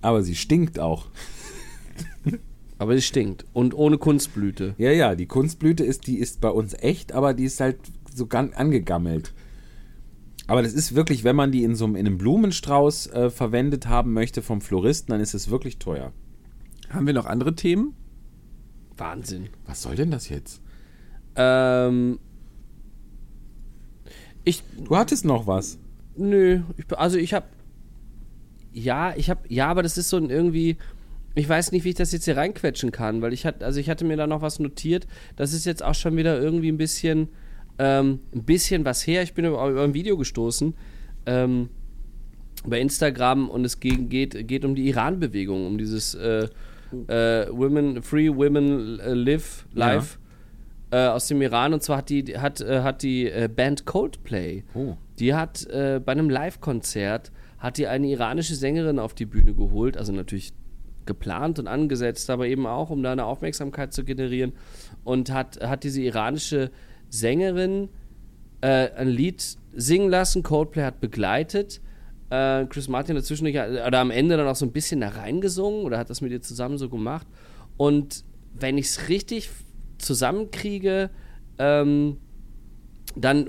Aber 0.02 0.24
sie 0.24 0.36
stinkt 0.36 0.78
auch. 0.80 1.08
Aber 2.78 2.96
sie 2.96 3.02
stinkt. 3.02 3.46
Und 3.54 3.74
ohne 3.74 3.98
Kunstblüte. 3.98 4.76
Ja, 4.78 4.92
ja, 4.92 5.16
die 5.16 5.28
Kunstblüte 5.28 5.86
ist, 5.86 6.08
die 6.08 6.18
ist 6.18 6.42
bei 6.42 6.50
uns 6.50 6.74
echt, 6.74 7.14
aber 7.14 7.34
die 7.34 7.46
ist 7.46 7.62
halt 7.62 7.78
so 8.14 8.28
ganz 8.28 8.54
angegammelt. 8.54 9.34
Aber 10.48 10.62
das 10.62 10.74
ist 10.74 10.94
wirklich, 10.94 11.24
wenn 11.24 11.38
man 11.38 11.54
die 11.54 11.64
in 11.64 11.76
so 11.76 11.86
einem, 11.86 11.96
in 11.96 12.06
einem 12.06 12.18
Blumenstrauß 12.18 13.08
äh, 13.08 13.30
verwendet 13.30 13.88
haben 13.88 14.12
möchte 14.12 14.42
vom 14.42 14.60
Floristen, 14.60 15.12
dann 15.12 15.22
ist 15.22 15.34
es 15.34 15.50
wirklich 15.50 15.80
teuer. 15.80 16.12
Haben 16.90 17.08
wir 17.08 17.14
noch 17.14 17.26
andere 17.26 17.56
Themen? 17.56 17.96
Wahnsinn. 18.98 19.50
Was 19.66 19.82
soll 19.82 19.96
denn 19.96 20.12
das 20.12 20.30
jetzt? 20.30 20.62
Ähm. 21.36 22.20
Ich. 24.44 24.64
Du 24.78 24.96
hattest 24.96 25.26
noch 25.26 25.48
was. 25.48 25.78
Nö. 26.16 26.62
Ich, 26.78 26.98
also 26.98 27.18
ich 27.18 27.34
hab. 27.34 27.50
Ja, 28.72 29.14
ich 29.16 29.30
hab. 29.30 29.50
Ja, 29.50 29.68
aber 29.68 29.84
das 29.84 29.98
ist 29.98 30.10
so 30.10 30.18
ein 30.18 30.30
irgendwie. 30.30 30.78
ich 31.36 31.48
weiß 31.48 31.72
nicht, 31.72 31.84
wie 31.84 31.90
ich 31.90 31.96
das 31.96 32.12
jetzt 32.12 32.26
hier 32.26 32.38
reinquetschen 32.38 32.92
kann, 32.92 33.22
weil 33.22 33.34
ich 33.34 33.46
hatte, 33.46 33.66
also 33.66 33.80
ich 33.80 33.90
hatte 33.90 34.06
mir 34.06 34.18
da 34.18 34.28
noch 34.28 34.42
was 34.42 34.60
notiert. 34.60 35.08
Das 35.36 35.54
ist 35.54 35.66
jetzt 35.66 35.84
auch 35.84 35.96
schon 35.96 36.16
wieder 36.16 36.40
irgendwie 36.40 36.70
ein 36.70 36.78
bisschen, 36.78 37.30
ähm, 37.78 38.20
ein 38.34 38.44
bisschen 38.44 38.86
was 38.86 39.06
her. 39.06 39.24
Ich 39.24 39.34
bin 39.34 39.46
über, 39.46 39.68
über 39.70 39.84
ein 39.84 39.94
Video 39.94 40.16
gestoßen 40.18 40.74
ähm, 41.26 41.70
bei 42.66 42.80
Instagram 42.80 43.50
und 43.50 43.66
es 43.66 43.80
geht, 43.80 44.10
geht, 44.10 44.48
geht 44.48 44.64
um 44.64 44.76
die 44.76 44.88
Iran-Bewegung, 44.88 45.68
um 45.68 45.78
dieses 45.78 46.16
äh, 46.16 46.48
äh, 47.08 47.48
Women, 47.50 48.02
Free 48.04 48.30
Women 48.30 48.98
Live 48.98 49.66
Life 49.74 50.18
äh, 50.92 51.08
aus 51.08 51.28
dem 51.28 51.42
Iran. 51.42 51.74
Und 51.74 51.84
zwar 51.84 51.98
hat 51.98 52.10
die, 52.10 52.38
hat, 52.38 52.62
äh, 52.62 52.82
hat 52.82 53.04
die 53.04 53.30
äh, 53.30 53.50
Band 53.54 53.86
Coldplay, 53.86 54.64
Oh. 54.74 54.96
die 55.20 55.34
hat 55.34 55.66
äh, 55.68 56.00
bei 56.04 56.12
einem 56.12 56.30
Live-Konzert 56.30 57.32
hat 57.58 57.78
die 57.78 57.88
eine 57.88 58.08
iranische 58.08 58.56
Sängerin 58.56 59.00
auf 59.00 59.14
die 59.14 59.26
Bühne 59.26 59.54
geholt, 59.54 59.98
also 59.98 60.12
natürlich 60.14 60.54
geplant 61.06 61.58
und 61.60 61.68
angesetzt, 61.68 62.30
aber 62.30 62.48
eben 62.48 62.66
auch, 62.68 62.90
um 62.90 63.02
da 63.02 63.12
eine 63.12 63.26
Aufmerksamkeit 63.26 63.94
zu 63.94 64.04
generieren. 64.04 64.54
Und 65.04 65.32
hat, 65.32 65.62
hat 65.62 65.84
diese 65.84 66.02
iranische 66.02 66.72
Sängerin 67.10 67.90
äh, 68.62 68.90
ein 68.96 69.08
Lied 69.08 69.58
singen 69.74 70.10
lassen, 70.10 70.44
Coldplay 70.44 70.84
hat 70.84 71.00
begleitet. 71.00 71.82
Äh, 72.36 72.66
Chris 72.68 72.88
Martin 72.88 73.16
dazwischen 73.16 73.48
oder 73.48 74.00
am 74.00 74.12
Ende 74.12 74.36
dann 74.36 74.48
auch 74.48 74.56
so 74.56 74.66
ein 74.66 74.72
bisschen 74.72 75.02
da 75.02 75.10
reingesungen 75.10 75.86
oder 75.86 75.98
hat 75.98 76.10
das 76.10 76.22
mit 76.22 76.32
ihr 76.32 76.42
zusammen 76.42 76.78
so 76.78 76.90
gemacht. 76.90 77.28
Und 77.78 78.24
wenn 78.54 78.78
ich 78.78 78.88
es 78.88 79.10
richtig 79.10 79.50
zusammenkriege, 79.98 81.10
ähm, 81.60 82.18
dann 83.16 83.48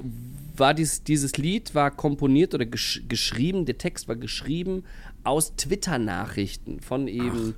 war 0.57 0.75
dies, 0.75 1.03
dieses 1.03 1.37
Lied 1.37 1.75
war 1.75 1.91
komponiert 1.91 2.55
oder 2.55 2.67
gesch 2.67 3.03
geschrieben, 3.09 3.67
der 3.67 3.79
Text 3.79 4.09
war 4.09 4.17
geschrieben 4.17 4.85
aus 5.25 5.57
Twitter-Nachrichten 5.57 6.81
von 6.81 7.09
eben, 7.09 7.55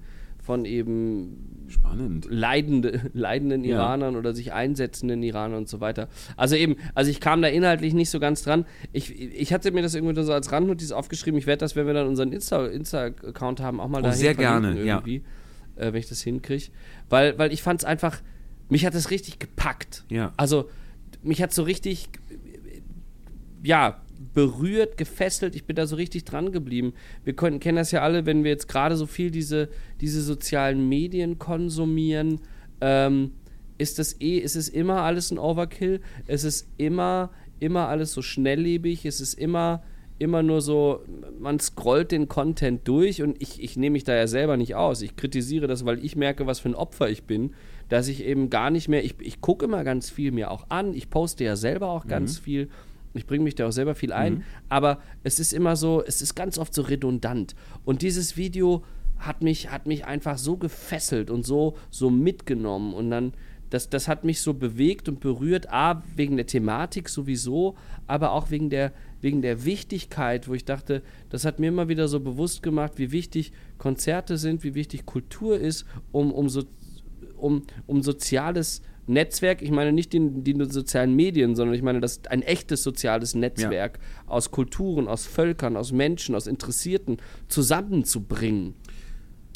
von 0.48 0.64
eben 0.64 1.64
Spannend. 1.68 2.26
leidende, 2.30 3.02
leidenden 3.12 3.62
Ja. 3.64 3.76
Iranern 3.76 4.16
oder 4.16 4.32
sich 4.32 4.54
einsetzenden 4.54 5.22
Iranern 5.22 5.58
und 5.58 5.68
so 5.68 5.80
weiter. 5.82 6.08
Also 6.38 6.56
eben, 6.56 6.76
also 6.94 7.10
ich 7.10 7.20
kam 7.20 7.42
da 7.42 7.48
inhaltlich 7.48 7.92
nicht 7.92 8.08
so 8.08 8.18
ganz 8.18 8.42
dran. 8.42 8.64
Ich, 8.94 9.14
ich 9.20 9.52
hatte 9.52 9.70
mir 9.72 9.82
das 9.82 9.94
irgendwie 9.94 10.18
so 10.22 10.32
als 10.32 10.50
Randnotiz 10.50 10.90
aufgeschrieben. 10.90 11.38
Ich 11.38 11.46
werde 11.46 11.60
das, 11.60 11.76
wenn 11.76 11.86
wir 11.86 11.92
dann 11.92 12.06
unseren 12.08 12.32
Insta- 12.32 12.66
Insta-Account 12.66 13.60
haben, 13.60 13.78
auch 13.78 13.88
mal 13.88 13.98
Oh, 13.98 14.04
dahin 14.04 14.18
sehr 14.18 14.34
gerne, 14.34 14.82
ja. 14.82 14.96
irgendwie, 14.96 15.22
äh, 15.76 15.92
wenn 15.92 15.96
ich 16.00 16.08
das 16.08 16.22
hinkriege. 16.22 16.68
Weil, 17.10 17.38
weil 17.38 17.52
ich 17.52 17.60
fand 17.62 17.80
es 17.82 17.84
einfach, 17.84 18.22
mich 18.70 18.86
hat 18.86 18.94
es 18.94 19.10
richtig 19.10 19.38
gepackt. 19.38 20.04
Ja. 20.08 20.32
Also 20.38 20.70
mich 21.22 21.42
hat 21.42 21.52
so 21.52 21.62
richtig, 21.64 22.08
ja, 23.62 24.00
berührt, 24.34 24.96
gefesselt. 24.96 25.54
Ich 25.54 25.64
bin 25.64 25.76
da 25.76 25.86
so 25.86 25.96
richtig 25.96 26.24
dran 26.24 26.52
geblieben. 26.52 26.92
Wir 27.24 27.34
können, 27.34 27.60
kennen 27.60 27.76
das 27.76 27.92
ja 27.92 28.02
alle, 28.02 28.26
wenn 28.26 28.44
wir 28.44 28.50
jetzt 28.50 28.68
gerade 28.68 28.96
so 28.96 29.06
viel 29.06 29.30
diese, 29.30 29.68
diese 30.00 30.22
sozialen 30.22 30.88
Medien 30.88 31.38
konsumieren. 31.38 32.40
Ähm, 32.80 33.32
ist 33.78 33.98
das 33.98 34.20
eh, 34.20 34.38
ist 34.38 34.56
es 34.56 34.68
immer 34.68 35.02
alles 35.02 35.30
ein 35.30 35.38
Overkill? 35.38 36.00
Es 36.26 36.44
ist 36.44 36.68
immer, 36.76 37.30
immer 37.60 37.88
alles 37.88 38.12
so 38.12 38.22
schnelllebig. 38.22 39.04
Es 39.04 39.20
ist 39.20 39.34
immer, 39.34 39.82
immer 40.18 40.42
nur 40.42 40.60
so, 40.60 41.04
man 41.38 41.60
scrollt 41.60 42.10
den 42.10 42.28
Content 42.28 42.86
durch 42.88 43.22
und 43.22 43.40
ich, 43.40 43.62
ich 43.62 43.76
nehme 43.76 43.94
mich 43.94 44.04
da 44.04 44.16
ja 44.16 44.26
selber 44.26 44.56
nicht 44.56 44.74
aus. 44.74 45.00
Ich 45.00 45.14
kritisiere 45.14 45.68
das, 45.68 45.84
weil 45.84 46.04
ich 46.04 46.16
merke, 46.16 46.46
was 46.46 46.58
für 46.58 46.70
ein 46.70 46.74
Opfer 46.74 47.08
ich 47.08 47.22
bin, 47.22 47.54
dass 47.88 48.08
ich 48.08 48.24
eben 48.24 48.50
gar 48.50 48.70
nicht 48.70 48.88
mehr, 48.88 49.04
ich, 49.04 49.14
ich 49.20 49.40
gucke 49.40 49.64
immer 49.64 49.84
ganz 49.84 50.10
viel 50.10 50.32
mir 50.32 50.50
auch 50.50 50.66
an, 50.70 50.92
ich 50.92 51.08
poste 51.08 51.44
ja 51.44 51.56
selber 51.56 51.88
auch 51.88 52.06
ganz 52.06 52.38
viel. 52.38 52.68
Ich 53.18 53.26
bringe 53.26 53.44
mich 53.44 53.56
da 53.56 53.66
auch 53.66 53.72
selber 53.72 53.94
viel 53.94 54.12
ein, 54.12 54.44
aber 54.68 55.00
es 55.24 55.40
ist 55.40 55.52
immer 55.52 55.76
so, 55.76 56.02
es 56.04 56.22
ist 56.22 56.34
ganz 56.34 56.56
oft 56.56 56.72
so 56.72 56.82
redundant. 56.82 57.54
Und 57.84 58.02
dieses 58.02 58.36
Video 58.36 58.84
hat 59.18 59.42
mich, 59.42 59.70
hat 59.70 59.86
mich 59.86 60.06
einfach 60.06 60.38
so 60.38 60.56
gefesselt 60.56 61.30
und 61.30 61.44
so, 61.44 61.76
so 61.90 62.10
mitgenommen. 62.10 62.94
Und 62.94 63.10
dann, 63.10 63.32
das, 63.70 63.90
das 63.90 64.08
hat 64.08 64.24
mich 64.24 64.40
so 64.40 64.54
bewegt 64.54 65.08
und 65.08 65.20
berührt, 65.20 65.70
A, 65.70 66.02
wegen 66.14 66.36
der 66.36 66.46
Thematik 66.46 67.08
sowieso, 67.08 67.76
aber 68.06 68.32
auch 68.32 68.50
wegen 68.50 68.70
der, 68.70 68.92
wegen 69.20 69.42
der 69.42 69.64
Wichtigkeit, 69.64 70.48
wo 70.48 70.54
ich 70.54 70.64
dachte, 70.64 71.02
das 71.30 71.44
hat 71.44 71.58
mir 71.58 71.68
immer 71.68 71.88
wieder 71.88 72.08
so 72.08 72.20
bewusst 72.20 72.62
gemacht, 72.62 72.92
wie 72.96 73.10
wichtig 73.10 73.52
Konzerte 73.76 74.38
sind, 74.38 74.62
wie 74.62 74.74
wichtig 74.74 75.04
Kultur 75.04 75.58
ist, 75.58 75.84
um, 76.12 76.32
um, 76.32 76.48
so, 76.48 76.62
um, 77.36 77.62
um 77.86 78.02
soziales 78.02 78.82
Netzwerk, 79.08 79.62
ich 79.62 79.70
meine 79.70 79.92
nicht 79.92 80.12
die, 80.12 80.20
die 80.20 80.54
sozialen 80.70 81.14
Medien, 81.16 81.56
sondern 81.56 81.74
ich 81.74 81.82
meine 81.82 82.00
das 82.00 82.20
ein 82.28 82.42
echtes 82.42 82.82
soziales 82.82 83.34
Netzwerk 83.34 83.98
aus 84.26 84.50
Kulturen, 84.50 85.08
aus 85.08 85.26
Völkern, 85.26 85.76
aus 85.76 85.92
Menschen, 85.92 86.34
aus 86.34 86.46
Interessierten 86.46 87.18
zusammenzubringen. 87.48 88.74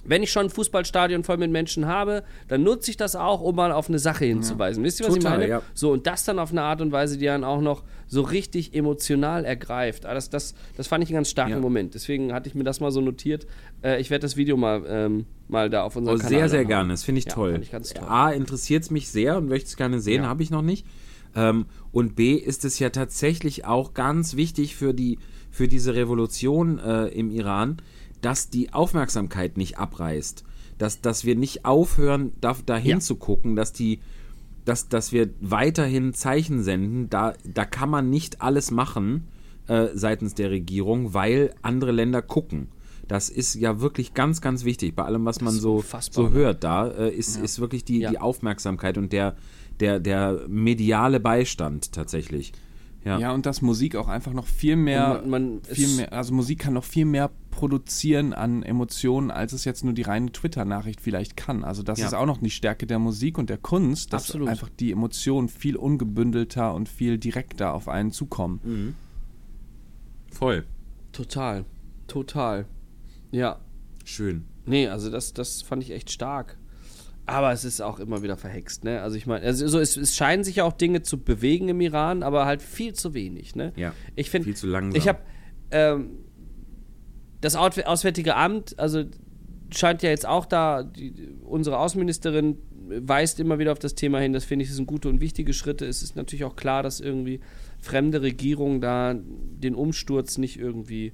Wenn 0.05 0.23
ich 0.23 0.33
schon 0.33 0.47
ein 0.47 0.51
Fußballstadion 0.51 1.23
voll 1.25 1.37
mit 1.37 1.51
Menschen 1.51 1.87
habe, 1.87 2.25
dann 2.49 2.63
nutze 2.63 2.91
ich 2.91 2.97
das 2.97 3.15
auch, 3.17 3.41
um 3.41 3.55
mal 3.55 3.71
auf 3.73 3.89
eine 3.89 3.99
Sache 3.99 4.25
hinzuweisen. 4.25 4.83
Wisst 4.83 5.01
ihr, 5.01 5.07
was 5.07 5.15
Total, 5.15 5.33
ich 5.35 5.39
meine? 5.39 5.49
ja. 5.49 5.63
So, 5.75 5.93
und 5.93 6.07
das 6.07 6.25
dann 6.25 6.39
auf 6.39 6.51
eine 6.51 6.63
Art 6.63 6.81
und 6.81 6.91
Weise, 6.93 7.19
die 7.19 7.27
dann 7.27 7.45
auch 7.45 7.61
noch 7.61 7.85
so 8.09 8.23
richtig 8.23 8.75
emotional 8.75 9.45
ergreift. 9.45 10.05
Ah, 10.05 10.15
Das, 10.15 10.29
das, 10.29 10.55
das 10.77 10.89
fand 10.89 11.05
ich 11.05 11.11
einen 11.11 11.17
ganz 11.19 11.31
starken 11.31 11.53
Ja. 11.53 11.61
Moment. 11.61 11.95
Deswegen 11.95 12.33
hatte 12.33 12.49
ich 12.49 12.55
mir 12.55 12.65
das 12.65 12.81
mal 12.81 12.91
so 12.91 13.01
notiert. 13.01 13.47
Äh, 13.83 14.01
ich 14.01 14.11
werde 14.11 14.23
das 14.23 14.37
Video 14.37 14.57
mal, 14.57 14.83
ähm, 14.87 15.27
mal 15.49 15.71
da 15.71 15.83
auf 15.85 15.97
unserem 15.97 16.17
Oh, 16.17 16.19
Kanal 16.19 16.31
sehr, 16.39 16.49
sehr 16.49 16.61
haben. 16.61 16.69
gerne. 16.69 16.93
Das 16.93 17.05
finde 17.05 17.21
ich 17.21 17.27
Ja, 17.27 17.33
toll. 17.35 17.61
ich 17.63 17.71
toll. 17.71 18.07
A, 18.09 18.31
interessiert 18.31 18.83
es 18.83 18.91
mich 18.91 19.09
sehr 19.09 19.37
und 19.39 19.49
möchte 19.49 19.69
es 19.69 19.77
gerne 19.77 20.01
sehen, 20.01 20.23
Ja. 20.25 20.29
habe 20.29 20.43
ich 20.43 20.51
noch 20.51 20.63
nicht. 20.63 20.87
Ähm, 21.35 21.67
und 21.93 22.15
B, 22.17 22.33
ist 22.35 22.65
es 22.67 22.79
ja 22.79 22.91
tatsächlich 22.91 23.65
auch 23.65 23.95
ganz 23.95 24.37
wichtig 24.37 24.77
für, 24.77 24.93
die, 24.93 25.19
für 25.51 25.67
diese 25.69 25.95
Revolution 25.95 26.79
äh, 26.79 27.07
im 27.07 27.31
Iran, 27.31 27.79
dass 28.23 28.49
die 28.49 28.73
Aufmerksamkeit 28.73 29.57
nicht 29.59 29.79
abreißt. 29.79 30.45
Dass, 30.79 31.01
dass 31.03 31.25
wir 31.25 31.37
nicht 31.37 31.65
aufhören, 31.67 32.33
da, 32.41 32.57
dahin 32.67 32.91
Ja. 32.93 33.01
zu 33.01 33.17
gucken, 33.17 33.55
dass 33.57 33.73
die 33.73 34.01
dass, 34.65 34.89
dass 34.89 35.11
wir 35.11 35.31
weiterhin 35.41 36.15
Zeichen 36.15 36.63
senden, 36.63 37.11
da, 37.11 37.35
da 37.45 37.65
kann 37.65 37.91
man 37.91 38.11
nicht 38.11 38.43
alles 38.43 38.71
machen 38.71 39.27
äh, 39.67 39.89
seitens 39.95 40.35
der 40.35 40.51
Regierung, 40.53 41.15
weil 41.15 41.53
andere 41.63 41.91
Länder 41.91 42.23
gucken. 42.23 42.69
Das 43.09 43.29
ist 43.29 43.57
ja 43.57 43.81
wirklich 43.81 44.15
ganz, 44.15 44.41
ganz 44.41 44.65
wichtig. 44.65 44.95
Bei 44.95 45.03
allem, 45.03 45.25
was 45.25 45.41
man 45.41 45.53
so, 45.53 45.83
so 46.13 46.29
ne? 46.29 46.31
hört, 46.35 46.63
da 46.63 46.87
äh, 46.87 47.11
ist, 47.13 47.37
ist 47.41 47.61
wirklich 47.61 47.85
die, 47.85 47.99
Ja. 48.03 48.11
die 48.11 48.21
Aufmerksamkeit 48.21 48.99
und 48.99 49.13
der, 49.13 49.35
der, 49.81 49.99
der 49.99 50.45
mediale 50.49 51.19
Beistand 51.19 51.91
tatsächlich. 51.91 52.53
Ja. 53.05 53.19
Ja, 53.19 53.33
und 53.33 53.47
dass 53.47 53.63
Musik 53.63 53.97
auch 53.97 54.07
einfach 54.07 54.33
noch 54.33 54.47
viel 54.47 54.77
mehr, 54.77 55.21
Und 55.23 55.29
man- 55.31 55.55
man 55.55 55.65
viel 55.65 55.89
mehr, 55.97 56.13
also 56.13 56.33
Musik 56.33 56.61
kann 56.61 56.75
noch 56.75 56.85
viel 56.85 57.05
mehr 57.05 57.31
produzieren 57.51 58.33
an 58.33 58.63
Emotionen, 58.63 59.31
als 59.33 59.53
es 59.53 59.65
jetzt 59.65 59.83
nur 59.85 59.93
die 59.93 60.03
reine 60.03 60.31
Twitter-Nachricht 60.31 61.01
vielleicht 61.01 61.37
kann. 61.37 61.65
Also 61.65 61.83
das 61.83 61.99
Ja. 61.99 62.07
ist 62.07 62.15
auch 62.15 62.27
noch 62.27 62.39
die 62.39 62.49
Stärke 62.51 62.87
der 62.87 63.01
Musik 63.01 63.39
und 63.39 63.51
der 63.51 63.59
Kunst, 63.59 64.13
dass 64.13 64.27
Absolut. 64.27 64.49
einfach 64.49 64.69
die 64.69 64.93
Emotionen 64.93 65.49
viel 65.49 65.77
ungebündelter 65.77 66.75
und 66.75 66.89
viel 66.89 67.19
direkter 67.19 67.75
auf 67.75 67.89
einen 67.89 68.13
zukommen. 68.13 68.61
Mhm. 68.63 68.95
Voll. 70.33 70.65
Total. 71.13 71.65
Total. 72.07 72.67
Ja. 73.33 73.59
Schön. 74.05 74.45
Nee, 74.65 74.87
also 74.89 75.11
das, 75.11 75.33
das 75.33 75.61
fand 75.63 75.83
ich 75.83 75.91
echt 75.91 76.11
stark. 76.11 76.57
Aber 77.25 77.53
es 77.53 77.65
ist 77.65 77.81
auch 77.81 78.01
immer 78.01 78.23
wieder 78.23 78.37
verhext, 78.37 78.83
ne? 78.85 79.01
Also 79.01 79.17
ich 79.17 79.27
meine, 79.27 79.45
also 79.47 79.67
so, 79.69 79.79
es, 79.79 79.97
es 79.97 80.17
scheinen 80.17 80.43
sich 80.43 80.57
ja 80.57 80.65
auch 80.65 80.73
Dinge 80.73 81.03
zu 81.03 81.19
bewegen 81.23 81.69
im 81.69 81.81
Iran, 81.81 82.23
aber 82.25 82.47
halt 82.47 82.63
viel 82.63 82.95
zu 82.95 83.15
wenig, 83.15 83.55
ne? 83.55 83.73
Ja. 83.77 83.93
Ich 84.17 84.29
finde, 84.31 84.47
Viel 84.47 84.57
zu 84.57 84.67
langsam. 84.67 85.01
ich 85.01 85.07
habe 85.09 85.21
ähm, 85.71 86.11
das 87.41 87.57
Ausw- 87.57 87.85
Auswärtige 87.85 88.35
Amt, 88.35 88.79
also 88.79 89.05
scheint 89.73 90.03
ja 90.03 90.11
jetzt 90.11 90.27
auch 90.27 90.47
da, 90.47 90.83
die, 90.83 91.15
unsere 91.45 91.79
Außenministerin 91.79 92.59
weist 92.89 93.39
immer 93.41 93.59
wieder 93.61 93.71
auf 93.73 93.79
das 93.79 93.95
Thema 93.95 94.19
hin, 94.19 94.33
das 94.33 94.45
finde 94.45 94.65
ich, 94.65 94.75
sind 94.75 94.87
gute 94.87 95.09
und 95.09 95.21
wichtige 95.21 95.53
Schritte. 95.53 95.87
Es 95.87 96.03
ist 96.03 96.17
natürlich 96.17 96.45
auch 96.45 96.57
klar, 96.57 96.83
dass 96.83 97.01
irgendwie 97.01 97.41
fremde 97.81 98.21
Regierungen 98.21 98.81
da 98.81 99.15
den 99.17 99.75
Umsturz 99.77 100.39
nicht 100.39 100.59
irgendwie 100.59 101.13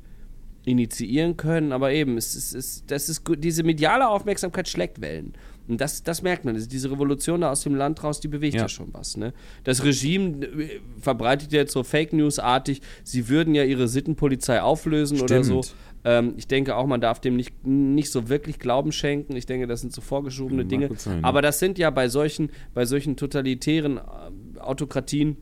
initiieren 0.64 1.36
können, 1.36 1.72
aber 1.72 1.92
eben, 1.92 2.16
es 2.16 2.34
ist, 2.34 2.54
es, 2.54 2.84
das 2.86 3.08
ist 3.08 3.22
diese 3.38 3.62
mediale 3.62 4.08
Aufmerksamkeit 4.08 4.68
schlägt 4.68 5.00
Wellen. 5.00 5.34
Und 5.68 5.80
das, 5.80 6.02
das 6.02 6.22
merkt 6.22 6.44
man. 6.44 6.54
Also 6.54 6.68
diese 6.68 6.90
Revolution 6.90 7.42
da 7.42 7.50
aus 7.52 7.62
dem 7.62 7.74
Land 7.74 8.02
raus, 8.02 8.20
die 8.20 8.28
bewegt 8.28 8.54
ja, 8.54 8.62
Ja. 8.62 8.68
schon 8.68 8.88
was. 8.92 9.16
Ne? 9.16 9.32
Das 9.64 9.84
Regime 9.84 10.44
äh, 10.46 10.80
verbreitet 11.00 11.52
jetzt 11.52 11.72
so 11.72 11.82
Fake 11.84 12.12
News-artig, 12.12 12.80
sie 13.04 13.28
würden 13.28 13.54
ja 13.54 13.64
ihre 13.64 13.86
Sittenpolizei 13.88 14.62
auflösen 14.62 15.20
oder 15.20 15.44
so. 15.44 15.62
Stimmt. 15.62 15.76
Ähm, 16.04 16.34
ich 16.36 16.46
denke 16.46 16.76
auch, 16.76 16.86
man 16.86 17.00
darf 17.00 17.20
dem 17.20 17.36
nicht, 17.36 17.66
nicht 17.66 18.10
so 18.10 18.28
wirklich 18.28 18.58
Glauben 18.58 18.92
schenken. 18.92 19.36
Ich 19.36 19.46
denke, 19.46 19.66
das 19.66 19.80
sind 19.82 19.92
so 19.92 20.00
vorgeschobene 20.00 20.62
Mag 20.62 20.68
Dinge. 20.70 20.90
sein, 20.96 21.24
Aber 21.24 21.42
das 21.42 21.58
sind 21.58 21.76
ja 21.78 21.90
bei 21.90 22.08
solchen, 22.08 22.50
bei 22.72 22.84
solchen 22.86 23.16
totalitären 23.16 23.98
äh, 23.98 24.60
Autokratien 24.60 25.36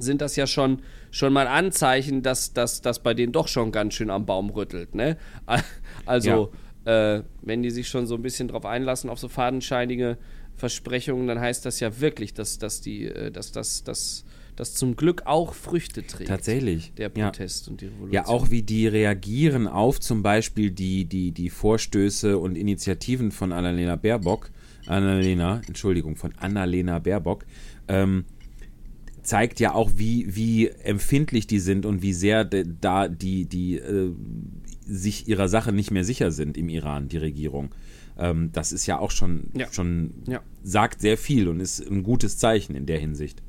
sind 0.00 0.20
das 0.20 0.36
ja 0.36 0.46
schon, 0.46 0.82
schon 1.10 1.32
mal 1.32 1.48
Anzeichen, 1.48 2.22
dass 2.22 2.52
das 2.52 3.02
bei 3.02 3.14
denen 3.14 3.32
doch 3.32 3.48
schon 3.48 3.72
ganz 3.72 3.94
schön 3.94 4.10
am 4.10 4.26
Baum 4.26 4.50
rüttelt. 4.50 4.94
Ne? 4.94 5.16
Also, 6.06 6.52
äh, 6.88 7.22
wenn 7.42 7.62
die 7.62 7.70
sich 7.70 7.86
schon 7.86 8.06
so 8.06 8.14
ein 8.14 8.22
bisschen 8.22 8.48
drauf 8.48 8.64
einlassen, 8.64 9.10
auf 9.10 9.18
so 9.18 9.28
fadenscheinige 9.28 10.16
Versprechungen, 10.56 11.26
dann 11.26 11.38
heißt 11.38 11.66
das 11.66 11.80
ja 11.80 12.00
wirklich, 12.00 12.32
dass, 12.32 12.58
dass, 12.58 12.80
die, 12.80 13.04
äh, 13.04 13.30
dass, 13.30 13.52
dass, 13.52 13.84
dass, 13.84 14.24
das 14.56 14.74
zum 14.74 14.96
Glück 14.96 15.22
auch 15.24 15.54
Früchte 15.54 16.04
trägt. 16.04 16.28
Tatsächlich. 16.28 16.92
Der 16.94 17.12
Ja. 17.14 17.26
Protest 17.26 17.68
und 17.68 17.80
die 17.80 17.86
Revolution. 17.86 18.12
Ja, 18.12 18.26
auch 18.26 18.50
wie 18.50 18.62
die 18.62 18.88
reagieren 18.88 19.68
auf 19.68 20.00
zum 20.00 20.22
Beispiel 20.24 20.72
die, 20.72 21.04
die, 21.04 21.30
die 21.30 21.48
Vorstöße 21.50 22.36
und 22.38 22.56
Initiativen 22.56 23.30
von 23.30 23.52
Annalena 23.52 23.94
Baerbock, 23.94 24.50
Annalena, 24.86 25.60
Entschuldigung, 25.68 26.16
von 26.16 26.32
Annalena 26.38 26.98
Baerbock, 26.98 27.44
ähm, 27.86 28.24
zeigt 29.22 29.60
ja 29.60 29.74
auch, 29.74 29.92
wie, 29.94 30.34
wie 30.34 30.68
empfindlich 30.68 31.46
die 31.46 31.60
sind 31.60 31.86
und 31.86 32.02
wie 32.02 32.14
sehr 32.14 32.44
da 32.44 33.06
die, 33.06 33.44
die 33.44 33.76
äh, 33.76 34.12
sich 34.88 35.28
ihrer 35.28 35.48
Sache 35.48 35.72
nicht 35.72 35.90
mehr 35.90 36.04
sicher 36.04 36.30
sind 36.32 36.56
im 36.56 36.68
Iran, 36.68 37.08
die 37.08 37.18
Regierung. 37.18 37.70
Ähm, 38.18 38.50
das 38.52 38.72
ist 38.72 38.86
ja 38.86 38.98
auch 38.98 39.10
schon, 39.10 39.50
Ja. 39.54 39.70
schon 39.72 40.14
Ja. 40.26 40.40
sagt 40.62 41.00
sehr 41.00 41.16
viel 41.18 41.48
und 41.48 41.60
ist 41.60 41.80
ein 41.88 42.02
gutes 42.02 42.38
Zeichen 42.38 42.74
in 42.74 42.86
der 42.86 42.98
Hinsicht. 42.98 43.42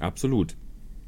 Absolut. 0.00 0.56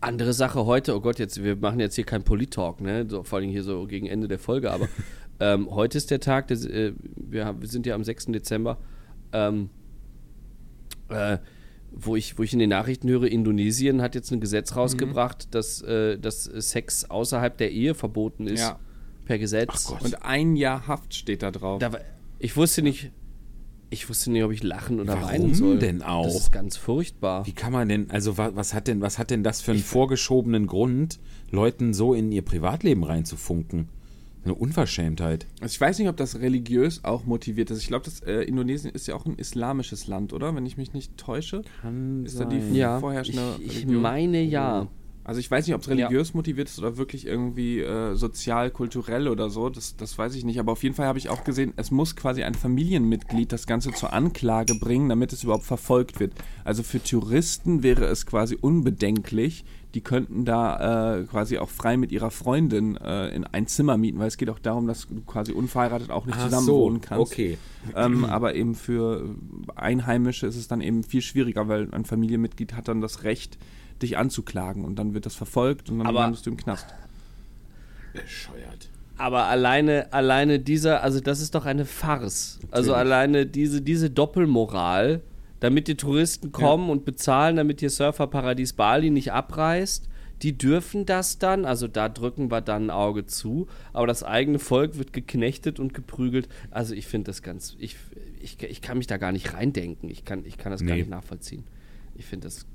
Andere 0.00 0.32
Sache 0.32 0.64
heute, 0.64 0.94
oh 0.96 1.00
Gott, 1.00 1.18
jetzt, 1.18 1.42
wir 1.42 1.56
machen 1.56 1.80
jetzt 1.80 1.96
hier 1.96 2.04
kein 2.04 2.22
Polit-Talk, 2.22 2.80
ne? 2.80 3.06
So, 3.08 3.22
vor 3.24 3.38
allem 3.38 3.50
hier 3.50 3.64
so 3.64 3.86
gegen 3.86 4.06
Ende 4.06 4.28
der 4.28 4.38
Folge, 4.38 4.70
aber 4.70 4.88
ähm, 5.40 5.68
heute 5.70 5.98
ist 5.98 6.10
der 6.10 6.20
Tag, 6.20 6.48
des, 6.48 6.64
äh, 6.64 6.92
wir, 7.16 7.44
haben, 7.44 7.60
wir 7.60 7.68
sind 7.68 7.84
ja 7.86 7.94
am 7.94 8.04
6. 8.04 8.26
Dezember, 8.26 8.78
ähm, 9.32 9.70
äh, 11.08 11.38
wo, 12.00 12.16
ich, 12.16 12.38
wo 12.38 12.42
ich 12.42 12.52
in 12.52 12.58
den 12.58 12.70
Nachrichten 12.70 13.08
höre, 13.08 13.24
Indonesien 13.24 14.02
hat 14.02 14.14
jetzt 14.14 14.30
ein 14.32 14.40
Gesetz 14.40 14.76
rausgebracht, 14.76 15.54
dass, 15.54 15.82
äh, 15.82 16.18
dass 16.18 16.44
Sex 16.44 17.04
außerhalb 17.04 17.56
der 17.56 17.70
Ehe 17.72 17.94
verboten 17.94 18.46
ist. 18.46 18.60
Ja. 18.60 18.78
Per 19.24 19.38
Gesetz. 19.38 19.92
Und 20.00 20.22
ein 20.22 20.56
Jahr 20.56 20.86
Haft 20.86 21.14
steht 21.14 21.42
da 21.42 21.50
drauf. 21.50 21.80
Da 21.80 21.92
war, 21.92 22.00
ich 22.38 22.56
wusste 22.56 22.82
nicht, 22.82 23.10
ich 23.90 24.08
wusste 24.08 24.30
nicht, 24.30 24.42
ob 24.42 24.52
ich 24.52 24.62
lachen 24.62 25.00
oder 25.00 25.14
Warum 25.14 25.28
weinen 25.28 25.54
soll. 25.54 25.78
denn 25.78 26.02
auch? 26.02 26.24
Das 26.24 26.36
ist 26.36 26.52
ganz 26.52 26.76
furchtbar. 26.76 27.46
Wie 27.46 27.52
kann 27.52 27.72
man 27.72 27.88
denn, 27.88 28.10
also 28.10 28.38
was, 28.38 28.54
was 28.56 28.74
hat 28.74 28.86
denn, 28.88 29.00
was 29.00 29.18
hat 29.18 29.30
denn 29.30 29.42
das 29.42 29.60
für 29.60 29.72
einen 29.72 29.82
vorgeschobenen 29.82 30.66
Grund, 30.66 31.18
Leuten 31.50 31.94
so 31.94 32.14
in 32.14 32.32
ihr 32.32 32.42
Privatleben 32.42 33.04
reinzufunken? 33.04 33.88
Eine 34.48 34.56
Unverschämtheit. 34.56 35.46
Also 35.60 35.72
ich 35.72 35.80
weiß 35.80 35.98
nicht, 35.98 36.08
ob 36.08 36.16
das 36.16 36.40
religiös 36.40 37.04
auch 37.04 37.26
motiviert 37.26 37.70
ist. 37.70 37.82
Ich 37.82 37.88
glaube, 37.88 38.06
das 38.06 38.20
äh, 38.20 38.40
Indonesien 38.44 38.90
ist 38.90 39.06
ja 39.06 39.14
auch 39.14 39.26
ein 39.26 39.34
islamisches 39.34 40.06
Land, 40.06 40.32
oder? 40.32 40.56
Wenn 40.56 40.64
ich 40.64 40.78
mich 40.78 40.94
nicht 40.94 41.18
täusche. 41.18 41.62
Kann 41.82 42.24
Ist 42.24 42.40
da 42.40 42.46
die 42.46 42.58
sein. 42.58 42.74
Ja, 42.74 42.98
vorherrschende 42.98 43.56
ich, 43.60 43.80
ich 43.80 43.86
meine 43.86 44.40
ja. 44.40 44.88
Also 45.28 45.40
ich 45.40 45.50
weiß 45.50 45.66
nicht, 45.66 45.74
ob 45.74 45.82
es 45.82 45.90
religiös 45.90 46.32
motiviert 46.32 46.70
ist 46.70 46.78
oder 46.78 46.96
wirklich 46.96 47.26
irgendwie 47.26 47.80
äh, 47.80 48.14
sozial, 48.14 48.70
kulturell 48.70 49.28
oder 49.28 49.50
so. 49.50 49.68
Das, 49.68 49.94
das 49.94 50.16
weiß 50.16 50.34
ich 50.34 50.46
nicht. 50.46 50.58
Aber 50.58 50.72
auf 50.72 50.82
jeden 50.82 50.94
Fall 50.94 51.06
habe 51.06 51.18
ich 51.18 51.28
auch 51.28 51.44
gesehen, 51.44 51.74
es 51.76 51.90
muss 51.90 52.16
quasi 52.16 52.42
ein 52.42 52.54
Familienmitglied 52.54 53.52
das 53.52 53.66
Ganze 53.66 53.92
zur 53.92 54.14
Anklage 54.14 54.76
bringen, 54.76 55.10
damit 55.10 55.34
es 55.34 55.44
überhaupt 55.44 55.66
verfolgt 55.66 56.18
wird. 56.20 56.32
Also 56.64 56.82
für 56.82 57.02
Touristen 57.02 57.82
wäre 57.82 58.06
es 58.06 58.24
quasi 58.24 58.56
unbedenklich. 58.58 59.66
Die 59.94 60.02
könnten 60.02 60.44
da 60.44 61.16
äh, 61.20 61.24
quasi 61.24 61.56
auch 61.58 61.70
frei 61.70 61.96
mit 61.96 62.12
ihrer 62.12 62.30
Freundin 62.30 62.96
äh, 62.98 63.28
in 63.28 63.44
ein 63.44 63.66
Zimmer 63.66 63.96
mieten, 63.96 64.18
weil 64.18 64.28
es 64.28 64.36
geht 64.36 64.50
auch 64.50 64.58
darum, 64.58 64.86
dass 64.86 65.06
du 65.06 65.22
quasi 65.22 65.52
unverheiratet 65.52 66.10
auch 66.10 66.26
nicht 66.26 66.36
Ach 66.38 66.44
zusammen 66.44 66.66
so, 66.66 66.78
wohnen 66.80 67.00
kannst. 67.00 67.32
okay. 67.32 67.56
Ähm, 67.96 68.24
aber 68.26 68.54
eben 68.54 68.74
für 68.74 69.34
Einheimische 69.76 70.46
ist 70.46 70.56
es 70.56 70.68
dann 70.68 70.82
eben 70.82 71.04
viel 71.04 71.22
schwieriger, 71.22 71.68
weil 71.68 71.88
ein 71.92 72.04
Familienmitglied 72.04 72.74
hat 72.74 72.88
dann 72.88 73.00
das 73.00 73.24
Recht, 73.24 73.56
dich 74.02 74.18
anzuklagen 74.18 74.84
und 74.84 74.96
dann 74.98 75.14
wird 75.14 75.24
das 75.26 75.34
verfolgt 75.34 75.88
und 75.90 75.98
dann 75.98 76.06
Aber- 76.06 76.20
landest 76.20 76.44
du 76.46 76.50
im 76.50 76.56
Knast. 76.58 76.86
Bescheuert. 78.12 78.88
Aber 79.16 79.44
alleine, 79.46 80.12
alleine 80.12 80.60
dieser, 80.60 81.02
also 81.02 81.18
das 81.20 81.40
ist 81.40 81.54
doch 81.54 81.64
eine 81.66 81.84
Farce. 81.84 82.60
Also 82.70 82.94
alleine 82.94 83.46
diese, 83.46 83.82
diese 83.82 84.10
Doppelmoral, 84.10 85.22
damit 85.60 85.88
die 85.88 85.96
Touristen 85.96 86.52
kommen 86.52 86.90
und 86.90 87.04
bezahlen, 87.04 87.56
damit 87.56 87.82
ihr 87.82 87.90
Surferparadies 87.90 88.72
Bali 88.74 89.10
nicht 89.10 89.32
abreißt, 89.32 90.08
die 90.42 90.56
dürfen 90.56 91.04
das 91.04 91.38
dann, 91.38 91.64
also 91.64 91.88
da 91.88 92.08
drücken 92.08 92.50
wir 92.50 92.60
dann 92.60 92.86
ein 92.86 92.90
Auge 92.90 93.26
zu, 93.26 93.66
aber 93.92 94.06
das 94.06 94.22
eigene 94.22 94.60
Volk 94.60 94.96
wird 94.96 95.12
geknechtet 95.12 95.80
und 95.80 95.94
geprügelt. 95.94 96.48
Also 96.70 96.94
ich 96.94 97.06
finde 97.08 97.26
das 97.26 97.42
ganz, 97.42 97.76
ich, 97.80 97.96
ich, 98.40 98.62
ich 98.62 98.80
kann 98.80 98.98
mich 98.98 99.08
da 99.08 99.16
gar 99.16 99.32
nicht 99.32 99.54
reindenken. 99.54 100.08
Ich 100.08 100.24
kann, 100.24 100.44
ich 100.44 100.56
kann 100.56 100.70
das 100.70 100.80
gar 100.80 100.94
Nee. 100.94 101.00
nicht 101.00 101.10
nachvollziehen. 101.10 101.64
Ich 102.14 102.24
finde 102.24 102.46
das 102.46 102.66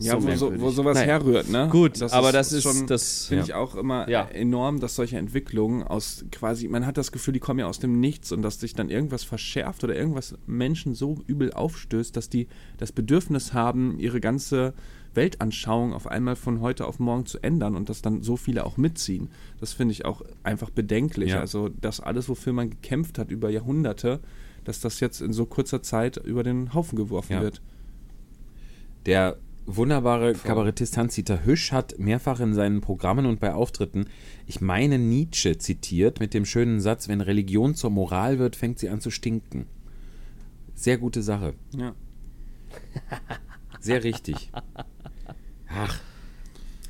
Ja, 0.00 0.20
so 0.20 0.26
wo, 0.28 0.34
so, 0.36 0.60
wo 0.60 0.70
sowas 0.70 0.94
Naja. 0.96 1.06
herrührt, 1.08 1.48
ne? 1.50 1.68
Gut, 1.70 2.00
aber 2.02 2.30
das 2.32 2.52
ist- 2.52 2.62
schon, 2.62 2.86
das- 2.86 3.26
finde 3.26 3.40
ja. 3.40 3.44
ich 3.46 3.54
auch 3.54 3.74
immer 3.74 4.08
Ja. 4.08 4.24
enorm, 4.28 4.78
dass 4.80 4.94
solche 4.94 5.18
Entwicklungen 5.18 5.82
aus 5.82 6.24
quasi, 6.30 6.68
man 6.68 6.86
hat 6.86 6.96
das 6.96 7.10
Gefühl, 7.10 7.32
die 7.34 7.40
kommen 7.40 7.58
ja 7.60 7.66
aus 7.66 7.80
dem 7.80 7.98
Nichts 7.98 8.30
und 8.30 8.42
dass 8.42 8.60
sich 8.60 8.74
dann 8.74 8.90
irgendwas 8.90 9.24
verschärft 9.24 9.82
oder 9.84 9.96
irgendwas 9.96 10.34
Menschen 10.46 10.94
so 10.94 11.18
übel 11.26 11.52
aufstößt, 11.52 12.16
dass 12.16 12.28
die 12.28 12.46
das 12.76 12.92
Bedürfnis 12.92 13.52
haben, 13.54 13.98
ihre 13.98 14.20
ganze 14.20 14.72
Weltanschauung 15.14 15.94
auf 15.94 16.06
einmal 16.06 16.36
von 16.36 16.60
heute 16.60 16.86
auf 16.86 17.00
morgen 17.00 17.26
zu 17.26 17.42
ändern 17.42 17.74
und 17.74 17.88
dass 17.88 18.00
dann 18.02 18.22
so 18.22 18.36
viele 18.36 18.64
auch 18.66 18.76
mitziehen. 18.76 19.30
Das 19.58 19.72
finde 19.72 19.92
ich 19.92 20.04
auch 20.04 20.22
einfach 20.44 20.70
bedenklich. 20.70 21.30
Ja. 21.30 21.40
Also, 21.40 21.70
dass 21.70 21.98
alles, 21.98 22.28
wofür 22.28 22.52
man 22.52 22.70
gekämpft 22.70 23.18
hat 23.18 23.30
über 23.32 23.50
Jahrhunderte, 23.50 24.20
dass 24.62 24.78
das 24.78 25.00
jetzt 25.00 25.20
in 25.22 25.32
so 25.32 25.44
kurzer 25.46 25.82
Zeit 25.82 26.18
über 26.18 26.44
den 26.44 26.72
Haufen 26.74 26.94
geworfen 26.96 27.40
wird. 27.40 27.62
Der 29.06 29.38
wunderbare 29.76 30.32
Kabarettist 30.32 30.96
Hans-Dieter 30.96 31.44
Hüsch 31.44 31.72
hat 31.72 31.98
mehrfach 31.98 32.40
in 32.40 32.54
seinen 32.54 32.80
Programmen 32.80 33.26
und 33.26 33.38
bei 33.38 33.52
Auftritten, 33.52 34.06
ich 34.46 34.60
meine 34.60 34.98
Nietzsche 34.98 35.58
zitiert, 35.58 36.20
mit 36.20 36.32
dem 36.34 36.44
schönen 36.44 36.80
Satz, 36.80 37.08
wenn 37.08 37.20
Religion 37.20 37.74
zur 37.74 37.90
Moral 37.90 38.38
wird, 38.38 38.56
fängt 38.56 38.78
sie 38.78 38.88
an 38.88 39.00
zu 39.00 39.10
stinken. 39.10 39.66
Sehr 40.74 40.96
gute 40.98 41.22
Sache. 41.22 41.54
Ja. 41.76 41.94
Sehr 43.80 44.04
richtig. 44.04 44.50
Ach. 45.68 46.00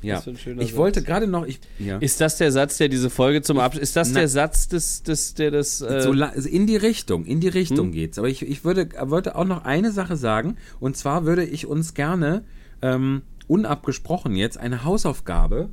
Ja, 0.01 0.23
ich 0.25 0.43
Satz. 0.45 0.75
wollte 0.77 1.03
gerade 1.03 1.27
noch, 1.27 1.45
ich, 1.45 1.59
ja. 1.77 1.97
Ist 1.97 2.21
das 2.21 2.37
der 2.37 2.53
Satz, 2.53 2.77
der 2.77 2.87
diese 2.87 3.09
Folge 3.09 3.41
zum 3.41 3.59
Abschluss. 3.59 3.83
Ist 3.83 3.97
das 3.97 4.11
Na- 4.11 4.19
der 4.21 4.29
Satz, 4.29 4.69
des, 4.69 5.03
des, 5.03 5.33
der 5.33 5.51
das. 5.51 5.81
Äh, 5.81 6.01
so 6.01 6.13
in 6.13 6.67
die 6.67 6.77
Richtung, 6.77 7.25
in 7.25 7.41
die 7.41 7.49
Richtung 7.49 7.87
Hm? 7.87 7.91
geht's. 7.91 8.17
Aber 8.17 8.29
ich, 8.29 8.41
ich 8.43 8.63
würde, 8.63 8.87
wollte 9.09 9.35
auch 9.35 9.43
noch 9.43 9.65
eine 9.65 9.91
Sache 9.91 10.15
sagen. 10.15 10.55
Und 10.79 10.95
zwar 10.95 11.25
würde 11.25 11.43
ich 11.43 11.65
uns 11.67 11.95
gerne 11.95 12.45
ähm, 12.81 13.21
unabgesprochen 13.47 14.35
jetzt 14.35 14.57
eine 14.57 14.83
Hausaufgabe 14.83 15.69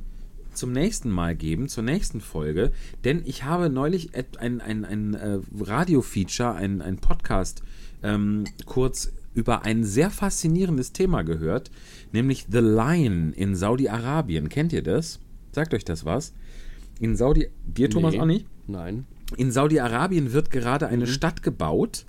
zum 0.53 0.71
nächsten 0.71 1.09
Mal 1.09 1.35
geben, 1.35 1.67
zur 1.67 1.83
nächsten 1.83 2.19
Folge. 2.19 2.71
Denn 3.03 3.21
ich 3.25 3.43
habe 3.43 3.69
neulich 3.69 4.09
ein, 4.39 4.59
ein, 4.61 4.85
ein 4.85 5.13
äh, 5.13 5.39
Radio-Feature, 5.59 6.55
ein, 6.55 6.81
ein 6.81 6.97
Podcast 6.97 7.63
ähm, 8.03 8.45
kurz 8.65 9.11
über 9.33 9.63
ein 9.63 9.83
sehr 9.83 10.09
faszinierendes 10.09 10.93
Thema 10.93 11.21
gehört, 11.21 11.69
nämlich 12.11 12.47
The 12.51 12.57
Lion 12.59 13.33
in 13.33 13.55
Saudi-Arabien. 13.55 14.49
Kennt 14.49 14.73
ihr 14.73 14.81
das? 14.81 15.19
Sagt 15.51 15.75
euch 15.75 15.85
das 15.85 16.05
was? 16.05 16.33
In 16.99 17.15
Saudi, 17.15 17.47
dir 17.65 17.89
Thomas 17.89 18.13
Nee. 18.13 18.19
auch 18.19 18.25
nicht? 18.25 18.47
Nein. 18.65 19.05
In 19.35 19.51
Saudi-Arabien 19.51 20.33
wird 20.33 20.49
gerade 20.49 20.87
eine 20.87 21.05
Stadt 21.05 21.43
gebaut, 21.43 22.05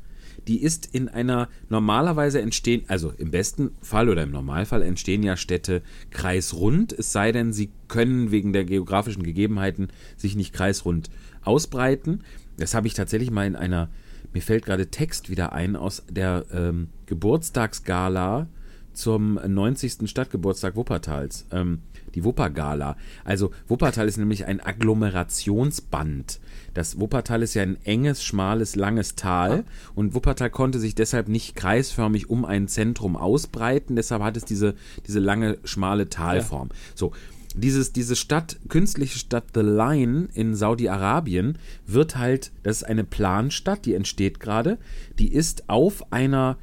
die 0.49 0.63
ist 0.63 0.87
in 0.93 1.09
einer 1.09 1.49
normalerweise 1.69 2.41
entstehen, 2.41 2.85
also 2.89 3.13
im 3.17 3.31
besten 3.31 3.71
Fall 3.83 4.09
oder 4.09 4.23
im 4.23 4.31
Normalfall 4.31 4.83
entstehen 4.83 5.23
ja 5.23 5.37
Städte 5.37 5.83
kreisrund, 6.11 6.93
es 6.95 7.13
sei 7.13 7.33
denn, 7.33 7.53
sie 7.53 7.71
können 7.87 8.31
wegen 8.31 8.55
der 8.55 8.65
geografischen 8.65 9.23
Gegebenheiten 9.23 9.89
sich 10.17 10.37
nicht 10.37 10.55
kreisrund 10.55 11.11
ausbreiten. 11.43 12.25
Das 12.57 12.75
habe 12.75 12.87
ich 12.87 12.95
tatsächlich 12.95 13.31
mal 13.31 13.47
in 13.47 13.57
einer, 13.57 13.91
mir 14.33 14.41
fällt 14.41 14.65
gerade 14.65 14.91
Text 14.91 15.29
wieder 15.29 15.53
ein 15.53 15.77
aus 15.77 16.03
der 16.11 16.47
ähm, 16.51 16.89
Geburtstagsgala 17.05 18.49
zum 18.95 19.35
90. 19.35 20.09
Stadtgeburtstag 20.09 20.77
Wuppertals, 20.77 21.47
ähm, 21.53 21.83
die 22.15 22.25
Wuppergala. 22.25 22.97
Also 23.23 23.53
Wuppertal 23.69 24.09
ist 24.09 24.17
nämlich 24.17 24.47
ein 24.47 24.61
Agglomerationsband. 24.61 26.41
Das 26.79 27.01
Wuppertal 27.01 27.43
ist 27.43 27.55
ja 27.55 27.63
ein 27.63 27.77
enges, 27.83 28.23
schmales, 28.23 28.77
langes 28.77 29.17
Tal 29.17 29.65
und 29.97 30.15
Wuppertal 30.15 30.49
konnte 30.49 30.79
sich 30.79 30.95
deshalb 30.95 31.27
nicht 31.27 31.57
kreisförmig 31.57 32.31
um 32.31 32.45
ein 32.45 32.69
Zentrum 32.69 33.17
ausbreiten, 33.17 33.97
deshalb 33.97 34.23
hat 34.23 34.37
es 34.37 34.45
diese, 34.45 34.77
diese 35.05 35.19
lange, 35.19 35.59
schmale 35.65 36.09
Talform. 36.09 36.69
So, 36.95 37.11
dieses, 37.53 37.93
diese 37.93 38.15
Stadt, 38.15 38.61
künstliche 38.69 39.19
Stadt 39.19 39.47
The 39.55 39.63
Line 39.63 40.29
in 40.35 40.55
Saudi-Arabien 40.55 41.59
wird 41.85 42.17
halt, 42.17 42.53
das 42.63 42.77
ist 42.77 42.85
eine 42.85 43.03
Planstadt, 43.03 43.85
die 43.85 43.95
entsteht 43.95 44.39
gerade, 44.39 44.79
die 45.19 45.33
ist 45.33 45.69
auf 45.69 46.13
einer 46.13 46.59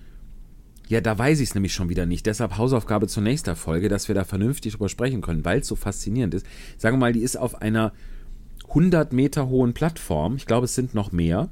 ja, 0.87 1.01
da 1.01 1.17
weiß 1.17 1.39
ich 1.39 1.49
es 1.49 1.55
nämlich 1.55 1.73
schon 1.73 1.89
wieder 1.89 2.05
nicht. 2.05 2.27
Deshalb 2.27 2.57
Hausaufgabe 2.57 3.07
zur 3.07 3.23
nächsten 3.23 3.55
Folge, 3.55 3.89
dass 3.89 4.07
wir 4.07 4.13
da 4.15 4.23
vernünftig 4.23 4.73
drüber 4.73 4.87
sprechen 4.87 5.21
können, 5.21 5.43
weil 5.43 5.61
es 5.61 5.67
so 5.67 5.75
faszinierend 5.75 6.35
ist. 6.35 6.45
Sagen 6.77 6.97
wir 6.97 6.99
mal, 6.99 7.11
die 7.11 7.23
ist 7.23 7.37
auf 7.37 7.59
einer 7.61 7.91
100 8.69 9.13
Meter 9.13 9.47
hohen 9.47 9.73
Plattform. 9.73 10.35
Ich 10.35 10.45
glaube, 10.45 10.65
es 10.65 10.75
sind 10.75 10.93
noch 10.93 11.11
mehr. 11.11 11.49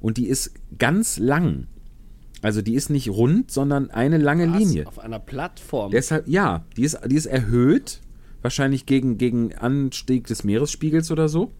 Und 0.00 0.16
die 0.16 0.28
ist 0.28 0.52
ganz 0.78 1.18
lang. 1.18 1.66
Also 2.42 2.62
die 2.62 2.74
ist 2.74 2.88
nicht 2.90 3.10
rund, 3.10 3.50
sondern 3.50 3.90
eine 3.90 4.18
lange 4.18 4.50
Was? 4.50 4.58
Linie. 4.58 4.86
Auf 4.86 4.98
einer 4.98 5.18
Plattform. 5.18 5.90
Deshalb, 5.90 6.26
ja, 6.26 6.64
die 6.76 6.84
ist, 6.84 6.98
die 7.06 7.16
ist 7.16 7.26
erhöht, 7.26 8.00
wahrscheinlich 8.40 8.86
gegen, 8.86 9.18
gegen 9.18 9.54
Anstieg 9.54 10.26
des 10.26 10.44
Meeresspiegels 10.44 11.10
oder 11.10 11.28
so. 11.28 11.52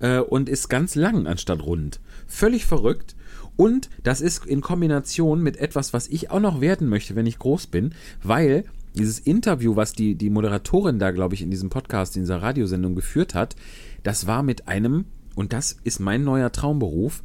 Äh, 0.00 0.18
und 0.18 0.48
ist 0.48 0.68
ganz 0.68 0.94
lang 0.94 1.26
anstatt 1.26 1.62
rund. 1.62 2.00
Völlig 2.26 2.66
verrückt. 2.66 3.14
Und 3.56 3.90
das 4.04 4.20
ist 4.20 4.46
in 4.46 4.60
Kombination 4.60 5.42
mit 5.42 5.56
etwas, 5.56 5.92
was 5.92 6.06
ich 6.08 6.30
auch 6.30 6.40
noch 6.40 6.60
werden 6.60 6.88
möchte, 6.88 7.16
wenn 7.16 7.26
ich 7.26 7.38
groß 7.38 7.66
bin, 7.66 7.92
weil 8.22 8.64
dieses 8.98 9.18
Interview, 9.18 9.76
was 9.76 9.92
die, 9.92 10.14
die 10.14 10.30
Moderatorin 10.30 10.98
da, 10.98 11.10
glaube 11.10 11.34
ich, 11.34 11.42
in 11.42 11.50
diesem 11.50 11.70
Podcast, 11.70 12.16
in 12.16 12.22
dieser 12.22 12.42
Radiosendung 12.42 12.94
geführt 12.94 13.34
hat, 13.34 13.56
das 14.02 14.26
war 14.26 14.42
mit 14.42 14.68
einem, 14.68 15.06
und 15.34 15.52
das 15.52 15.72
ist 15.84 16.00
mein 16.00 16.24
neuer 16.24 16.52
Traumberuf, 16.52 17.22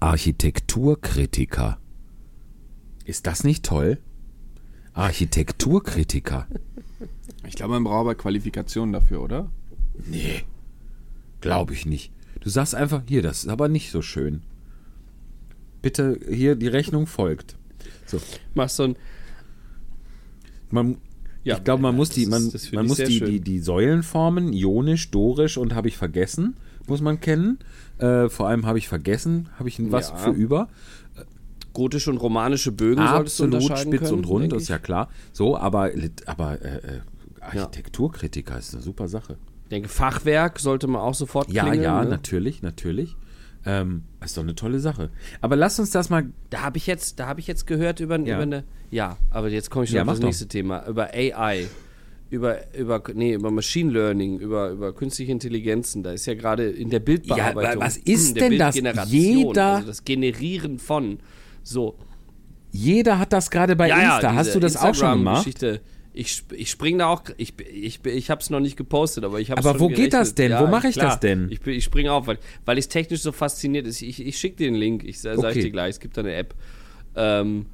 Architekturkritiker. 0.00 1.78
Ist 3.04 3.26
das 3.26 3.44
nicht 3.44 3.64
toll? 3.64 3.98
Architekturkritiker. 4.92 6.46
Ich 7.46 7.54
glaube, 7.54 7.74
man 7.74 7.84
braucht 7.84 8.00
aber 8.00 8.14
Qualifikationen 8.14 8.92
dafür, 8.92 9.22
oder? 9.22 9.50
Nee, 10.06 10.42
glaube 11.40 11.74
ich 11.74 11.86
nicht. 11.86 12.12
Du 12.40 12.50
sagst 12.50 12.74
einfach, 12.74 13.02
hier, 13.06 13.22
das 13.22 13.44
ist 13.44 13.48
aber 13.48 13.68
nicht 13.68 13.90
so 13.90 14.02
schön. 14.02 14.42
Bitte, 15.82 16.18
hier, 16.28 16.56
die 16.56 16.68
Rechnung 16.68 17.06
folgt. 17.06 17.56
So, 18.06 18.20
Machst 18.54 18.76
so 18.76 18.84
ein. 18.84 18.96
Man, 20.70 20.96
Ja, 21.44 21.56
ich 21.56 21.64
glaube, 21.64 21.82
man 21.82 21.94
muss 21.96 22.10
die, 22.10 22.22
ist- 22.22 22.28
man, 22.30 22.50
finde 22.50 22.76
man 22.76 22.86
muss 22.86 22.96
die, 22.98 23.18
schön. 23.18 23.30
die, 23.30 23.40
die 23.40 23.58
Säulen 23.60 24.02
formen, 24.02 24.52
ionisch, 24.52 25.10
dorisch 25.10 25.56
und 25.58 25.74
habe 25.74 25.88
ich 25.88 25.96
vergessen, 25.96 26.56
muss 26.86 27.00
man 27.00 27.20
kennen. 27.20 27.58
Äh, 27.98 28.28
vor 28.28 28.48
allem 28.48 28.66
habe 28.66 28.78
ich 28.78 28.88
vergessen, 28.88 29.48
habe 29.58 29.68
ich 29.68 29.78
was 29.90 30.10
Ja. 30.10 30.16
für 30.16 30.30
über. 30.30 30.68
Gotische 31.72 32.10
und 32.10 32.16
romanische 32.18 32.72
Bögen 32.72 33.02
Absolut 33.02 33.62
spitz 33.62 34.00
können, 34.00 34.12
und 34.14 34.24
rund, 34.28 34.52
ist 34.54 34.68
ja 34.68 34.78
klar. 34.78 35.10
So, 35.32 35.56
aber, 35.58 35.90
aber 36.24 36.62
äh, 36.62 36.76
äh, 36.78 37.00
Architekturkritiker 37.40 38.58
ist 38.58 38.74
eine 38.74 38.82
super 38.82 39.08
Sache. 39.08 39.36
Ich 39.64 39.70
denke, 39.70 39.88
Fachwerk 39.88 40.58
sollte 40.58 40.86
man 40.86 41.00
auch 41.02 41.14
sofort 41.14 41.50
Ja, 41.50 41.64
klingeln, 41.64 41.82
ja, 41.82 42.02
ne? 42.04 42.10
natürlich, 42.10 42.62
natürlich. 42.62 43.16
Ähm, 43.66 44.04
ist 44.24 44.36
doch 44.36 44.42
eine 44.44 44.54
tolle 44.54 44.78
Sache. 44.80 45.10
Aber 45.40 45.56
lass 45.56 45.78
uns 45.80 45.90
das 45.90 46.08
mal. 46.08 46.26
Da 46.50 46.62
habe 46.62 46.78
ich 46.78 46.86
jetzt, 46.86 47.18
da 47.18 47.26
habe 47.26 47.40
ich 47.40 47.46
jetzt 47.48 47.66
gehört 47.66 47.98
über, 48.00 48.16
Ja. 48.18 48.36
über 48.36 48.42
eine. 48.42 48.64
Ja, 48.90 49.16
aber 49.30 49.48
jetzt 49.48 49.70
komme 49.70 49.84
ich 49.84 49.90
schon 49.90 49.96
Ja, 49.96 50.02
auf 50.02 50.08
das 50.08 50.20
doch. 50.20 50.26
nächste 50.26 50.46
Thema. 50.46 50.86
Über 50.86 51.10
AI. 51.12 51.66
Über, 52.30 52.58
über, 52.74 53.02
nee, 53.14 53.34
über 53.34 53.50
Machine 53.50 53.92
Learning, 53.92 54.38
über, 54.40 54.70
über 54.70 54.92
künstliche 54.92 55.30
Intelligenzen. 55.32 56.02
Da 56.02 56.12
ist 56.12 56.26
ja 56.26 56.34
gerade 56.34 56.68
in 56.70 56.90
der 56.90 56.98
Bildbearbeitung. 57.00 57.80
wa- 57.80 57.86
was 57.86 57.96
ist 57.98 58.28
in 58.30 58.34
der 58.34 58.48
denn 58.50 58.58
das? 58.58 58.74
Jeder- 59.10 59.64
Also 59.74 59.86
das 59.86 60.04
Generieren 60.04 60.78
von. 60.78 61.18
So. 61.62 61.96
Jeder 62.72 63.18
hat 63.18 63.32
das 63.32 63.50
gerade 63.50 63.74
bei 63.76 63.88
Insta. 63.90 64.34
Hast 64.34 64.54
du 64.54 64.60
das 64.60 64.76
auch 64.76 64.94
schon 64.94 65.18
gemacht? 65.18 65.46
Instagram-Geschichte. 65.46 65.80
Ich, 66.18 66.44
ich 66.50 66.70
spring 66.70 66.96
da 66.96 67.08
auch, 67.08 67.24
ich, 67.36 67.52
ich, 67.60 68.04
ich 68.06 68.30
habe 68.30 68.40
es 68.40 68.48
noch 68.48 68.60
nicht 68.60 68.76
gepostet, 68.76 69.22
aber 69.22 69.38
ich 69.38 69.50
habe 69.50 69.58
Aber 69.58 69.78
wo 69.78 69.88
geht 69.88 70.14
das 70.14 70.34
denn? 70.34 70.58
Wo 70.58 70.66
mache 70.66 70.88
ich 70.88 70.96
das 70.96 71.20
denn? 71.20 71.48
Ich, 71.50 71.64
ich 71.66 71.84
springe 71.84 72.10
auf, 72.10 72.26
weil, 72.26 72.38
weil 72.64 72.78
es 72.78 72.88
technisch 72.88 73.20
so 73.20 73.32
fasziniert 73.32 73.86
ist. 73.86 74.00
Ich, 74.00 74.24
ich 74.24 74.38
schicke 74.38 74.56
dir 74.56 74.66
den 74.68 74.76
Link, 74.76 75.04
ich 75.04 75.20
sage 75.20 75.38
Okay. 75.38 75.60
dir 75.60 75.70
gleich, 75.70 75.90
es 75.90 76.00
gibt 76.00 76.16
da 76.16 76.22
eine 76.22 76.34
App. 76.34 76.54
Ähm, 77.14 77.66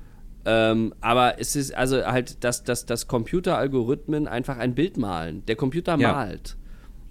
ähm, 0.44 0.92
aber 1.00 1.38
es 1.38 1.54
ist 1.54 1.72
also 1.72 2.04
halt, 2.04 2.42
dass, 2.42 2.64
dass, 2.64 2.84
dass 2.84 3.06
Computeralgorithmen 3.06 4.26
einfach 4.26 4.58
ein 4.58 4.74
Bild 4.74 4.96
malen. 4.96 5.44
Der 5.46 5.54
Computer 5.56 5.96
Ja. 5.98 6.12
malt. 6.12 6.56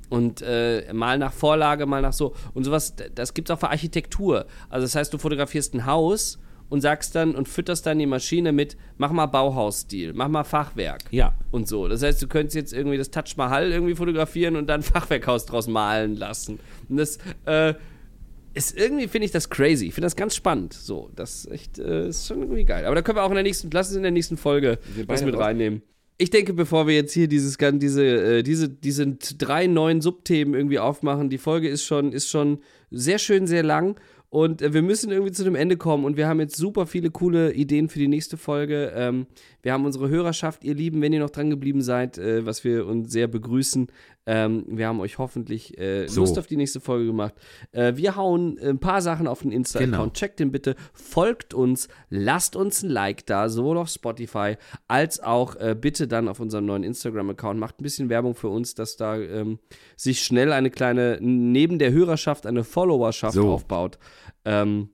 Und 0.09 0.41
äh, 0.41 0.91
mal 0.91 1.17
nach 1.17 1.31
Vorlage, 1.31 1.85
mal 1.85 2.01
nach 2.01 2.11
so. 2.11 2.35
Und 2.53 2.65
sowas, 2.65 2.93
das 3.15 3.33
gibt 3.33 3.49
es 3.49 3.55
auch 3.55 3.59
für 3.61 3.69
Architektur. 3.69 4.45
Also 4.67 4.83
das 4.83 4.95
heißt, 4.95 5.13
du 5.13 5.17
fotografierst 5.17 5.73
ein 5.75 5.85
Haus 5.85 6.39
und 6.71 6.79
sagst 6.79 7.15
dann 7.15 7.35
und 7.35 7.49
fütterst 7.49 7.85
dann 7.85 7.99
die 7.99 8.05
Maschine 8.05 8.53
mit, 8.53 8.77
mach 8.97 9.11
mal 9.11 9.25
Bauhausstil, 9.25 10.13
mach 10.13 10.29
mal 10.29 10.45
Fachwerk. 10.45 11.01
Ja. 11.11 11.35
Und 11.51 11.67
so. 11.67 11.89
Das 11.89 12.01
heißt, 12.01 12.21
du 12.21 12.27
könntest 12.27 12.55
jetzt 12.55 12.71
irgendwie 12.71 12.97
das 12.97 13.11
Taj 13.11 13.33
Mahal 13.35 13.71
irgendwie 13.73 13.93
fotografieren 13.93 14.55
und 14.55 14.67
dann 14.67 14.81
Fachwerkhaus 14.81 15.45
draus 15.45 15.67
malen 15.67 16.15
lassen. 16.15 16.59
Und 16.87 16.95
das 16.95 17.19
äh, 17.45 17.73
ist 18.53 18.77
irgendwie, 18.77 19.09
finde 19.09 19.25
ich 19.25 19.31
das 19.31 19.49
crazy. 19.49 19.87
Ich 19.87 19.93
finde 19.93 20.05
das 20.05 20.15
ganz 20.15 20.33
spannend. 20.33 20.73
So, 20.73 21.09
das 21.13 21.43
ist 21.45 21.51
echt, 21.51 21.77
äh, 21.77 22.07
ist 22.07 22.27
schon 22.27 22.39
irgendwie 22.41 22.63
geil. 22.63 22.85
Aber 22.85 22.95
da 22.95 23.01
können 23.01 23.17
wir 23.17 23.23
auch 23.23 23.29
in 23.29 23.35
der 23.35 23.43
nächsten, 23.43 23.69
lass 23.69 23.89
uns 23.89 23.97
in 23.97 24.03
der 24.03 24.11
nächsten 24.11 24.37
Folge 24.37 24.79
beide 25.07 25.25
mit 25.25 25.35
raus- 25.35 25.41
reinnehmen. 25.41 25.81
Ich 26.17 26.29
denke, 26.29 26.53
bevor 26.53 26.87
wir 26.87 26.95
jetzt 26.95 27.11
hier 27.13 27.27
dieses, 27.27 27.57
diese, 27.59 28.05
äh, 28.05 28.43
diese, 28.43 28.69
diese 28.69 29.07
drei 29.07 29.67
neuen 29.67 29.99
Subthemen 29.99 30.53
irgendwie 30.53 30.79
aufmachen, 30.79 31.29
die 31.29 31.37
Folge 31.37 31.67
ist 31.67 31.83
schon, 31.83 32.13
ist 32.13 32.29
schon 32.29 32.59
sehr 32.91 33.17
schön, 33.17 33.45
sehr 33.45 33.63
lang. 33.63 33.99
Und 34.31 34.61
äh, 34.61 34.73
wir 34.73 34.81
müssen 34.81 35.11
irgendwie 35.11 35.33
zu 35.33 35.43
dem 35.43 35.55
Ende 35.55 35.77
kommen. 35.77 36.05
Und 36.05 36.15
wir 36.17 36.27
haben 36.27 36.39
jetzt 36.39 36.55
super 36.55 36.87
viele 36.87 37.11
coole 37.11 37.53
Ideen 37.53 37.89
für 37.89 37.99
die 37.99 38.07
nächste 38.07 38.37
Folge. 38.37 38.93
Ähm, 38.95 39.27
wir 39.61 39.73
haben 39.73 39.85
unsere 39.85 40.09
Hörerschaft, 40.09 40.63
ihr 40.63 40.73
Lieben, 40.75 41.01
wenn 41.01 41.13
ihr 41.13 41.19
noch 41.19 41.29
dran 41.29 41.49
geblieben 41.49 41.81
seid, 41.81 42.17
äh, 42.17 42.45
was 42.45 42.63
wir 42.63 42.85
uns 42.87 43.11
sehr 43.11 43.27
begrüßen. 43.27 43.87
Ähm, 44.25 44.65
wir 44.67 44.87
haben 44.87 44.99
euch 44.99 45.17
hoffentlich 45.17 45.77
äh, 45.79 46.07
So. 46.07 46.21
Lust 46.21 46.37
auf 46.37 46.45
die 46.47 46.57
nächste 46.57 46.79
Folge 46.79 47.05
gemacht. 47.07 47.33
Äh, 47.71 47.93
wir 47.95 48.15
hauen 48.15 48.59
ein 48.59 48.79
paar 48.79 49.01
Sachen 49.01 49.27
auf 49.27 49.41
den 49.41 49.51
Insta-Account. 49.51 49.93
Genau. 49.95 50.09
Checkt 50.09 50.39
den 50.39 50.51
bitte, 50.51 50.75
folgt 50.93 51.53
uns, 51.53 51.87
lasst 52.09 52.55
uns 52.55 52.83
ein 52.83 52.89
Like 52.89 53.25
da, 53.25 53.49
sowohl 53.49 53.77
auf 53.77 53.89
Spotify 53.89 54.55
als 54.87 55.19
auch 55.21 55.55
äh, 55.55 55.75
bitte 55.79 56.07
dann 56.07 56.27
auf 56.27 56.39
unserem 56.39 56.65
neuen 56.65 56.83
Instagram-Account. 56.83 57.59
Macht 57.59 57.79
ein 57.79 57.83
bisschen 57.83 58.09
Werbung 58.09 58.35
für 58.35 58.49
uns, 58.49 58.75
dass 58.75 58.95
da 58.95 59.17
ähm, 59.17 59.59
sich 59.95 60.21
schnell 60.23 60.51
eine 60.53 60.69
kleine, 60.69 61.17
neben 61.21 61.79
der 61.79 61.91
Hörerschaft, 61.91 62.45
eine 62.45 62.63
Followerschaft 62.63 63.33
So. 63.33 63.49
aufbaut. 63.51 63.97
Ähm, 64.45 64.89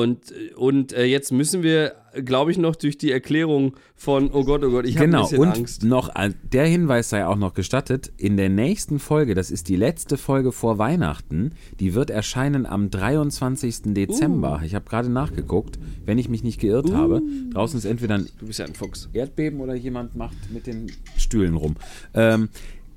und 0.00 0.18
und 0.56 0.92
äh, 0.92 1.04
jetzt 1.04 1.32
müssen 1.32 1.62
wir, 1.62 1.94
glaube 2.24 2.50
ich, 2.50 2.58
noch 2.58 2.76
durch 2.76 2.98
die 2.98 3.10
Erklärung 3.12 3.74
von, 3.94 4.30
oh 4.30 4.44
Gott, 4.44 4.62
oh 4.64 4.70
Gott, 4.70 4.86
ich 4.86 4.96
habe 4.96 5.04
ein 5.04 5.10
Genau, 5.10 5.22
bisschen 5.22 5.38
und 5.40 5.48
Angst. 5.48 5.84
noch 5.84 6.14
äh, 6.14 6.30
der 6.52 6.66
Hinweis 6.66 7.08
sei 7.10 7.24
auch 7.26 7.36
noch 7.36 7.54
gestattet, 7.54 8.12
in 8.16 8.36
der 8.36 8.48
nächsten 8.48 8.98
Folge, 8.98 9.34
das 9.34 9.50
ist 9.50 9.68
die 9.68 9.76
letzte 9.76 10.16
Folge 10.16 10.52
vor 10.52 10.78
Weihnachten, 10.78 11.52
die 11.80 11.94
wird 11.94 12.10
erscheinen 12.10 12.66
am 12.66 12.90
23. 12.90 13.94
Dezember. 13.94 14.58
Uh. 14.62 14.64
Ich 14.66 14.74
habe 14.74 14.84
gerade 14.88 15.08
nachgeguckt, 15.08 15.78
wenn 16.04 16.18
ich 16.18 16.28
mich 16.28 16.42
nicht 16.44 16.60
geirrt 16.60 16.92
habe. 16.92 17.22
Draußen 17.52 17.78
ist 17.78 17.84
entweder 17.84 18.16
ein 18.16 18.28
Du 18.38 18.46
bist 18.46 18.58
ja 18.58 18.66
ein 18.66 18.74
Fuchs. 18.74 19.08
Erdbeben 19.12 19.60
oder 19.60 19.74
jemand 19.74 20.14
macht 20.16 20.36
mit 20.52 20.66
den 20.66 20.92
Stühlen 21.16 21.54
rum. 21.54 21.76
Ähm, 22.14 22.48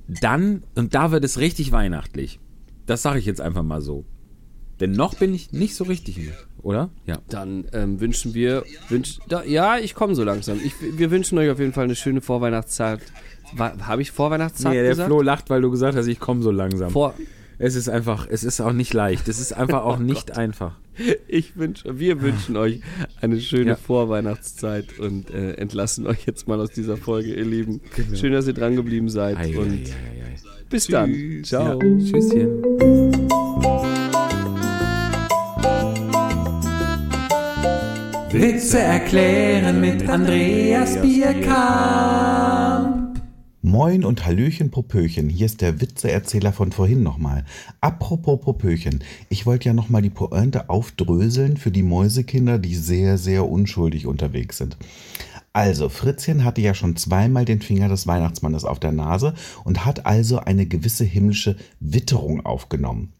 dann, 0.07 0.63
und 0.76 0.95
da 0.95 1.11
wird 1.11 1.23
es 1.23 1.38
richtig 1.39 1.71
weihnachtlich. 1.71 2.39
Das 2.85 3.03
sage 3.03 3.19
ich 3.19 3.26
jetzt 3.26 3.41
einfach 3.41 3.63
mal 3.63 3.81
so. 3.81 4.05
Denn 4.80 4.91
noch 4.93 5.13
bin 5.15 5.34
ich 5.35 5.51
nicht 5.51 5.76
so 5.76 5.84
richtig, 5.84 6.17
im- 6.17 6.31
oder? 6.61 6.90
Ja. 7.06 7.18
Dann 7.30 7.65
ähm, 7.73 7.99
wünschen 7.99 8.34
wir, 8.34 8.64
wünsch, 8.90 9.19
da, 9.27 9.44
ja, 9.44 9.77
ich 9.77 9.95
komme 9.95 10.15
so 10.15 10.23
langsam. 10.23 10.60
Ich, 10.64 10.73
wir 10.98 11.11
wünschen 11.11 11.38
euch 11.38 11.49
auf 11.49 11.60
jeden 11.60 11.73
Fall 11.73 11.86
eine 11.86 11.95
schöne 11.95 12.22
Vorweihnachtszeit. 12.22 12.99
Habe 13.57 14.02
ich 14.02 14.11
Vorweihnachtszeit 14.11 14.73
Nee, 14.73 14.81
der 14.81 14.90
gesagt? 14.90 15.07
Flo 15.07 15.22
lacht, 15.22 15.49
weil 15.49 15.61
du 15.61 15.72
gesagt 15.72 15.98
hast, 15.98 16.07
ich 16.07 16.19
komme 16.19 16.41
so 16.44 16.52
langsam. 16.52 16.91
Vor, 16.91 17.14
Es 17.57 17.76
ist 17.76 17.90
einfach, 17.90 18.27
es 18.30 18.44
ist 18.44 18.61
auch 18.61 18.73
nicht 18.73 18.94
leicht. 18.94 19.27
Es 19.27 19.40
ist 19.40 19.53
einfach 19.53 19.84
auch 19.84 19.98
nicht 20.11 20.38
einfach. 20.38 20.76
ich 21.27 21.56
wünsche, 21.57 21.98
wir 21.99 22.22
wünschen 22.22 22.57
euch 22.57 22.81
eine 23.22 23.40
schöne 23.40 23.72
Ja. 23.72 23.76
Vorweihnachtszeit 23.76 24.99
und 24.99 25.30
äh, 25.31 25.53
entlassen 25.53 26.06
euch 26.07 26.26
jetzt 26.26 26.48
mal 26.48 26.60
aus 26.60 26.72
dieser 26.72 26.98
Folge, 26.98 27.34
ihr 27.34 27.45
Lieben. 27.45 27.81
Schön, 28.14 28.34
dass 28.34 28.48
ihr 28.48 28.53
dran 28.53 28.76
geblieben 28.76 29.10
seid 29.10 29.38
Ei, 29.38 29.57
und 29.57 29.72
ei, 29.72 29.94
ei, 30.26 30.36
bis 30.69 30.88
dann. 30.88 31.41
Ciao. 31.44 31.80
Ja. 31.81 31.98
Tschüsschen. 31.99 33.89
Witze 38.31 38.80
erklären 38.80 39.81
mit 39.81 40.07
Andreas 40.07 41.01
Bierkamp. 41.01 41.49
Moin 43.64 44.06
und 44.06 44.23
Hallöchen 44.23 44.69
Popöchen, 44.69 45.30
hier 45.30 45.47
ist 45.47 45.61
der 45.61 45.81
Witzeerzähler 45.81 46.53
von 46.53 46.72
vorhin 46.72 47.01
nochmal. 47.01 47.43
Apropos 47.81 48.39
Popöchen, 48.39 49.03
ich 49.30 49.47
wollte 49.47 49.69
ja 49.69 49.73
nochmal 49.73 50.03
die 50.03 50.11
Pointe 50.11 50.69
aufdröseln 50.69 51.57
für 51.57 51.72
die 51.72 51.81
Mäusekinder, 51.81 52.60
die 52.60 52.76
sehr, 52.76 53.18
sehr 53.18 53.49
unschuldig 53.49 54.06
unterwegs 54.06 54.60
sind. 54.60 54.77
Also, 55.51 55.89
Fritzchen 55.89 56.45
hatte 56.45 56.61
ja 56.61 56.76
schon 56.76 56.95
zweimal 56.95 57.45
den 57.45 57.61
Finger 57.61 57.89
des 57.89 58.06
Weihnachtsmannes 58.06 58.64
auf 58.64 58.80
der 58.80 58.91
Nase 58.91 59.34
und 59.64 59.85
hat 59.85 60.06
also 60.06 60.38
eine 60.38 60.68
gewisse 60.68 61.03
himmlische 61.03 61.56
Witterung 61.80 62.45
aufgenommen. 62.45 63.14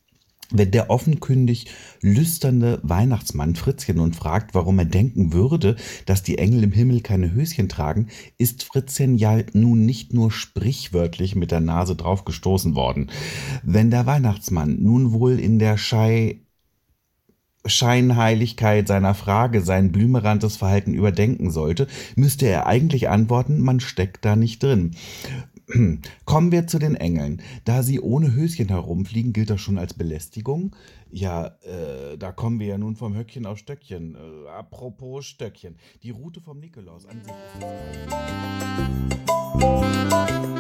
Wenn 0.52 0.72
der 0.72 0.90
offenkundig 0.90 1.68
lüsternde 2.02 2.80
Weihnachtsmann 2.82 3.56
Fritzchen 3.56 3.98
nun 3.98 4.14
fragt, 4.14 4.56
warum 4.56 4.80
er 4.80 4.86
denken 4.86 5.32
würde, 5.32 5.76
dass 6.08 6.24
die 6.24 6.40
Engel 6.40 6.64
im 6.64 6.72
Himmel 6.72 7.02
keine 7.02 7.34
Höschen 7.34 7.70
tragen, 7.70 8.08
ist 8.40 8.64
Fritzchen 8.64 9.16
ja 9.16 9.38
nun 9.54 9.86
nicht 9.86 10.14
nur 10.14 10.32
sprichwörtlich 10.32 11.36
mit 11.36 11.52
der 11.52 11.60
Nase 11.60 11.96
drauf 11.96 12.26
gestoßen 12.26 12.76
worden. 12.76 13.12
Wenn 13.62 13.92
der 13.92 14.08
Weihnachtsmann 14.08 14.82
nun 14.82 15.12
wohl 15.12 15.40
in 15.40 15.60
der 15.60 15.78
Schei 15.78 16.42
Scheinheiligkeit 17.66 18.88
seiner 18.88 19.14
Frage 19.14 19.62
sein 19.62 19.92
blümerantes 19.92 20.58
Verhalten 20.58 20.94
überdenken 20.94 21.52
sollte, 21.52 21.88
müsste 22.16 22.48
er 22.48 22.68
eigentlich 22.68 23.10
antworten, 23.10 23.60
man 23.60 23.82
steckt 23.82 24.24
da 24.24 24.36
nicht 24.36 24.64
drin. 24.64 24.92
Kommen 26.26 26.52
wir 26.52 26.68
zu 26.68 26.80
den 26.80 26.96
Engeln. 26.96 27.42
Da 27.66 27.84
sie 27.84 28.00
ohne 28.00 28.34
Höschen 28.34 28.70
herumfliegen, 28.70 29.34
gilt 29.34 29.50
das 29.50 29.62
schon 29.62 29.78
als 29.78 29.94
Belästigung? 29.94 30.76
Ja, 31.12 31.58
äh, 31.62 32.18
da 32.18 32.32
kommen 32.32 32.60
wir 32.60 32.68
ja 32.68 32.78
nun 32.78 32.96
vom 32.96 33.16
Höckchen 33.16 33.46
auf 33.46 33.58
Stöckchen. 33.58 34.16
Äh, 34.16 34.50
apropos 34.50 35.26
Stöckchen. 35.26 35.78
Die 36.04 36.12
Route 36.12 36.42
vom 36.42 36.60
Nikolaus 36.60 37.06
an 37.06 37.22
sich 37.24 37.34
ist... 40.54 40.59